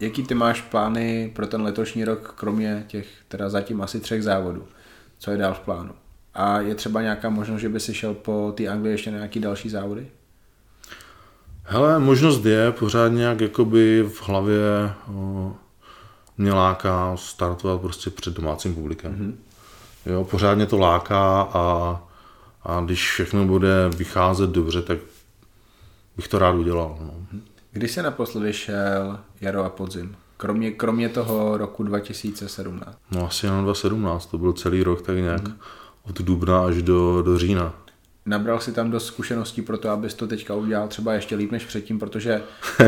jaký 0.00 0.22
ty 0.22 0.34
máš 0.34 0.60
plány 0.60 1.32
pro 1.36 1.46
ten 1.46 1.62
letošní 1.62 2.04
rok, 2.04 2.34
kromě 2.36 2.84
těch 2.86 3.06
teda 3.28 3.48
zatím 3.48 3.82
asi 3.82 4.00
třech 4.00 4.22
závodů? 4.22 4.64
Co 5.18 5.30
je 5.30 5.36
dál 5.36 5.54
v 5.54 5.60
plánu? 5.60 5.92
A 6.34 6.60
je 6.60 6.74
třeba 6.74 7.02
nějaká 7.02 7.30
možnost, 7.30 7.60
že 7.60 7.68
by 7.68 7.80
si 7.80 7.94
šel 7.94 8.14
po 8.14 8.52
té 8.56 8.68
Anglii 8.68 8.94
ještě 8.94 9.10
na 9.10 9.16
nějaký 9.16 9.40
další 9.40 9.70
závody? 9.70 10.06
Hele, 11.62 11.98
možnost 11.98 12.44
je 12.44 12.72
pořád 12.72 13.08
nějak 13.08 13.40
jakoby 13.40 14.02
v 14.02 14.28
hlavě 14.28 14.60
o, 15.14 15.54
mě 16.38 16.52
láká 16.52 17.16
startovat 17.16 17.80
prostě 17.80 18.10
před 18.10 18.34
domácím 18.34 18.74
publikem. 18.74 19.12
Mm-hmm. 19.12 19.53
Jo, 20.06 20.24
pořádně 20.24 20.66
to 20.66 20.78
láká 20.78 21.42
a, 21.42 22.02
a 22.62 22.80
když 22.80 23.10
všechno 23.10 23.44
bude 23.44 23.88
vycházet 23.96 24.50
dobře, 24.50 24.82
tak 24.82 24.98
bych 26.16 26.28
to 26.28 26.38
rád 26.38 26.54
udělal. 26.54 26.98
No. 27.00 27.40
Kdy 27.72 27.88
se 27.88 28.02
naposledy 28.02 28.52
šel 28.52 29.18
jaro 29.40 29.64
a 29.64 29.68
podzim? 29.68 30.16
Kromě, 30.36 30.70
kromě 30.70 31.08
toho 31.08 31.56
roku 31.56 31.82
2017. 31.82 32.98
No 33.10 33.26
asi 33.26 33.46
jenom 33.46 33.64
2017, 33.64 34.26
to 34.26 34.38
byl 34.38 34.52
celý 34.52 34.82
rok 34.82 35.02
tak 35.02 35.16
nějak 35.16 35.42
mm-hmm. 35.42 35.54
od 36.08 36.20
dubna 36.20 36.64
až 36.64 36.82
do, 36.82 37.22
do 37.22 37.38
října. 37.38 37.74
Nabral 38.26 38.60
si 38.60 38.72
tam 38.72 38.90
dost 38.90 39.06
zkušeností 39.06 39.62
pro 39.62 39.78
to, 39.78 39.90
abys 39.90 40.14
to 40.14 40.26
teďka 40.26 40.54
udělal 40.54 40.88
třeba 40.88 41.14
ještě 41.14 41.36
líp 41.36 41.52
než 41.52 41.64
předtím, 41.64 41.98
protože 41.98 42.42
uh, 42.80 42.86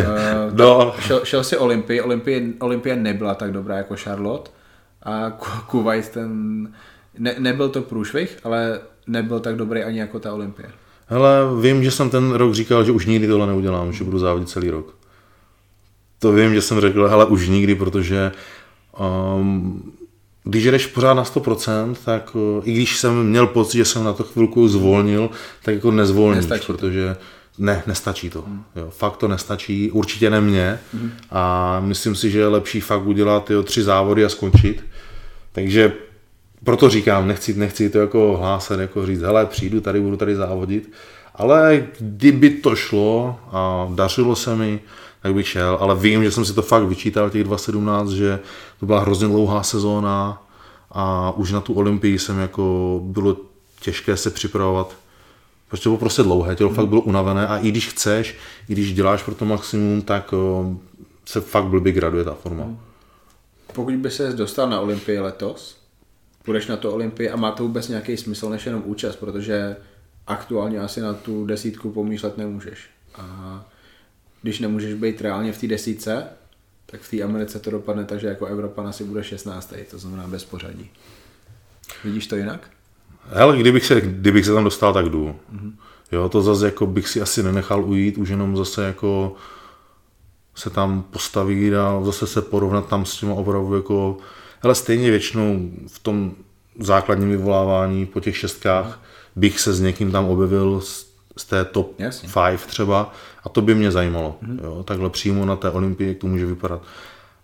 no. 0.52 0.94
šel, 0.98 1.24
šel 1.24 1.44
si 1.44 1.56
Olympii, 1.56 2.00
Olympie, 2.00 2.42
Olympie 2.60 2.96
nebyla 2.96 3.34
tak 3.34 3.52
dobrá 3.52 3.76
jako 3.76 3.96
Charlotte, 3.96 4.50
a 5.02 5.30
Kuwait 5.66 6.08
ten, 6.08 6.72
ne, 7.18 7.34
nebyl 7.38 7.68
to 7.68 7.82
průšvih, 7.82 8.38
ale 8.44 8.80
nebyl 9.06 9.40
tak 9.40 9.56
dobrý 9.56 9.82
ani 9.82 9.98
jako 9.98 10.18
ta 10.18 10.34
Olympie. 10.34 10.68
Hele, 11.06 11.40
vím, 11.60 11.84
že 11.84 11.90
jsem 11.90 12.10
ten 12.10 12.32
rok 12.32 12.54
říkal, 12.54 12.84
že 12.84 12.92
už 12.92 13.06
nikdy 13.06 13.28
tohle 13.28 13.46
neudělám, 13.46 13.92
že 13.92 14.04
budu 14.04 14.18
závodit 14.18 14.48
celý 14.48 14.70
rok. 14.70 14.94
To 16.18 16.32
vím, 16.32 16.54
že 16.54 16.62
jsem 16.62 16.80
řekl, 16.80 17.08
hele, 17.08 17.26
už 17.26 17.48
nikdy, 17.48 17.74
protože 17.74 18.32
um, 19.36 19.92
když 20.44 20.64
jdeš 20.64 20.86
pořád 20.86 21.14
na 21.14 21.24
100%, 21.24 21.94
tak 22.04 22.34
uh, 22.34 22.62
i 22.64 22.72
když 22.72 22.96
jsem 22.96 23.26
měl 23.26 23.46
pocit, 23.46 23.78
že 23.78 23.84
jsem 23.84 24.04
na 24.04 24.12
to 24.12 24.24
chvilku 24.24 24.68
zvolnil, 24.68 25.30
tak 25.62 25.74
jako 25.74 25.90
nezvolníš, 25.90 26.36
nestačí 26.36 26.66
protože 26.66 27.16
ne, 27.58 27.82
nestačí 27.86 28.30
to. 28.30 28.42
Hmm. 28.42 28.62
Jo, 28.76 28.90
fakt 28.90 29.16
to 29.16 29.28
nestačí, 29.28 29.90
určitě 29.90 30.30
ne 30.30 30.40
mě 30.40 30.78
hmm. 30.94 31.12
a 31.30 31.80
myslím 31.80 32.14
si, 32.14 32.30
že 32.30 32.38
je 32.38 32.46
lepší 32.46 32.80
fakt 32.80 33.06
udělat 33.06 33.50
jo, 33.50 33.62
tři 33.62 33.82
závody 33.82 34.24
a 34.24 34.28
skončit. 34.28 34.84
Takže 35.52 35.92
proto 36.64 36.88
říkám, 36.88 37.28
nechci, 37.28 37.54
nechci 37.54 37.90
to 37.90 37.98
jako 37.98 38.36
hlásat, 38.40 38.80
jako 38.80 39.06
říct, 39.06 39.20
hele, 39.20 39.46
přijdu 39.46 39.80
tady, 39.80 40.00
budu 40.00 40.16
tady 40.16 40.36
závodit, 40.36 40.92
ale 41.34 41.86
kdyby 42.00 42.50
to 42.50 42.76
šlo 42.76 43.38
a 43.52 43.88
dařilo 43.94 44.36
se 44.36 44.56
mi, 44.56 44.80
tak 45.22 45.34
bych 45.34 45.48
šel, 45.48 45.78
ale 45.80 45.96
vím, 45.96 46.24
že 46.24 46.30
jsem 46.30 46.44
si 46.44 46.54
to 46.54 46.62
fakt 46.62 46.84
vyčítal 46.84 47.30
těch 47.30 47.44
2017, 47.44 48.10
že 48.10 48.38
to 48.80 48.86
byla 48.86 49.00
hrozně 49.00 49.28
dlouhá 49.28 49.62
sezóna 49.62 50.42
a 50.90 51.30
už 51.36 51.52
na 51.52 51.60
tu 51.60 51.74
Olympii 51.74 52.18
jsem 52.18 52.38
jako, 52.38 53.00
bylo 53.04 53.36
těžké 53.80 54.16
se 54.16 54.30
připravovat, 54.30 54.96
protože 55.68 55.82
to 55.82 55.88
bylo 55.88 55.98
prostě 55.98 56.22
dlouhé, 56.22 56.56
tělo 56.56 56.70
fakt 56.70 56.88
bylo 56.88 57.00
unavené 57.00 57.46
a 57.46 57.58
i 57.58 57.68
když 57.68 57.88
chceš, 57.88 58.36
i 58.68 58.72
když 58.72 58.94
děláš 58.94 59.22
pro 59.22 59.34
to 59.34 59.44
maximum, 59.44 60.02
tak 60.02 60.34
se 61.26 61.40
fakt 61.40 61.64
blbě 61.64 61.92
graduje 61.92 62.24
ta 62.24 62.34
forma. 62.34 62.64
Pokud 63.72 63.94
by 63.94 64.10
se 64.10 64.32
dostal 64.32 64.70
na 64.70 64.80
Olympii 64.80 65.18
letos, 65.18 65.75
půjdeš 66.46 66.66
na 66.66 66.76
to 66.76 66.92
Olympii 66.92 67.30
a 67.30 67.36
má 67.36 67.50
to 67.50 67.62
vůbec 67.62 67.88
nějaký 67.88 68.16
smysl 68.16 68.50
než 68.50 68.66
jenom 68.66 68.82
účast, 68.84 69.16
protože 69.16 69.76
aktuálně 70.26 70.80
asi 70.80 71.00
na 71.00 71.14
tu 71.14 71.46
desítku 71.46 71.90
pomýšlet 71.90 72.38
nemůžeš. 72.38 72.78
A 73.14 73.64
když 74.42 74.60
nemůžeš 74.60 74.94
být 74.94 75.20
reálně 75.20 75.52
v 75.52 75.60
té 75.60 75.66
desítce, 75.66 76.26
tak 76.86 77.00
v 77.00 77.10
té 77.10 77.22
Americe 77.22 77.58
to 77.58 77.70
dopadne 77.70 78.04
tak, 78.04 78.20
že 78.20 78.26
jako 78.26 78.46
Evropan 78.46 78.86
asi 78.86 79.04
bude 79.04 79.24
16. 79.24 79.74
To 79.90 79.98
znamená 79.98 80.26
bez 80.26 80.44
pořadí. 80.44 80.90
Vidíš 82.04 82.26
to 82.26 82.36
jinak? 82.36 82.70
Hele, 83.28 83.56
kdybych 83.56 83.86
se, 83.86 84.00
kdybych 84.00 84.44
se 84.44 84.52
tam 84.52 84.64
dostal, 84.64 84.92
tak 84.92 85.08
jdu. 85.08 85.36
Mm-hmm. 85.54 85.72
Jo, 86.12 86.28
to 86.28 86.42
zase 86.42 86.66
jako 86.66 86.86
bych 86.86 87.08
si 87.08 87.20
asi 87.20 87.42
nenechal 87.42 87.84
ujít, 87.84 88.18
už 88.18 88.28
jenom 88.28 88.56
zase 88.56 88.84
jako 88.84 89.34
se 90.54 90.70
tam 90.70 91.02
postavit 91.02 91.74
a 91.74 92.04
zase 92.04 92.26
se 92.26 92.42
porovnat 92.42 92.88
tam 92.88 93.06
s 93.06 93.16
těma 93.16 93.34
opravdu 93.34 93.76
jako, 93.76 94.18
ale 94.66 94.74
stejně 94.74 95.10
většinou 95.10 95.70
v 95.86 95.98
tom 95.98 96.32
základním 96.78 97.30
vyvolávání 97.30 98.06
po 98.06 98.20
těch 98.20 98.36
šestkách 98.36 99.02
bych 99.36 99.60
se 99.60 99.72
s 99.72 99.80
někým 99.80 100.12
tam 100.12 100.24
objevil 100.24 100.80
z, 100.80 101.06
z 101.36 101.44
té 101.44 101.64
top 101.64 101.96
5 101.96 102.66
třeba 102.66 103.12
a 103.44 103.48
to 103.48 103.62
by 103.62 103.74
mě 103.74 103.90
zajímalo. 103.92 104.36
Mm-hmm. 104.42 104.64
Jo, 104.64 104.82
takhle 104.82 105.10
přímo 105.10 105.44
na 105.44 105.56
té 105.56 105.70
olympii, 105.70 106.08
jak 106.08 106.18
to 106.18 106.26
může 106.26 106.46
vypadat. 106.46 106.82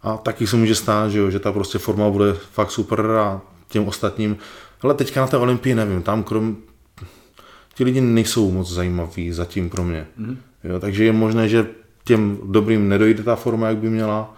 A 0.02 0.16
taky 0.16 0.46
se 0.46 0.56
může 0.56 0.74
stát, 0.74 1.10
že, 1.10 1.18
jo, 1.18 1.30
že 1.30 1.38
ta 1.38 1.52
prostě 1.52 1.78
forma 1.78 2.10
bude 2.10 2.32
fakt 2.32 2.70
super 2.70 3.06
a 3.06 3.40
těm 3.68 3.88
ostatním, 3.88 4.36
ale 4.82 4.94
teďka 4.94 5.20
na 5.20 5.26
té 5.26 5.36
olympii 5.36 5.74
nevím, 5.74 6.02
tam 6.02 6.22
krom 6.22 6.56
ti 7.74 7.84
lidi 7.84 8.00
nejsou 8.00 8.50
moc 8.50 8.72
zajímaví 8.72 9.32
zatím 9.32 9.70
pro 9.70 9.84
mě. 9.84 10.06
Mm-hmm. 10.20 10.36
Jo, 10.64 10.80
takže 10.80 11.04
je 11.04 11.12
možné, 11.12 11.48
že 11.48 11.66
těm 12.04 12.38
dobrým 12.44 12.88
nedojde 12.88 13.22
ta 13.22 13.36
forma, 13.36 13.68
jak 13.68 13.76
by 13.76 13.90
měla, 13.90 14.34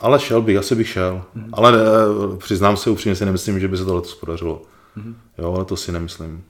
ale 0.00 0.20
šel 0.20 0.42
bych, 0.42 0.56
asi 0.56 0.74
bych 0.74 0.88
šel. 0.88 1.22
Mm-hmm. 1.36 1.48
Ale 1.52 1.72
ne, 1.72 1.78
eh, 1.78 2.36
přiznám 2.36 2.76
se 2.76 2.90
upřímně, 2.90 3.16
si 3.16 3.24
nemyslím, 3.24 3.60
že 3.60 3.68
by 3.68 3.76
se 3.76 3.84
to 3.84 3.94
letos 3.94 4.14
podařilo. 4.14 4.62
Mm-hmm. 4.96 5.14
Jo, 5.38 5.54
ale 5.54 5.64
to 5.64 5.76
si 5.76 5.92
nemyslím. 5.92 6.44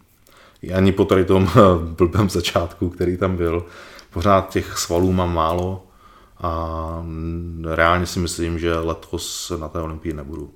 Ani 0.74 0.92
po 0.92 1.04
tady 1.04 1.24
tom 1.24 1.48
blbém 1.96 2.30
začátku, 2.30 2.88
který 2.88 3.16
tam 3.16 3.36
byl. 3.36 3.64
Pořád 4.10 4.50
těch 4.50 4.78
svalů 4.78 5.12
mám 5.12 5.34
málo 5.34 5.86
a 6.40 7.04
reálně 7.64 8.06
si 8.06 8.20
myslím, 8.20 8.58
že 8.58 8.78
letos 8.78 9.52
na 9.60 9.68
té 9.68 9.80
olympii 9.80 10.14
nebudu. 10.14 10.50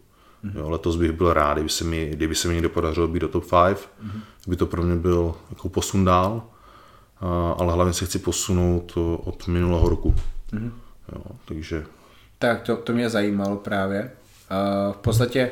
Mm-hmm. 0.45 0.59
Jo, 0.59 0.71
letos 0.71 0.97
bych 0.97 1.13
byl 1.13 1.33
rád, 1.33 1.55
kdyby 1.55 1.69
se 1.69 1.85
mi, 1.85 2.11
kdyby 2.13 2.35
se 2.35 2.49
mi 2.49 2.55
někde 2.55 2.69
podařilo 2.69 3.09
být 3.09 3.21
do 3.21 3.29
top 3.29 3.45
5, 3.45 3.51
mm-hmm. 3.53 4.21
by 4.47 4.57
to 4.57 4.67
pro 4.67 4.83
mě 4.83 4.97
byl 4.97 5.35
jako 5.51 5.69
posun 5.69 6.05
dál, 6.05 6.43
ale 7.57 7.73
hlavně 7.73 7.93
se 7.93 8.05
chci 8.07 8.19
posunout 8.19 8.93
od 9.25 9.49
minulého 9.49 9.89
roku. 9.89 10.15
Mm-hmm. 10.53 10.71
Jo, 11.13 11.23
takže... 11.45 11.87
Tak 12.43 12.63
to, 12.63 12.77
to 12.77 12.93
mě 12.93 13.11
zajímalo 13.11 13.57
právě. 13.57 14.11
v 14.93 14.97
podstatě 14.97 15.51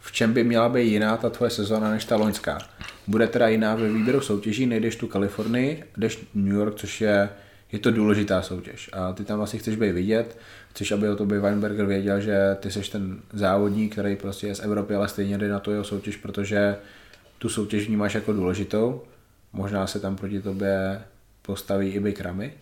v 0.00 0.12
čem 0.12 0.32
by 0.32 0.44
měla 0.44 0.68
být 0.68 0.88
jiná 0.88 1.16
ta 1.16 1.30
tvoje 1.30 1.50
sezóna 1.50 1.90
než 1.90 2.04
ta 2.04 2.16
loňská? 2.16 2.58
Bude 3.06 3.26
teda 3.26 3.48
jiná 3.48 3.74
ve 3.74 3.92
výběru 3.92 4.20
soutěží, 4.20 4.66
nejdeš 4.66 4.96
tu 4.96 5.06
Kalifornii, 5.06 5.84
jdeš 5.96 6.26
New 6.34 6.54
York, 6.54 6.74
což 6.74 7.00
je, 7.00 7.28
je 7.72 7.78
to 7.78 7.90
důležitá 7.90 8.42
soutěž. 8.42 8.90
A 8.92 9.12
ty 9.12 9.24
tam 9.24 9.38
vlastně 9.38 9.58
chceš 9.58 9.76
být 9.76 9.92
vidět, 9.92 10.38
chceš, 10.70 10.92
aby 10.92 11.08
o 11.08 11.16
tobě 11.16 11.40
Weinberger 11.40 11.86
věděl, 11.86 12.20
že 12.20 12.56
ty 12.60 12.70
jsi 12.70 12.90
ten 12.90 13.18
závodník, 13.32 13.92
který 13.92 14.16
prostě 14.16 14.46
je 14.46 14.54
z 14.54 14.60
Evropy, 14.60 14.94
ale 14.94 15.08
stejně 15.08 15.38
jde 15.38 15.48
na 15.48 15.60
to 15.60 15.70
jeho 15.70 15.84
soutěž, 15.84 16.16
protože 16.16 16.76
tu 17.38 17.48
soutěž 17.48 17.86
vnímáš 17.86 18.14
jako 18.14 18.32
důležitou. 18.32 19.02
Možná 19.52 19.86
se 19.86 20.00
tam 20.00 20.16
proti 20.16 20.42
tobě 20.42 21.02
postaví 21.42 21.88
i 21.88 22.00
Big 22.00 22.20
Ramy, 22.20 22.52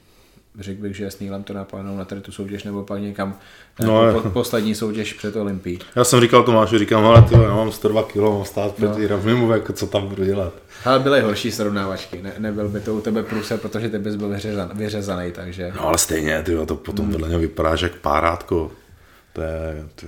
řekl 0.61 0.83
bych, 0.83 0.97
že 0.97 1.11
s 1.11 1.21
Nílem 1.21 1.43
to 1.43 1.53
naplánou 1.53 1.97
na 1.97 2.05
tady 2.05 2.21
tu 2.21 2.33
soutěž 2.33 2.65
nebo 2.65 2.83
pak 2.83 3.01
někam 3.01 3.37
no, 3.81 4.21
po, 4.23 4.31
poslední 4.31 4.75
soutěž 4.75 5.13
před 5.13 5.37
Olympií. 5.37 5.79
Já 5.97 6.05
jsem 6.05 6.21
říkal 6.21 6.43
Tomáši, 6.43 6.79
říkám, 6.79 7.05
ale 7.05 7.23
ty, 7.23 7.35
já 7.35 7.55
mám 7.55 7.73
102 7.73 8.03
kg, 8.03 8.17
mám 8.17 8.45
stát 8.45 8.75
proti 8.75 9.03
no. 9.03 9.09
Ramimu, 9.09 9.53
jako 9.53 9.73
co 9.73 9.87
tam 9.87 10.09
budu 10.09 10.25
dělat. 10.25 10.53
Ale 10.85 10.99
byly 10.99 11.21
horší 11.21 11.53
srovnávačky, 11.53 12.23
ne, 12.23 12.33
nebyl 12.39 12.69
by 12.69 12.81
to 12.81 12.95
u 12.95 13.01
tebe 13.01 13.23
průse, 13.23 13.59
protože 13.59 13.89
ty 13.89 13.99
bys 13.99 14.17
byl 14.17 14.29
vyřezan, 14.29 14.71
vyřezaný, 14.75 15.33
takže... 15.33 15.73
No 15.77 15.89
ale 15.89 15.99
stejně, 15.99 16.43
ty, 16.43 16.67
to 16.67 16.75
potom 16.75 17.05
hmm. 17.05 17.13
podle 17.13 17.29
mě 17.29 17.39
vypadáš 17.39 17.81
jak 17.81 17.95
párátko. 17.95 18.71
To 19.33 19.41
je, 19.41 19.87
ty, 19.95 20.07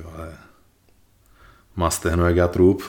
má 1.77 1.91
stehno 1.91 2.27
jak 2.27 2.37
já 2.37 2.49
trup, 2.49 2.83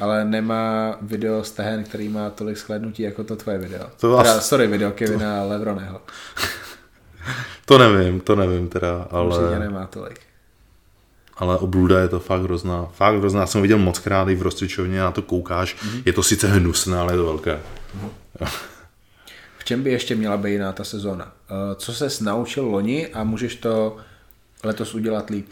ale 0.00 0.24
nemá 0.24 0.96
video 1.02 1.44
z 1.44 1.50
Tehen, 1.50 1.84
který 1.84 2.08
má 2.08 2.30
tolik 2.30 2.58
shlednutí 2.58 3.02
jako 3.02 3.24
to 3.24 3.36
tvoje 3.36 3.58
video. 3.58 3.86
To 4.00 4.10
vás... 4.10 4.26
teda, 4.26 4.40
sorry, 4.40 4.66
video 4.66 4.90
Kevina 4.90 5.42
to... 5.42 5.48
Levroneho. 5.48 6.00
To 7.64 7.78
nevím, 7.78 8.20
to 8.20 8.36
nevím 8.36 8.68
teda, 8.68 9.06
ale... 9.10 9.38
Určitě 9.38 9.58
nemá 9.58 9.86
tolik. 9.86 10.20
Ale 11.36 11.58
obluda 11.58 12.00
je 12.00 12.08
to 12.08 12.20
fakt 12.20 12.42
hrozná. 12.42 12.88
Fakt 12.92 13.16
hrozná. 13.16 13.40
Já 13.40 13.46
jsem 13.46 13.62
viděl 13.62 13.78
moc 13.78 13.98
krát 13.98 14.28
i 14.28 14.34
v 14.34 14.42
Rostřičovně, 14.42 14.98
na 14.98 15.10
to 15.10 15.22
koukáš. 15.22 15.76
Mm-hmm. 15.76 16.02
Je 16.04 16.12
to 16.12 16.22
sice 16.22 16.48
hnusné, 16.48 16.98
ale 16.98 17.12
je 17.12 17.16
to 17.16 17.26
velké. 17.26 17.60
Mm-hmm. 18.00 18.48
v 19.58 19.64
čem 19.64 19.82
by 19.82 19.90
ještě 19.90 20.14
měla 20.14 20.36
být 20.36 20.52
jiná 20.52 20.72
ta 20.72 20.84
sezóna? 20.84 21.32
Eh, 21.50 21.74
co 21.74 21.92
se 21.92 22.24
naučil 22.24 22.64
loni 22.64 23.08
a 23.08 23.24
můžeš 23.24 23.54
to 23.54 23.96
letos 24.64 24.94
udělat 24.94 25.30
líp? 25.30 25.48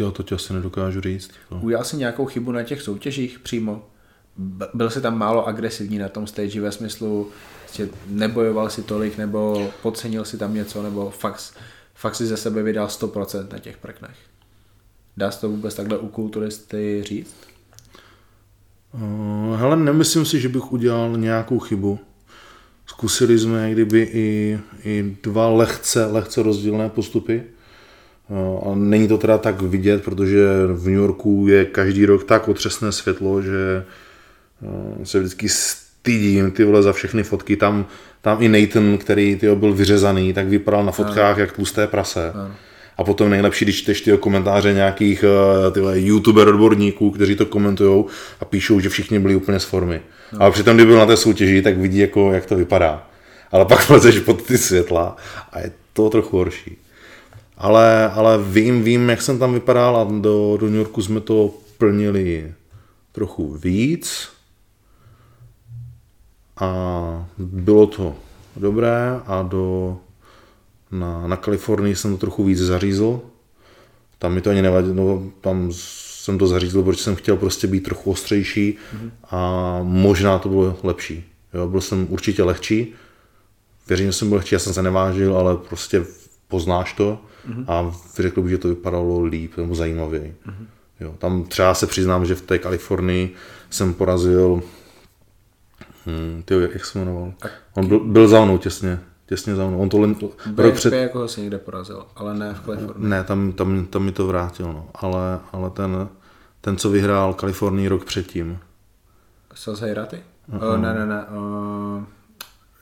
Jo, 0.00 0.10
to 0.10 0.22
ti 0.22 0.34
asi 0.34 0.52
nedokážu 0.52 1.00
říct. 1.00 1.30
No. 1.50 1.60
Udělal 1.60 1.84
jsi 1.84 1.96
nějakou 1.96 2.26
chybu 2.26 2.52
na 2.52 2.62
těch 2.62 2.82
soutěžích 2.82 3.38
přímo? 3.38 3.86
Byl 4.74 4.90
jsi 4.90 5.00
tam 5.00 5.18
málo 5.18 5.46
agresivní 5.46 5.98
na 5.98 6.08
tom 6.08 6.26
stage 6.26 6.60
ve 6.60 6.72
smyslu, 6.72 7.30
že 7.72 7.88
nebojoval 8.06 8.70
si 8.70 8.82
tolik, 8.82 9.18
nebo 9.18 9.70
podcenil 9.82 10.24
si 10.24 10.38
tam 10.38 10.54
něco, 10.54 10.82
nebo 10.82 11.10
fakt, 11.10 11.54
fakt 11.94 12.14
si 12.14 12.26
ze 12.26 12.36
sebe 12.36 12.62
vydal 12.62 12.86
100% 12.86 13.52
na 13.52 13.58
těch 13.58 13.76
prknech? 13.76 14.16
Dá 15.16 15.30
se 15.30 15.40
to 15.40 15.48
vůbec 15.48 15.74
takhle 15.74 15.98
u 15.98 16.08
kulturisty 16.08 17.02
říct? 17.06 17.36
Uh, 18.94 19.56
hele, 19.56 19.76
nemyslím 19.76 20.24
si, 20.24 20.40
že 20.40 20.48
bych 20.48 20.72
udělal 20.72 21.16
nějakou 21.16 21.58
chybu. 21.58 21.98
Zkusili 22.86 23.38
jsme 23.38 23.72
kdyby 23.72 24.02
i, 24.12 24.58
i 24.84 25.16
dva 25.22 25.48
lehce, 25.48 26.04
lehce 26.04 26.42
rozdílné 26.42 26.88
postupy. 26.88 27.42
A 28.66 28.74
není 28.74 29.08
to 29.08 29.18
teda 29.18 29.38
tak 29.38 29.62
vidět, 29.62 30.04
protože 30.04 30.46
v 30.66 30.86
New 30.86 30.98
Yorku 30.98 31.46
je 31.48 31.64
každý 31.64 32.06
rok 32.06 32.24
tak 32.24 32.48
otřesné 32.48 32.92
světlo, 32.92 33.42
že 33.42 33.84
eh, 34.62 35.06
se 35.06 35.18
vždycky 35.18 35.48
stydím 36.00 36.50
ty 36.50 36.64
vole 36.64 36.82
za 36.82 36.92
všechny 36.92 37.22
fotky. 37.22 37.56
Tam, 37.56 37.86
tam 38.20 38.42
i 38.42 38.48
Nathan, 38.48 38.98
který 38.98 39.36
tyjo, 39.36 39.56
byl 39.56 39.72
vyřezaný, 39.72 40.32
tak 40.32 40.48
vypadal 40.48 40.84
na 40.84 40.92
fotkách 40.92 41.34
ano. 41.34 41.40
jak 41.40 41.52
tlusté 41.52 41.86
prase. 41.86 42.32
Ano. 42.34 42.54
A 42.96 43.04
potom 43.04 43.30
nejlepší, 43.30 43.64
když 43.64 43.78
čteš 43.78 44.00
ty 44.00 44.18
komentáře 44.18 44.72
nějakých 44.72 45.24
eh, 45.24 45.70
tyhle, 45.70 46.00
youtuber 46.00 46.48
odborníků, 46.48 47.10
kteří 47.10 47.36
to 47.36 47.46
komentují 47.46 48.04
a 48.40 48.44
píšou, 48.44 48.80
že 48.80 48.88
všichni 48.88 49.18
byli 49.18 49.36
úplně 49.36 49.60
z 49.60 49.64
formy. 49.64 50.00
No. 50.32 50.42
Ale 50.42 50.50
přitom, 50.50 50.76
kdyby 50.76 50.90
byl 50.90 50.98
na 50.98 51.06
té 51.06 51.16
soutěži, 51.16 51.62
tak 51.62 51.78
vidí, 51.78 51.98
jako, 51.98 52.32
jak 52.32 52.46
to 52.46 52.56
vypadá. 52.56 53.06
Ale 53.52 53.64
pak 53.64 53.90
lezeš 53.90 54.18
pod 54.18 54.42
ty 54.42 54.58
světla 54.58 55.16
a 55.52 55.60
je 55.60 55.72
to 55.92 56.10
trochu 56.10 56.36
horší. 56.36 56.76
Ale, 57.58 58.10
ale 58.10 58.38
vím, 58.42 58.82
vím, 58.82 59.08
jak 59.08 59.22
jsem 59.22 59.38
tam 59.38 59.54
vypadal 59.54 59.96
a 59.96 60.04
do, 60.20 60.56
do 60.60 60.66
New 60.66 60.78
Yorku 60.78 61.02
jsme 61.02 61.20
to 61.20 61.54
plnili 61.78 62.52
trochu 63.12 63.52
víc. 63.52 64.28
A 66.60 67.28
bylo 67.38 67.86
to 67.86 68.14
dobré 68.56 69.20
a 69.26 69.42
do, 69.42 69.96
na, 70.90 71.26
na 71.26 71.36
Kalifornii 71.36 71.96
jsem 71.96 72.12
to 72.12 72.18
trochu 72.18 72.44
víc 72.44 72.58
zařízl. 72.58 73.20
Tam 74.18 74.34
mi 74.34 74.40
to 74.40 74.50
ani 74.50 74.62
nevadilo, 74.62 74.94
no, 74.94 75.30
tam 75.40 75.68
jsem 75.72 76.38
to 76.38 76.46
zařídil, 76.46 76.82
protože 76.82 77.02
jsem 77.02 77.16
chtěl 77.16 77.36
prostě 77.36 77.66
být 77.66 77.80
trochu 77.80 78.10
ostřejší 78.10 78.76
mm-hmm. 78.76 79.10
a 79.30 79.80
možná 79.82 80.38
to 80.38 80.48
bylo 80.48 80.78
lepší. 80.82 81.24
Jo, 81.54 81.68
byl 81.68 81.80
jsem 81.80 82.06
určitě 82.10 82.42
lehčí, 82.42 82.92
věřím, 83.88 84.06
že 84.06 84.12
jsem 84.12 84.28
byl 84.28 84.36
lehčí, 84.36 84.54
já 84.54 84.58
jsem 84.58 84.72
se 84.72 84.82
nevážil, 84.82 85.36
ale 85.36 85.56
prostě 85.56 86.04
poznáš 86.48 86.92
to 86.92 87.18
mm-hmm. 87.48 87.64
a 87.68 87.94
řekl 88.16 88.42
bych, 88.42 88.50
že 88.50 88.58
to 88.58 88.68
vypadalo 88.68 89.24
líp 89.24 89.56
nebo 89.56 89.74
zajímavěji. 89.74 90.34
Mm-hmm. 90.46 90.66
Jo, 91.00 91.14
tam 91.18 91.44
třeba 91.44 91.74
se 91.74 91.86
přiznám, 91.86 92.26
že 92.26 92.34
v 92.34 92.42
té 92.42 92.58
Kalifornii 92.58 93.34
jsem 93.70 93.94
porazil, 93.94 94.62
hmm, 96.06 96.42
ty, 96.44 96.54
jak 96.72 96.84
se 96.84 96.98
jmenoval? 96.98 97.32
On 97.74 97.86
byl, 97.86 98.00
byl 98.00 98.28
za 98.28 98.44
mnou 98.44 98.58
těsně, 98.58 99.00
těsně 99.26 99.54
za 99.54 99.66
mnou. 99.66 99.78
On 99.78 99.88
to 99.88 99.98
len, 99.98 100.16
rok 100.56 100.74
před... 100.74 100.92
jako 100.92 101.18
ho 101.18 101.28
si 101.28 101.40
někde 101.40 101.58
porazil, 101.58 102.06
ale 102.16 102.34
ne 102.34 102.54
v 102.54 102.60
Kalifornii. 102.60 103.08
Ne, 103.08 103.24
tam, 103.24 103.52
tam, 103.52 103.86
tam 103.86 104.02
mi 104.02 104.12
to 104.12 104.26
vrátil, 104.26 104.72
no. 104.72 104.88
ale, 104.94 105.40
ale 105.52 105.70
ten, 105.70 106.08
ten, 106.60 106.76
co 106.76 106.90
vyhrál 106.90 107.34
Kalifornii 107.34 107.88
rok 107.88 108.04
předtím. 108.04 108.58
Saz 109.54 109.80
Hejraty? 109.80 110.22
Uh-huh. 110.52 110.74
Uh, 110.74 110.76
ne, 110.76 110.94
ne, 110.94 111.06
ne. 111.06 111.24
Uh, 111.24 112.02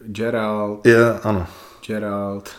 Gerald. 0.00 0.86
Je, 0.86 0.92
yeah, 0.92 1.26
ano. 1.26 1.46
Gerald. 1.86 2.50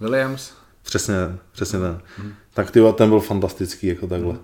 Williams. 0.00 0.52
Přesně, 0.82 1.14
přesně 1.52 1.78
ten. 1.78 2.00
Hmm. 2.16 2.32
Tak 2.54 2.70
ty, 2.70 2.80
ten 2.94 3.08
byl 3.08 3.20
fantastický, 3.20 3.86
jako 3.86 4.06
takhle. 4.06 4.32
Hmm. 4.32 4.42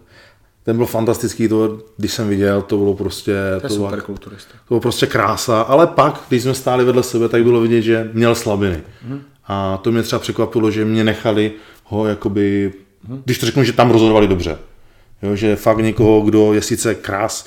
Ten 0.68 0.76
byl 0.76 0.86
fantastický, 0.86 1.48
to, 1.48 1.78
když 1.96 2.12
jsem 2.12 2.28
viděl, 2.28 2.62
to 2.62 2.76
bylo 2.76 2.94
prostě... 2.94 3.34
To, 3.60 3.68
to, 3.68 3.74
super 3.74 4.00
kulturista. 4.00 4.52
to 4.52 4.64
bylo 4.68 4.80
prostě 4.80 5.06
krása, 5.06 5.60
ale 5.60 5.86
pak, 5.86 6.22
když 6.28 6.42
jsme 6.42 6.54
stáli 6.54 6.84
vedle 6.84 7.02
sebe, 7.02 7.28
tak 7.28 7.42
bylo 7.42 7.60
vidět, 7.60 7.82
že 7.82 8.10
měl 8.12 8.34
slabiny. 8.34 8.80
Hmm. 9.02 9.20
A 9.46 9.76
to 9.76 9.92
mě 9.92 10.02
třeba 10.02 10.18
překvapilo, 10.18 10.70
že 10.70 10.84
mě 10.84 11.04
nechali 11.04 11.52
ho 11.84 12.06
jakoby, 12.06 12.72
hmm. 13.08 13.22
když 13.24 13.38
to 13.38 13.46
řeknu, 13.46 13.64
že 13.64 13.72
tam 13.72 13.90
rozhodovali 13.90 14.28
dobře. 14.28 14.58
Jo, 15.22 15.36
že 15.36 15.56
fakt 15.56 15.78
někoho, 15.78 16.20
kdo 16.20 16.52
je 16.52 16.62
sice 16.62 16.94
krás, 16.94 17.46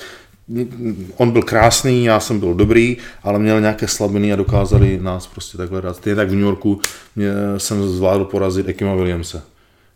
on 1.17 1.32
byl 1.32 1.41
krásný, 1.41 2.05
já 2.05 2.19
jsem 2.19 2.39
byl 2.39 2.53
dobrý, 2.53 2.97
ale 3.24 3.39
měl 3.39 3.61
nějaké 3.61 3.88
slabiny 3.88 4.34
a 4.34 4.36
dokázali 4.36 4.99
nás 5.01 5.28
prostě 5.28 5.57
takhle 5.57 5.82
dát. 5.82 5.95
Stejně 5.95 6.15
tak 6.15 6.30
v 6.30 6.36
New 6.36 6.43
Yorku 6.43 6.80
mě, 7.15 7.32
jsem 7.57 7.89
zvládl 7.89 8.26
porazit 8.26 8.69
Ekima 8.69 8.95
Williamse. 8.95 9.41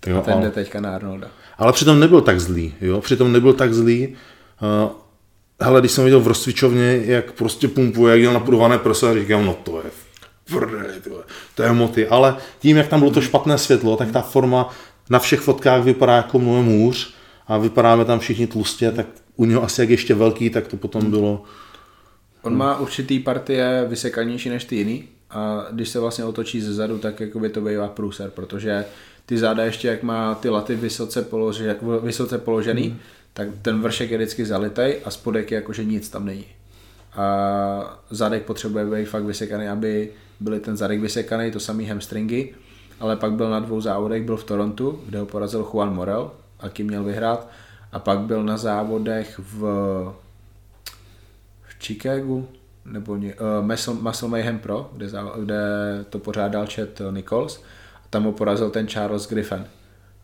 Jo, 0.07 0.17
a 0.17 0.21
ten 0.21 0.41
jde 0.41 0.51
teďka 0.51 0.82
na 0.82 0.95
Arnolda. 0.95 1.28
Ale 1.58 1.74
přitom 1.74 1.99
nebyl 1.99 2.22
tak 2.22 2.39
zlý, 2.39 2.74
jo, 2.82 3.01
přitom 3.01 3.32
nebyl 3.32 3.53
tak 3.53 3.74
zlý. 3.74 4.08
Uh, 4.62 4.91
hele, 5.62 5.80
když 5.80 5.91
jsem 5.91 6.03
viděl 6.03 6.20
v 6.20 6.28
rozcvičovně, 6.28 7.01
jak 7.06 7.32
prostě 7.32 7.68
pumpuje, 7.68 8.12
jak 8.14 8.22
jel 8.22 8.34
napudované 8.34 8.78
prso, 8.78 9.08
a 9.08 9.14
říkám, 9.14 9.45
no 9.45 9.53
to 9.53 9.78
je 9.78 9.91
prdeli, 10.49 10.88
to 11.56 11.64
je 11.64 11.72
moty. 11.72 12.08
Ale 12.08 12.38
tím, 12.60 12.78
jak 12.78 12.88
tam 12.88 12.99
bylo 12.99 13.12
to 13.12 13.22
špatné 13.22 13.58
světlo, 13.58 13.97
tak 13.97 14.12
ta 14.12 14.22
forma 14.22 14.70
na 15.10 15.20
všech 15.20 15.39
fotkách 15.39 15.84
vypadá 15.84 16.16
jako 16.16 16.39
mnohem 16.39 16.66
hůř 16.66 17.14
a 17.47 17.58
vypadáme 17.58 18.06
tam 18.06 18.20
všichni 18.20 18.47
tlustě, 18.47 18.91
tak 18.91 19.06
u 19.36 19.45
něho 19.45 19.64
asi 19.64 19.82
jak 19.82 19.89
ještě 19.89 20.14
velký, 20.14 20.49
tak 20.49 20.68
to 20.68 20.78
potom 20.78 21.12
bylo... 21.12 21.43
On 22.41 22.58
má 22.58 22.80
určitý 22.80 23.20
partie 23.20 23.86
vysekanější 23.88 24.49
než 24.49 24.66
ty 24.66 24.76
jiný 24.76 25.03
a 25.30 25.66
když 25.72 25.89
se 25.89 25.99
vlastně 25.99 26.26
otočí 26.26 26.62
ze 26.62 26.74
zadu, 26.74 26.97
tak 26.97 27.20
jako 27.20 27.39
by 27.39 27.49
to 27.49 27.62
bývá 27.62 27.88
průser, 27.88 28.30
protože 28.30 28.86
ty 29.26 29.38
záda 29.38 29.63
ještě 29.63 29.88
jak 29.88 30.03
má 30.03 30.36
ty 30.36 30.49
laty 30.49 30.76
vysoce, 30.76 31.21
polože, 31.21 31.76
vysoce 32.03 32.38
položený, 32.38 32.89
mm. 32.89 32.99
tak 33.34 33.47
ten 33.61 33.82
vršek 33.82 34.11
je 34.11 34.17
vždycky 34.17 34.45
zalitej 34.45 35.01
a 35.05 35.11
spodek 35.11 35.51
je 35.51 35.55
jakože 35.55 35.84
nic 35.84 36.09
tam 36.09 36.26
není. 36.26 36.45
A 37.15 37.99
zadek 38.09 38.43
potřebuje 38.43 38.86
být 38.86 39.05
fakt 39.05 39.23
vysekaný, 39.23 39.67
aby 39.67 40.11
byly 40.39 40.59
ten 40.59 40.78
zadek 40.78 41.01
vysekaný, 41.01 41.51
to 41.51 41.59
samý 41.59 41.86
hamstringy, 41.86 42.53
ale 42.99 43.15
pak 43.15 43.32
byl 43.32 43.49
na 43.49 43.59
dvou 43.59 43.82
závodech, 43.82 44.23
byl 44.23 44.38
v 44.38 44.43
Torontu, 44.43 45.01
kde 45.05 45.19
ho 45.19 45.26
porazil 45.26 45.63
Juan 45.63 45.95
Morel, 45.95 46.32
a 46.59 46.69
kým 46.69 46.88
měl 46.88 47.03
vyhrát 47.03 47.47
a 47.91 47.99
pak 47.99 48.19
byl 48.19 48.43
na 48.43 48.57
závodech 48.57 49.39
v, 49.39 49.59
v 51.61 51.84
Chicagu, 51.84 52.47
nebo 52.86 53.13
uh, 53.13 53.21
Muscle, 53.61 53.93
Muscle 53.93 54.30
Mayhem 54.30 54.59
Pro, 54.59 54.89
kde, 54.93 55.07
kde 55.39 55.59
to 56.09 56.19
pořádal 56.19 56.67
Chet 56.67 57.01
Nichols. 57.11 57.63
Tam 58.10 58.24
ho 58.24 58.32
porazil 58.32 58.70
ten 58.70 58.88
Charles 58.88 59.30
Griffin. 59.30 59.66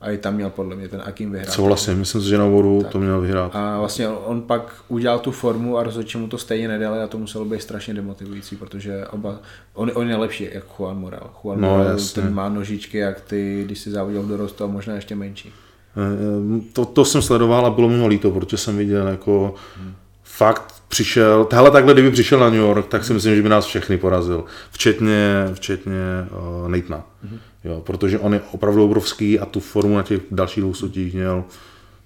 A 0.01 0.11
i 0.11 0.17
tam 0.17 0.35
měl 0.35 0.49
podle 0.49 0.75
mě 0.75 0.87
ten 0.87 1.01
Akim 1.05 1.31
vyhrát. 1.31 1.53
Co 1.53 1.63
vlastně, 1.63 1.93
myslím 1.93 2.21
si, 2.21 2.29
že 2.29 2.37
na 2.37 2.45
vodu 2.45 2.85
to 2.91 2.99
měl 2.99 3.21
vyhrát. 3.21 3.55
A 3.55 3.79
vlastně 3.79 4.07
on 4.07 4.41
pak 4.41 4.75
udělal 4.87 5.19
tu 5.19 5.31
formu 5.31 5.77
a 5.77 5.83
rozhodčí 5.83 6.17
mu 6.17 6.27
to 6.27 6.37
stejně 6.37 6.67
nedali 6.67 6.99
a 6.99 7.07
to 7.07 7.17
muselo 7.17 7.45
být 7.45 7.61
strašně 7.61 7.93
demotivující, 7.93 8.55
protože 8.55 9.07
oba, 9.07 9.39
on, 9.73 9.91
on 9.93 10.09
je 10.09 10.15
lepší 10.15 10.49
jak 10.51 10.63
Juan 10.79 10.99
Morel. 10.99 11.29
Juan 11.43 11.61
no, 11.61 11.69
Morel 11.69 11.97
ten 12.15 12.33
má 12.33 12.49
nožičky 12.49 12.97
jak 12.97 13.21
ty, 13.21 13.61
když 13.65 13.79
si 13.79 13.91
závodil 13.91 14.23
v 14.23 14.27
dorostu 14.27 14.63
a 14.63 14.67
možná 14.67 14.95
ještě 14.95 15.15
menší. 15.15 15.53
Eh, 15.97 16.61
to, 16.73 16.85
to 16.85 17.05
jsem 17.05 17.21
sledoval 17.21 17.65
a 17.65 17.69
bylo 17.69 17.89
mi 17.89 18.07
líto, 18.07 18.31
protože 18.31 18.57
jsem 18.57 18.77
viděl 18.77 19.07
jako 19.07 19.55
hmm. 19.77 19.93
fakt 20.23 20.83
přišel, 20.87 21.47
hele 21.51 21.71
takhle 21.71 21.93
kdyby 21.93 22.11
přišel 22.11 22.39
na 22.39 22.49
New 22.49 22.59
York, 22.59 22.87
tak 22.87 23.03
si 23.03 23.13
myslím, 23.13 23.35
že 23.35 23.41
by 23.41 23.49
nás 23.49 23.65
všechny 23.65 23.97
porazil, 23.97 24.45
včetně, 24.71 25.47
včetně 25.53 26.27
uh, 26.63 26.69
Natana. 26.69 27.03
Hmm. 27.23 27.39
Jo, 27.63 27.81
protože 27.81 28.19
on 28.19 28.33
je 28.33 28.41
opravdu 28.51 28.85
obrovský 28.85 29.39
a 29.39 29.45
tu 29.45 29.59
formu 29.59 29.97
na 29.97 30.03
těch 30.03 30.21
dalších 30.31 30.61
dvou 30.61 30.73
soutěžích 30.73 31.13
měl, 31.13 31.43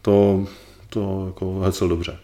to, 0.01 0.47
to 0.89 1.23
jako 1.27 1.59
hecel 1.59 1.87
dobře. 1.87 2.17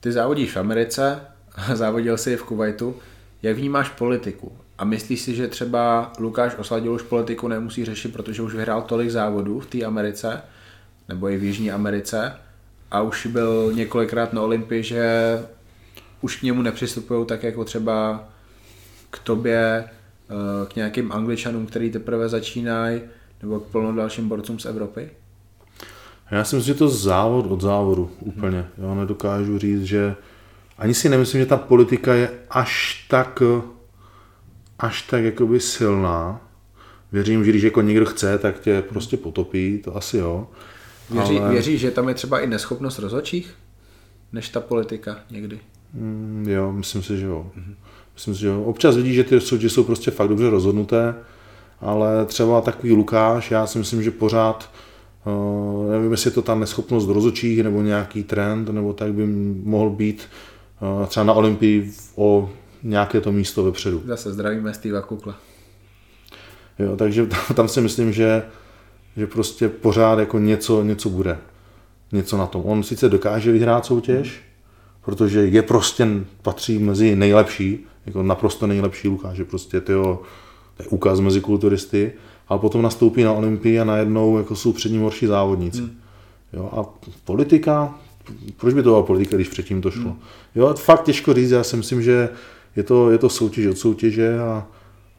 Ty 0.00 0.12
závodíš 0.12 0.52
v 0.52 0.56
Americe, 0.56 1.20
závodil 1.74 2.18
jsi 2.18 2.36
v 2.36 2.42
Kuwaitu, 2.42 2.96
jak 3.42 3.56
vnímáš 3.56 3.88
politiku? 3.88 4.52
A 4.78 4.84
myslíš 4.84 5.20
si, 5.20 5.34
že 5.34 5.48
třeba 5.48 6.12
Lukáš 6.18 6.56
Osladil 6.58 6.92
už 6.92 7.02
politiku 7.02 7.48
nemusí 7.48 7.84
řešit, 7.84 8.12
protože 8.12 8.42
už 8.42 8.54
vyhrál 8.54 8.82
tolik 8.82 9.10
závodů 9.10 9.60
v 9.60 9.66
té 9.66 9.84
Americe, 9.84 10.42
nebo 11.08 11.28
i 11.28 11.36
v 11.36 11.44
Jižní 11.44 11.70
Americe 11.70 12.32
a 12.90 13.02
už 13.02 13.26
byl 13.26 13.72
několikrát 13.74 14.32
na 14.32 14.42
Olympii, 14.42 14.82
že 14.82 15.06
už 16.20 16.36
k 16.36 16.42
němu 16.42 16.62
nepřistupují 16.62 17.26
tak 17.26 17.42
jako 17.42 17.64
třeba 17.64 18.24
k 19.10 19.18
tobě, 19.18 19.84
k 20.68 20.76
nějakým 20.76 21.12
angličanům, 21.12 21.66
který 21.66 21.90
teprve 21.90 22.28
začínají, 22.28 23.00
nebo 23.42 23.60
k 23.60 23.66
plno 23.66 23.94
dalším 23.94 24.28
borcům 24.28 24.58
z 24.58 24.64
Evropy? 24.64 25.10
Já 26.30 26.44
si 26.44 26.56
myslím, 26.56 26.74
že 26.74 26.78
to 26.78 26.88
závod 26.88 27.46
od 27.50 27.60
závodu 27.60 28.10
úplně. 28.20 28.66
Já 28.78 28.94
nedokážu 28.94 29.58
říct, 29.58 29.84
že 29.84 30.14
ani 30.78 30.94
si 30.94 31.08
nemyslím, 31.08 31.40
že 31.40 31.46
ta 31.46 31.56
politika 31.56 32.14
je 32.14 32.30
až 32.50 33.04
tak 33.10 33.42
až 34.78 35.02
tak 35.02 35.24
jakoby 35.24 35.60
silná. 35.60 36.40
Věřím, 37.12 37.44
že 37.44 37.50
když 37.50 37.62
jako 37.62 37.82
někdo 37.82 38.06
chce, 38.06 38.38
tak 38.38 38.60
tě 38.60 38.82
prostě 38.82 39.16
potopí, 39.16 39.78
to 39.84 39.96
asi 39.96 40.16
jo. 40.16 40.48
Věří, 41.10 41.40
ale... 41.40 41.50
věří, 41.50 41.78
že 41.78 41.90
tam 41.90 42.08
je 42.08 42.14
třeba 42.14 42.40
i 42.40 42.46
neschopnost 42.46 42.98
rozhodčích, 42.98 43.54
než 44.32 44.48
ta 44.48 44.60
politika 44.60 45.20
někdy? 45.30 45.60
Mm, 45.94 46.44
jo, 46.48 46.72
myslím 46.72 47.02
si, 47.02 47.18
že 47.18 47.26
jo. 47.26 47.50
Mm-hmm. 47.56 47.74
Myslím 48.14 48.34
si, 48.34 48.40
že. 48.40 48.50
Občas 48.50 48.96
vidíš, 48.96 49.14
že 49.14 49.24
ty 49.24 49.40
soutěže 49.40 49.70
jsou 49.70 49.84
prostě 49.84 50.10
fakt 50.10 50.28
dobře 50.28 50.50
rozhodnuté, 50.50 51.14
ale 51.80 52.26
třeba 52.26 52.60
takový 52.60 52.92
Lukáš, 52.92 53.50
já 53.50 53.66
si 53.66 53.78
myslím, 53.78 54.02
že 54.02 54.10
pořád, 54.10 54.70
uh, 55.26 55.90
nevím, 55.90 56.10
jestli 56.10 56.28
je 56.28 56.34
to 56.34 56.42
ta 56.42 56.54
neschopnost 56.54 57.08
rozhodčích 57.08 57.62
nebo 57.62 57.82
nějaký 57.82 58.22
trend, 58.22 58.68
nebo 58.68 58.92
tak 58.92 59.12
by 59.12 59.26
mohl 59.64 59.90
být 59.90 60.28
uh, 61.00 61.06
třeba 61.06 61.24
na 61.24 61.32
Olympii 61.32 61.92
o 62.16 62.50
nějaké 62.82 63.20
to 63.20 63.32
místo 63.32 63.64
vepředu. 63.64 64.02
Zase 64.06 64.32
zdravíme 64.32 64.74
Steva 64.74 65.00
Kukla. 65.00 65.34
Jo, 66.78 66.96
takže 66.96 67.26
tam, 67.26 67.40
tam 67.54 67.68
si 67.68 67.80
myslím, 67.80 68.12
že 68.12 68.42
že 69.16 69.26
prostě 69.26 69.68
pořád 69.68 70.18
jako 70.18 70.38
něco, 70.38 70.82
něco 70.82 71.10
bude. 71.10 71.38
Něco 72.12 72.36
na 72.36 72.46
tom. 72.46 72.62
On 72.64 72.82
sice 72.82 73.08
dokáže 73.08 73.52
vyhrát 73.52 73.86
soutěž, 73.86 74.42
protože 75.04 75.46
je 75.46 75.62
prostě, 75.62 76.08
patří 76.42 76.78
mezi 76.78 77.16
nejlepší, 77.16 77.86
jako 78.06 78.22
naprosto 78.22 78.66
nejlepší 78.66 79.08
Lukáš, 79.08 79.36
že 79.36 79.44
prostě 79.44 79.80
tyjo, 79.80 80.22
to 80.76 80.82
je 80.82 80.88
úkaz 80.88 81.20
mezi 81.20 81.40
kulturisty, 81.40 82.12
ale 82.48 82.58
potom 82.58 82.82
nastoupí 82.82 83.22
na 83.22 83.32
Olympii 83.32 83.80
a 83.80 83.84
najednou 83.84 84.38
jako 84.38 84.56
jsou 84.56 84.72
před 84.72 84.92
ním 84.92 85.02
horší 85.02 85.26
závodníci. 85.26 85.78
Hmm. 85.78 85.90
Jo, 86.52 86.70
a 86.72 87.06
politika, 87.24 87.94
proč 88.56 88.74
by 88.74 88.82
to 88.82 88.88
byla 88.88 89.02
politika, 89.02 89.36
když 89.36 89.48
předtím 89.48 89.80
to 89.80 89.90
šlo? 89.90 90.02
Hmm. 90.02 90.20
Jo, 90.54 90.74
fakt 90.74 91.02
těžko 91.02 91.34
říct, 91.34 91.50
já 91.50 91.64
si 91.64 91.76
myslím, 91.76 92.02
že 92.02 92.28
je 92.76 92.82
to, 92.82 93.10
je 93.10 93.18
to 93.18 93.28
soutěž 93.28 93.66
od 93.66 93.78
soutěže 93.78 94.38
a, 94.40 94.66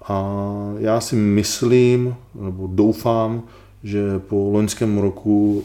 a 0.07 0.35
já 0.77 1.01
si 1.01 1.15
myslím, 1.15 2.15
nebo 2.35 2.69
doufám, 2.71 3.43
že 3.83 4.19
po 4.19 4.49
loňském 4.53 4.97
roku 4.97 5.63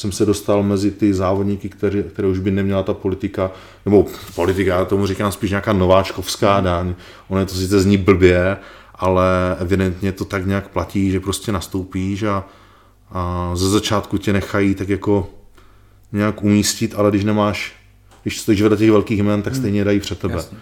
jsem 0.00 0.12
se 0.12 0.26
dostal 0.26 0.62
mezi 0.62 0.90
ty 0.90 1.14
závodníky, 1.14 1.68
které, 1.68 2.02
které 2.02 2.28
už 2.28 2.38
by 2.38 2.50
neměla 2.50 2.82
ta 2.82 2.94
politika, 2.94 3.50
nebo 3.84 4.06
politika, 4.34 4.78
já 4.78 4.84
tomu 4.84 5.06
říkám 5.06 5.32
spíš 5.32 5.50
nějaká 5.50 5.72
nováčkovská 5.72 6.60
daň. 6.60 6.94
Ono 7.28 7.40
je 7.40 7.46
to 7.46 7.54
sice 7.54 7.80
zní 7.80 7.96
blbě, 7.96 8.56
ale 8.94 9.56
evidentně 9.60 10.12
to 10.12 10.24
tak 10.24 10.46
nějak 10.46 10.68
platí, 10.68 11.10
že 11.10 11.20
prostě 11.20 11.52
nastoupíš 11.52 12.22
a, 12.22 12.44
a 13.10 13.50
ze 13.54 13.70
začátku 13.70 14.18
tě 14.18 14.32
nechají 14.32 14.74
tak 14.74 14.88
jako 14.88 15.30
nějak 16.12 16.42
umístit, 16.42 16.94
ale 16.96 17.10
když 17.10 17.24
nemáš, 17.24 17.72
když 18.22 18.40
stojíš 18.40 18.62
vedle 18.62 18.76
těch 18.76 18.90
velkých 18.90 19.18
jmen, 19.18 19.42
tak 19.42 19.52
hmm. 19.52 19.62
stejně 19.62 19.84
dají 19.84 20.00
před 20.00 20.18
tebe. 20.18 20.34
Jasně. 20.34 20.58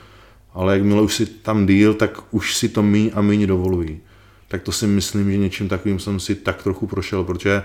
Ale 0.55 0.74
jakmile 0.74 1.03
už 1.03 1.14
si 1.14 1.26
tam 1.26 1.66
díl, 1.66 1.95
tak 1.95 2.20
už 2.30 2.57
si 2.57 2.68
to 2.68 2.82
míň 2.82 3.11
a 3.14 3.20
míň 3.20 3.47
dovolují 3.47 4.01
tak 4.49 4.62
to 4.62 4.72
si 4.72 4.86
myslím, 4.86 5.30
že 5.30 5.39
něčím 5.39 5.68
takovým 5.68 5.99
jsem 5.99 6.20
si 6.20 6.34
tak 6.34 6.62
trochu 6.62 6.86
prošel, 6.86 7.24
protože 7.24 7.62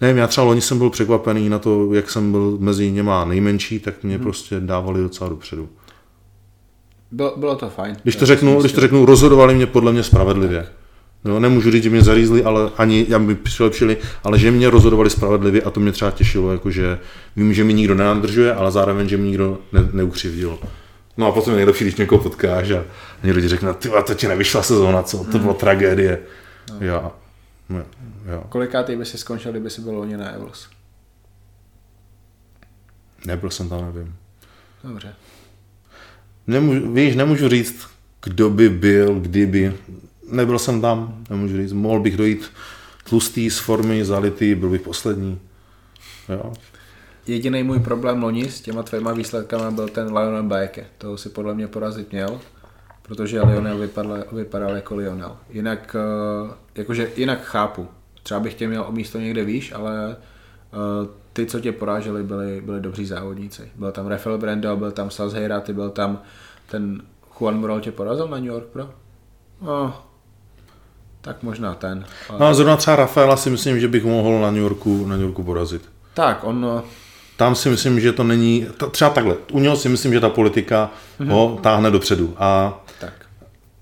Nevím, 0.00 0.16
já 0.16 0.26
třeba 0.26 0.44
loni 0.44 0.60
jsem 0.60 0.78
byl 0.78 0.90
překvapený 0.90 1.48
na 1.48 1.58
to, 1.58 1.94
jak 1.94 2.10
jsem 2.10 2.32
byl 2.32 2.56
mezi 2.60 2.90
něma 2.90 3.24
nejmenší, 3.24 3.78
tak 3.78 4.02
mě 4.02 4.14
hmm. 4.14 4.22
prostě 4.22 4.60
dávali 4.60 5.00
docela 5.00 5.30
dopředu. 5.30 5.68
Bylo, 7.10 7.34
bylo 7.36 7.56
to 7.56 7.68
fajn. 7.68 7.96
Když 8.02 8.16
to, 8.16 8.26
řeknu, 8.26 8.60
když 8.60 8.72
to 8.72 8.80
řeknu, 8.80 9.06
rozhodovali 9.06 9.54
mě 9.54 9.66
podle 9.66 9.92
mě 9.92 10.02
spravedlivě. 10.02 10.66
No, 11.24 11.40
nemůžu 11.40 11.70
říct, 11.70 11.82
že 11.82 11.90
mě 11.90 12.02
zařízli, 12.02 12.44
ale 12.44 12.70
ani 12.78 13.06
já 13.08 13.18
by 13.18 13.34
přilepšili, 13.34 13.96
ale 14.24 14.38
že 14.38 14.50
mě 14.50 14.70
rozhodovali 14.70 15.10
spravedlivě 15.10 15.62
a 15.62 15.70
to 15.70 15.80
mě 15.80 15.92
třeba 15.92 16.10
těšilo, 16.10 16.52
jakože 16.52 16.98
vím, 17.36 17.54
že 17.54 17.64
mi 17.64 17.74
nikdo 17.74 17.94
neandržuje, 17.94 18.54
ale 18.54 18.70
zároveň, 18.70 19.08
že 19.08 19.16
mi 19.16 19.26
nikdo 19.26 19.58
ne, 19.72 19.88
neukřivdil. 19.92 20.58
No 21.16 21.26
a 21.26 21.32
potom 21.32 21.52
je 21.52 21.56
nejlepší, 21.56 21.84
když 21.84 21.96
někoho 21.96 22.22
potkáš 22.22 22.70
a 22.70 22.84
někdo 23.24 23.40
ti 23.40 23.48
řekne, 23.48 23.74
ty 23.74 23.90
to 24.06 24.14
ti 24.14 24.28
nevyšla 24.28 24.62
sezóna, 24.62 25.02
co, 25.02 25.24
to 25.32 25.38
byla 25.38 25.54
tragédie. 25.54 26.18
No. 26.70 26.86
Já, 26.86 27.12
no, 27.68 27.84
jo. 28.32 28.44
Kolikátý 28.48 28.96
by 28.96 29.04
si 29.04 29.18
skončil, 29.18 29.50
kdyby 29.50 29.70
si 29.70 29.80
byl 29.80 29.94
loni 29.94 30.16
na 30.16 30.30
Evels? 30.30 30.68
Nebyl 33.26 33.50
jsem 33.50 33.68
tam, 33.68 33.84
nevím. 33.84 34.16
Dobře. 34.84 35.14
Nemůžu, 36.46 36.92
víš, 36.92 37.16
nemůžu 37.16 37.48
říct, 37.48 37.88
kdo 38.22 38.50
by 38.50 38.68
byl, 38.68 39.20
kdyby. 39.20 39.74
Nebyl 40.30 40.58
jsem 40.58 40.80
tam, 40.80 41.24
nemůžu 41.30 41.56
říct. 41.56 41.72
Mohl 41.72 42.00
bych 42.00 42.16
dojít 42.16 42.50
tlustý 43.08 43.50
z 43.50 43.58
formy, 43.58 44.04
zalitý, 44.04 44.54
byl 44.54 44.70
bych 44.70 44.80
poslední. 44.80 45.40
Jo. 46.28 46.52
Jediný 47.26 47.62
můj 47.62 47.80
problém 47.80 48.22
loni 48.22 48.50
s 48.50 48.60
těma 48.60 48.82
tvýma 48.82 49.12
výsledkama 49.12 49.70
byl 49.70 49.88
ten 49.88 50.06
Lionel 50.06 50.42
Baeke. 50.42 50.86
Toho 50.98 51.18
si 51.18 51.28
podle 51.28 51.54
mě 51.54 51.68
porazit 51.68 52.12
měl, 52.12 52.40
protože 53.08 53.42
Lionel 53.42 53.78
vypadal, 53.78 54.24
vypadal 54.32 54.76
jako 54.76 54.96
Lionel. 54.96 55.36
Jinak, 55.50 55.96
eh, 55.98 56.54
jakože 56.74 57.10
jinak 57.16 57.42
chápu. 57.42 57.88
Třeba 58.22 58.40
bych 58.40 58.54
tě 58.54 58.68
měl 58.68 58.84
o 58.88 58.92
místo 58.92 59.18
někde 59.18 59.44
výš, 59.44 59.72
ale 59.72 60.16
eh, 60.16 61.08
ty, 61.32 61.46
co 61.46 61.60
tě 61.60 61.72
poráželi, 61.72 62.22
byli, 62.22 62.60
byli 62.60 62.80
dobří 62.80 63.06
závodníci. 63.06 63.70
Byl 63.74 63.92
tam 63.92 64.06
Rafael 64.06 64.38
Brando, 64.38 64.76
byl 64.76 64.92
tam 64.92 65.10
Saz 65.10 65.32
Heiraty, 65.32 65.72
byl 65.72 65.90
tam 65.90 66.22
ten 66.70 67.02
Juan 67.40 67.60
Moral 67.60 67.80
tě 67.80 67.92
porazil 67.92 68.28
na 68.28 68.36
New 68.36 68.46
York 68.46 68.66
Pro? 68.66 68.90
No, 69.62 70.02
tak 71.20 71.42
možná 71.42 71.74
ten. 71.74 72.04
Ale... 72.28 72.38
No 72.40 72.46
a 72.46 72.54
zrovna 72.54 72.76
třeba 72.76 72.96
Rafaela 72.96 73.36
si 73.36 73.50
myslím, 73.50 73.80
že 73.80 73.88
bych 73.88 74.04
mohl 74.04 74.40
na 74.40 74.50
New 74.50 74.62
Yorku, 74.62 75.06
na 75.06 75.16
New 75.16 75.24
Yorku 75.24 75.44
porazit. 75.44 75.82
Tak, 76.14 76.44
on... 76.44 76.82
Tam 77.36 77.54
si 77.54 77.68
myslím, 77.68 78.00
že 78.00 78.12
to 78.12 78.24
není, 78.24 78.66
třeba 78.90 79.10
takhle, 79.10 79.36
u 79.52 79.58
něho 79.58 79.76
si 79.76 79.88
myslím, 79.88 80.12
že 80.12 80.20
ta 80.20 80.28
politika 80.28 80.90
mm-hmm. 81.20 81.30
ho 81.30 81.58
táhne 81.62 81.90
dopředu 81.90 82.34
a. 82.36 82.80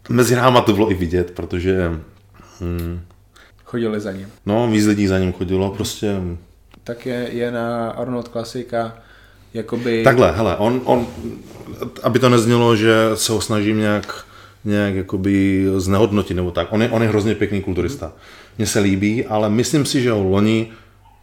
mezi 0.09 0.37
náma 0.37 0.61
to 0.61 0.73
bylo 0.73 0.91
i 0.91 0.95
vidět, 0.95 1.31
protože... 1.31 2.01
Hm, 2.61 3.01
Chodili 3.65 4.01
za 4.01 4.13
ním. 4.13 4.29
No, 4.47 4.69
víc 4.71 4.87
lidí 4.87 5.07
za 5.07 5.19
ním 5.19 5.33
chodilo, 5.33 5.71
prostě 5.71 6.17
tak 6.87 7.07
je, 7.07 7.29
je 7.33 7.51
na 7.51 7.91
Arnold 7.91 8.29
Klasika 8.29 8.97
jakoby... 9.55 10.03
Takhle, 10.05 10.33
hele, 10.33 10.57
on, 10.57 10.81
on, 10.85 11.07
aby 12.03 12.19
to 12.19 12.29
neznělo, 12.29 12.77
že 12.77 12.95
se 13.15 13.33
ho 13.33 13.41
snažím 13.41 13.79
nějak, 13.79 14.25
nějak 14.65 14.95
jakoby 14.95 15.67
znehodnotit 15.77 16.37
nebo 16.37 16.51
tak. 16.51 16.69
On 16.71 16.83
je, 16.83 16.91
on 16.91 17.03
je 17.03 17.09
hrozně 17.09 17.35
pěkný 17.35 17.63
kulturista. 17.63 18.13
Mně 18.59 18.67
se 18.67 18.81
líbí, 18.81 19.25
ale 19.25 19.51
myslím 19.51 19.85
si, 19.85 20.03
že 20.03 20.11
ho 20.11 20.23
loni 20.23 20.71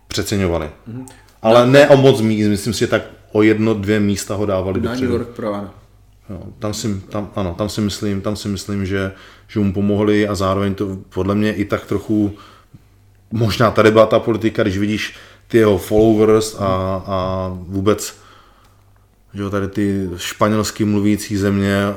přeceňovali. 0.08 0.66
Mm-hmm. 0.66 1.06
Ale 1.42 1.66
no, 1.66 1.72
ne 1.72 1.88
o 1.88 1.98
moc 1.98 2.22
míst, 2.22 2.48
myslím 2.48 2.74
si, 2.74 2.80
že 2.80 2.88
tak 2.88 3.02
o 3.32 3.42
jedno, 3.42 3.74
dvě 3.74 4.00
místa 4.00 4.36
ho 4.36 4.46
dávali 4.46 4.82
na 4.82 4.90
dopředu. 4.90 5.12
New 5.12 5.22
York 5.22 5.36
Pro, 5.36 5.54
ano. 5.54 5.72
Jo, 6.30 6.44
tam, 6.60 6.74
si, 6.74 7.02
tam, 7.10 7.30
ano, 7.36 7.56
tam 7.58 7.70
si 7.70 7.82
myslím, 7.82 8.22
tam 8.22 8.36
si 8.36 8.48
myslím, 8.48 8.86
že, 8.86 9.12
že 9.48 9.60
mu 9.60 9.74
pomohli 9.74 10.28
a 10.28 10.36
zároveň 10.36 10.76
to 10.76 10.98
podle 11.10 11.36
mě 11.36 11.54
i 11.54 11.66
tak 11.66 11.86
trochu 11.86 12.36
možná 13.32 13.72
tady 13.72 13.92
byla 13.92 14.06
ta 14.06 14.20
politika, 14.20 14.64
když 14.64 14.78
vidíš 14.78 15.16
ty 15.48 15.58
jeho 15.58 15.78
followers 15.78 16.56
a, 16.60 17.04
a 17.06 17.50
vůbec 17.54 18.24
že 19.34 19.50
tady 19.50 19.68
ty 19.68 20.10
španělsky 20.18 20.86
mluvící 20.86 21.38
země, 21.38 21.94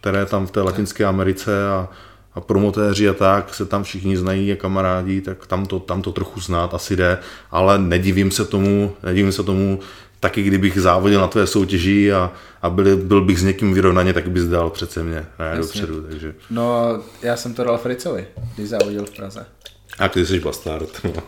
které 0.00 0.26
tam 0.26 0.46
v 0.46 0.50
té 0.50 0.62
Latinské 0.62 1.04
Americe 1.04 1.68
a, 1.68 1.88
a 2.34 2.40
promotéři 2.40 3.08
a 3.08 3.14
tak 3.14 3.54
se 3.54 3.66
tam 3.66 3.82
všichni 3.82 4.16
znají 4.16 4.52
a 4.52 4.56
kamarádi, 4.56 5.20
tak 5.20 5.46
tam 5.46 5.66
to, 5.66 5.78
tam 5.78 6.02
to 6.02 6.12
trochu 6.12 6.40
znát 6.40 6.74
asi 6.74 6.96
jde, 6.96 7.18
ale 7.50 7.78
nedivím 7.78 8.30
se 8.30 8.44
tomu, 8.44 8.92
nedivím 9.02 9.32
se 9.32 9.42
tomu, 9.42 9.80
taky 10.20 10.42
kdybych 10.42 10.80
závodil 10.80 11.20
na 11.20 11.26
tvé 11.26 11.46
soutěži 11.46 12.12
a, 12.12 12.32
a 12.62 12.70
byl, 12.70 12.96
byl 12.96 13.24
bych 13.24 13.38
s 13.38 13.42
někým 13.42 13.74
vyrovnaně, 13.74 14.12
tak 14.12 14.30
bys 14.30 14.44
dal 14.44 14.70
přece 14.70 15.02
mě, 15.02 15.26
ne, 15.38 15.46
Jasně. 15.46 15.60
dopředu, 15.62 16.02
takže. 16.02 16.34
No, 16.50 16.98
já 17.22 17.36
jsem 17.36 17.54
to 17.54 17.64
dal 17.64 17.78
Fricovi, 17.78 18.26
když 18.54 18.68
závodil 18.68 19.06
v 19.06 19.10
Praze. 19.10 19.46
A 19.98 20.08
ty 20.08 20.26
jsi 20.26 20.40
bastard. 20.40 21.00
No. 21.04 21.22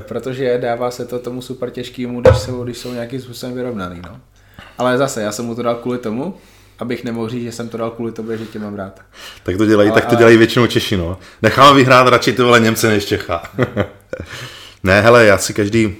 Protože 0.08 0.58
dává 0.58 0.90
se 0.90 1.04
to 1.04 1.18
tomu 1.18 1.42
super 1.42 1.70
těžkému, 1.70 2.20
když 2.20 2.38
jsou, 2.38 2.64
když 2.64 2.78
jsou 2.78 2.92
nějakým 2.92 3.20
způsobem 3.20 3.54
vyrovnaný. 3.54 4.02
No. 4.06 4.20
Ale 4.78 4.98
zase, 4.98 5.22
já 5.22 5.32
jsem 5.32 5.44
mu 5.44 5.54
to 5.54 5.62
dal 5.62 5.74
kvůli 5.74 5.98
tomu, 5.98 6.34
abych 6.78 7.04
nemohl 7.04 7.28
říct, 7.28 7.42
že 7.42 7.52
jsem 7.52 7.68
to 7.68 7.76
dal 7.76 7.90
kvůli 7.90 8.12
tobě, 8.12 8.38
že 8.38 8.46
tě 8.46 8.58
mám 8.58 8.74
rád. 8.74 9.00
Tak 9.42 9.56
to 9.56 9.66
dělají, 9.66 9.90
ale, 9.90 10.00
tak 10.00 10.10
to 10.10 10.16
dělají 10.16 10.36
většinou 10.36 10.66
Češi, 10.66 10.96
no. 10.96 11.18
Necháme 11.42 11.76
vyhrát 11.76 12.08
radši 12.08 12.32
ty 12.32 12.42
vole 12.42 12.60
Němce 12.60 12.88
než 12.88 13.04
Čecha. 13.04 13.42
ne, 14.82 15.00
hele, 15.00 15.26
já 15.26 15.38
si 15.38 15.54
každý... 15.54 15.96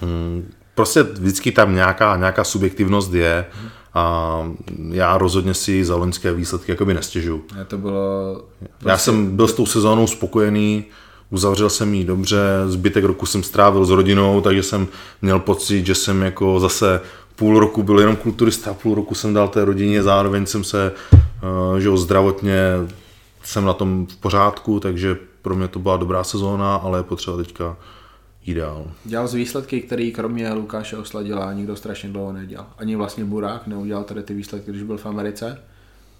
Hmm, 0.00 0.52
prostě 0.78 1.02
vždycky 1.02 1.52
tam 1.52 1.74
nějaká, 1.74 2.16
nějaká 2.16 2.44
subjektivnost 2.44 3.14
je 3.14 3.46
a 3.94 4.42
já 4.90 5.18
rozhodně 5.18 5.54
si 5.54 5.84
za 5.84 5.96
loňské 5.96 6.32
výsledky 6.32 6.72
jakoby 6.72 6.94
nestěžu. 6.94 7.44
Já 7.58 7.64
to 7.64 7.78
bylo... 7.78 8.42
Prostě... 8.58 8.88
Já 8.88 8.98
jsem 8.98 9.36
byl 9.36 9.48
s 9.48 9.52
tou 9.52 9.66
sezónou 9.66 10.06
spokojený, 10.06 10.84
uzavřel 11.30 11.70
jsem 11.70 11.94
ji 11.94 12.04
dobře, 12.04 12.38
zbytek 12.66 13.04
roku 13.04 13.26
jsem 13.26 13.42
strávil 13.42 13.84
s 13.84 13.90
rodinou, 13.90 14.40
takže 14.40 14.62
jsem 14.62 14.88
měl 15.22 15.38
pocit, 15.38 15.86
že 15.86 15.94
jsem 15.94 16.22
jako 16.22 16.60
zase 16.60 17.00
půl 17.36 17.60
roku 17.60 17.82
byl 17.82 18.00
jenom 18.00 18.16
kulturista, 18.16 18.74
půl 18.74 18.94
roku 18.94 19.14
jsem 19.14 19.34
dal 19.34 19.48
té 19.48 19.64
rodině, 19.64 20.02
zároveň 20.02 20.46
jsem 20.46 20.64
se, 20.64 20.92
eh, 21.14 21.80
že 21.80 21.96
zdravotně 21.96 22.58
jsem 23.44 23.64
na 23.64 23.72
tom 23.72 24.06
v 24.06 24.16
pořádku, 24.16 24.80
takže 24.80 25.16
pro 25.42 25.56
mě 25.56 25.68
to 25.68 25.78
byla 25.78 25.96
dobrá 25.96 26.24
sezóna, 26.24 26.76
ale 26.76 26.98
je 26.98 27.02
potřeba 27.02 27.36
teďka 27.36 27.76
ideál. 28.48 28.90
Dělal 29.04 29.28
z 29.28 29.34
výsledky, 29.34 29.80
který 29.80 30.12
kromě 30.12 30.52
Lukáše 30.52 30.96
Osla 30.96 31.22
dělá, 31.22 31.52
nikdo 31.52 31.76
strašně 31.76 32.08
dlouho 32.08 32.32
nedělal. 32.32 32.66
Ani 32.78 32.96
vlastně 32.96 33.24
Burák 33.24 33.66
neudělal 33.66 34.04
tady 34.04 34.22
ty 34.22 34.34
výsledky, 34.34 34.70
když 34.70 34.82
byl 34.82 34.98
v 34.98 35.06
Americe. 35.06 35.60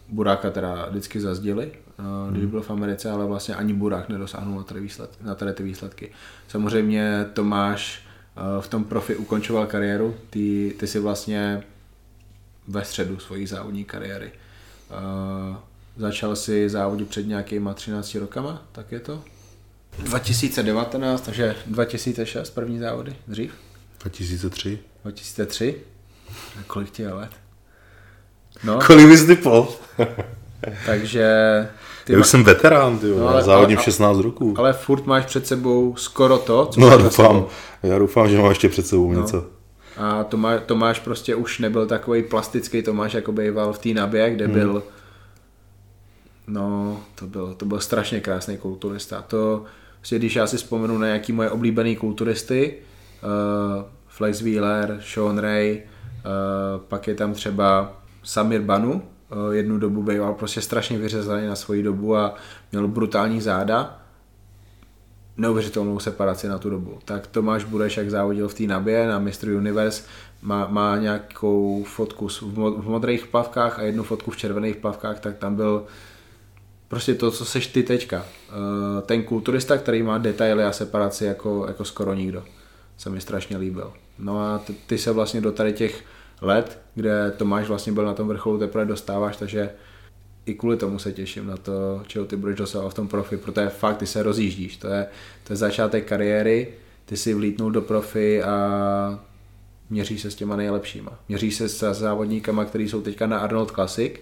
Buráka 0.09 0.51
teda 0.51 0.87
vždycky 0.91 1.21
zazdili, 1.21 1.71
eh, 1.75 2.31
když 2.31 2.43
hmm. 2.43 2.51
byl 2.51 2.63
v 2.63 2.71
Americe, 2.71 3.11
ale 3.11 3.27
vlastně 3.27 3.55
ani 3.55 3.73
Burák 3.73 4.09
nedosáhnul 4.09 4.57
na 4.57 4.63
tady, 4.63 4.81
výsledky, 4.81 5.25
na 5.25 5.35
tady 5.35 5.53
ty 5.53 5.63
výsledky. 5.63 6.13
Samozřejmě 6.49 7.27
Tomáš 7.33 8.03
eh, 8.37 8.41
v 8.63 8.69
tom 8.69 8.85
profi 8.85 9.17
ukončoval 9.17 9.67
kariéru, 9.67 10.15
ty, 10.31 10.75
ty 10.81 10.87
si 10.87 10.99
vlastně 10.99 11.63
ve 12.69 12.85
středu 12.85 13.19
svojí 13.19 13.47
závodní 13.47 13.85
kariéry. 13.85 14.33
Uh, 14.91 15.57
začal 15.97 16.37
si 16.37 16.69
závodit 16.69 17.09
před 17.09 17.27
nějakýma 17.27 17.75
13 17.75 18.15
rokama, 18.15 18.63
tak 18.73 18.93
je 18.93 19.01
to? 19.01 19.25
2019, 19.99 21.21
takže 21.21 21.57
2006 21.67 22.51
první 22.51 22.79
závody, 22.79 23.17
dřív? 23.29 23.53
2003. 24.01 24.79
2003? 25.03 25.75
A 26.31 26.63
kolik 26.67 26.91
ti 26.91 27.03
je 27.03 27.13
let? 27.13 27.31
No. 28.65 28.79
Kolik 28.87 29.07
bys 29.07 29.25
typol? 29.25 29.69
takže... 30.87 31.29
Ty 32.05 32.13
Já 32.13 32.19
už 32.19 32.23
má... 32.23 32.27
jsem 32.27 32.45
veterán, 32.45 32.99
ty 32.99 33.07
no, 33.07 33.29
ale, 33.29 33.43
závodím 33.43 33.77
ale, 33.77 33.85
16 33.85 34.19
roků. 34.19 34.55
Ale 34.59 34.73
furt 34.73 35.07
máš 35.07 35.25
před 35.25 35.47
sebou 35.47 35.97
skoro 35.97 36.39
to, 36.39 36.67
co 36.67 36.81
No 36.81 36.89
já 36.89 36.97
doufám, 36.97 37.47
já 37.83 37.99
doufám, 37.99 38.29
že 38.29 38.39
máš 38.39 38.49
ještě 38.49 38.69
před 38.69 38.87
sebou 38.87 39.13
no. 39.13 39.21
něco. 39.21 39.47
A 39.97 40.25
Tomáš, 40.25 40.61
Tomáš 40.67 41.01
prostě 41.01 41.35
už 41.35 41.59
nebyl 41.59 41.87
takový 41.87 42.23
plastický 42.23 42.83
Tomáš, 42.83 43.15
jako 43.15 43.33
býval 43.33 43.73
v 43.73 43.79
té 43.79 43.89
nabě, 43.89 44.31
kde 44.31 44.45
hmm. 44.45 44.55
byl 44.55 44.83
No, 46.49 47.01
to 47.15 47.27
byl, 47.27 47.55
to 47.55 47.67
byl 47.67 47.81
strašně 47.81 48.21
krásný 48.21 48.57
kulturista. 48.57 49.23
To, 49.23 49.65
Prostě 50.09 50.19
když 50.19 50.37
já 50.37 50.47
si 50.47 50.57
vzpomenu 50.57 50.99
na 50.99 51.07
nějaký 51.07 51.33
moje 51.33 51.51
oblíbené 51.51 51.97
kulturisty, 51.97 52.75
uh, 53.23 53.85
Flex 54.07 54.43
Wheeler, 54.43 55.01
Sean 55.13 55.39
Ray, 55.39 55.83
uh, 55.83 56.81
pak 56.81 57.09
je 57.09 57.15
tam 57.15 57.33
třeba 57.33 57.97
Samir 58.23 58.61
Banu, 58.61 58.93
uh, 58.93 59.55
jednu 59.55 59.79
dobu 59.79 60.03
býval 60.03 60.35
prostě 60.35 60.61
strašně 60.61 60.99
vyřezaný 60.99 61.47
na 61.47 61.57
svoji 61.57 61.83
dobu 61.83 62.17
a 62.17 62.35
měl 62.73 62.89
brutální 62.89 63.41
záda, 63.41 64.03
neuvěřitelnou 65.37 65.99
separaci 65.99 66.49
na 66.49 66.59
tu 66.59 66.71
dobu. 66.71 66.99
Tak 67.05 67.27
Tomáš 67.27 67.65
Bureš, 67.65 67.97
jak 67.97 68.11
závodil 68.11 68.49
v 68.49 68.55
té 68.55 68.63
nabě 68.63 69.07
na 69.09 69.19
Mr. 69.19 69.49
Universe, 69.57 70.03
má, 70.43 70.67
má 70.67 70.97
nějakou 70.97 71.85
fotku 71.85 72.29
v 72.53 72.89
modrých 72.89 73.27
plavkách 73.27 73.79
a 73.79 73.83
jednu 73.83 74.03
fotku 74.03 74.31
v 74.31 74.37
červených 74.37 74.77
plavkách, 74.77 75.21
tak 75.21 75.37
tam 75.37 75.57
byl 75.57 75.87
prostě 76.89 77.15
to, 77.15 77.31
co 77.31 77.45
seš 77.45 77.67
ty 77.67 77.83
teďka. 77.83 78.25
Eh, 78.49 79.03
ten 79.03 79.23
kulturista, 79.23 79.79
který 79.79 80.03
má 80.03 80.19
detaily 80.19 80.65
a 80.65 80.73
separaci 80.73 81.25
jako, 81.25 81.65
jako 81.69 81.85
skoro 81.85 82.15
nikdo. 82.15 82.45
Se 82.97 83.11
mi 83.11 83.21
strašně 83.21 83.57
líbil. 83.57 83.93
No 84.19 84.41
a 84.41 84.59
ty, 84.59 84.75
ty 84.87 84.99
se 84.99 85.13
vlastně 85.13 85.41
do 85.41 85.53
tady 85.53 85.73
těch 85.73 86.05
let, 86.41 86.79
kde 86.95 87.33
Tomáš 87.37 87.69
vlastně 87.69 87.93
byl 87.93 88.05
na 88.05 88.15
tom 88.15 88.29
vrcholu, 88.29 88.59
teprve 88.59 88.85
dostáváš, 88.85 89.37
takže 89.37 89.71
i 90.47 90.55
kvůli 90.55 90.77
tomu 90.77 90.99
se 90.99 91.13
těším 91.13 91.47
na 91.47 91.57
to, 91.57 92.03
čeho 92.07 92.25
ty 92.25 92.37
budeš 92.37 92.57
dosahovat 92.57 92.93
v 92.93 92.97
tom 92.97 93.09
profi, 93.09 93.37
protože 93.37 93.69
fakt 93.69 93.97
ty 93.97 94.07
se 94.07 94.23
rozjíždíš. 94.23 94.77
To 94.77 94.89
je, 94.89 95.07
to 95.45 95.53
je 95.53 95.57
začátek 95.57 96.09
kariéry, 96.09 96.69
ty 97.05 97.17
si 97.17 97.35
vlítnul 97.35 97.71
do 97.71 97.83
profi 97.83 98.43
a 98.43 99.21
měří 99.91 100.19
se 100.19 100.31
s 100.31 100.35
těma 100.35 100.57
nejlepšíma. 100.57 101.19
Měří 101.29 101.51
se 101.53 101.69
s 101.69 101.93
závodníkama, 101.93 102.65
kteří 102.65 102.89
jsou 102.89 103.01
teďka 103.01 103.27
na 103.27 103.39
Arnold 103.39 103.71
Classic. 103.71 104.13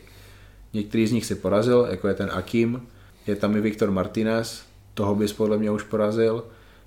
Některý 0.77 1.07
z 1.07 1.13
nich 1.13 1.27
si 1.27 1.35
porazil, 1.35 1.87
jako 1.91 2.09
je 2.09 2.15
ten 2.15 2.31
Akim. 2.33 2.83
Je 3.27 3.37
tam 3.37 3.57
i 3.57 3.61
Viktor 3.61 3.91
Martinez, 3.91 4.65
toho 4.95 5.15
bys 5.15 5.33
podle 5.33 5.59
mě 5.59 5.71
už 5.71 5.83
porazil. 5.83 6.45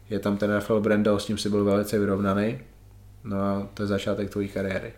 Je 0.10 0.20
tam 0.20 0.38
ten 0.38 0.52
Rafael 0.52 0.82
Brendel, 0.82 1.20
s 1.20 1.26
tím 1.26 1.38
si 1.38 1.50
byl 1.50 1.64
velice 1.64 2.00
vyrovnaný. 2.00 2.60
No 3.24 3.42
a 3.42 3.68
to 3.74 3.84
je 3.84 3.88
začátek 3.88 4.30
tvojí 4.30 4.48
kariéry. 4.48 4.94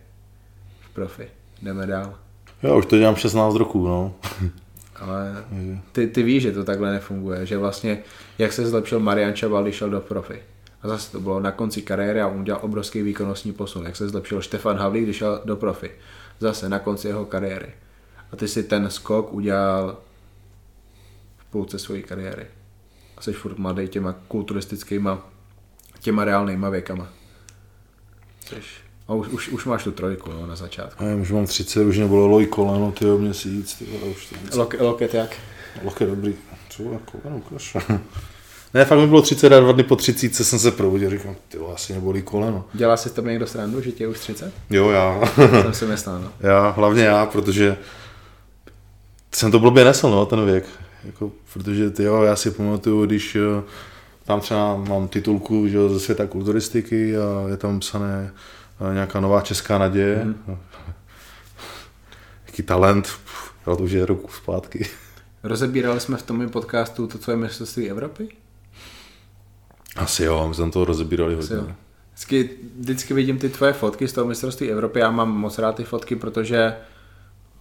V 0.80 0.94
profi. 0.94 1.28
Jdeme 1.62 1.86
dál. 1.86 2.14
Já 2.62 2.74
už 2.74 2.86
to 2.86 2.98
dělám 2.98 3.16
16 3.16 3.54
roků, 3.54 3.86
no. 3.86 4.14
Ale 4.96 5.44
ty, 5.92 6.06
ty 6.06 6.22
víš, 6.22 6.42
že 6.42 6.52
to 6.52 6.64
takhle 6.64 6.92
nefunguje, 6.92 7.46
že 7.46 7.58
vlastně 7.58 8.02
jak 8.38 8.52
se 8.52 8.66
zlepšil 8.66 9.00
Marian 9.00 9.34
Čabal, 9.34 9.62
když 9.62 9.76
šel 9.76 9.90
do 9.90 10.00
profi. 10.00 10.42
A 10.82 10.88
zase 10.88 11.12
to 11.12 11.20
bylo 11.20 11.40
na 11.40 11.52
konci 11.52 11.82
kariéry 11.82 12.20
a 12.20 12.28
on 12.28 12.40
udělal 12.40 12.60
obrovský 12.64 13.02
výkonnostní 13.02 13.52
posun. 13.52 13.86
Jak 13.86 13.96
se 13.96 14.08
zlepšil 14.08 14.40
Štefan 14.40 14.76
Havlík, 14.76 15.02
když 15.04 15.16
šel 15.16 15.40
do 15.44 15.56
profi. 15.56 15.90
Zase 16.40 16.68
na 16.68 16.78
konci 16.78 17.08
jeho 17.08 17.24
kariéry. 17.24 17.72
A 18.32 18.36
ty 18.36 18.48
si 18.48 18.62
ten 18.62 18.90
skok 18.90 19.32
udělal 19.32 19.98
v 21.36 21.44
půlce 21.44 21.78
své 21.78 22.00
kariéry. 22.00 22.46
A 23.16 23.22
jsi 23.22 23.32
furt 23.32 23.58
mladý 23.58 23.88
těma 23.88 24.12
kulturistickýma, 24.28 25.30
těma 26.00 26.24
reálnýma 26.24 26.68
věkama. 26.68 27.08
Jseš. 28.46 28.66
A 29.08 29.14
už, 29.14 29.28
už, 29.28 29.48
už 29.48 29.64
máš 29.64 29.84
tu 29.84 29.92
trojku 29.92 30.30
no, 30.30 30.46
na 30.46 30.56
začátku. 30.56 31.04
Já 31.04 31.16
už 31.16 31.30
mám 31.30 31.46
30, 31.46 31.84
už 31.84 31.98
nebylo 31.98 32.26
loj 32.26 32.46
koleno, 32.46 32.92
ty 32.92 33.04
měsíc, 33.04 33.74
ty 33.74 33.84
už 33.84 34.26
to 34.26 34.34
víc. 34.42 34.54
Lok, 34.54 34.74
loket 34.80 35.14
jak? 35.14 35.36
Loket 35.84 36.08
dobrý. 36.08 36.34
Co, 36.68 36.82
koleno, 36.82 37.40
kaš. 37.40 37.76
Ne, 38.74 38.84
fakt 38.84 38.98
mi 38.98 39.06
bylo 39.06 39.22
30 39.22 39.52
a 39.52 39.60
dva 39.60 39.72
dny 39.72 39.82
po 39.82 39.96
30 39.96 40.34
jsem 40.34 40.58
se 40.58 40.70
probudil, 40.70 41.10
říkám, 41.10 41.36
ty 41.48 41.58
asi 41.74 41.92
nebolí 41.92 42.22
koleno. 42.22 42.64
Dělá 42.72 42.96
si 42.96 43.10
to 43.10 43.22
někdo 43.22 43.46
srandu, 43.46 43.80
že 43.80 43.92
tě 43.92 44.04
je 44.04 44.08
už 44.08 44.18
30? 44.18 44.52
Jo, 44.70 44.90
já. 44.90 45.20
Jsem 45.62 45.74
si 45.74 45.86
myslel, 45.86 46.20
no. 46.20 46.32
já, 46.48 46.70
hlavně 46.70 47.02
já, 47.02 47.26
protože 47.26 47.76
jsem 49.34 49.50
to 49.50 49.58
blbě 49.58 49.84
nesl, 49.84 50.10
no, 50.10 50.26
ten 50.26 50.44
věk. 50.44 50.64
Jako, 51.04 51.32
protože 51.52 51.90
ty 51.90 52.02
jo, 52.02 52.22
já 52.22 52.36
si 52.36 52.50
pamatuju, 52.50 53.06
když 53.06 53.36
eh, 53.36 53.62
tam 54.24 54.40
třeba 54.40 54.76
mám 54.76 55.08
titulku 55.08 55.68
že, 55.68 55.88
ze 55.88 56.00
světa 56.00 56.26
kulturistiky 56.26 57.16
a 57.16 57.48
je 57.48 57.56
tam 57.56 57.80
psané 57.80 58.32
eh, 58.90 58.94
nějaká 58.94 59.20
nová 59.20 59.40
česká 59.40 59.78
naděje. 59.78 60.24
Mm. 60.24 60.36
Jaký 62.46 62.62
talent, 62.62 63.08
jo, 63.66 63.76
to 63.76 63.82
už 63.82 63.90
je 63.90 64.06
roku 64.06 64.28
zpátky. 64.32 64.86
Rozebírali 65.42 66.00
jsme 66.00 66.16
v 66.16 66.22
tom 66.22 66.48
podcastu 66.48 67.06
to, 67.06 67.18
co 67.18 67.30
je 67.30 67.36
mistrovství 67.36 67.90
Evropy? 67.90 68.28
Asi 69.96 70.24
jo, 70.24 70.48
my 70.48 70.54
jsme 70.54 70.70
to 70.70 70.84
rozebírali 70.84 71.34
hodně. 71.34 71.56
Jo. 71.56 71.66
Vždycky, 72.14 72.50
vždycky 72.78 73.14
vidím 73.14 73.38
ty 73.38 73.48
tvoje 73.48 73.72
fotky 73.72 74.08
z 74.08 74.12
toho 74.12 74.26
mistrovství 74.26 74.70
Evropy, 74.70 75.00
já 75.00 75.10
mám 75.10 75.30
moc 75.30 75.58
rád 75.58 75.76
ty 75.76 75.84
fotky, 75.84 76.16
protože 76.16 76.76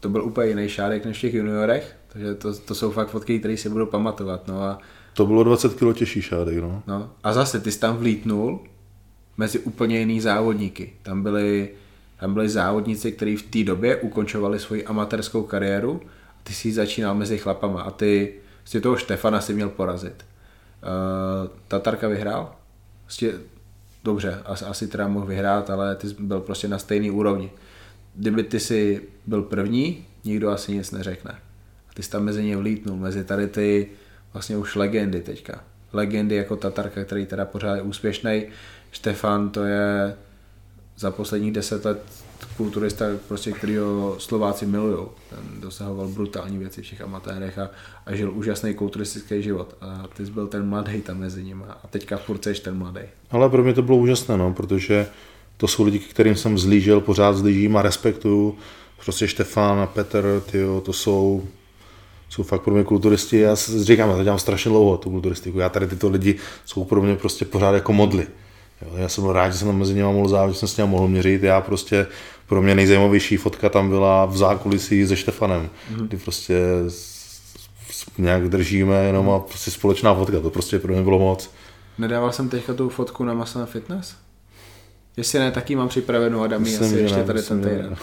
to 0.02 0.10
byl 0.10 0.24
úplně 0.24 0.48
jiný 0.48 0.70
šádek 0.70 1.06
než 1.06 1.18
v 1.18 1.22
těch 1.22 1.34
juniorech, 1.34 1.96
takže 2.14 2.36
to, 2.36 2.60
to 2.60 2.76
jsou 2.76 2.92
fakt 2.92 3.10
fotky, 3.10 3.40
které 3.40 3.58
si 3.58 3.70
budu 3.70 3.86
pamatovat. 3.86 4.48
No 4.48 4.64
a, 4.64 4.80
To 5.14 5.26
bylo 5.26 5.44
20 5.44 5.74
kg 5.74 5.98
těžší 5.98 6.22
šádek, 6.22 6.58
no. 6.58 6.84
no. 6.88 7.10
a 7.24 7.34
zase 7.34 7.60
ty 7.60 7.72
jsi 7.72 7.80
tam 7.80 7.98
vlítnul 7.98 8.60
mezi 9.38 9.60
úplně 9.60 10.00
jiný 10.00 10.22
závodníky. 10.22 10.94
Tam 11.04 11.24
byli, 11.24 11.70
tam 12.20 12.34
byli 12.34 12.50
závodníci, 12.50 13.12
kteří 13.12 13.38
v 13.38 13.44
té 13.44 13.64
době 13.64 13.96
ukončovali 13.96 14.60
svoji 14.60 14.86
amatérskou 14.86 15.44
kariéru 15.44 16.02
a 16.30 16.40
ty 16.44 16.54
si 16.54 16.74
začínal 16.74 17.16
mezi 17.16 17.38
chlapama 17.38 17.82
a 17.82 17.92
ty 17.92 18.34
si 18.66 18.82
toho 18.82 18.98
Štefana 18.98 19.42
si 19.42 19.54
měl 19.54 19.70
porazit. 19.70 20.26
Uh, 20.84 21.50
Tatarka 21.68 22.08
vyhrál? 22.08 22.56
Prostě, 23.04 23.34
dobře, 24.04 24.42
asi, 24.46 24.66
asi 24.66 24.88
teda 24.88 25.08
mohl 25.08 25.26
vyhrát, 25.26 25.70
ale 25.70 25.96
ty 25.96 26.10
jsi 26.10 26.16
byl 26.20 26.40
prostě 26.40 26.68
na 26.68 26.78
stejný 26.78 27.12
úrovni. 27.12 27.52
Kdyby 28.16 28.44
ty 28.44 28.60
si 28.60 29.02
byl 29.26 29.42
první, 29.42 30.06
nikdo 30.24 30.50
asi 30.50 30.72
nic 30.72 30.92
neřekne. 30.92 31.32
A 31.90 31.94
ty 31.94 32.04
jsi 32.04 32.10
tam 32.10 32.24
mezi 32.24 32.44
ně 32.44 32.58
vlítnul, 32.58 32.98
mezi 32.98 33.24
tady 33.24 33.48
ty 33.48 33.88
vlastně 34.34 34.58
už 34.58 34.76
legendy 34.76 35.22
teďka. 35.22 35.64
Legendy 35.94 36.36
jako 36.36 36.56
Tatarka, 36.56 37.04
který 37.04 37.26
teda 37.26 37.46
pořád 37.46 37.76
je 37.76 37.82
úspěšný. 37.82 38.44
Štefan 38.92 39.50
to 39.50 39.64
je 39.64 40.16
za 40.98 41.12
posledních 41.12 41.52
deset 41.52 41.86
let 41.86 42.04
kulturista, 42.58 43.06
prostě, 43.28 43.52
kterýho 43.52 44.16
Slováci 44.20 44.66
milují. 44.66 45.08
Ten 45.30 45.62
dosahoval 45.62 46.08
brutální 46.08 46.58
věci 46.58 46.82
v 46.82 46.90
těch 46.90 47.02
amatérech 47.02 47.60
a, 47.60 47.70
a 48.06 48.16
žil 48.16 48.32
úžasný 48.32 48.74
kulturistický 48.74 49.44
život. 49.44 49.76
A 49.82 50.08
ty 50.14 50.26
jsi 50.26 50.32
byl 50.32 50.48
ten 50.48 50.70
mladý 50.70 51.02
tam 51.02 51.18
mezi 51.18 51.44
nimi 51.44 51.64
a 51.84 51.88
teďka 51.90 52.18
furt 52.18 52.44
seš 52.44 52.60
ten 52.60 52.78
mladý. 52.78 53.02
Ale 53.32 53.50
pro 53.50 53.64
mě 53.64 53.74
to 53.74 53.82
bylo 53.82 53.98
úžasné, 53.98 54.38
no, 54.38 54.54
protože 54.54 55.08
to 55.62 55.68
jsou 55.68 55.84
lidi, 55.84 56.00
kterým 56.00 56.36
jsem 56.36 56.58
zlížel, 56.58 57.02
pořád 57.02 57.38
zlížím 57.38 57.78
a 57.78 57.82
respektuju. 57.82 58.58
Prostě 59.04 59.28
Štefán 59.28 59.80
a 59.80 59.86
Petr, 59.86 60.44
tyjo, 60.52 60.82
to 60.82 60.94
jsou, 60.94 61.44
jsou 62.30 62.44
fakt 62.44 62.62
pro 62.62 62.74
mě 62.74 62.84
kulturisti. 62.84 63.38
Já 63.40 63.56
říkám, 63.82 64.10
já 64.10 64.16
to 64.18 64.24
dělám 64.24 64.40
strašně 64.40 64.70
dlouho, 64.70 64.98
tu 64.98 65.10
kulturistiku. 65.10 65.60
Já 65.60 65.70
tady 65.70 65.88
tyto 65.88 66.10
lidi 66.10 66.36
jsou 66.66 66.84
pro 66.84 67.02
mě 67.02 67.16
prostě 67.16 67.46
pořád 67.46 67.72
jako 67.72 67.94
modly. 67.94 68.28
Jo, 68.82 68.92
já 68.96 69.10
jsem 69.10 69.24
byl 69.24 69.34
rád, 69.34 69.50
že 69.50 69.58
jsem 69.58 69.68
tam 69.68 69.78
mezi 69.78 69.94
nimi 69.94 70.14
mohl 70.14 70.28
závodit, 70.28 70.56
že 70.56 70.60
jsem 70.60 70.68
s 70.68 70.78
ním 70.78 70.88
mohl 70.88 71.08
měřit. 71.08 71.44
Já 71.44 71.62
prostě, 71.62 72.08
pro 72.48 72.62
mě 72.62 72.76
nejzajímavější 72.76 73.38
fotka 73.38 73.70
tam 73.70 73.90
byla 73.90 74.26
v 74.26 74.38
zákulisí 74.38 75.08
se 75.08 75.16
Štefanem, 75.16 75.70
mm. 75.90 76.08
kdy 76.08 76.18
prostě 76.18 76.56
nějak 78.18 78.50
držíme 78.50 79.04
jenom 79.04 79.30
a 79.30 79.40
prostě 79.40 79.72
společná 79.72 80.16
fotka, 80.16 80.40
to 80.40 80.50
prostě 80.50 80.80
pro 80.80 80.94
mě 80.94 81.02
bylo 81.02 81.20
moc. 81.20 81.50
Nedával 81.98 82.32
jsem 82.32 82.50
teďka 82.50 82.74
tu 82.74 82.90
fotku 82.90 83.24
na 83.24 83.34
Muscle 83.34 83.66
Fitness? 83.66 84.16
Jestli 85.18 85.40
ne, 85.40 85.52
taky 85.52 85.76
mám 85.76 85.88
připravenou 85.88 86.42
Adamí, 86.42 86.64
Myslím, 86.64 86.86
asi 86.86 86.96
že 86.96 87.02
ještě 87.02 87.24
tady 87.24 87.42
ten 87.42 87.62
týden. 87.62 87.96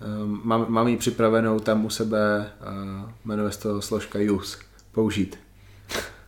Ehm, 0.00 0.40
Mám, 0.44 0.66
mám 0.68 0.88
ji 0.88 0.96
připravenou 0.96 1.60
tam 1.60 1.84
u 1.84 1.90
sebe, 1.90 2.50
uh, 2.60 3.10
jmenuje 3.24 3.52
se 3.52 3.60
to 3.60 3.82
složka 3.82 4.18
Use, 4.32 4.58
použít. 4.92 5.38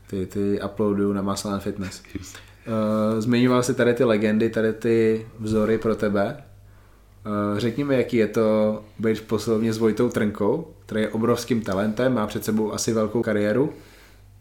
Ty, 0.06 0.26
ty 0.26 0.60
uploaduju 0.64 1.12
na 1.12 1.22
Muscle 1.22 1.52
and 1.52 1.60
Fitness. 1.60 2.02
Uh, 2.14 3.20
zmiňoval 3.20 3.62
si 3.62 3.74
tady 3.74 3.94
ty 3.94 4.04
legendy, 4.04 4.50
tady 4.50 4.72
ty 4.72 5.26
vzory 5.38 5.78
pro 5.78 5.96
tebe. 5.96 6.36
Uh, 7.26 7.58
řekni 7.58 7.84
mi, 7.84 7.96
jaký 7.96 8.16
je 8.16 8.26
to 8.26 8.82
být 8.98 9.18
v 9.18 9.22
posilovně 9.22 9.72
s 9.72 9.78
Vojtou 9.78 10.08
Trnkou, 10.08 10.74
který 10.86 11.00
je 11.00 11.08
obrovským 11.08 11.62
talentem, 11.62 12.14
má 12.14 12.26
před 12.26 12.44
sebou 12.44 12.72
asi 12.72 12.92
velkou 12.92 13.22
kariéru, 13.22 13.72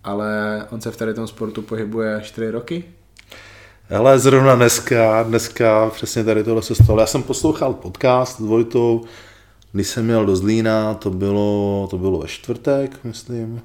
ale 0.03 0.65
on 0.69 0.81
se 0.81 0.91
v 0.91 0.97
tady 0.97 1.13
tom 1.13 1.27
sportu 1.27 1.61
pohybuje 1.61 2.19
4 2.23 2.51
roky. 2.51 2.83
Ale 3.97 4.19
zrovna 4.19 4.55
dneska, 4.55 5.23
dneska 5.23 5.89
přesně 5.89 6.23
tady 6.23 6.43
tohle 6.43 6.61
se 6.61 6.75
stalo. 6.75 6.99
Já 6.99 7.05
jsem 7.05 7.23
poslouchal 7.23 7.73
podcast 7.73 8.37
s 8.37 8.39
Vojtou, 8.39 9.03
když 9.71 9.87
jsem 9.87 10.05
měl 10.05 10.25
do 10.25 10.35
Zlína, 10.35 10.93
to 10.93 11.09
bylo, 11.09 11.87
to 11.89 11.97
bylo 11.97 12.19
ve 12.19 12.27
čtvrtek, 12.27 12.99
myslím. 13.03 13.61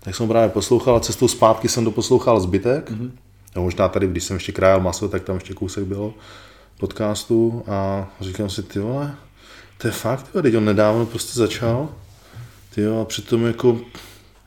Tak 0.00 0.14
jsem 0.14 0.28
právě 0.28 0.48
poslouchal 0.48 0.96
a 0.96 1.00
cestou 1.00 1.28
zpátky 1.28 1.68
jsem 1.68 1.84
to 1.84 1.90
poslouchal 1.90 2.40
zbytek. 2.40 2.90
Mm-hmm. 2.90 3.10
A 3.56 3.60
možná 3.60 3.88
tady, 3.88 4.06
když 4.06 4.24
jsem 4.24 4.36
ještě 4.36 4.52
krájel 4.52 4.80
maso, 4.80 5.08
tak 5.08 5.22
tam 5.22 5.34
ještě 5.34 5.54
kousek 5.54 5.84
bylo 5.84 6.14
podcastu 6.80 7.62
a 7.66 8.08
říkám 8.20 8.50
si, 8.50 8.62
ty 8.62 8.78
vole, 8.78 9.14
to 9.78 9.88
je 9.88 9.92
fakt, 9.92 10.26
teď 10.42 10.56
on 10.56 10.64
nedávno 10.64 11.06
prostě 11.06 11.38
začal. 11.38 11.88
Ty 12.74 12.80
jo, 12.80 13.00
a 13.00 13.04
přitom 13.04 13.46
jako, 13.46 13.78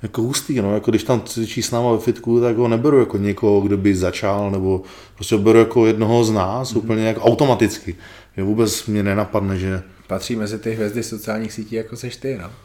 jako 0.04 0.22
hustý, 0.22 0.62
no, 0.62 0.74
jako 0.74 0.91
když 0.91 1.04
tam 1.04 1.22
cvičí 1.22 1.62
s 1.62 1.72
náma 1.72 1.91
ve 1.91 1.99
fitku, 1.99 2.41
tak 2.41 2.58
ho 2.58 2.68
neberu 2.68 2.99
jako 2.99 3.18
někoho, 3.18 3.62
kdo 3.62 3.78
by 3.78 3.95
začal, 3.95 4.51
nebo 4.51 4.82
prostě 5.16 5.36
ho 5.36 5.41
beru 5.41 5.60
jako 5.60 5.86
jednoho 5.86 6.24
z 6.24 6.32
nás, 6.32 6.74
mm-hmm. 6.74 6.78
úplně 6.78 7.04
jako 7.06 7.22
automaticky. 7.22 7.95
Jo, 8.38 8.45
vůbec 8.45 8.86
mě 8.86 9.04
nenapadne, 9.04 9.58
že 9.58 9.84
Patří 10.08 10.36
mezi 10.36 10.60
ty 10.60 10.72
hvězdy 10.72 11.04
sociálních 11.04 11.54
sítí, 11.54 11.76
jako 11.76 11.95
seš 11.95 12.16
ty, 12.16 12.39
no. 12.41 12.51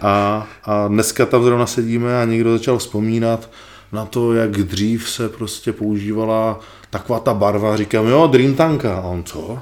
A, 0.00 0.48
a 0.64 0.88
dneska 0.88 1.26
tam 1.26 1.44
zrovna 1.44 1.66
sedíme 1.66 2.22
a 2.22 2.24
někdo 2.24 2.52
začal 2.52 2.78
vzpomínat 2.78 3.50
na 3.92 4.04
to, 4.04 4.34
jak 4.34 4.50
dřív 4.50 5.10
se 5.10 5.28
prostě 5.28 5.72
používala 5.72 6.60
taková 6.90 7.20
ta 7.20 7.34
barva. 7.34 7.76
Říkám, 7.76 8.06
jo, 8.06 8.26
Dream 8.26 8.54
Tanka. 8.54 8.96
A 8.96 9.00
on, 9.00 9.24
co? 9.24 9.58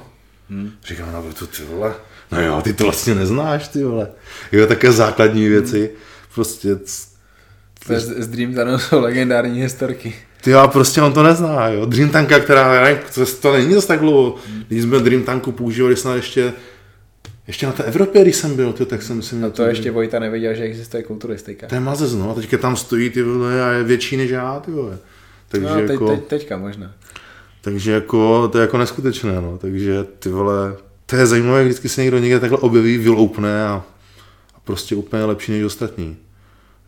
Hmm. 0.49 0.71
Říkám, 0.87 1.11
no 1.13 1.23
to 1.33 1.47
ty 1.47 1.63
vole. 1.63 1.93
No 2.31 2.41
jo, 2.41 2.61
ty 2.63 2.73
to 2.73 2.83
vlastně 2.83 3.15
neznáš, 3.15 3.67
ty 3.67 3.83
vole. 3.83 4.07
Jo, 4.51 4.67
také 4.67 4.91
základní 4.91 5.47
věci. 5.49 5.89
Prostě, 6.35 6.75
To 7.87 7.93
je 7.93 7.99
z, 7.99 8.27
Dream 8.27 8.53
Tunnel 8.53 8.79
jsou 8.79 9.01
legendární 9.01 9.61
historky. 9.61 10.15
ty 10.43 10.51
jo, 10.51 10.67
prostě 10.67 11.01
on 11.01 11.13
to 11.13 11.23
nezná, 11.23 11.67
jo. 11.67 11.85
Dream 11.85 12.09
Tanka, 12.09 12.39
která, 12.39 12.73
já 12.75 12.83
nevím, 12.83 12.99
to, 13.15 13.25
to 13.41 13.53
není 13.53 13.73
zase 13.73 13.87
tak 13.87 13.99
dlouho. 13.99 14.35
Když 14.67 14.83
jsme 14.83 14.99
Dream 14.99 15.23
Tanku 15.23 15.51
používali 15.51 15.95
snad 15.95 16.15
ještě 16.15 16.53
ještě 17.47 17.65
na 17.65 17.71
té 17.71 17.83
Evropě, 17.83 18.21
když 18.21 18.35
jsem 18.35 18.55
byl, 18.55 18.73
ty, 18.73 18.85
tak 18.85 19.01
jsem 19.01 19.21
si 19.21 19.35
měl 19.35 19.49
No 19.49 19.55
to 19.55 19.63
ještě 19.63 19.91
Vojta 19.91 20.19
nevěděl, 20.19 20.53
že 20.53 20.63
existuje 20.63 21.03
kulturistika. 21.03 21.67
To 21.67 21.75
je 21.75 21.81
mazec, 21.81 22.13
no. 22.13 22.31
A 22.31 22.33
teďka 22.33 22.57
tam 22.57 22.75
stojí, 22.75 23.09
ty 23.09 23.23
vole, 23.23 23.63
a 23.63 23.71
je 23.71 23.83
větší 23.83 24.17
než 24.17 24.29
já, 24.31 24.59
ty 24.59 24.71
vole. 24.71 24.97
Takže 25.47 25.67
No, 25.67 25.75
teď, 25.75 25.89
jako, 25.89 26.07
teď, 26.07 26.25
teďka 26.27 26.57
možná. 26.57 26.91
takže 27.61 27.91
jako, 27.91 28.47
to 28.51 28.57
je 28.57 28.61
jako 28.61 28.77
neskutečné, 28.77 29.41
no. 29.41 29.57
Takže 29.57 30.03
ty 30.19 30.29
vole, 30.29 30.75
to 31.11 31.17
je 31.17 31.25
zajímavé, 31.25 31.57
jak 31.57 31.67
vždycky 31.67 31.89
se 31.89 32.01
někdo 32.01 32.19
někde 32.19 32.39
takhle 32.39 32.57
objeví, 32.57 32.97
vyloupne 32.97 33.67
a, 33.67 33.83
a 34.55 34.59
prostě 34.63 34.95
úplně 34.95 35.25
lepší 35.25 35.51
než 35.51 35.63
ostatní. 35.63 36.17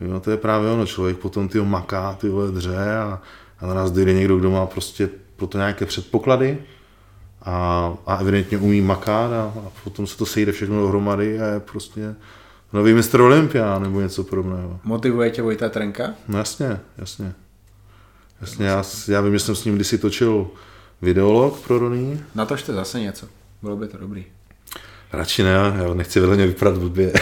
Jo, 0.02 0.20
to 0.20 0.32
je 0.32 0.38
právě 0.38 0.72
ono, 0.72 0.86
člověk 0.86 1.18
potom 1.18 1.50
ty 1.50 1.62
maká, 1.62 2.14
ty 2.14 2.30
vole 2.30 2.52
dře 2.52 2.96
a, 2.98 3.22
a 3.60 3.68
na 3.68 3.74
nás 3.74 3.92
dojde 3.92 4.14
někdo, 4.14 4.38
kdo 4.38 4.52
má 4.52 4.66
prostě 4.66 5.10
pro 5.36 5.48
to 5.48 5.58
nějaké 5.58 5.86
předpoklady 5.86 6.58
a, 7.42 7.94
a 8.06 8.18
evidentně 8.18 8.58
umí 8.58 8.82
makat 8.82 9.32
a, 9.32 9.54
a 9.68 9.72
potom 9.84 10.08
se 10.08 10.18
to 10.18 10.26
sejde 10.26 10.52
všechno 10.52 10.82
dohromady 10.82 11.40
a 11.40 11.46
je 11.46 11.60
prostě 11.60 12.16
nový 12.74 12.94
mistr 12.94 13.22
Olympia 13.22 13.80
nebo 13.80 14.02
něco 14.02 14.24
podobného. 14.24 14.80
Motivuje 14.84 15.30
tě 15.30 15.42
Vojta 15.42 15.70
Trenka? 15.70 16.14
No 16.28 16.38
jasně, 16.38 16.80
jasně. 16.98 17.34
Jasně, 18.42 18.66
já, 18.66 18.84
já 19.08 19.22
vím, 19.22 19.34
že 19.34 19.40
jsem 19.40 19.56
s 19.56 19.66
ním 19.66 19.76
kdysi 19.76 19.98
točil 19.98 20.48
videolog 21.02 21.60
pro 21.60 21.80
Roný. 21.80 22.24
Natočte 22.36 22.74
zase 22.74 23.00
něco, 23.00 23.28
bylo 23.64 23.78
by 23.78 23.88
to 23.88 23.98
dobrý. 23.98 24.26
Radši 25.14 25.44
ne, 25.44 25.50
já 25.50 25.94
nechci 25.94 26.20
vedle 26.20 26.36
mě 26.36 26.48
vypadat 26.48 26.78
blbě. 26.78 27.14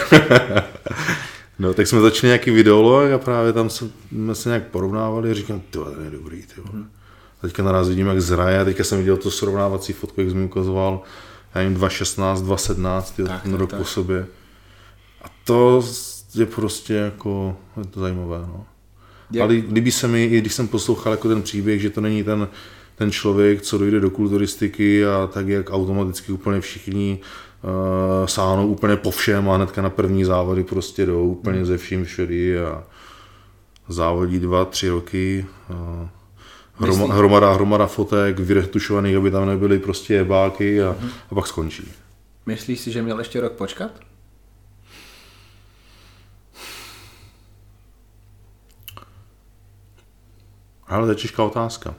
no, 1.58 1.74
tak 1.74 1.86
jsme 1.86 2.00
začali 2.00 2.28
nějaký 2.28 2.50
videolog 2.50 3.12
a 3.12 3.18
právě 3.18 3.52
tam 3.52 3.70
jsme 3.70 4.34
se 4.34 4.48
nějak 4.48 4.62
porovnávali 4.62 5.30
a 5.30 5.34
říkám, 5.34 5.60
ty 5.60 5.66
to 5.70 5.94
je 6.04 6.10
dobrý, 6.10 6.42
ty 6.42 6.60
hmm. 6.72 6.90
A 7.38 7.46
teďka 7.46 7.62
naraz 7.62 7.88
vidím, 7.88 8.06
jak 8.06 8.20
zraje, 8.20 8.64
teďka 8.64 8.84
jsem 8.84 8.98
viděl 8.98 9.16
to 9.16 9.30
srovnávací 9.30 9.92
fotku, 9.92 10.20
jak 10.20 10.30
jsem 10.30 10.38
mi 10.38 10.44
ukazoval, 10.44 11.02
já 11.54 11.60
jim 11.60 11.74
2.16, 11.74 12.34
2.17, 12.34 13.26
tak, 13.26 13.42
ten 13.42 13.54
rok 13.54 13.70
tak. 13.70 13.78
po 13.78 13.84
sobě. 13.84 14.26
A 15.24 15.26
to 15.44 15.82
je 16.34 16.46
prostě 16.46 16.94
jako, 16.94 17.56
je 17.76 17.84
to 17.84 18.00
zajímavé, 18.00 18.38
no. 18.38 18.66
Jak? 19.30 19.42
Ale 19.42 19.54
líbí 19.54 19.92
se 19.92 20.08
mi, 20.08 20.24
i 20.24 20.38
když 20.38 20.54
jsem 20.54 20.68
poslouchal 20.68 21.12
jako 21.12 21.28
ten 21.28 21.42
příběh, 21.42 21.80
že 21.80 21.90
to 21.90 22.00
není 22.00 22.24
ten, 22.24 22.48
ten 23.02 23.10
člověk, 23.10 23.62
co 23.62 23.78
dojde 23.78 24.00
do 24.00 24.10
kulturistiky 24.10 25.06
a 25.06 25.26
tak, 25.32 25.48
jak 25.48 25.70
automaticky 25.70 26.32
úplně 26.32 26.60
všichni 26.60 27.18
uh, 27.62 28.26
sáhnou 28.26 28.68
úplně 28.68 28.96
po 28.96 29.10
všem 29.10 29.50
a 29.50 29.56
hnedka 29.56 29.82
na 29.82 29.90
první 29.90 30.24
závody 30.24 30.64
prostě 30.64 31.06
jdou 31.06 31.28
úplně 31.28 31.56
hmm. 31.56 31.66
ze 31.66 31.78
vším 31.78 32.04
všudy 32.04 32.60
a 32.60 32.84
závodí 33.88 34.38
dva, 34.38 34.64
tři 34.64 34.88
roky. 34.88 35.46
Uh, 35.70 36.08
hroma, 36.74 37.14
hromada, 37.14 37.52
hromada 37.52 37.86
fotek 37.86 38.38
vyretušovaných, 38.38 39.16
aby 39.16 39.30
tam 39.30 39.46
nebyly 39.46 39.78
prostě 39.78 40.14
jebáky 40.14 40.82
a, 40.82 40.96
hmm. 41.00 41.10
a 41.30 41.34
pak 41.34 41.46
skončí. 41.46 41.92
Myslíš 42.46 42.80
si, 42.80 42.92
že 42.92 43.02
měl 43.02 43.18
ještě 43.18 43.40
rok 43.40 43.52
počkat? 43.52 43.90
Ale 50.86 51.06
to 51.06 51.10
je 51.10 51.16
těžká 51.16 51.44
otázka. 51.44 51.94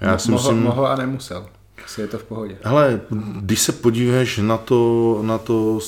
Já 0.00 0.14
Mo- 0.14 0.18
si 0.18 0.30
mohl, 0.30 0.52
myslím... 0.52 0.62
mohl 0.62 0.86
a 0.86 0.96
nemusel. 0.96 1.46
Asi 1.84 2.00
je 2.00 2.06
to 2.06 2.18
v 2.18 2.22
pohodě. 2.22 2.58
Hele, 2.62 3.00
když 3.40 3.60
se 3.60 3.72
podíváš 3.72 4.38
na 4.38 4.56
to, 4.56 5.20
na 5.22 5.38
to, 5.38 5.78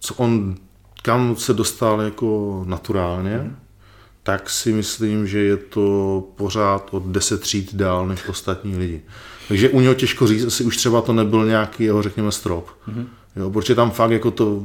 co 0.00 0.14
on, 0.14 0.54
kam 1.02 1.36
se 1.36 1.54
dostal 1.54 2.00
jako 2.00 2.62
naturálně, 2.66 3.36
hmm. 3.36 3.56
tak 4.22 4.50
si 4.50 4.72
myslím, 4.72 5.26
že 5.26 5.38
je 5.38 5.56
to 5.56 6.24
pořád 6.36 6.88
od 6.90 7.02
deset 7.02 7.40
tříd 7.40 7.74
dál 7.74 8.06
než 8.06 8.28
ostatní 8.28 8.76
lidi. 8.76 9.02
Takže 9.48 9.68
u 9.68 9.80
něho 9.80 9.94
těžko 9.94 10.26
říct, 10.26 10.44
asi 10.44 10.64
už 10.64 10.76
třeba 10.76 11.02
to 11.02 11.12
nebyl 11.12 11.46
nějaký 11.46 11.84
jeho, 11.84 12.02
řekněme, 12.02 12.32
strop. 12.32 12.70
Hmm. 12.86 13.08
Jo, 13.36 13.50
protože 13.50 13.74
tam 13.74 13.90
fakt 13.90 14.10
jako 14.10 14.30
to 14.30 14.62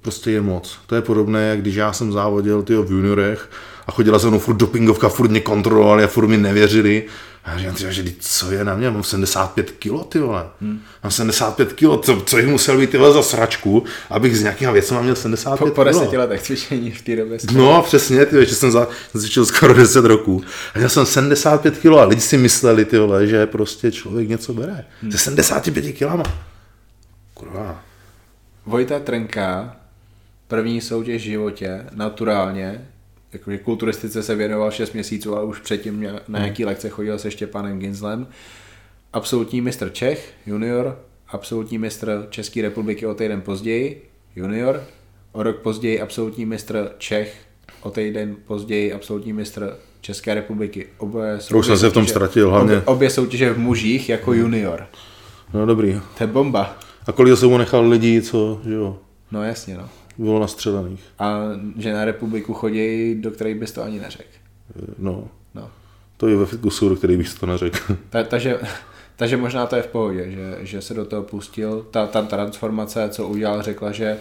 prostě 0.00 0.30
je 0.30 0.40
moc. 0.40 0.78
To 0.86 0.94
je 0.94 1.02
podobné, 1.02 1.48
jak 1.48 1.60
když 1.60 1.74
já 1.74 1.92
jsem 1.92 2.12
závodil 2.12 2.62
tyjo, 2.62 2.82
v 2.82 2.90
juniorech 2.90 3.50
a 3.90 3.92
chodila 3.92 4.18
se 4.18 4.26
mnou 4.26 4.38
furt 4.38 4.54
dopingovka, 4.54 5.08
furt 5.08 5.28
mě 5.28 5.40
kontrolovali 5.40 6.04
a 6.04 6.06
furt 6.06 6.26
mi 6.26 6.36
nevěřili. 6.36 7.04
A 7.44 7.50
já 7.50 7.58
říkám, 7.58 7.74
tyjo, 7.74 7.90
že 7.90 8.04
co 8.20 8.52
je 8.52 8.64
na 8.64 8.76
mě, 8.76 8.90
mám 8.90 9.04
75 9.04 9.70
kilo, 9.70 10.04
ty 10.04 10.18
vole. 10.18 10.46
Hmm. 10.60 10.80
Mám 11.02 11.10
75 11.10 11.72
kilo, 11.72 11.98
co, 11.98 12.20
co 12.20 12.38
jich 12.38 12.46
musel 12.46 12.78
být 12.78 12.90
tyhle 12.90 13.12
za 13.12 13.22
sračku, 13.22 13.84
abych 14.10 14.38
z 14.38 14.42
nějakýma 14.42 14.72
věcma 14.72 15.02
měl 15.02 15.14
75 15.14 15.68
po, 15.68 15.74
po 15.74 15.84
deseti 15.84 16.16
letech 16.16 16.42
cvičení 16.42 16.90
v 16.90 17.02
té 17.02 17.16
době. 17.16 17.38
No, 17.52 17.82
přesně, 17.82 18.26
ty, 18.26 18.46
že 18.46 18.54
jsem 18.54 18.70
za, 18.70 18.88
cvičil 19.16 19.46
skoro 19.46 19.74
10 19.74 20.04
roků. 20.04 20.42
A 20.74 20.78
měl 20.78 20.88
jsem 20.88 21.06
75 21.06 21.78
kilo 21.78 21.98
a 21.98 22.04
lidi 22.04 22.20
si 22.20 22.38
mysleli, 22.38 22.84
ty 22.84 22.98
vole, 22.98 23.26
že 23.26 23.46
prostě 23.46 23.92
člověk 23.92 24.28
něco 24.28 24.54
bere. 24.54 24.84
Hmm. 25.02 25.12
Ze 25.12 25.18
75 25.18 25.92
kilama. 25.92 26.24
Kurva. 27.34 27.82
Vojta 28.66 28.98
Trenka, 28.98 29.76
první 30.48 30.80
soutěž 30.80 31.22
v 31.22 31.24
životě, 31.24 31.86
naturálně, 31.92 32.80
jakože 33.32 33.58
kulturistice 33.58 34.22
se 34.22 34.34
věnoval 34.34 34.70
6 34.70 34.92
měsíců, 34.92 35.36
ale 35.36 35.44
už 35.44 35.58
předtím 35.58 36.02
na 36.02 36.10
hmm. 36.10 36.20
nějaký 36.28 36.64
lekce 36.64 36.88
chodil 36.88 37.18
se 37.18 37.30
Štěpánem 37.30 37.78
Ginzlem. 37.78 38.26
Absolutní 39.12 39.60
mistr 39.60 39.90
Čech, 39.90 40.32
junior, 40.46 40.98
absolutní 41.28 41.78
mistr 41.78 42.26
České 42.30 42.62
republiky 42.62 43.06
o 43.06 43.14
týden 43.14 43.40
později, 43.40 44.10
junior, 44.36 44.84
o 45.32 45.42
rok 45.42 45.56
později 45.56 46.00
absolutní 46.00 46.46
mistr 46.46 46.92
Čech, 46.98 47.36
o 47.82 47.90
týden 47.90 48.36
později 48.46 48.92
absolutní 48.92 49.32
mistr 49.32 49.76
České 50.00 50.34
republiky. 50.34 50.86
Obě 50.98 51.38
Už 51.54 51.66
jsem 51.66 51.78
se 51.78 51.90
v 51.90 51.92
tom 51.92 52.06
ztratil 52.06 52.50
hlavně. 52.50 52.76
Obě, 52.76 52.86
obě 52.86 53.10
soutěže 53.10 53.52
v 53.52 53.58
mužích 53.58 54.08
jako 54.08 54.32
junior. 54.32 54.86
No 55.54 55.66
dobrý. 55.66 56.00
To 56.18 56.24
je 56.24 56.26
bomba. 56.26 56.78
A 57.06 57.12
kolik 57.12 57.38
se 57.38 57.46
mu 57.46 57.58
nechal 57.58 57.88
lidí, 57.88 58.22
co, 58.22 58.60
že 58.64 58.74
jo? 58.74 58.98
No 59.30 59.44
jasně, 59.44 59.76
no. 59.76 59.88
Bylo 60.20 60.40
nastřelených. 60.40 61.04
A 61.18 61.40
že 61.76 61.92
na 61.92 62.04
republiku 62.04 62.54
chodí, 62.54 63.14
do 63.14 63.30
kterých 63.30 63.56
bys 63.56 63.72
to 63.72 63.82
ani 63.82 64.00
neřekl. 64.00 64.38
No. 64.98 65.28
no. 65.54 65.70
To 66.16 66.28
je 66.28 66.36
ve 66.36 66.46
fitnessu, 66.46 66.88
do 66.88 66.96
kterých 66.96 67.18
bych 67.18 67.38
to 67.38 67.46
neřekl. 67.46 67.96
Ta, 68.10 68.24
takže, 68.24 68.60
takže 69.16 69.36
možná 69.36 69.66
to 69.66 69.76
je 69.76 69.82
v 69.82 69.86
pohodě, 69.86 70.30
že, 70.30 70.58
že 70.60 70.82
se 70.82 70.94
do 70.94 71.04
toho 71.04 71.22
pustil. 71.22 71.86
Ta, 71.90 72.06
ta 72.06 72.22
transformace, 72.22 73.08
co 73.08 73.28
udělal, 73.28 73.62
řekla, 73.62 73.92
že, 73.92 74.18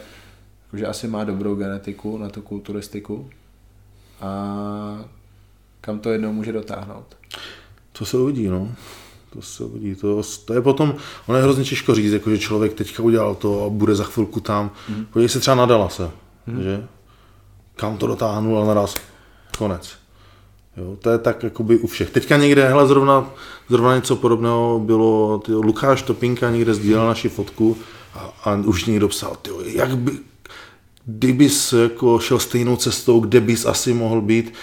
že 0.73 0.85
asi 0.85 1.07
má 1.07 1.23
dobrou 1.23 1.55
genetiku 1.55 2.17
na 2.17 2.29
tu 2.29 2.41
kulturistiku. 2.41 3.29
A 4.21 5.05
kam 5.81 5.99
to 5.99 6.11
jednou 6.11 6.33
může 6.33 6.51
dotáhnout? 6.51 7.17
To 7.91 8.05
se 8.05 8.17
uvidí, 8.17 8.47
no. 8.47 8.75
To 9.29 9.41
se 9.41 9.63
uvidí. 9.63 9.95
To, 9.95 10.21
to 10.45 10.53
je 10.53 10.61
potom, 10.61 10.95
ono 11.27 11.37
je 11.37 11.43
hrozně 11.43 11.63
těžko 11.63 11.95
říct, 11.95 12.11
jako, 12.11 12.29
že 12.29 12.37
člověk 12.37 12.73
teďka 12.73 13.03
udělal 13.03 13.35
to 13.35 13.65
a 13.65 13.69
bude 13.69 13.95
za 13.95 14.03
chvilku 14.03 14.39
tam. 14.39 14.71
Mm. 14.89 15.05
Podívej 15.05 15.29
se 15.29 15.39
třeba 15.39 15.55
na 15.55 15.65
Dalase, 15.65 16.11
mm. 16.47 16.63
že? 16.63 16.87
Kam 17.75 17.97
to 17.97 18.07
dotáhnul 18.07 18.59
a 18.59 18.65
naraz 18.65 18.95
konec. 19.57 19.91
Jo, 20.77 20.97
to 21.01 21.09
je 21.09 21.17
tak 21.17 21.43
jakoby 21.43 21.77
u 21.77 21.87
všech. 21.87 22.09
Teďka 22.09 22.37
někde, 22.37 22.67
hele, 22.67 22.87
zrovna, 22.87 23.29
zrovna 23.69 23.95
něco 23.95 24.15
podobného 24.15 24.79
bylo, 24.85 25.41
ty, 25.45 25.51
Lukáš 25.51 26.01
Topinka 26.01 26.49
někde 26.49 26.73
sdílel 26.73 27.07
naši 27.07 27.29
fotku 27.29 27.77
a, 28.13 28.33
a 28.43 28.55
už 28.55 28.85
někdo 28.85 29.07
psal, 29.07 29.37
ty, 29.41 29.51
jak 29.65 29.97
by, 29.97 30.11
kdybys 31.05 31.73
jako 31.73 32.19
šel 32.19 32.39
stejnou 32.39 32.75
cestou, 32.75 33.19
kde 33.19 33.41
bys 33.41 33.65
asi 33.65 33.93
mohl 33.93 34.21
být, 34.21 34.53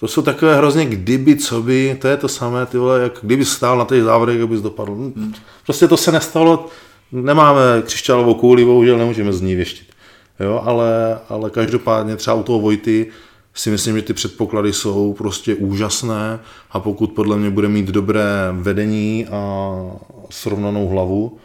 to 0.00 0.08
jsou 0.08 0.22
takové 0.22 0.56
hrozně 0.56 0.86
kdyby, 0.86 1.36
co 1.36 1.62
by, 1.62 1.98
to 2.00 2.08
je 2.08 2.16
to 2.16 2.28
samé, 2.28 2.66
ty 2.66 2.78
vole, 2.78 3.02
jak 3.02 3.18
kdyby 3.22 3.44
stál 3.44 3.78
na 3.78 3.84
těch 3.84 4.02
závodech, 4.02 4.38
jak 4.38 4.48
bys 4.48 4.60
dopadl. 4.60 4.92
Hmm. 4.92 5.34
Prostě 5.64 5.88
to 5.88 5.96
se 5.96 6.12
nestalo, 6.12 6.68
nemáme 7.12 7.82
křišťálovou 7.84 8.34
kouli, 8.34 8.64
bohužel 8.64 8.98
nemůžeme 8.98 9.32
z 9.32 9.40
ní 9.40 9.54
věštit. 9.54 9.86
Jo, 10.40 10.62
ale, 10.64 11.18
ale 11.28 11.50
každopádně 11.50 12.16
třeba 12.16 12.34
u 12.34 12.42
toho 12.42 12.60
Vojty 12.60 13.06
si 13.54 13.70
myslím, 13.70 13.96
že 13.96 14.02
ty 14.02 14.12
předpoklady 14.12 14.72
jsou 14.72 15.12
prostě 15.12 15.54
úžasné 15.54 16.40
a 16.70 16.80
pokud 16.80 17.12
podle 17.12 17.36
mě 17.36 17.50
bude 17.50 17.68
mít 17.68 17.86
dobré 17.86 18.24
vedení 18.52 19.26
a 19.26 19.76
srovnanou 20.30 20.88
hlavu 20.88 21.38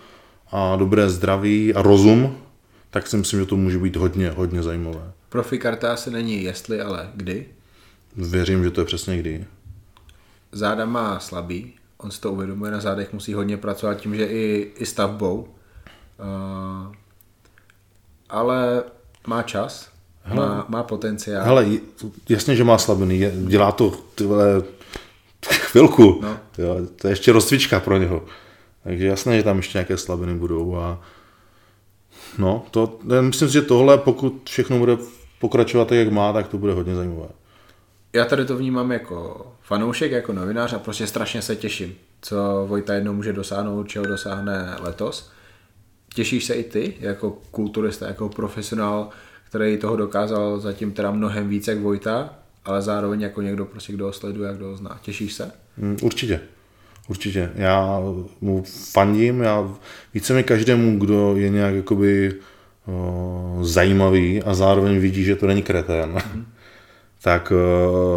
a 0.52 0.76
dobré 0.76 1.10
zdraví 1.10 1.74
a 1.74 1.82
rozum, 1.82 2.38
tak 2.90 3.08
si 3.08 3.18
myslím, 3.18 3.40
že 3.40 3.46
to 3.46 3.56
může 3.56 3.78
být 3.78 3.96
hodně, 3.96 4.30
hodně 4.30 4.64
zajímavé. 4.64 5.12
Profikarta 5.30 5.94
asi 5.94 6.12
není 6.12 6.44
jestli, 6.44 6.82
ale 6.82 7.10
kdy? 7.16 7.46
Věřím, 8.16 8.64
že 8.64 8.72
to 8.72 8.82
je 8.82 8.86
přesně 8.86 9.18
kdy. 9.18 9.46
Záda 10.52 10.86
má 10.86 11.20
slabý, 11.20 11.74
on 11.98 12.12
si 12.12 12.22
to 12.22 12.32
uvědomuje, 12.32 12.72
na 12.72 12.80
zádech 12.80 13.14
musí 13.14 13.34
hodně 13.34 13.58
pracovat 13.58 13.94
tím, 13.94 14.16
že 14.16 14.26
i, 14.26 14.72
i 14.76 14.86
stavbou. 14.86 15.48
Uh, 16.20 16.94
ale 18.30 18.84
má 19.28 19.44
čas, 19.44 19.92
hele, 20.24 20.48
má, 20.48 20.66
má 20.70 20.84
potenciál. 20.84 21.46
Hele, 21.46 21.68
jasně, 22.30 22.56
že 22.56 22.64
má 22.64 22.78
slabiny, 22.78 23.32
dělá 23.48 23.72
to 23.72 23.92
tyhle, 24.16 24.64
chvilku. 25.46 26.20
No. 26.22 26.38
Jo, 26.58 26.78
to 26.96 27.08
je 27.08 27.12
ještě 27.12 27.32
rozcvička 27.32 27.80
pro 27.80 27.98
něho. 27.98 28.26
Takže 28.84 29.08
jasné, 29.08 29.38
že 29.38 29.44
tam 29.44 29.58
ještě 29.58 29.78
nějaké 29.78 29.98
slabiny 29.98 30.36
budou. 30.36 30.76
A 30.76 31.02
no, 32.38 32.66
to, 32.72 33.00
myslím 33.22 33.48
si, 33.48 33.54
že 33.54 33.62
tohle, 33.62 33.98
pokud 33.98 34.42
všechno 34.50 34.80
bude 34.80 34.98
pokračovat 35.40 35.88
tak, 35.88 35.98
jak 35.98 36.12
má, 36.12 36.34
tak 36.34 36.48
to 36.48 36.58
bude 36.58 36.74
hodně 36.74 36.96
zajímavé 36.96 37.28
já 38.14 38.26
tady 38.26 38.46
to 38.46 38.58
vnímám 38.58 38.92
jako 38.92 39.48
fanoušek, 39.62 40.12
jako 40.12 40.34
novinář 40.34 40.74
a 40.74 40.80
prostě 40.80 41.08
strašně 41.08 41.42
se 41.42 41.56
těším, 41.56 41.96
co 42.22 42.66
Vojta 42.68 42.94
jednou 42.94 43.14
může 43.14 43.34
dosáhnout, 43.34 43.88
čeho 43.88 44.06
dosáhne 44.06 44.76
letos. 44.80 45.32
Těšíš 46.14 46.46
se 46.46 46.54
i 46.54 46.64
ty, 46.64 46.94
jako 47.00 47.32
kulturista, 47.52 48.08
jako 48.08 48.30
profesionál, 48.30 49.10
který 49.50 49.78
toho 49.78 49.96
dokázal 49.96 50.60
zatím 50.60 50.92
teda 50.92 51.12
mnohem 51.12 51.50
víc 51.50 51.68
jak 51.68 51.80
Vojta, 51.80 52.34
ale 52.66 52.82
zároveň 52.82 53.22
jako 53.22 53.42
někdo, 53.42 53.66
prostě, 53.66 53.94
kdo 53.94 54.06
ho 54.06 54.14
sleduje 54.14 54.50
a 54.50 54.54
kdo 54.54 54.68
ho 54.68 54.78
zná. 54.78 55.00
Těšíš 55.02 55.34
se? 55.34 55.52
Mm, 55.78 55.98
určitě. 56.02 56.40
Určitě. 57.08 57.52
Já 57.56 58.00
mu 58.42 58.64
fandím, 58.92 59.42
já 59.42 59.76
více 60.14 60.34
mi 60.34 60.44
každému, 60.44 61.00
kdo 61.00 61.36
je 61.36 61.50
nějak 61.50 61.76
jakoby 61.76 62.34
o, 62.88 63.60
zajímavý 63.62 64.44
a 64.44 64.54
zároveň 64.54 65.00
vidí, 65.00 65.24
že 65.24 65.36
to 65.36 65.48
není 65.48 65.64
kretén. 65.64 66.14
Mm-hmm 66.14 66.44
tak 67.24 67.54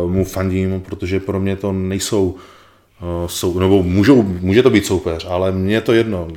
uh, 0.05 0.11
mu 0.11 0.25
fandím, 0.25 0.81
protože 0.81 1.21
pro 1.21 1.41
mě 1.41 1.57
to 1.57 1.73
nejsou 1.73 2.31
uh, 2.31 3.27
sou, 3.27 3.59
nebo 3.59 3.83
můžou, 3.83 4.23
může 4.23 4.63
to 4.63 4.71
být 4.71 4.87
soupeř, 4.87 5.27
ale 5.31 5.53
mně 5.53 5.75
je 5.75 5.81
to 5.81 5.93
jedno. 5.93 6.29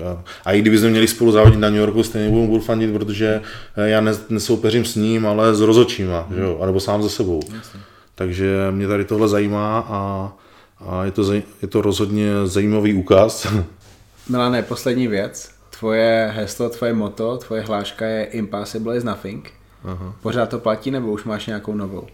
A 0.45 0.53
i 0.53 0.61
kdybychom 0.61 0.89
měli 0.89 1.07
spolu 1.07 1.32
závodit 1.32 1.59
na 1.59 1.70
New 1.70 1.80
Yorku, 1.80 2.03
stejně 2.03 2.30
budu, 2.30 2.47
budu 2.47 2.61
fandit, 2.61 2.93
protože 2.93 3.41
já 3.76 4.01
nesoupeřím 4.30 4.86
s 4.86 4.95
ním, 4.95 5.28
ale 5.28 5.55
s 5.55 5.61
rozočíma, 5.61 6.26
hmm. 6.28 6.36
že 6.36 6.41
jo? 6.41 6.59
anebo 6.61 6.80
sám 6.80 7.03
ze 7.03 7.09
sebou. 7.09 7.41
Jasně. 7.55 7.80
Takže 8.15 8.57
mě 8.72 8.88
tady 8.88 9.05
tohle 9.05 9.28
zajímá 9.28 9.80
a, 9.80 10.32
a 10.80 11.05
je, 11.05 11.11
to, 11.11 11.34
je 11.34 11.68
to 11.70 11.82
rozhodně 11.82 12.32
zajímavý 12.45 12.93
úkaz. 12.93 13.47
Milané, 14.30 14.63
poslední 14.63 15.07
věc. 15.07 15.51
Tvoje 15.80 16.34
heslo, 16.36 16.70
tvoje 16.70 16.93
moto, 16.93 17.38
tvoje 17.38 17.61
hláška 17.61 18.05
je 18.05 18.24
Impossible 18.24 18.97
is 18.97 19.03
nothing. 19.03 19.51
Aha. 19.84 20.15
Pořád 20.22 20.49
to 20.49 20.59
platí 20.59 20.91
nebo 20.91 21.11
už 21.11 21.24
máš 21.24 21.45
nějakou 21.45 21.76
novou? 21.76 22.07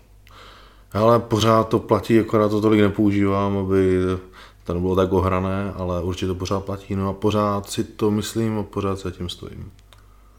Ale 0.94 1.20
pořád 1.20 1.70
to 1.70 1.80
platí, 1.80 2.20
akorát 2.20 2.50
to 2.50 2.62
tolik 2.62 2.82
nepoužívám, 2.82 3.58
aby 3.58 4.00
to 4.64 4.74
nebylo 4.74 4.96
tak 4.96 5.14
ohrané, 5.14 5.74
ale 5.76 6.04
určitě 6.04 6.28
to 6.28 6.36
pořád 6.36 6.66
platí. 6.66 6.96
No 6.96 7.10
a 7.10 7.14
pořád 7.14 7.70
si 7.70 7.84
to 7.84 8.12
myslím 8.12 8.58
a 8.58 8.64
pořád 8.64 9.00
se 9.00 9.12
tím 9.12 9.30
stojím. 9.30 9.72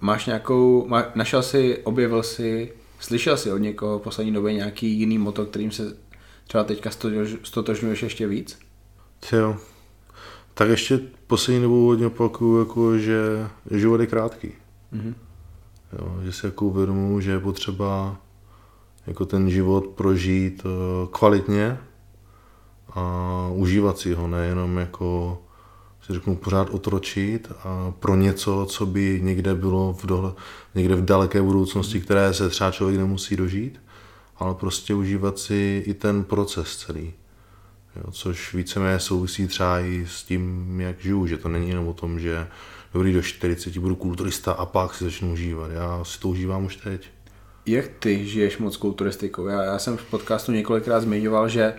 Máš 0.00 0.26
nějakou, 0.26 0.86
má, 0.88 1.04
našel 1.14 1.42
jsi, 1.42 1.78
objevil 1.84 2.22
jsi, 2.22 2.72
slyšel 3.00 3.36
jsi 3.36 3.52
od 3.52 3.58
někoho 3.58 3.98
v 3.98 4.02
poslední 4.02 4.32
době 4.32 4.52
nějaký 4.52 4.98
jiný 4.98 5.18
moto, 5.18 5.46
kterým 5.46 5.70
se 5.70 5.96
třeba 6.46 6.64
teďka 6.64 6.90
stotožňuješ 7.42 8.02
ještě 8.02 8.26
víc? 8.26 8.58
Jo. 9.32 9.56
Tak 10.54 10.68
ještě 10.68 11.00
poslední 11.26 11.62
dobu 11.62 11.86
hodně 11.86 12.06
opakuju, 12.06 12.58
jako, 12.58 12.98
že 12.98 13.48
život 13.70 14.00
je 14.00 14.06
krátký. 14.06 14.52
Mm-hmm. 14.92 15.14
Jo, 15.98 16.20
že 16.24 16.32
si 16.32 16.46
jako 16.46 16.64
uvědomuji, 16.66 17.20
že 17.20 17.30
je 17.30 17.40
potřeba 17.40 18.16
jako 19.06 19.26
ten 19.26 19.50
život 19.50 19.86
prožít 19.86 20.62
eh, 20.64 21.08
kvalitně 21.10 21.78
a 22.90 23.48
užívat 23.52 23.98
si 23.98 24.14
ho, 24.14 24.28
nejenom 24.28 24.78
jako 24.78 25.38
si 26.06 26.12
řeknu 26.12 26.36
pořád 26.36 26.70
otročit 26.70 27.52
a 27.64 27.92
pro 27.98 28.16
něco, 28.16 28.66
co 28.70 28.86
by 28.86 29.20
někde 29.22 29.54
bylo 29.54 29.92
v, 29.92 30.06
dohle, 30.06 30.32
někde 30.74 30.96
v 30.96 31.04
daleké 31.04 31.42
budoucnosti, 31.42 32.00
které 32.00 32.34
se 32.34 32.48
třeba 32.48 32.70
člověk 32.70 32.98
nemusí 32.98 33.36
dožít, 33.36 33.80
ale 34.36 34.54
prostě 34.54 34.94
užívat 34.94 35.38
si 35.38 35.82
i 35.86 35.94
ten 35.94 36.24
proces 36.24 36.76
celý. 36.76 37.12
Jo, 37.96 38.10
což 38.10 38.54
víceméně 38.54 39.00
souvisí 39.00 39.46
třeba 39.46 39.80
i 39.80 40.06
s 40.08 40.22
tím, 40.22 40.80
jak 40.80 41.00
žiju, 41.00 41.26
že 41.26 41.36
to 41.36 41.48
není 41.48 41.68
jenom 41.68 41.88
o 41.88 41.92
tom, 41.92 42.20
že 42.20 42.46
dobrý 42.94 43.12
do 43.12 43.22
40 43.22 43.78
budu 43.78 43.96
kulturista 43.96 44.52
a 44.52 44.66
pak 44.66 44.94
si 44.94 45.04
začnu 45.04 45.32
užívat. 45.32 45.70
Já 45.70 46.04
si 46.04 46.20
to 46.20 46.28
užívám 46.28 46.64
už 46.64 46.76
teď. 46.76 47.13
Jak 47.66 47.84
ty 47.98 48.26
žiješ 48.26 48.58
moc 48.58 48.76
kulturistikou? 48.76 49.46
Já, 49.46 49.62
já 49.62 49.78
jsem 49.78 49.96
v 49.96 50.04
podcastu 50.04 50.52
několikrát 50.52 51.00
zmiňoval, 51.00 51.48
že 51.48 51.74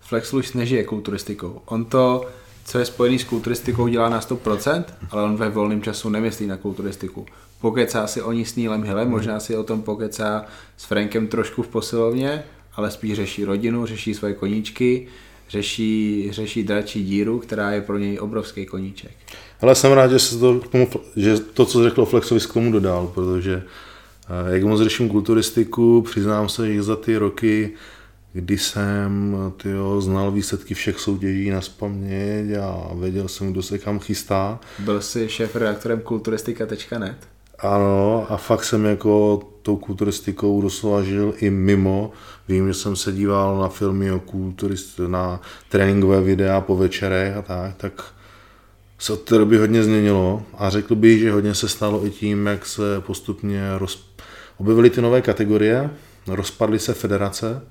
Flex 0.00 0.32
Luis 0.32 0.54
nežije 0.54 0.84
kulturistikou. 0.84 1.62
On 1.64 1.84
to, 1.84 2.28
co 2.64 2.78
je 2.78 2.84
spojený 2.84 3.18
s 3.18 3.24
kulturistikou, 3.24 3.88
dělá 3.88 4.08
na 4.08 4.20
100%, 4.20 4.84
ale 5.10 5.22
on 5.22 5.36
ve 5.36 5.48
volném 5.48 5.82
času 5.82 6.08
nemyslí 6.08 6.46
na 6.46 6.56
kulturistiku. 6.56 7.26
Pokecá 7.60 8.06
si 8.06 8.22
o 8.22 8.32
ní 8.32 8.44
s 8.44 8.56
Neilem 8.56 8.82
Hillem, 8.82 9.10
možná 9.10 9.40
si 9.40 9.56
o 9.56 9.64
tom 9.64 9.82
pokecá 9.82 10.44
s 10.76 10.84
Frankem 10.84 11.26
trošku 11.26 11.62
v 11.62 11.68
posilovně, 11.68 12.44
ale 12.74 12.90
spíš 12.90 13.14
řeší 13.14 13.44
rodinu, 13.44 13.86
řeší 13.86 14.14
svoje 14.14 14.34
koníčky, 14.34 15.08
řeší, 15.48 16.28
řeší 16.30 16.62
dračí 16.62 17.04
díru, 17.04 17.38
která 17.38 17.70
je 17.70 17.80
pro 17.80 17.98
něj 17.98 18.18
obrovský 18.20 18.66
koníček. 18.66 19.16
Ale 19.60 19.74
jsem 19.74 19.92
rád, 19.92 20.10
že, 20.10 20.18
se 20.18 20.38
to, 20.38 20.60
k 20.60 20.68
tomu, 20.68 20.88
že 21.16 21.38
to, 21.38 21.66
co 21.66 21.84
řekl 21.84 22.04
Flexovi, 22.04 22.40
k 22.40 22.52
tomu 22.52 22.72
dodal, 22.72 23.12
protože 23.14 23.62
jak 24.48 24.64
moc 24.64 24.80
řeším 24.80 25.08
kulturistiku, 25.08 26.02
přiznám 26.02 26.48
se, 26.48 26.74
že 26.74 26.82
za 26.82 26.96
ty 26.96 27.16
roky, 27.16 27.72
kdy 28.32 28.58
jsem 28.58 29.36
tyjo, 29.62 30.00
znal 30.00 30.30
výsledky 30.30 30.74
všech 30.74 31.00
soutěží 31.00 31.50
na 31.50 31.60
spaměť 31.60 32.46
a 32.62 32.90
věděl 32.94 33.28
jsem, 33.28 33.52
kdo 33.52 33.62
se 33.62 33.78
kam 33.78 33.98
chystá. 33.98 34.60
Byl 34.78 35.00
jsi 35.00 35.28
šéf 35.28 35.56
redaktorem 35.56 36.00
kulturistika.net? 36.00 37.16
Ano, 37.58 38.26
a 38.28 38.36
fakt 38.36 38.64
jsem 38.64 38.84
jako 38.84 39.42
tou 39.62 39.76
kulturistikou 39.76 40.62
doslova 40.62 41.02
žil 41.02 41.34
i 41.36 41.50
mimo. 41.50 42.12
Vím, 42.48 42.68
že 42.68 42.74
jsem 42.74 42.96
se 42.96 43.12
díval 43.12 43.58
na 43.58 43.68
filmy 43.68 44.12
o 44.12 44.20
kulturist, 44.20 45.00
na 45.06 45.40
tréninkové 45.68 46.20
videa 46.20 46.60
po 46.60 46.76
večerech 46.76 47.36
a 47.36 47.42
tak, 47.42 47.74
tak 47.76 48.04
se 48.98 49.12
od 49.12 49.20
té 49.20 49.38
doby 49.38 49.58
hodně 49.58 49.82
změnilo 49.82 50.42
a 50.58 50.70
řekl 50.70 50.94
bych, 50.94 51.20
že 51.20 51.32
hodně 51.32 51.54
se 51.54 51.68
stalo 51.68 52.06
i 52.06 52.10
tím, 52.10 52.46
jak 52.46 52.66
se 52.66 53.00
postupně 53.00 53.60
roz... 53.78 54.06
objevily 54.58 54.90
ty 54.90 55.02
nové 55.02 55.22
kategorie, 55.22 55.90
rozpadly 56.26 56.78
se 56.78 56.94
federace, 56.94 57.62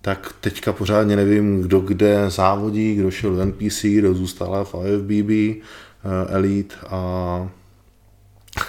tak 0.00 0.34
teďka 0.40 0.72
pořádně 0.72 1.16
nevím, 1.16 1.62
kdo 1.62 1.80
kde 1.80 2.30
závodí, 2.30 2.94
kdo 2.94 3.10
šel 3.10 3.34
v 3.34 3.44
NPC, 3.44 3.84
kdo 3.84 4.14
zůstal 4.14 4.64
v 4.64 4.74
IFBB, 4.86 5.30
eh, 5.30 6.34
Elite 6.34 6.74
a 6.86 7.50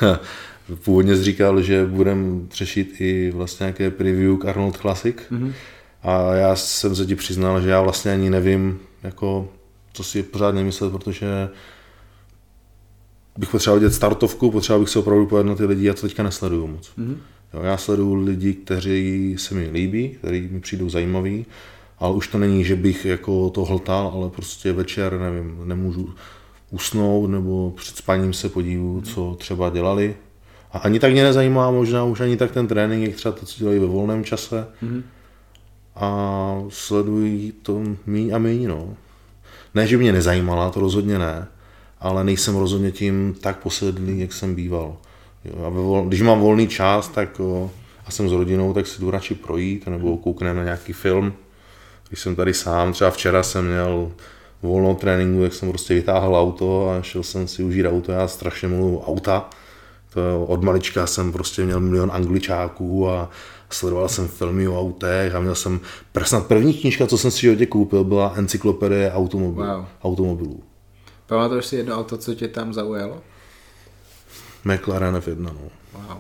původně 0.84 1.16
říkal, 1.16 1.62
že 1.62 1.86
budem 1.86 2.48
řešit 2.54 2.96
i 3.00 3.32
vlastně 3.32 3.64
nějaké 3.64 3.92
preview 3.92 4.38
k 4.38 4.46
Arnold 4.46 4.78
Classic 4.78 5.16
mm-hmm. 5.32 5.54
a 6.04 6.34
já 6.34 6.56
jsem 6.56 6.96
se 6.96 7.06
ti 7.06 7.16
přiznal, 7.16 7.62
že 7.62 7.70
já 7.70 7.82
vlastně 7.82 8.12
ani 8.12 8.30
nevím, 8.30 8.80
jako, 9.04 9.50
co 9.94 10.04
si 10.04 10.24
pořád 10.24 10.56
nemyslet, 10.56 10.92
protože 10.92 11.50
bych 13.38 13.50
potřeboval 13.50 13.80
dělat 13.80 13.94
startovku, 13.94 14.52
potřeboval 14.52 14.80
bych 14.80 14.90
se 14.90 15.00
opravdu 15.00 15.26
pojet 15.26 15.44
na 15.44 15.56
ty 15.56 15.66
lidi, 15.66 15.86
já 15.86 15.94
to 15.94 16.02
teďka 16.02 16.24
nesleduju 16.24 16.68
moc. 16.68 16.92
Mm-hmm. 16.98 17.18
Jo, 17.54 17.62
já 17.62 17.78
sleduju 17.78 18.14
lidi, 18.14 18.54
kteří 18.54 19.36
se 19.38 19.56
mi 19.56 19.70
líbí, 19.70 20.10
kteří 20.10 20.50
mi 20.52 20.60
přijdou 20.60 20.90
zajímaví, 20.90 21.46
ale 22.00 22.16
už 22.16 22.28
to 22.28 22.38
není, 22.38 22.64
že 22.64 22.76
bych 22.76 23.06
jako 23.06 23.50
to 23.50 23.66
hltal, 23.66 24.12
ale 24.16 24.30
prostě 24.30 24.74
večer, 24.74 25.20
nevím, 25.20 25.62
nemůžu 25.64 26.10
usnout 26.72 27.30
nebo 27.30 27.74
před 27.78 27.98
spaním 27.98 28.34
se 28.34 28.50
podívu, 28.50 29.02
co 29.02 29.36
třeba 29.40 29.70
dělali. 29.70 30.16
A 30.72 30.78
ani 30.78 31.00
tak 31.00 31.12
mě 31.12 31.24
nezajímá 31.24 31.72
možná 31.72 32.04
už 32.04 32.20
ani 32.20 32.38
tak 32.38 32.52
ten 32.52 32.68
trénink, 32.68 33.08
jak 33.08 33.16
třeba 33.16 33.32
to, 33.32 33.46
co 33.46 33.60
dělají 33.60 33.80
ve 33.80 33.86
volném 33.86 34.24
čase. 34.24 34.68
Mm-hmm. 34.84 35.02
A 35.96 36.64
sledují 36.70 37.52
to 37.52 37.84
míň 38.06 38.32
a 38.34 38.38
míň, 38.38 38.68
no. 38.68 38.96
Ne, 39.76 39.88
že 39.88 39.98
mě 39.98 40.14
nezajímala, 40.14 40.70
to 40.70 40.80
rozhodně 40.80 41.20
ne, 41.20 41.48
ale 42.00 42.24
nejsem 42.24 42.56
rozhodně 42.56 42.92
tím 42.92 43.36
tak 43.42 43.60
posedlý, 43.60 44.20
jak 44.20 44.34
jsem 44.34 44.56
býval. 44.56 44.98
Jo, 45.46 45.66
a 45.66 45.70
vol, 45.70 46.06
když 46.06 46.22
mám 46.22 46.40
volný 46.40 46.68
čas, 46.68 47.08
tak 47.08 47.40
o, 47.40 47.72
a 48.06 48.12
jsem 48.12 48.30
s 48.30 48.32
rodinou, 48.32 48.74
tak 48.74 48.88
si 48.88 49.02
jdu 49.02 49.12
radši 49.12 49.36
projít, 49.36 49.88
nebo 49.88 50.18
koukneme 50.18 50.60
na 50.60 50.64
nějaký 50.64 50.94
film. 50.94 51.34
Když 52.08 52.20
jsem 52.20 52.36
tady 52.36 52.54
sám, 52.54 52.94
třeba 52.94 53.12
včera 53.12 53.44
jsem 53.44 53.68
měl 53.68 54.12
volnou 54.62 54.96
tréninku, 54.96 55.44
jak 55.44 55.54
jsem 55.54 55.70
prostě 55.70 55.94
vytáhl 55.94 56.36
auto 56.36 56.90
a 56.90 57.02
šel 57.02 57.24
jsem 57.24 57.48
si 57.48 57.64
užít 57.64 57.86
auto, 57.86 58.12
já 58.12 58.28
strašně 58.28 58.68
miluji 58.68 59.00
auta. 59.00 59.50
To 60.14 60.46
od 60.46 60.64
malička 60.64 61.08
jsem 61.08 61.32
prostě 61.32 61.66
měl 61.66 61.80
milion 61.80 62.12
angličáků 62.14 63.10
a 63.10 63.30
sledoval 63.70 64.10
jsem 64.10 64.28
filmy 64.28 64.68
o 64.68 64.80
autech 64.80 65.36
a 65.36 65.40
měl 65.40 65.56
jsem, 65.56 65.80
snad 66.24 66.48
první 66.48 66.74
knížka, 66.74 67.08
co 67.08 67.18
jsem 67.18 67.32
si 67.32 67.42
životě 67.42 67.66
koupil, 67.66 68.04
byla 68.04 68.34
encyklopedie 68.36 69.12
automobil, 69.12 69.66
wow. 69.66 69.86
automobilů. 70.04 70.64
Pamatuješ 71.26 71.66
si 71.66 71.76
jedno 71.76 71.96
auto, 71.96 72.18
co 72.18 72.36
tě 72.36 72.48
tam 72.48 72.74
zaujalo? 72.74 73.22
McLaren 74.66 75.16
F1, 75.16 75.36
no. 75.38 75.54
Wow. 75.94 76.18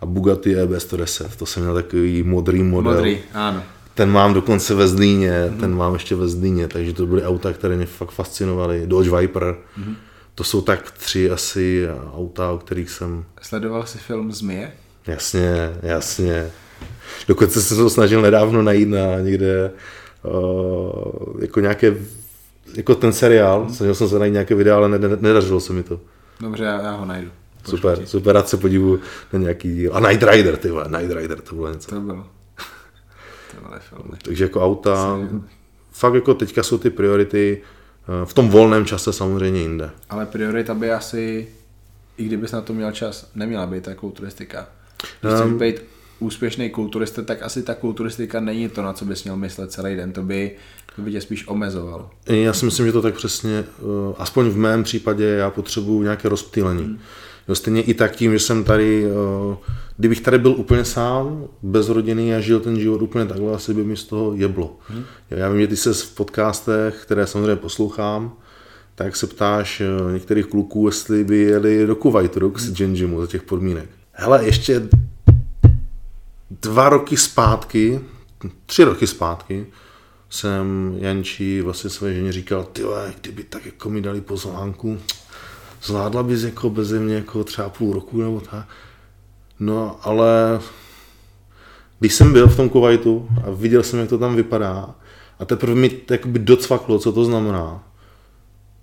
A 0.00 0.06
Bugatti 0.06 0.56
EB110, 0.56 1.28
to 1.38 1.46
jsem 1.46 1.62
měl 1.62 1.74
takový 1.74 2.22
modrý 2.22 2.62
model. 2.62 2.92
Modrý, 2.92 3.18
ano. 3.34 3.62
Ten 3.94 4.10
mám 4.10 4.34
dokonce 4.34 4.74
ve 4.74 4.88
Zlíně, 4.88 5.30
mm-hmm. 5.30 5.60
ten 5.60 5.76
mám 5.76 5.92
ještě 5.92 6.14
ve 6.14 6.28
Zlíně, 6.28 6.68
takže 6.68 6.92
to 6.92 7.06
byly 7.06 7.22
auta, 7.22 7.52
které 7.52 7.76
mě 7.76 7.86
fakt 7.86 8.10
fascinovaly. 8.10 8.86
Dodge 8.86 9.16
Viper. 9.16 9.42
Mm-hmm. 9.44 9.94
To 10.34 10.44
jsou 10.44 10.62
tak 10.62 10.90
tři 10.90 11.30
asi 11.30 11.88
auta, 12.14 12.50
o 12.50 12.58
kterých 12.58 12.90
jsem... 12.90 13.24
Sledoval 13.42 13.86
jsi 13.86 13.98
film 13.98 14.32
Zmije? 14.32 14.72
Jasně, 15.06 15.76
jasně. 15.82 16.50
Dokonce 17.28 17.62
jsem 17.62 17.76
se 17.76 17.82
to 17.82 17.90
snažil 17.90 18.22
nedávno 18.22 18.62
najít 18.62 18.88
na 18.88 19.20
někde 19.20 19.70
uh, 20.22 21.42
jako 21.42 21.60
nějaké 21.60 21.96
jako 22.74 22.94
ten 22.94 23.12
seriál, 23.12 23.64
mm. 23.64 23.74
snažil 23.74 23.94
jsem 23.94 24.08
se 24.08 24.18
najít 24.18 24.32
nějaké 24.32 24.54
videa, 24.54 24.76
ale 24.76 24.98
nedařilo 24.98 25.60
se 25.60 25.72
mi 25.72 25.82
to. 25.82 26.00
Dobře, 26.40 26.64
já, 26.64 26.82
já 26.82 26.90
ho 26.90 27.04
najdu. 27.04 27.30
Super, 27.70 27.90
Počkej. 27.90 28.06
super, 28.06 28.34
rád 28.34 28.48
se 28.48 28.56
podívu 28.56 28.98
na 29.32 29.38
nějaký 29.38 29.74
díl. 29.74 29.96
A 29.96 30.00
Night 30.00 30.22
Rider, 30.22 30.56
ty 30.56 30.70
vole, 30.70 30.84
Night 30.98 31.16
Rider, 31.16 31.40
to 31.40 31.54
bylo 31.54 31.72
něco. 31.72 31.90
To 31.90 32.00
bylo. 32.00 32.26
To 33.54 33.60
bylo 33.68 33.80
filmy. 33.80 34.18
Takže 34.22 34.44
jako 34.44 34.64
auta, 34.64 35.18
fakt 35.90 36.14
jako 36.14 36.34
teďka 36.34 36.62
jsou 36.62 36.78
ty 36.78 36.90
priority 36.90 37.62
eh, 37.62 38.26
v 38.26 38.34
tom 38.34 38.48
volném 38.48 38.86
čase 38.86 39.12
samozřejmě 39.12 39.60
jinde. 39.60 39.90
Ale 40.10 40.26
priorita 40.26 40.74
by 40.74 40.92
asi, 40.92 41.48
i 42.16 42.24
kdybys 42.24 42.52
na 42.52 42.60
to 42.60 42.72
měl 42.72 42.92
čas, 42.92 43.30
neměla 43.34 43.66
být 43.66 43.84
ta 43.84 43.94
kulturistika. 43.94 44.68
Když 45.20 45.40
um, 45.44 45.58
být 45.58 45.82
úspěšný 46.18 46.70
kulturista, 46.70 47.22
tak 47.22 47.42
asi 47.42 47.62
ta 47.62 47.74
kulturistika 47.74 48.40
není 48.40 48.68
to, 48.68 48.82
na 48.82 48.92
co 48.92 49.04
bys 49.04 49.24
měl 49.24 49.36
myslet 49.36 49.72
celý 49.72 49.96
den. 49.96 50.12
To 50.12 50.22
by, 50.22 50.56
to 50.96 51.02
by 51.02 51.12
tě 51.12 51.20
spíš 51.20 51.48
omezovalo. 51.48 52.10
Já 52.26 52.52
si 52.52 52.64
myslím, 52.64 52.86
že 52.86 52.92
to 52.92 53.02
tak 53.02 53.14
přesně, 53.14 53.58
eh, 53.58 54.14
aspoň 54.18 54.48
v 54.48 54.56
mém 54.56 54.82
případě, 54.82 55.24
já 55.24 55.50
potřebuji 55.50 56.02
nějaké 56.02 56.28
rozptýlení. 56.28 56.82
Hmm. 56.82 56.98
Jo, 57.48 57.54
stejně 57.54 57.82
i 57.82 57.94
tak 57.94 58.16
tím, 58.16 58.32
že 58.32 58.38
jsem 58.38 58.64
tady 58.64 59.06
kdybych 60.00 60.20
tady 60.20 60.38
byl 60.38 60.50
úplně 60.50 60.84
sám, 60.84 61.44
bez 61.62 61.88
rodiny 61.88 62.34
a 62.36 62.40
žil 62.40 62.60
ten 62.60 62.80
život 62.80 63.02
úplně 63.02 63.26
takhle, 63.26 63.54
asi 63.54 63.74
by 63.74 63.84
mi 63.84 63.96
z 63.96 64.04
toho 64.04 64.34
jeblo. 64.34 64.78
Hmm. 64.88 65.04
Já 65.30 65.48
vím, 65.48 65.60
že 65.60 65.66
ty 65.66 65.76
se 65.76 65.94
v 65.94 66.14
podcastech, 66.14 67.02
které 67.02 67.26
samozřejmě 67.26 67.56
poslouchám, 67.56 68.32
tak 68.94 69.16
se 69.16 69.26
ptáš 69.26 69.80
eh, 69.80 70.12
některých 70.12 70.46
kluků, 70.46 70.86
jestli 70.86 71.24
by 71.24 71.38
jeli 71.38 71.86
do 71.86 71.96
Kuwaitu, 71.96 72.40
do 72.40 72.46
Oxygen 72.46 73.20
za 73.20 73.26
těch 73.26 73.42
podmínek. 73.42 73.88
Hele, 74.12 74.44
ještě 74.44 74.88
dva 76.62 76.88
roky 76.88 77.16
zpátky, 77.16 78.00
tři 78.66 78.84
roky 78.84 79.06
zpátky, 79.06 79.66
jsem 80.30 80.94
Jančí 80.98 81.60
vlastně 81.60 81.90
své 81.90 82.14
ženě 82.14 82.32
říkal, 82.32 82.64
ty 82.64 82.82
kdyby 83.20 83.42
tak 83.44 83.66
jako 83.66 83.90
mi 83.90 84.00
dali 84.00 84.20
pozvánku, 84.20 84.98
zvládla 85.82 86.22
bys 86.22 86.42
jako 86.42 86.70
bez 86.70 86.92
mě 86.92 87.14
jako 87.14 87.44
třeba 87.44 87.68
půl 87.68 87.92
roku 87.92 88.22
nebo 88.22 88.40
tak. 88.40 88.66
No, 89.60 89.96
ale 90.02 90.60
když 91.98 92.14
jsem 92.14 92.32
byl 92.32 92.48
v 92.48 92.56
tom 92.56 92.68
Kuwaitu 92.68 93.28
a 93.46 93.50
viděl 93.50 93.82
jsem, 93.82 93.98
jak 93.98 94.08
to 94.08 94.18
tam 94.18 94.36
vypadá, 94.36 94.94
a 95.38 95.44
teprve 95.44 95.74
mi 95.74 95.90
jakoby 96.10 96.38
docvaklo, 96.38 96.98
co 96.98 97.12
to 97.12 97.24
znamená. 97.24 97.82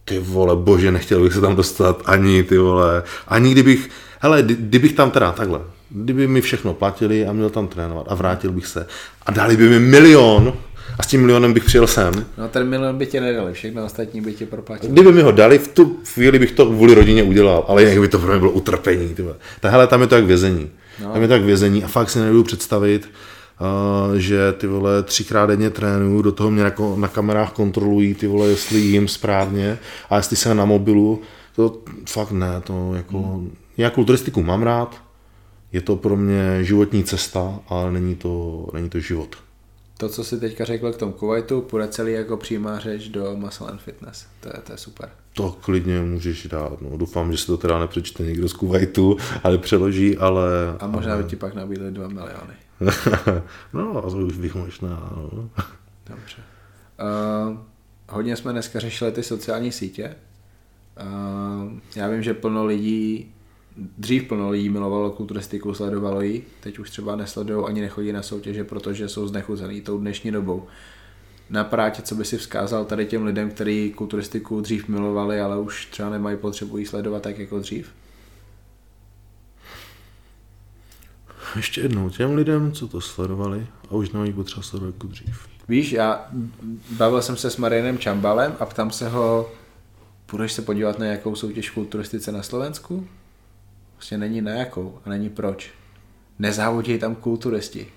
Ty 0.06 0.19
vole, 0.19 0.56
bože, 0.56 0.91
nechtěl 0.91 1.24
bych 1.24 1.34
se 1.34 1.41
tam 1.41 1.56
dostat 1.56 2.02
ani, 2.06 2.44
ty 2.44 2.57
vole, 2.57 3.03
ani 3.28 3.52
kdybych, 3.52 3.90
hele, 4.19 4.44
kdybych 4.44 4.94
tam 4.94 5.11
teda 5.11 5.32
takhle, 5.32 5.61
kdyby 5.90 6.28
mi 6.28 6.41
všechno 6.41 6.74
platili 6.74 7.26
a 7.26 7.34
měl 7.34 7.49
tam 7.49 7.68
trénovat 7.68 8.06
a 8.10 8.15
vrátil 8.15 8.52
bych 8.52 8.68
se 8.68 8.88
a 9.26 9.32
dali 9.32 9.57
by 9.57 9.69
mi 9.69 9.80
milion, 9.80 10.53
a 10.99 11.03
s 11.03 11.07
tím 11.07 11.22
milionem 11.22 11.53
bych 11.53 11.64
přijel 11.64 11.88
sem. 11.88 12.26
No 12.38 12.48
ten 12.48 12.69
milion 12.69 12.98
by 12.98 13.06
tě 13.06 13.22
nedali, 13.22 13.53
všechno 13.53 13.86
ostatní 13.86 14.22
by 14.22 14.34
tě 14.34 14.45
proplatili. 14.45 14.94
Kdyby 14.94 15.11
mi 15.11 15.22
ho 15.22 15.32
dali, 15.32 15.57
v 15.57 15.68
tu 15.68 15.99
chvíli 16.14 16.40
bych 16.40 16.52
to 16.52 16.65
kvůli 16.65 16.94
rodině 16.94 17.24
udělal, 17.24 17.65
ale 17.68 17.84
jinak 17.84 17.99
by 17.99 18.07
to 18.07 18.19
pro 18.19 18.30
mě 18.30 18.40
bylo 18.40 18.52
utrpení. 18.52 19.15
Tahle 19.60 19.88
tam 19.88 20.02
je 20.02 20.07
to 20.07 20.15
jak 20.15 20.26
vězení. 20.26 20.69
No. 21.03 21.14
Tam 21.14 21.22
je 21.22 21.28
to 21.28 21.34
jak 21.34 21.44
vězení 21.44 21.84
a 21.84 21.88
fakt 21.88 22.10
si 22.10 22.19
nebudu 22.19 22.44
představit, 22.44 23.10
Uh, 24.10 24.15
že 24.15 24.53
ty 24.57 24.68
vole 24.68 25.03
třikrát 25.03 25.45
denně 25.45 25.69
trénuju, 25.69 26.22
do 26.22 26.32
toho 26.32 26.52
mě 26.52 26.64
jako 26.64 26.95
na 26.99 27.07
kamerách 27.07 27.52
kontrolují 27.52 28.14
ty 28.14 28.28
vole, 28.28 28.48
jestli 28.48 28.80
jim 28.80 29.07
správně 29.07 29.78
a 30.10 30.18
jestli 30.18 30.36
jsem 30.36 30.57
na 30.57 30.65
mobilu, 30.65 31.22
to 31.56 31.78
fakt 32.10 32.32
ne, 32.32 32.61
to 32.64 32.94
jako, 32.95 33.18
hmm. 33.18 33.56
já 33.78 33.90
kulturistiku 33.90 34.44
mám 34.44 34.64
rád, 34.64 35.02
je 35.72 35.82
to 35.82 35.95
pro 35.95 36.15
mě 36.15 36.64
životní 36.64 37.03
cesta, 37.03 37.60
ale 37.68 37.91
není 37.91 38.15
to, 38.15 38.68
není 38.74 38.90
to 38.90 38.99
život 38.99 39.36
to, 39.98 40.10
co 40.10 40.24
si 40.24 40.40
teďka 40.40 40.65
řekl 40.65 40.91
k 40.91 40.98
tomu 40.98 41.11
Kuwaitu, 41.11 41.61
půjde 41.61 41.88
celý 41.88 42.14
jako 42.14 42.38
přímá 42.38 42.80
řeč 42.80 43.07
do 43.07 43.36
Muscle 43.36 43.68
and 43.68 43.82
Fitness. 43.82 44.26
To 44.40 44.49
je, 44.49 44.61
to 44.64 44.72
je 44.72 44.78
super. 44.78 45.10
To 45.34 45.52
klidně 45.61 46.02
můžeš 46.02 46.48
dát. 46.48 46.82
No, 46.82 46.98
doufám, 46.98 47.32
že 47.32 47.38
si 47.38 47.48
to 47.48 47.57
teda 47.57 47.80
nepřečte 47.80 48.24
někdo 48.24 48.49
z 48.49 48.53
Kuwaitu, 48.53 49.18
ale 49.44 49.57
přeloží, 49.57 50.18
ale... 50.18 50.44
A 50.80 50.88
možná 50.88 51.14
ale... 51.14 51.24
by 51.24 51.30
ti 51.30 51.36
pak 51.36 51.53
nabídli 51.53 51.91
2 51.91 52.07
miliony. 52.07 52.53
no, 53.74 54.06
a 54.06 54.10
to 54.10 54.18
už 54.18 54.38
bych 54.38 54.56
možná. 54.56 55.10
No. 55.15 55.49
Dobře. 56.10 56.38
Uh, 57.49 57.57
hodně 58.10 58.36
jsme 58.36 58.52
dneska 58.52 58.80
řešili 58.80 59.11
ty 59.11 59.24
sociální 59.24 59.72
sítě. 59.72 60.15
Uh, 61.02 61.72
já 61.95 62.10
vím, 62.10 62.24
že 62.24 62.34
plno 62.34 62.65
lidí 62.65 63.34
dřív 63.98 64.24
plno 64.24 64.49
lidí 64.49 64.70
milovalo 64.70 65.12
kulturistiku, 65.12 65.74
sledovalo 65.74 66.22
ji, 66.22 66.48
teď 66.60 66.80
už 66.80 66.90
třeba 66.90 67.16
nesledují 67.16 67.66
ani 67.68 67.82
nechodí 67.82 68.12
na 68.12 68.22
soutěže, 68.22 68.64
protože 68.64 69.10
jsou 69.10 69.28
znechuzený 69.28 69.82
tou 69.82 69.98
dnešní 69.98 70.32
dobou. 70.32 70.68
Na 71.49 71.64
prátě, 71.64 72.02
co 72.02 72.16
by 72.16 72.26
si 72.26 72.38
vzkázal 72.38 72.86
tady 72.86 73.06
těm 73.06 73.26
lidem, 73.26 73.49
kteří 73.49 73.94
kulturistiku 73.95 74.62
dřív 74.62 74.88
milovali, 74.88 75.40
ale 75.41 75.60
už 75.60 75.86
třeba 75.86 76.10
nemají 76.10 76.38
potřebu 76.38 76.78
jí 76.78 76.86
sledovat 76.86 77.24
tak 77.24 77.40
jako 77.40 77.60
dřív? 77.60 77.90
Ještě 81.56 81.82
jednou, 81.82 82.10
těm 82.10 82.36
lidem, 82.36 82.72
co 82.72 82.88
to 82.88 83.02
sledovali 83.02 83.68
a 83.90 83.91
už 83.91 84.12
nemají 84.12 84.34
potřeba 84.34 84.62
sledovat 84.64 84.95
jako 84.95 85.08
dřív. 85.08 85.48
Víš, 85.68 85.91
já 85.91 86.28
bavil 86.91 87.22
jsem 87.22 87.38
se 87.38 87.49
s 87.49 87.58
Marinem 87.58 87.98
Čambalem 87.98 88.56
a 88.60 88.66
ptám 88.66 88.91
se 88.91 89.10
ho, 89.10 89.52
půjdeš 90.26 90.54
se 90.54 90.62
podívat 90.62 90.99
na 90.99 91.06
nějakou 91.06 91.36
soutěž 91.36 91.70
kulturistice 91.70 92.32
na 92.32 92.44
Slovensku? 92.44 93.08
Prostě 93.98 94.18
není 94.18 94.41
na 94.41 94.52
jakou 94.52 94.99
a 95.06 95.10
není 95.10 95.30
proč. 95.30 95.72
Nezávodí 96.40 96.99
tam 96.99 97.15
kulturisti. 97.15 97.88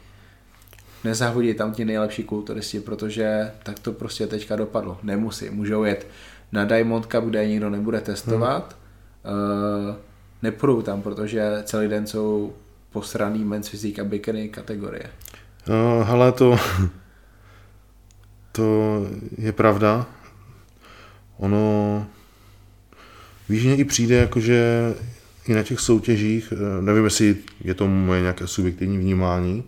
Nezávodí 1.05 1.55
tam 1.55 1.73
ti 1.73 1.85
nejlepší 1.85 2.25
kulturisti, 2.25 2.81
protože 2.81 3.53
tak 3.63 3.79
to 3.79 3.93
prostě 3.93 4.27
teďka 4.27 4.57
dopadlo. 4.57 4.99
Nemusí. 5.03 5.51
Můžou 5.51 5.85
jet 5.85 6.07
na 6.53 6.65
Diamond 6.65 7.07
Cup, 7.07 7.25
kde 7.25 7.49
nikdo 7.49 7.71
nebude 7.71 8.01
testovat. 8.01 8.77
Hmm. 9.25 9.35
Uh, 9.89 9.95
nepůjdou 10.43 10.83
tam, 10.83 11.03
protože 11.03 11.63
celý 11.65 11.89
den 11.89 12.07
jsou 12.07 12.53
posraný 12.91 13.45
men's 13.45 13.69
physique 13.69 13.99
a 13.99 14.05
bikini 14.05 14.49
kategorie. 14.49 15.05
No, 15.69 16.05
hele, 16.05 16.33
to, 16.33 16.59
to 18.53 19.07
je 19.39 19.53
pravda. 19.53 20.07
Ono, 21.37 22.07
víš, 23.49 23.63
že 23.63 23.75
i 23.75 23.85
přijde, 23.85 24.17
jakože 24.17 24.95
i 25.47 25.55
na 25.55 25.63
těch 25.63 25.81
soutěžích, 25.81 26.53
eh, 26.53 26.83
nevím, 26.83 27.05
jestli 27.05 27.37
je 27.65 27.75
to 27.75 27.89
moje 27.89 28.21
nějaké 28.21 28.47
subjektivní 28.47 28.99
vnímání, 28.99 29.65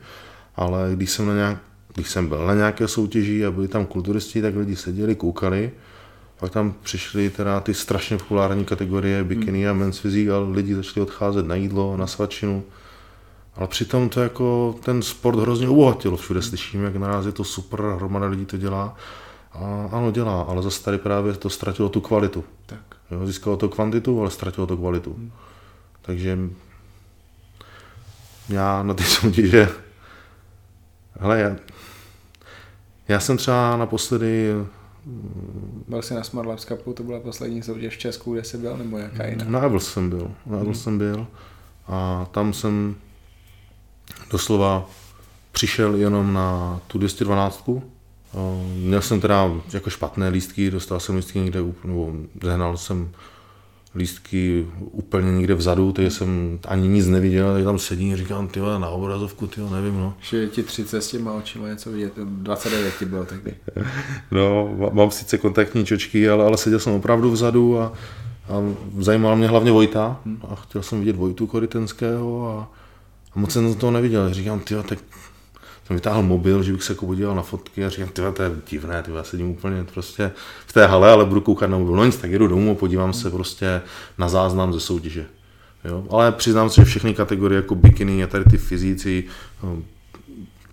ale 0.57 0.91
když 0.95 1.11
jsem, 1.11 1.27
na 1.27 1.35
nějak, 1.35 1.59
když 1.95 2.11
jsem 2.11 2.29
byl 2.29 2.47
na 2.47 2.55
nějaké 2.55 2.89
soutěži 2.89 3.47
a 3.47 3.51
byli 3.51 3.69
tam 3.69 3.87
kulturisti, 3.87 4.43
tak 4.43 4.57
lidi 4.57 4.77
seděli, 4.77 5.15
koukali, 5.15 5.71
pak 6.41 6.53
tam 6.53 6.75
přišly 6.83 7.31
teda 7.31 7.61
ty 7.61 7.75
strašně 7.75 8.17
populární 8.17 8.65
kategorie 8.65 9.25
bikini 9.25 9.69
a 9.69 9.73
men's 9.73 9.99
physique 9.99 10.31
a 10.31 10.39
lidi 10.39 10.75
začali 10.75 11.03
odcházet 11.03 11.47
na 11.47 11.55
jídlo, 11.55 11.97
na 11.97 12.07
svačinu. 12.07 12.65
Ale 13.55 13.69
přitom 13.69 14.09
to 14.09 14.21
jako 14.21 14.75
ten 14.85 15.03
sport 15.03 15.39
hrozně 15.39 15.69
obohatilo. 15.69 16.17
Všude 16.17 16.43
slyším, 16.43 16.85
jak 16.85 16.97
naraz 16.97 17.27
je 17.27 17.33
to 17.33 17.45
super, 17.45 17.81
hromada 17.81 18.27
lidí 18.27 18.47
to 18.47 18.57
dělá. 18.57 18.97
A 19.53 19.89
ano, 19.93 20.11
dělá, 20.11 20.43
ale 20.43 20.63
zase 20.63 20.85
tady 20.85 20.99
právě 20.99 21.33
to 21.33 21.51
ztratilo 21.51 21.89
tu 21.89 22.01
kvalitu. 22.01 22.45
Tak. 22.67 22.81
Jo, 23.11 23.27
získalo 23.27 23.57
to 23.57 23.69
kvantitu, 23.69 24.21
ale 24.21 24.31
ztratilo 24.31 24.67
to 24.67 24.77
kvalitu. 24.77 25.13
Hmm. 25.13 25.31
Takže 26.03 26.39
já 28.49 28.83
na 28.83 28.95
ty 28.95 29.05
soutěže, 29.05 29.69
hele, 31.21 31.41
já, 31.41 31.57
já 33.09 33.21
jsem 33.21 33.37
třeba 33.37 33.77
naposledy 33.77 34.55
byl 35.89 36.03
jsi 36.03 36.15
na 36.15 36.23
Smart 36.25 36.49
Labs 36.49 36.65
Cupu, 36.65 36.93
to 36.93 37.03
byla 37.03 37.21
poslední 37.21 37.63
soutěž 37.63 37.97
v 37.97 37.99
Česku, 37.99 38.33
kde 38.33 38.45
jsi 38.45 38.59
byl, 38.59 38.77
nebo 38.77 38.99
jaká 38.99 39.27
jiná? 39.27 39.45
Na 39.45 39.61
Evels 39.61 39.93
jsem 39.93 40.11
byl, 40.11 40.31
na 40.47 40.59
Evels 40.59 40.77
hmm. 40.77 40.85
jsem 40.85 40.99
byl 40.99 41.27
a 41.87 42.27
tam 42.31 42.53
jsem 42.53 42.97
doslova 44.31 44.91
přišel 45.53 45.95
jenom 45.95 46.33
na 46.33 46.81
tu 46.87 46.99
212. 46.99 47.71
Měl 48.75 49.03
jsem 49.03 49.21
teda 49.21 49.51
jako 49.73 49.91
špatné 49.91 50.29
lístky, 50.29 50.71
dostal 50.71 51.01
jsem 51.01 51.17
lístky 51.17 51.39
někde, 51.39 51.61
nebo 51.85 52.13
zehnal 52.43 52.77
jsem 52.77 53.11
lístky 53.95 54.67
úplně 54.81 55.33
někde 55.33 55.55
vzadu, 55.55 55.93
takže 55.93 56.11
jsem 56.11 56.59
ani 56.69 56.89
nic 56.89 57.09
neviděl, 57.09 57.55
tak 57.55 57.65
tam 57.65 57.79
sedím 57.79 58.15
a 58.15 58.17
říkám, 58.17 58.49
ty 58.49 58.61
na 58.61 58.89
obrazovku, 58.89 59.47
ty 59.47 59.61
nevím, 59.61 59.99
no. 59.99 60.15
Že 60.21 60.37
je 60.37 60.49
ti 60.49 60.63
30 60.63 61.03
s 61.03 61.09
těma 61.09 61.33
očima 61.33 61.69
něco 61.69 61.91
vidět, 61.91 62.13
29 62.17 62.95
ti 62.99 63.05
bylo 63.05 63.25
tehdy. 63.25 63.55
no, 64.31 64.75
mám 64.93 65.11
sice 65.11 65.39
kontaktní 65.39 65.85
čočky, 65.85 66.29
ale, 66.29 66.45
ale 66.45 66.57
seděl 66.57 66.79
jsem 66.79 66.93
opravdu 66.93 67.31
vzadu 67.31 67.81
a, 67.81 67.93
a 68.49 68.53
zajímal 68.99 69.37
mě 69.37 69.49
hlavně 69.49 69.73
Vojta 69.73 70.21
hmm. 70.25 70.41
a 70.49 70.55
chtěl 70.55 70.83
jsem 70.83 70.99
vidět 70.99 71.17
Vojtu 71.17 71.47
Korytenského 71.47 72.49
a, 72.49 72.73
a 73.35 73.39
moc 73.39 73.53
jsem 73.53 73.75
to 73.75 73.91
neviděl. 73.91 74.35
Říkám, 74.35 74.61
ty 74.61 74.75
tak 74.89 74.99
jsem 75.87 75.97
vytáhl 75.97 76.23
mobil, 76.23 76.63
že 76.63 76.73
bych 76.73 76.83
se 76.83 76.93
jako 76.93 77.07
podíval 77.07 77.35
na 77.35 77.43
fotky 77.43 77.85
a 77.85 77.89
říkám, 77.89 78.09
ty 78.09 78.23
to 78.33 78.43
je 78.43 78.51
divné, 78.71 79.03
ty 79.03 79.11
já 79.15 79.25
sedím 79.25 79.51
úplně 79.51 79.85
prostě 79.85 80.33
v 80.67 80.73
té 80.73 80.87
hale, 80.87 81.11
ale 81.11 81.25
budu 81.25 81.41
koukat 81.41 81.71
na 81.71 81.79
mobil. 81.79 81.97
No 81.97 82.05
nic, 82.05 82.17
tak 82.17 82.31
jedu 82.31 82.47
domů 82.47 82.73
a 82.73 82.75
podívám 82.75 83.13
se 83.13 83.31
prostě 83.31 83.83
na 84.19 84.29
záznam 84.29 84.73
ze 84.73 84.81
soutěže. 84.81 85.27
Jo? 85.85 86.05
Ale 86.11 86.33
přiznám 86.33 86.71
se, 86.71 86.81
že 86.81 86.85
všechny 86.85 87.15
kategorie 87.15 87.57
jako 87.57 87.75
bikiny 87.75 88.25
a 88.25 88.27
tady 88.27 88.45
ty 88.45 88.59
fyzíci, 88.59 89.25
no, 89.63 89.83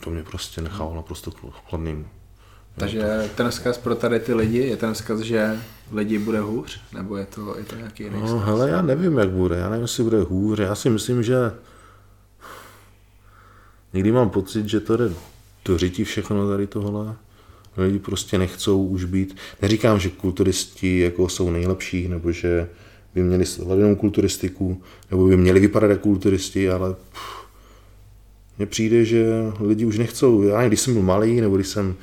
to 0.04 0.10
mě 0.10 0.24
prostě 0.24 0.62
nechalo 0.62 0.96
naprosto 0.96 1.32
chladným. 1.70 2.08
Takže 2.76 3.30
ten 3.36 3.50
vzkaz 3.50 3.78
pro 3.78 3.96
tady 3.96 4.20
ty 4.20 4.34
lidi, 4.34 4.58
je 4.58 4.78
ten 4.78 4.94
vzkaz, 4.94 5.20
že 5.20 5.60
lidi 5.92 6.20
bude 6.20 6.40
hůř? 6.40 6.82
Nebo 6.94 7.18
je 7.18 7.26
to, 7.26 7.58
je 7.58 7.64
to 7.64 7.76
nějaký 7.76 8.04
jiný 8.04 8.20
no, 8.20 8.40
hele, 8.40 8.70
já 8.70 8.82
nevím, 8.82 9.18
jak 9.18 9.30
bude. 9.30 9.58
Já 9.58 9.70
nevím, 9.70 9.82
jestli 9.82 10.04
bude 10.04 10.22
hůř. 10.22 10.60
Já 10.60 10.76
si 10.76 10.90
myslím, 10.90 11.24
že 11.24 11.36
Někdy 13.94 14.12
mám 14.12 14.30
pocit, 14.30 14.70
že 14.70 14.80
to 14.80 14.98
jde 14.98 15.14
do 15.66 15.78
řití 15.78 16.04
všechno 16.04 16.50
tady 16.50 16.68
tohle. 16.68 17.16
Lidi 17.78 18.00
prostě 18.00 18.38
nechcou 18.38 18.86
už 18.86 19.04
být, 19.04 19.36
neříkám, 19.62 20.00
že 20.00 20.10
kulturisti 20.10 21.00
jako 21.00 21.30
jsou 21.30 21.50
nejlepší, 21.52 22.08
nebo 22.08 22.32
že 22.32 22.70
by 23.16 23.24
měli 23.24 23.46
sledovat 23.46 23.76
jenom 23.76 23.96
kulturistiku, 23.96 24.82
nebo 25.12 25.28
by 25.28 25.38
měli 25.38 25.60
vypadat 25.60 25.90
jako 25.90 26.04
kulturisti, 26.04 26.70
ale 26.70 26.96
mně 28.58 28.66
přijde, 28.66 29.06
že 29.06 29.26
lidi 29.60 29.86
už 29.86 29.98
nechcou. 29.98 30.42
Já 30.42 30.68
když 30.68 30.80
jsem 30.80 30.94
byl 30.94 31.04
malý, 31.04 31.42
nebo 31.42 31.56
když 31.56 31.68
jsem 31.68 31.96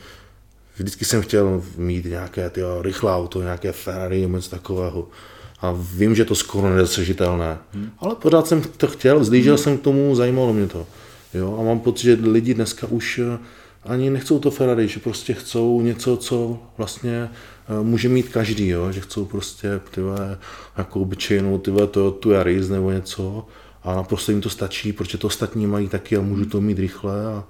vždycky 0.77 1.05
jsem 1.05 1.23
chtěl 1.23 1.63
mít 1.77 2.05
nějaké 2.05 2.51
ty 2.51 2.61
rychlé 2.81 3.13
auto, 3.13 3.43
nějaké 3.43 3.73
Ferrari 3.73 4.21
nebo 4.21 4.37
něco 4.37 4.51
takového. 4.51 5.09
A 5.09 5.37
a 5.61 5.75
vím, 5.95 6.15
že 6.15 6.25
to 6.25 6.35
skoro 6.35 6.71
nedosažitelné. 6.71 7.59
Hmm. 7.73 7.91
Ale 7.99 8.15
pořád 8.15 8.47
jsem 8.47 8.63
to 8.63 8.87
chtěl, 8.87 9.25
zlížel 9.25 9.55
hmm. 9.55 9.63
jsem 9.63 9.79
k 9.79 9.83
tomu, 9.83 10.15
zajímalo 10.15 10.53
mě 10.53 10.67
to. 10.67 10.87
Jo? 11.35 11.57
A 11.61 11.63
mám 11.63 11.81
pocit, 11.81 12.03
že 12.03 12.19
lidi 12.23 12.55
dneska 12.55 12.87
už 12.87 13.19
eh, 13.19 13.39
ani 13.85 14.11
nechcou 14.11 14.39
to 14.39 14.51
Ferrari, 14.51 14.89
že 14.89 15.01
prostě 15.01 15.35
chcou 15.35 15.81
něco, 15.81 16.17
co 16.17 16.59
vlastně 16.79 17.31
eh, 17.31 17.83
může 17.83 18.09
mít 18.09 18.29
každý, 18.29 18.69
jo? 18.69 18.93
že 18.93 19.01
chcou 19.01 19.25
prostě 19.25 19.81
tyhle, 19.91 20.39
jako 20.77 21.01
obyčejnou 21.01 21.59
tyhle 21.59 21.87
Toyota 21.87 22.33
Yaris 22.33 22.69
nebo 22.69 22.91
něco 22.91 23.47
a 23.83 23.95
naprosto 23.95 24.33
jim 24.33 24.41
to 24.41 24.51
stačí, 24.51 24.93
protože 24.93 25.19
to 25.19 25.27
ostatní 25.27 25.67
mají 25.67 25.89
taky 25.89 26.17
a 26.17 26.21
můžu 26.21 26.45
to 26.47 26.61
mít 26.61 26.79
rychle 26.79 27.27
a, 27.27 27.45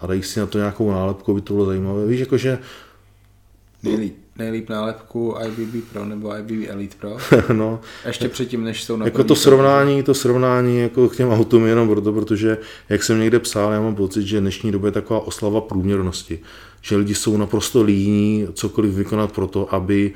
a 0.00 0.06
dají 0.06 0.22
si 0.22 0.40
na 0.40 0.46
to 0.46 0.58
nějakou 0.58 0.90
nálepku, 0.90 1.32
aby 1.32 1.40
to 1.40 1.54
bylo 1.54 1.66
zajímavé. 1.66 2.06
Víš, 2.06 2.20
jakože 2.20 2.58
Nejlíp, 3.82 4.25
nejlíp 4.38 4.68
nálepku 4.68 5.34
IBB 5.46 5.92
Pro 5.92 6.04
nebo 6.04 6.36
IBB 6.36 6.68
Elite 6.68 6.96
Pro. 7.00 7.16
no. 7.52 7.80
Ještě 8.06 8.28
předtím, 8.28 8.64
než 8.64 8.84
jsou 8.84 8.96
na 8.96 9.04
Jako 9.04 9.24
to 9.24 9.36
srovnání, 9.36 10.02
to 10.02 10.14
srovnání 10.14 10.78
jako 10.78 11.08
k 11.08 11.16
těm 11.16 11.30
autům 11.30 11.66
jenom 11.66 11.88
proto, 11.88 12.12
protože 12.12 12.58
jak 12.88 13.02
jsem 13.02 13.20
někde 13.20 13.38
psal, 13.38 13.72
já 13.72 13.80
mám 13.80 13.94
pocit, 13.94 14.26
že 14.26 14.40
dnešní 14.40 14.72
době 14.72 14.88
je 14.88 14.92
taková 14.92 15.20
oslava 15.20 15.60
průměrnosti. 15.60 16.38
Že 16.82 16.96
lidi 16.96 17.14
jsou 17.14 17.36
naprosto 17.36 17.82
líní 17.82 18.46
cokoliv 18.52 18.94
vykonat 18.94 19.32
pro 19.32 19.46
to, 19.46 19.74
aby 19.74 20.12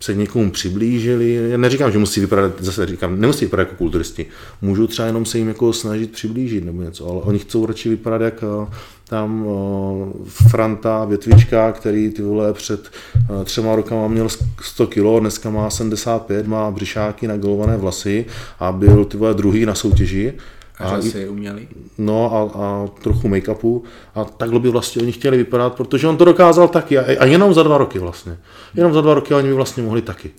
se 0.00 0.14
někomu 0.14 0.50
přiblížili. 0.50 1.50
Já 1.50 1.56
neříkám, 1.56 1.92
že 1.92 1.98
musí 1.98 2.20
vypadat, 2.20 2.52
zase 2.58 2.86
říkám, 2.86 3.20
nemusí 3.20 3.44
vypadat 3.44 3.62
jako 3.62 3.76
kulturisti. 3.76 4.26
Můžou 4.62 4.86
třeba 4.86 5.06
jenom 5.06 5.24
se 5.24 5.38
jim 5.38 5.48
jako 5.48 5.72
snažit 5.72 6.12
přiblížit 6.12 6.64
nebo 6.64 6.82
něco, 6.82 7.10
ale 7.10 7.20
oni 7.22 7.38
chcou 7.38 7.66
radši 7.66 7.88
vypadat 7.88 8.20
jak 8.20 8.42
eh, 8.42 8.74
tam 9.08 9.46
eh, 9.46 10.28
Franta 10.48 11.04
Větvička, 11.04 11.72
který 11.72 12.10
ty 12.10 12.22
vole 12.22 12.52
před 12.52 12.90
eh, 13.16 13.44
třema 13.44 13.76
rokama 13.76 14.08
měl 14.08 14.28
100 14.62 14.86
kg, 14.86 15.20
dneska 15.20 15.50
má 15.50 15.70
75, 15.70 16.46
má 16.46 16.70
břišáky 16.70 17.28
na 17.28 17.36
golované 17.36 17.76
vlasy 17.76 18.26
a 18.58 18.72
byl 18.72 19.04
ty 19.04 19.16
vole 19.16 19.34
druhý 19.34 19.66
na 19.66 19.74
soutěži. 19.74 20.32
A, 20.78 21.00
si 21.02 21.28
uměli? 21.28 21.68
No 21.98 22.34
a, 22.34 22.62
a 22.62 22.86
trochu 23.02 23.28
make-upu. 23.28 23.82
A 24.14 24.24
takhle 24.24 24.60
by 24.60 24.68
vlastně 24.68 25.02
oni 25.02 25.12
chtěli 25.12 25.36
vypadat, 25.36 25.74
protože 25.74 26.08
on 26.08 26.16
to 26.16 26.24
dokázal 26.24 26.68
taky. 26.68 26.98
A, 26.98 27.22
a 27.22 27.24
jenom 27.24 27.54
za 27.54 27.62
dva 27.62 27.78
roky 27.78 27.98
vlastně. 27.98 28.38
Jenom 28.74 28.92
za 28.92 29.00
dva 29.00 29.14
roky 29.14 29.34
oni 29.34 29.48
by 29.48 29.54
vlastně 29.54 29.82
mohli 29.82 30.02
taky. 30.02 30.30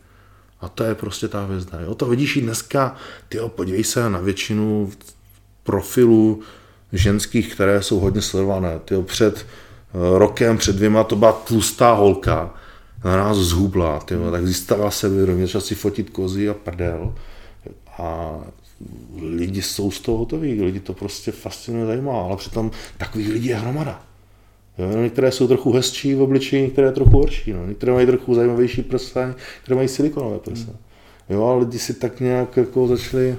A 0.62 0.70
to 0.70 0.84
je 0.84 0.96
prostě 0.96 1.28
ta 1.28 1.46
hvězda. 1.46 1.80
Jo? 1.80 1.96
To 1.96 2.06
vidíš 2.06 2.36
i 2.36 2.42
dneska, 2.42 2.96
ty 3.30 3.40
podívej 3.48 3.84
se 3.84 4.10
na 4.10 4.20
většinu 4.20 4.92
profilů 5.64 6.42
ženských, 6.94 7.54
které 7.54 7.82
jsou 7.82 8.00
hodně 8.00 8.22
sledované. 8.22 8.80
Tyjo, 8.86 9.02
před 9.02 9.38
eh, 9.46 10.20
rokem, 10.20 10.58
před 10.58 10.76
dvěma 10.76 11.04
to 11.04 11.16
byla 11.16 11.32
tlustá 11.32 11.94
holka, 11.94 12.54
na 13.04 13.18
nás 13.18 13.38
zhubla, 13.38 14.00
tyjo, 14.00 14.32
tak 14.32 14.46
zjistila 14.46 14.92
se 14.92 15.10
vědomě, 15.10 15.46
začala 15.46 15.62
si 15.62 15.76
fotit 15.76 16.10
kozy 16.10 16.50
a 16.50 16.54
prdel. 16.54 17.14
A 17.98 18.38
lidi 19.22 19.62
jsou 19.62 19.92
z 19.92 20.00
toho 20.00 20.18
hotoví, 20.18 20.62
lidi 20.62 20.80
to 20.80 20.94
prostě 20.94 21.32
fascinuje 21.32 21.86
zajímá, 21.86 22.22
ale 22.22 22.38
přitom 22.38 22.72
takových 22.98 23.30
lidí 23.30 23.48
je 23.48 23.56
hromada. 23.56 24.04
Jo, 24.78 25.02
některé 25.02 25.32
jsou 25.32 25.48
trochu 25.48 25.72
hezčí 25.72 26.16
v 26.16 26.22
obličeji, 26.22 26.62
některé 26.64 26.92
trochu 26.92 27.18
horší. 27.18 27.54
No. 27.54 27.68
Některé 27.68 27.94
mají 27.94 28.08
trochu 28.08 28.36
zajímavější 28.36 28.82
prsa, 28.82 29.28
některé 29.28 29.76
mají 29.76 29.88
silikonové 29.88 30.40
prsa. 30.40 30.72
Jo, 31.30 31.46
a 31.46 31.56
lidi 31.56 31.80
si 31.80 31.94
tak 31.94 32.20
nějak 32.20 32.58
jako 32.58 32.88
začali 32.88 33.38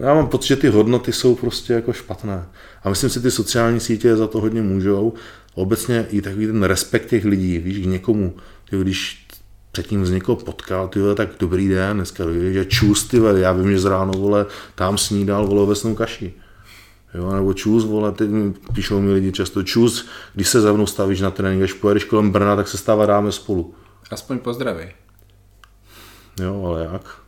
já 0.00 0.14
mám 0.14 0.28
pocit, 0.28 0.48
že 0.48 0.56
ty 0.56 0.68
hodnoty 0.68 1.12
jsou 1.12 1.34
prostě 1.34 1.72
jako 1.72 1.92
špatné. 1.92 2.44
A 2.82 2.90
myslím 2.90 3.10
si, 3.10 3.20
ty 3.20 3.30
sociální 3.30 3.80
sítě 3.80 4.16
za 4.16 4.26
to 4.26 4.40
hodně 4.40 4.62
můžou. 4.62 5.12
Obecně 5.54 6.06
i 6.10 6.22
takový 6.22 6.46
ten 6.46 6.62
respekt 6.62 7.06
těch 7.06 7.24
lidí, 7.24 7.58
víš, 7.58 7.78
k 7.78 7.86
někomu, 7.86 8.34
když 8.70 9.26
předtím 9.80 10.06
z 10.06 10.10
někoho 10.10 10.36
potkal, 10.36 10.88
ty 10.88 11.00
vole, 11.00 11.14
tak 11.14 11.28
dobrý 11.38 11.68
den, 11.68 11.96
dneska 11.96 12.24
že 12.52 12.64
čus, 12.64 13.04
ty 13.04 13.18
vole, 13.18 13.40
já 13.40 13.52
vím, 13.52 13.70
že 13.72 13.78
z 13.78 13.84
ráno, 13.84 14.12
vole, 14.12 14.46
tam 14.74 14.98
snídal, 14.98 15.46
vole, 15.46 15.62
ovesnou 15.62 15.94
kaši. 15.94 16.32
Jo, 17.14 17.32
nebo 17.32 17.54
čus, 17.54 17.84
vole, 17.84 18.14
mi 18.26 18.52
píšou 18.74 19.00
mi 19.00 19.12
lidi 19.12 19.32
často, 19.32 19.62
čus, 19.62 20.08
když 20.34 20.48
se 20.48 20.60
za 20.60 20.72
mnou 20.72 20.86
stavíš 20.86 21.20
na 21.20 21.30
trénink, 21.30 21.62
až 21.62 21.72
pojedeš 21.72 22.04
kolem 22.04 22.30
Brna, 22.30 22.56
tak 22.56 22.68
se 22.68 22.78
stává 22.78 23.06
dáme 23.06 23.32
spolu. 23.32 23.74
Aspoň 24.10 24.38
pozdraví. 24.38 24.84
Jo, 26.40 26.64
ale 26.66 26.88
jak? 26.92 27.18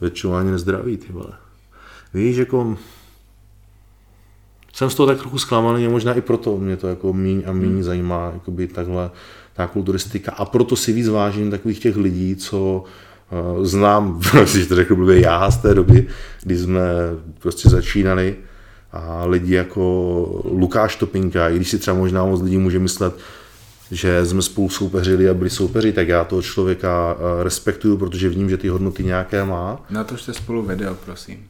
Většinou 0.00 0.34
ani 0.34 0.50
nezdraví, 0.50 0.96
ty 0.96 1.12
vole. 1.12 1.32
Víš, 2.14 2.36
jako 2.36 2.76
jsem 4.72 4.90
z 4.90 4.94
toho 4.94 5.06
tak 5.06 5.18
trochu 5.18 5.38
zklamaný, 5.38 5.88
možná 5.88 6.14
i 6.14 6.20
proto 6.20 6.56
mě 6.56 6.76
to 6.76 6.88
jako 6.88 7.12
míň 7.12 7.42
a 7.46 7.52
míň 7.52 7.70
hmm. 7.70 7.82
zajímá, 7.82 8.30
jakoby 8.34 8.66
takhle 8.66 9.10
ta 9.58 9.66
kulturistika. 9.66 10.32
A 10.32 10.44
proto 10.44 10.76
si 10.76 10.92
víc 10.92 11.08
vážím 11.08 11.50
takových 11.50 11.78
těch 11.78 11.96
lidí, 11.96 12.36
co 12.36 12.84
uh, 13.56 13.64
znám, 13.64 14.20
když 14.52 14.66
to 14.66 14.74
řekl 14.74 14.96
blbě 14.96 15.20
já 15.20 15.50
z 15.50 15.56
té 15.56 15.74
doby, 15.74 16.06
kdy 16.42 16.58
jsme 16.58 16.80
prostě 17.38 17.68
začínali 17.68 18.36
a 18.92 19.24
lidi 19.26 19.54
jako 19.54 19.82
Lukáš 20.44 20.96
Topinka, 20.96 21.48
i 21.48 21.56
když 21.56 21.70
si 21.70 21.78
třeba 21.78 21.96
možná 21.96 22.24
moc 22.24 22.42
lidí 22.42 22.58
může 22.58 22.78
myslet, 22.78 23.14
že 23.90 24.26
jsme 24.26 24.42
spolu 24.42 24.68
soupeřili 24.68 25.28
a 25.28 25.34
byli 25.34 25.50
soupeři, 25.50 25.92
tak 25.92 26.08
já 26.08 26.24
toho 26.24 26.42
člověka 26.42 27.16
eh, 27.18 27.44
respektuju, 27.44 27.96
protože 27.96 28.28
vím, 28.28 28.50
že 28.50 28.56
ty 28.56 28.68
hodnoty 28.68 29.04
nějaké 29.04 29.44
má. 29.44 29.86
Na 29.90 30.04
to 30.04 30.16
jste 30.16 30.34
spolu 30.34 30.62
video, 30.62 30.94
prosím. 30.94 31.44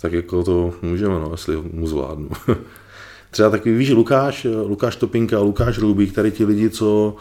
tak 0.00 0.12
jako 0.12 0.42
to 0.42 0.74
můžeme, 0.82 1.14
no, 1.14 1.28
jestli 1.32 1.56
mu 1.72 1.86
zvládnu. 1.86 2.28
Třeba 3.30 3.50
taky, 3.50 3.74
víš, 3.74 3.90
Lukáš, 3.90 4.46
Lukáš 4.66 4.96
Topinka 4.96 5.38
Lukáš 5.38 5.78
Rubík, 5.78 6.14
tady 6.14 6.30
ti 6.30 6.44
lidi, 6.44 6.70
co 6.70 7.16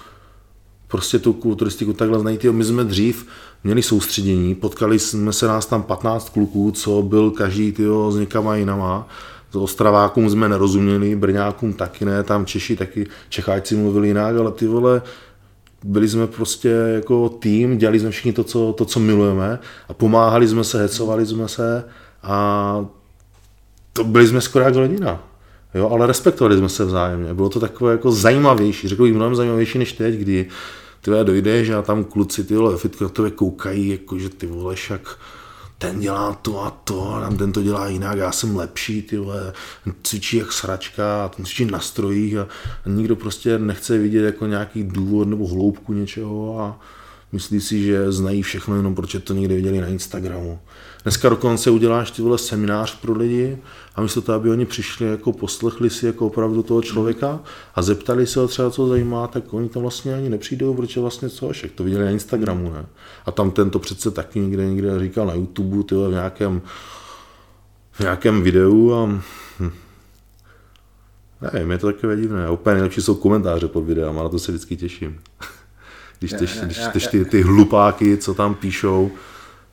prostě 0.87 1.19
tu 1.19 1.33
kulturistiku 1.33 1.93
takhle 1.93 2.19
znají, 2.19 2.37
tyjo, 2.37 2.53
my 2.53 2.63
jsme 2.63 2.83
dřív 2.83 3.27
měli 3.63 3.83
soustředění, 3.83 4.55
potkali 4.55 4.99
jsme 4.99 5.33
se 5.33 5.47
nás 5.47 5.65
tam 5.65 5.83
15 5.83 6.29
kluků, 6.29 6.71
co 6.71 7.01
byl 7.01 7.31
každý 7.31 7.71
tyjo, 7.71 8.11
s 8.11 8.15
někama 8.15 8.55
jinama, 8.55 9.07
s 9.51 9.55
Ostravákům 9.55 10.29
jsme 10.29 10.49
nerozuměli, 10.49 11.15
Brňákům 11.15 11.73
taky 11.73 12.05
ne, 12.05 12.23
tam 12.23 12.45
Češi 12.45 12.75
taky, 12.75 13.07
Čecháci 13.29 13.75
mluvili 13.75 14.07
jinak, 14.07 14.37
ale 14.37 14.51
ty 14.51 14.67
vole, 14.67 15.01
byli 15.83 16.09
jsme 16.09 16.27
prostě 16.27 16.69
jako 16.69 17.29
tým, 17.29 17.77
dělali 17.77 17.99
jsme 17.99 18.11
všichni 18.11 18.33
to, 18.33 18.43
co, 18.43 18.73
to, 18.77 18.85
co 18.85 18.99
milujeme 18.99 19.59
a 19.89 19.93
pomáhali 19.93 20.47
jsme 20.47 20.63
se, 20.63 20.81
hecovali 20.81 21.25
jsme 21.25 21.47
se 21.47 21.83
a 22.23 22.85
to 23.93 24.03
byli 24.03 24.27
jsme 24.27 24.41
skoro 24.41 24.65
jak 24.65 24.75
rodina. 24.75 25.28
Jo, 25.73 25.89
ale 25.89 26.07
respektovali 26.07 26.57
jsme 26.57 26.69
se 26.69 26.85
vzájemně. 26.85 27.33
Bylo 27.33 27.49
to 27.49 27.59
takové 27.59 27.91
jako 27.91 28.11
zajímavější, 28.11 28.87
řekl 28.87 29.03
bych 29.03 29.13
mnohem 29.13 29.35
zajímavější 29.35 29.77
než 29.77 29.93
teď, 29.93 30.15
kdy 30.15 30.49
ty 31.01 31.11
dojdeš 31.23 31.69
a 31.69 31.81
tam 31.81 32.03
kluci 32.03 32.43
ty 32.43 32.55
vole 32.55 32.77
fitko 32.77 33.03
na 33.03 33.09
tebe 33.09 33.31
koukají, 33.31 33.89
jako 33.89 34.19
že 34.19 34.29
ty 34.29 34.47
vole 34.47 34.75
však 34.75 35.17
ten 35.77 35.99
dělá 35.99 36.33
to 36.33 36.65
a 36.65 36.69
to, 36.71 37.13
a 37.13 37.29
ten 37.37 37.51
to 37.51 37.63
dělá 37.63 37.87
jinak, 37.87 38.17
já 38.17 38.31
jsem 38.31 38.55
lepší, 38.55 39.01
ty 39.01 39.17
vole, 39.17 39.53
cvičí 40.03 40.37
jak 40.37 40.51
sračka, 40.51 41.25
a 41.25 41.29
ten 41.29 41.45
cvičí 41.45 41.65
na 41.65 41.79
strojích 41.79 42.37
a, 42.37 42.47
a 42.85 42.89
nikdo 42.89 43.15
prostě 43.15 43.59
nechce 43.59 43.97
vidět 43.97 44.25
jako 44.25 44.45
nějaký 44.45 44.83
důvod 44.83 45.27
nebo 45.27 45.47
hloubku 45.47 45.93
něčeho 45.93 46.59
a 46.59 46.79
myslí 47.31 47.61
si, 47.61 47.83
že 47.83 48.11
znají 48.11 48.41
všechno 48.41 48.75
jenom 48.75 48.95
protože 48.95 49.19
to 49.19 49.33
někde 49.33 49.55
viděli 49.55 49.81
na 49.81 49.87
Instagramu. 49.87 50.59
Dneska 51.03 51.29
dokonce 51.29 51.69
uděláš 51.69 52.11
ty 52.11 52.21
vole 52.21 52.37
seminář 52.37 52.95
pro 52.95 53.13
lidi 53.13 53.57
a 53.95 54.01
místo 54.01 54.21
toho, 54.21 54.35
aby 54.35 54.49
oni 54.49 54.65
přišli, 54.65 55.07
jako 55.07 55.33
poslechli 55.33 55.89
si 55.89 56.05
jako 56.05 56.27
opravdu 56.27 56.63
toho 56.63 56.81
člověka 56.81 57.39
a 57.75 57.81
zeptali 57.81 58.27
se 58.27 58.39
ho 58.39 58.47
třeba, 58.47 58.69
co 58.69 58.87
zajímá, 58.87 59.27
tak 59.27 59.53
oni 59.53 59.69
tam 59.69 59.81
vlastně 59.81 60.13
ani 60.13 60.29
nepřijdou, 60.29 60.73
protože 60.73 60.99
vlastně 60.99 61.29
co, 61.29 61.49
však 61.49 61.71
to 61.71 61.83
viděli 61.83 62.05
na 62.05 62.11
Instagramu, 62.11 62.71
ne? 62.73 62.85
A 63.25 63.31
tam 63.31 63.51
tento 63.51 63.79
přece 63.79 64.11
taky 64.11 64.39
někde 64.39 64.65
někde 64.65 64.99
říkal 64.99 65.27
na 65.27 65.33
YouTube, 65.33 65.83
tyhle 65.83 66.09
v 66.09 66.11
nějakém, 66.11 66.61
v 67.91 67.99
nějakém 67.99 68.41
videu 68.41 68.93
a 68.93 69.05
hm. 69.59 69.71
Nevím, 71.53 71.71
je 71.71 71.77
to 71.77 71.87
takové 71.87 72.15
divné. 72.15 72.49
Úplně 72.49 72.73
nejlepší 72.73 73.01
jsou 73.01 73.15
komentáře 73.15 73.67
pod 73.67 73.81
videem, 73.81 74.19
a 74.19 74.23
na 74.23 74.29
to 74.29 74.39
se 74.39 74.51
vždycky 74.51 74.77
těším. 74.77 75.19
Když 76.19 76.31
ty, 76.31 76.47
když, 76.65 76.79
když 76.91 77.07
ty, 77.07 77.25
ty 77.25 77.41
hlupáky, 77.41 78.17
co 78.17 78.33
tam 78.33 78.55
píšou, 78.55 79.11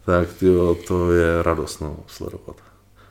tak 0.06 0.32
tyjo, 0.32 0.74
to 0.88 1.12
je 1.12 1.42
radost 1.42 1.80
no, 1.80 1.96
sledovat. 2.06 2.56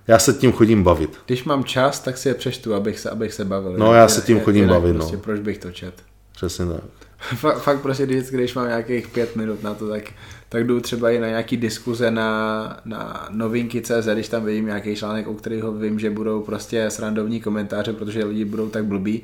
Já 0.08 0.20
se 0.20 0.34
tím 0.34 0.52
chodím 0.52 0.84
bavit. 0.84 1.18
Když 1.26 1.44
mám 1.44 1.64
čas, 1.64 2.00
tak 2.00 2.18
si 2.18 2.28
je 2.28 2.34
přečtu, 2.34 2.74
abych 2.74 3.00
se, 3.00 3.10
abych 3.10 3.34
se 3.34 3.46
bavil. 3.46 3.78
No, 3.78 3.94
já 3.94 4.08
se 4.08 4.22
tím 4.22 4.40
chodím 4.40 4.64
jinak, 4.64 4.82
bavit, 4.82 4.94
prostě, 4.94 5.16
no. 5.16 5.22
Proč 5.22 5.40
bych 5.40 5.58
to 5.58 5.72
čet? 5.72 5.94
Přesně 6.36 6.66
tak. 6.66 6.84
fakt, 7.36 7.62
fakt 7.62 7.82
prostě 7.82 8.06
vždycky, 8.06 8.36
když 8.36 8.56
mám 8.56 8.68
nějakých 8.68 9.08
pět 9.08 9.36
minut 9.36 9.64
na 9.64 9.74
to, 9.74 9.90
tak, 9.90 10.04
tak 10.50 10.68
jdu 10.68 10.82
třeba 10.82 11.12
i 11.12 11.20
na 11.20 11.28
nějaký 11.28 11.58
diskuze 11.58 12.12
na, 12.12 12.80
na 12.86 13.28
novinky 13.32 13.82
CZ, 13.82 14.08
když 14.14 14.28
tam 14.28 14.46
vidím 14.46 14.66
nějaký 14.66 14.96
článek, 14.96 15.28
u 15.28 15.34
kterého 15.34 15.72
vím, 15.72 16.00
že 16.00 16.10
budou 16.10 16.42
prostě 16.42 16.90
srandovní 16.90 17.42
komentáře, 17.42 17.94
protože 17.94 18.26
lidi 18.26 18.46
budou 18.46 18.70
tak 18.70 18.86
blbí, 18.86 19.24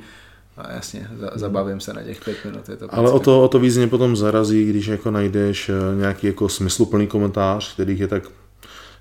a 0.58 0.72
jasně, 0.72 1.08
zabavím 1.36 1.80
se 1.80 1.94
na 1.94 2.04
těch 2.04 2.24
pět 2.24 2.38
minut. 2.46 2.70
Je 2.70 2.78
to 2.78 2.96
Ale 2.96 3.12
o 3.12 3.20
to, 3.20 3.44
o 3.44 3.48
to 3.48 3.60
víc 3.60 3.78
mě 3.78 3.88
potom 3.88 4.16
zarazí, 4.16 4.66
když 4.66 4.88
jako 4.88 5.12
najdeš 5.12 5.70
eh, 5.70 6.00
nějaký 6.00 6.28
jako 6.28 6.50
smysluplný 6.50 7.08
komentář, 7.08 7.74
kterých 7.74 8.00
je 8.00 8.08
tak 8.08 8.24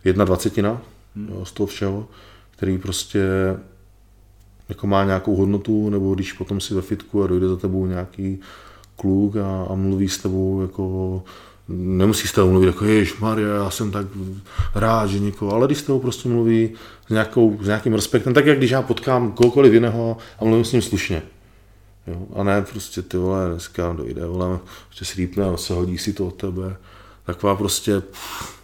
jedna 0.05 0.25
dvacetina 0.25 0.83
hmm. 1.17 1.29
jo, 1.29 1.45
z 1.45 1.53
toho 1.53 1.67
všeho, 1.67 2.09
který 2.51 2.79
prostě 2.79 3.23
jako 4.69 4.87
má 4.87 5.05
nějakou 5.05 5.37
hodnotu, 5.37 5.91
nebo 5.91 6.15
když 6.15 6.33
potom 6.33 6.61
si 6.61 6.75
ve 6.75 6.83
fitku 6.83 7.23
a 7.23 7.27
dojde 7.27 7.49
za 7.49 7.57
tebou 7.57 7.87
nějaký 7.87 8.41
kluk 8.97 9.37
a, 9.37 9.67
a 9.71 9.75
mluví 9.75 10.09
s 10.09 10.19
tebou 10.19 10.63
jako 10.63 11.23
nemusí 11.69 12.29
s 12.29 12.33
tebou 12.33 12.51
mluvit 12.51 12.67
jako 12.67 12.85
Jež 12.85 13.19
Maria, 13.19 13.55
já 13.55 13.71
jsem 13.71 13.91
tak 13.91 14.07
rád, 14.75 15.07
že 15.07 15.19
někoho, 15.19 15.53
ale 15.53 15.67
když 15.67 15.79
s 15.79 15.83
tebou 15.83 15.99
prostě 15.99 16.29
mluví 16.29 16.71
s, 17.07 17.11
nějakou, 17.11 17.59
s 17.63 17.67
nějakým 17.67 17.95
respektem, 17.95 18.35
tak 18.35 18.47
jak 18.47 18.59
když 18.59 18.71
já 18.71 18.83
potkám 18.83 19.33
kohokoliv 19.33 19.73
jiného 19.73 20.17
a 20.39 20.45
mluvím 20.45 20.65
s 20.65 20.73
ním 20.73 20.83
slušně. 20.83 21.23
Jo? 22.07 22.27
A 22.35 22.43
ne 22.43 22.63
prostě 22.63 23.03
ty 23.03 23.17
vole, 23.17 23.51
dneska 23.51 23.93
dojde, 23.93 24.27
vole, 24.27 24.59
prostě 24.87 25.05
si 25.05 25.17
rýpne 25.17 25.45
a 25.45 25.57
se 25.57 25.75
hodí 25.75 25.99
si 25.99 26.13
to 26.13 26.27
od 26.27 26.35
tebe. 26.35 26.77
Taková 27.25 27.57
prostě, 27.57 28.01
pff, 28.01 28.61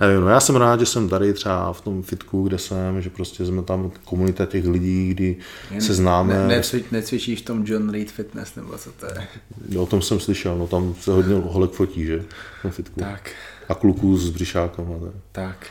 nevím, 0.00 0.20
no 0.20 0.28
já 0.28 0.40
jsem 0.40 0.56
rád, 0.56 0.80
že 0.80 0.86
jsem 0.86 1.08
tady 1.08 1.32
třeba 1.32 1.72
v 1.72 1.80
tom 1.80 2.02
fitku, 2.02 2.42
kde 2.42 2.58
jsem, 2.58 3.02
že 3.02 3.10
prostě 3.10 3.46
jsme 3.46 3.62
tam 3.62 3.92
komunita 4.04 4.46
těch 4.46 4.66
lidí, 4.66 5.08
kdy 5.08 5.36
Jen 5.70 5.80
se 5.80 5.94
známe. 5.94 6.34
Ne, 6.34 6.48
necvič, 6.48 6.84
necvičíš 6.90 7.40
v 7.40 7.44
tom 7.44 7.62
John 7.66 7.90
Reed 7.90 8.10
Fitness, 8.10 8.54
nebo 8.54 8.78
co 8.78 8.92
to 8.92 9.06
je? 9.06 9.28
Jo, 9.68 9.82
o 9.82 9.86
tom 9.86 10.02
jsem 10.02 10.20
slyšel, 10.20 10.58
no 10.58 10.66
tam 10.66 10.94
se 11.00 11.10
hodně 11.10 11.34
holek 11.34 11.70
fotí, 11.70 12.04
že, 12.04 12.24
v 12.58 12.62
tom 12.62 12.70
fitku. 12.70 13.00
Tak. 13.00 13.30
A 13.68 13.74
kluků 13.74 14.16
s 14.16 14.30
břišákem. 14.30 14.86
Tak. 15.32 15.56
tak. 15.56 15.66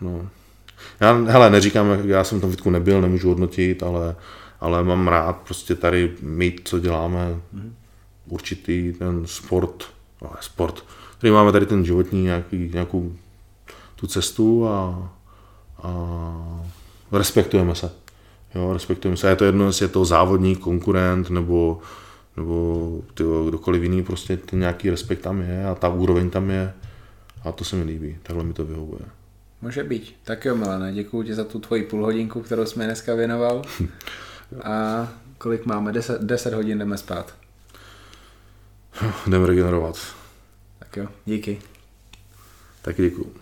No. 0.00 0.28
Já, 1.00 1.12
hele, 1.12 1.50
neříkám, 1.50 1.86
já 2.04 2.24
jsem 2.24 2.38
v 2.38 2.40
tom 2.40 2.50
fitku 2.50 2.70
nebyl, 2.70 3.00
nemůžu 3.00 3.28
hodnotit, 3.28 3.82
ale, 3.82 4.16
ale 4.60 4.84
mám 4.84 5.08
rád 5.08 5.36
prostě 5.36 5.74
tady 5.74 6.12
mít, 6.22 6.60
co 6.64 6.78
děláme, 6.78 7.40
mm. 7.52 7.74
určitý 8.26 8.92
ten 8.92 9.26
sport, 9.26 9.84
no, 10.22 10.30
sport, 10.40 10.84
který 11.18 11.32
máme 11.32 11.52
tady 11.52 11.66
ten 11.66 11.84
životní 11.84 12.22
nějaký, 12.22 12.70
nějakou 12.72 13.12
tu 13.96 14.06
cestu 14.06 14.68
a, 14.68 15.08
a 15.82 15.90
respektujeme 17.12 17.74
se. 17.74 17.90
Jo, 18.54 18.72
respektujeme 18.72 19.16
se. 19.16 19.26
A 19.26 19.30
je 19.30 19.36
to 19.36 19.44
jedno, 19.44 19.66
jestli 19.66 19.84
je 19.84 19.88
to 19.88 20.04
závodník, 20.04 20.58
konkurent 20.58 21.30
nebo, 21.30 21.80
nebo 22.36 23.00
tyjo, 23.14 23.44
kdokoliv 23.44 23.82
jiný, 23.82 24.02
prostě 24.02 24.36
ten 24.36 24.58
nějaký 24.58 24.90
respekt 24.90 25.20
tam 25.20 25.40
je 25.40 25.66
a 25.66 25.74
ta 25.74 25.88
úroveň 25.88 26.30
tam 26.30 26.50
je 26.50 26.72
a 27.44 27.52
to 27.52 27.64
se 27.64 27.76
mi 27.76 27.84
líbí, 27.84 28.16
takhle 28.22 28.44
mi 28.44 28.52
to 28.52 28.64
vyhovuje. 28.64 29.04
Může 29.62 29.84
být. 29.84 30.16
Tak 30.24 30.44
jo, 30.44 30.56
Milane, 30.56 30.92
děkuji 30.92 31.22
ti 31.22 31.34
za 31.34 31.44
tu 31.44 31.58
tvoji 31.58 31.82
půlhodinku, 31.82 32.42
kterou 32.42 32.66
jsme 32.66 32.84
dneska 32.84 33.14
věnoval. 33.14 33.62
A 34.64 35.08
kolik 35.38 35.66
máme? 35.66 35.92
10, 35.92 36.22
10 36.22 36.54
hodin 36.54 36.78
jdeme 36.78 36.98
spát. 36.98 37.34
Jdeme 39.26 39.46
regenerovat. 39.46 40.14
Tak 40.78 40.96
jo, 40.96 41.08
díky. 41.24 41.62
Tak 42.82 42.96
děkuji. 42.96 43.41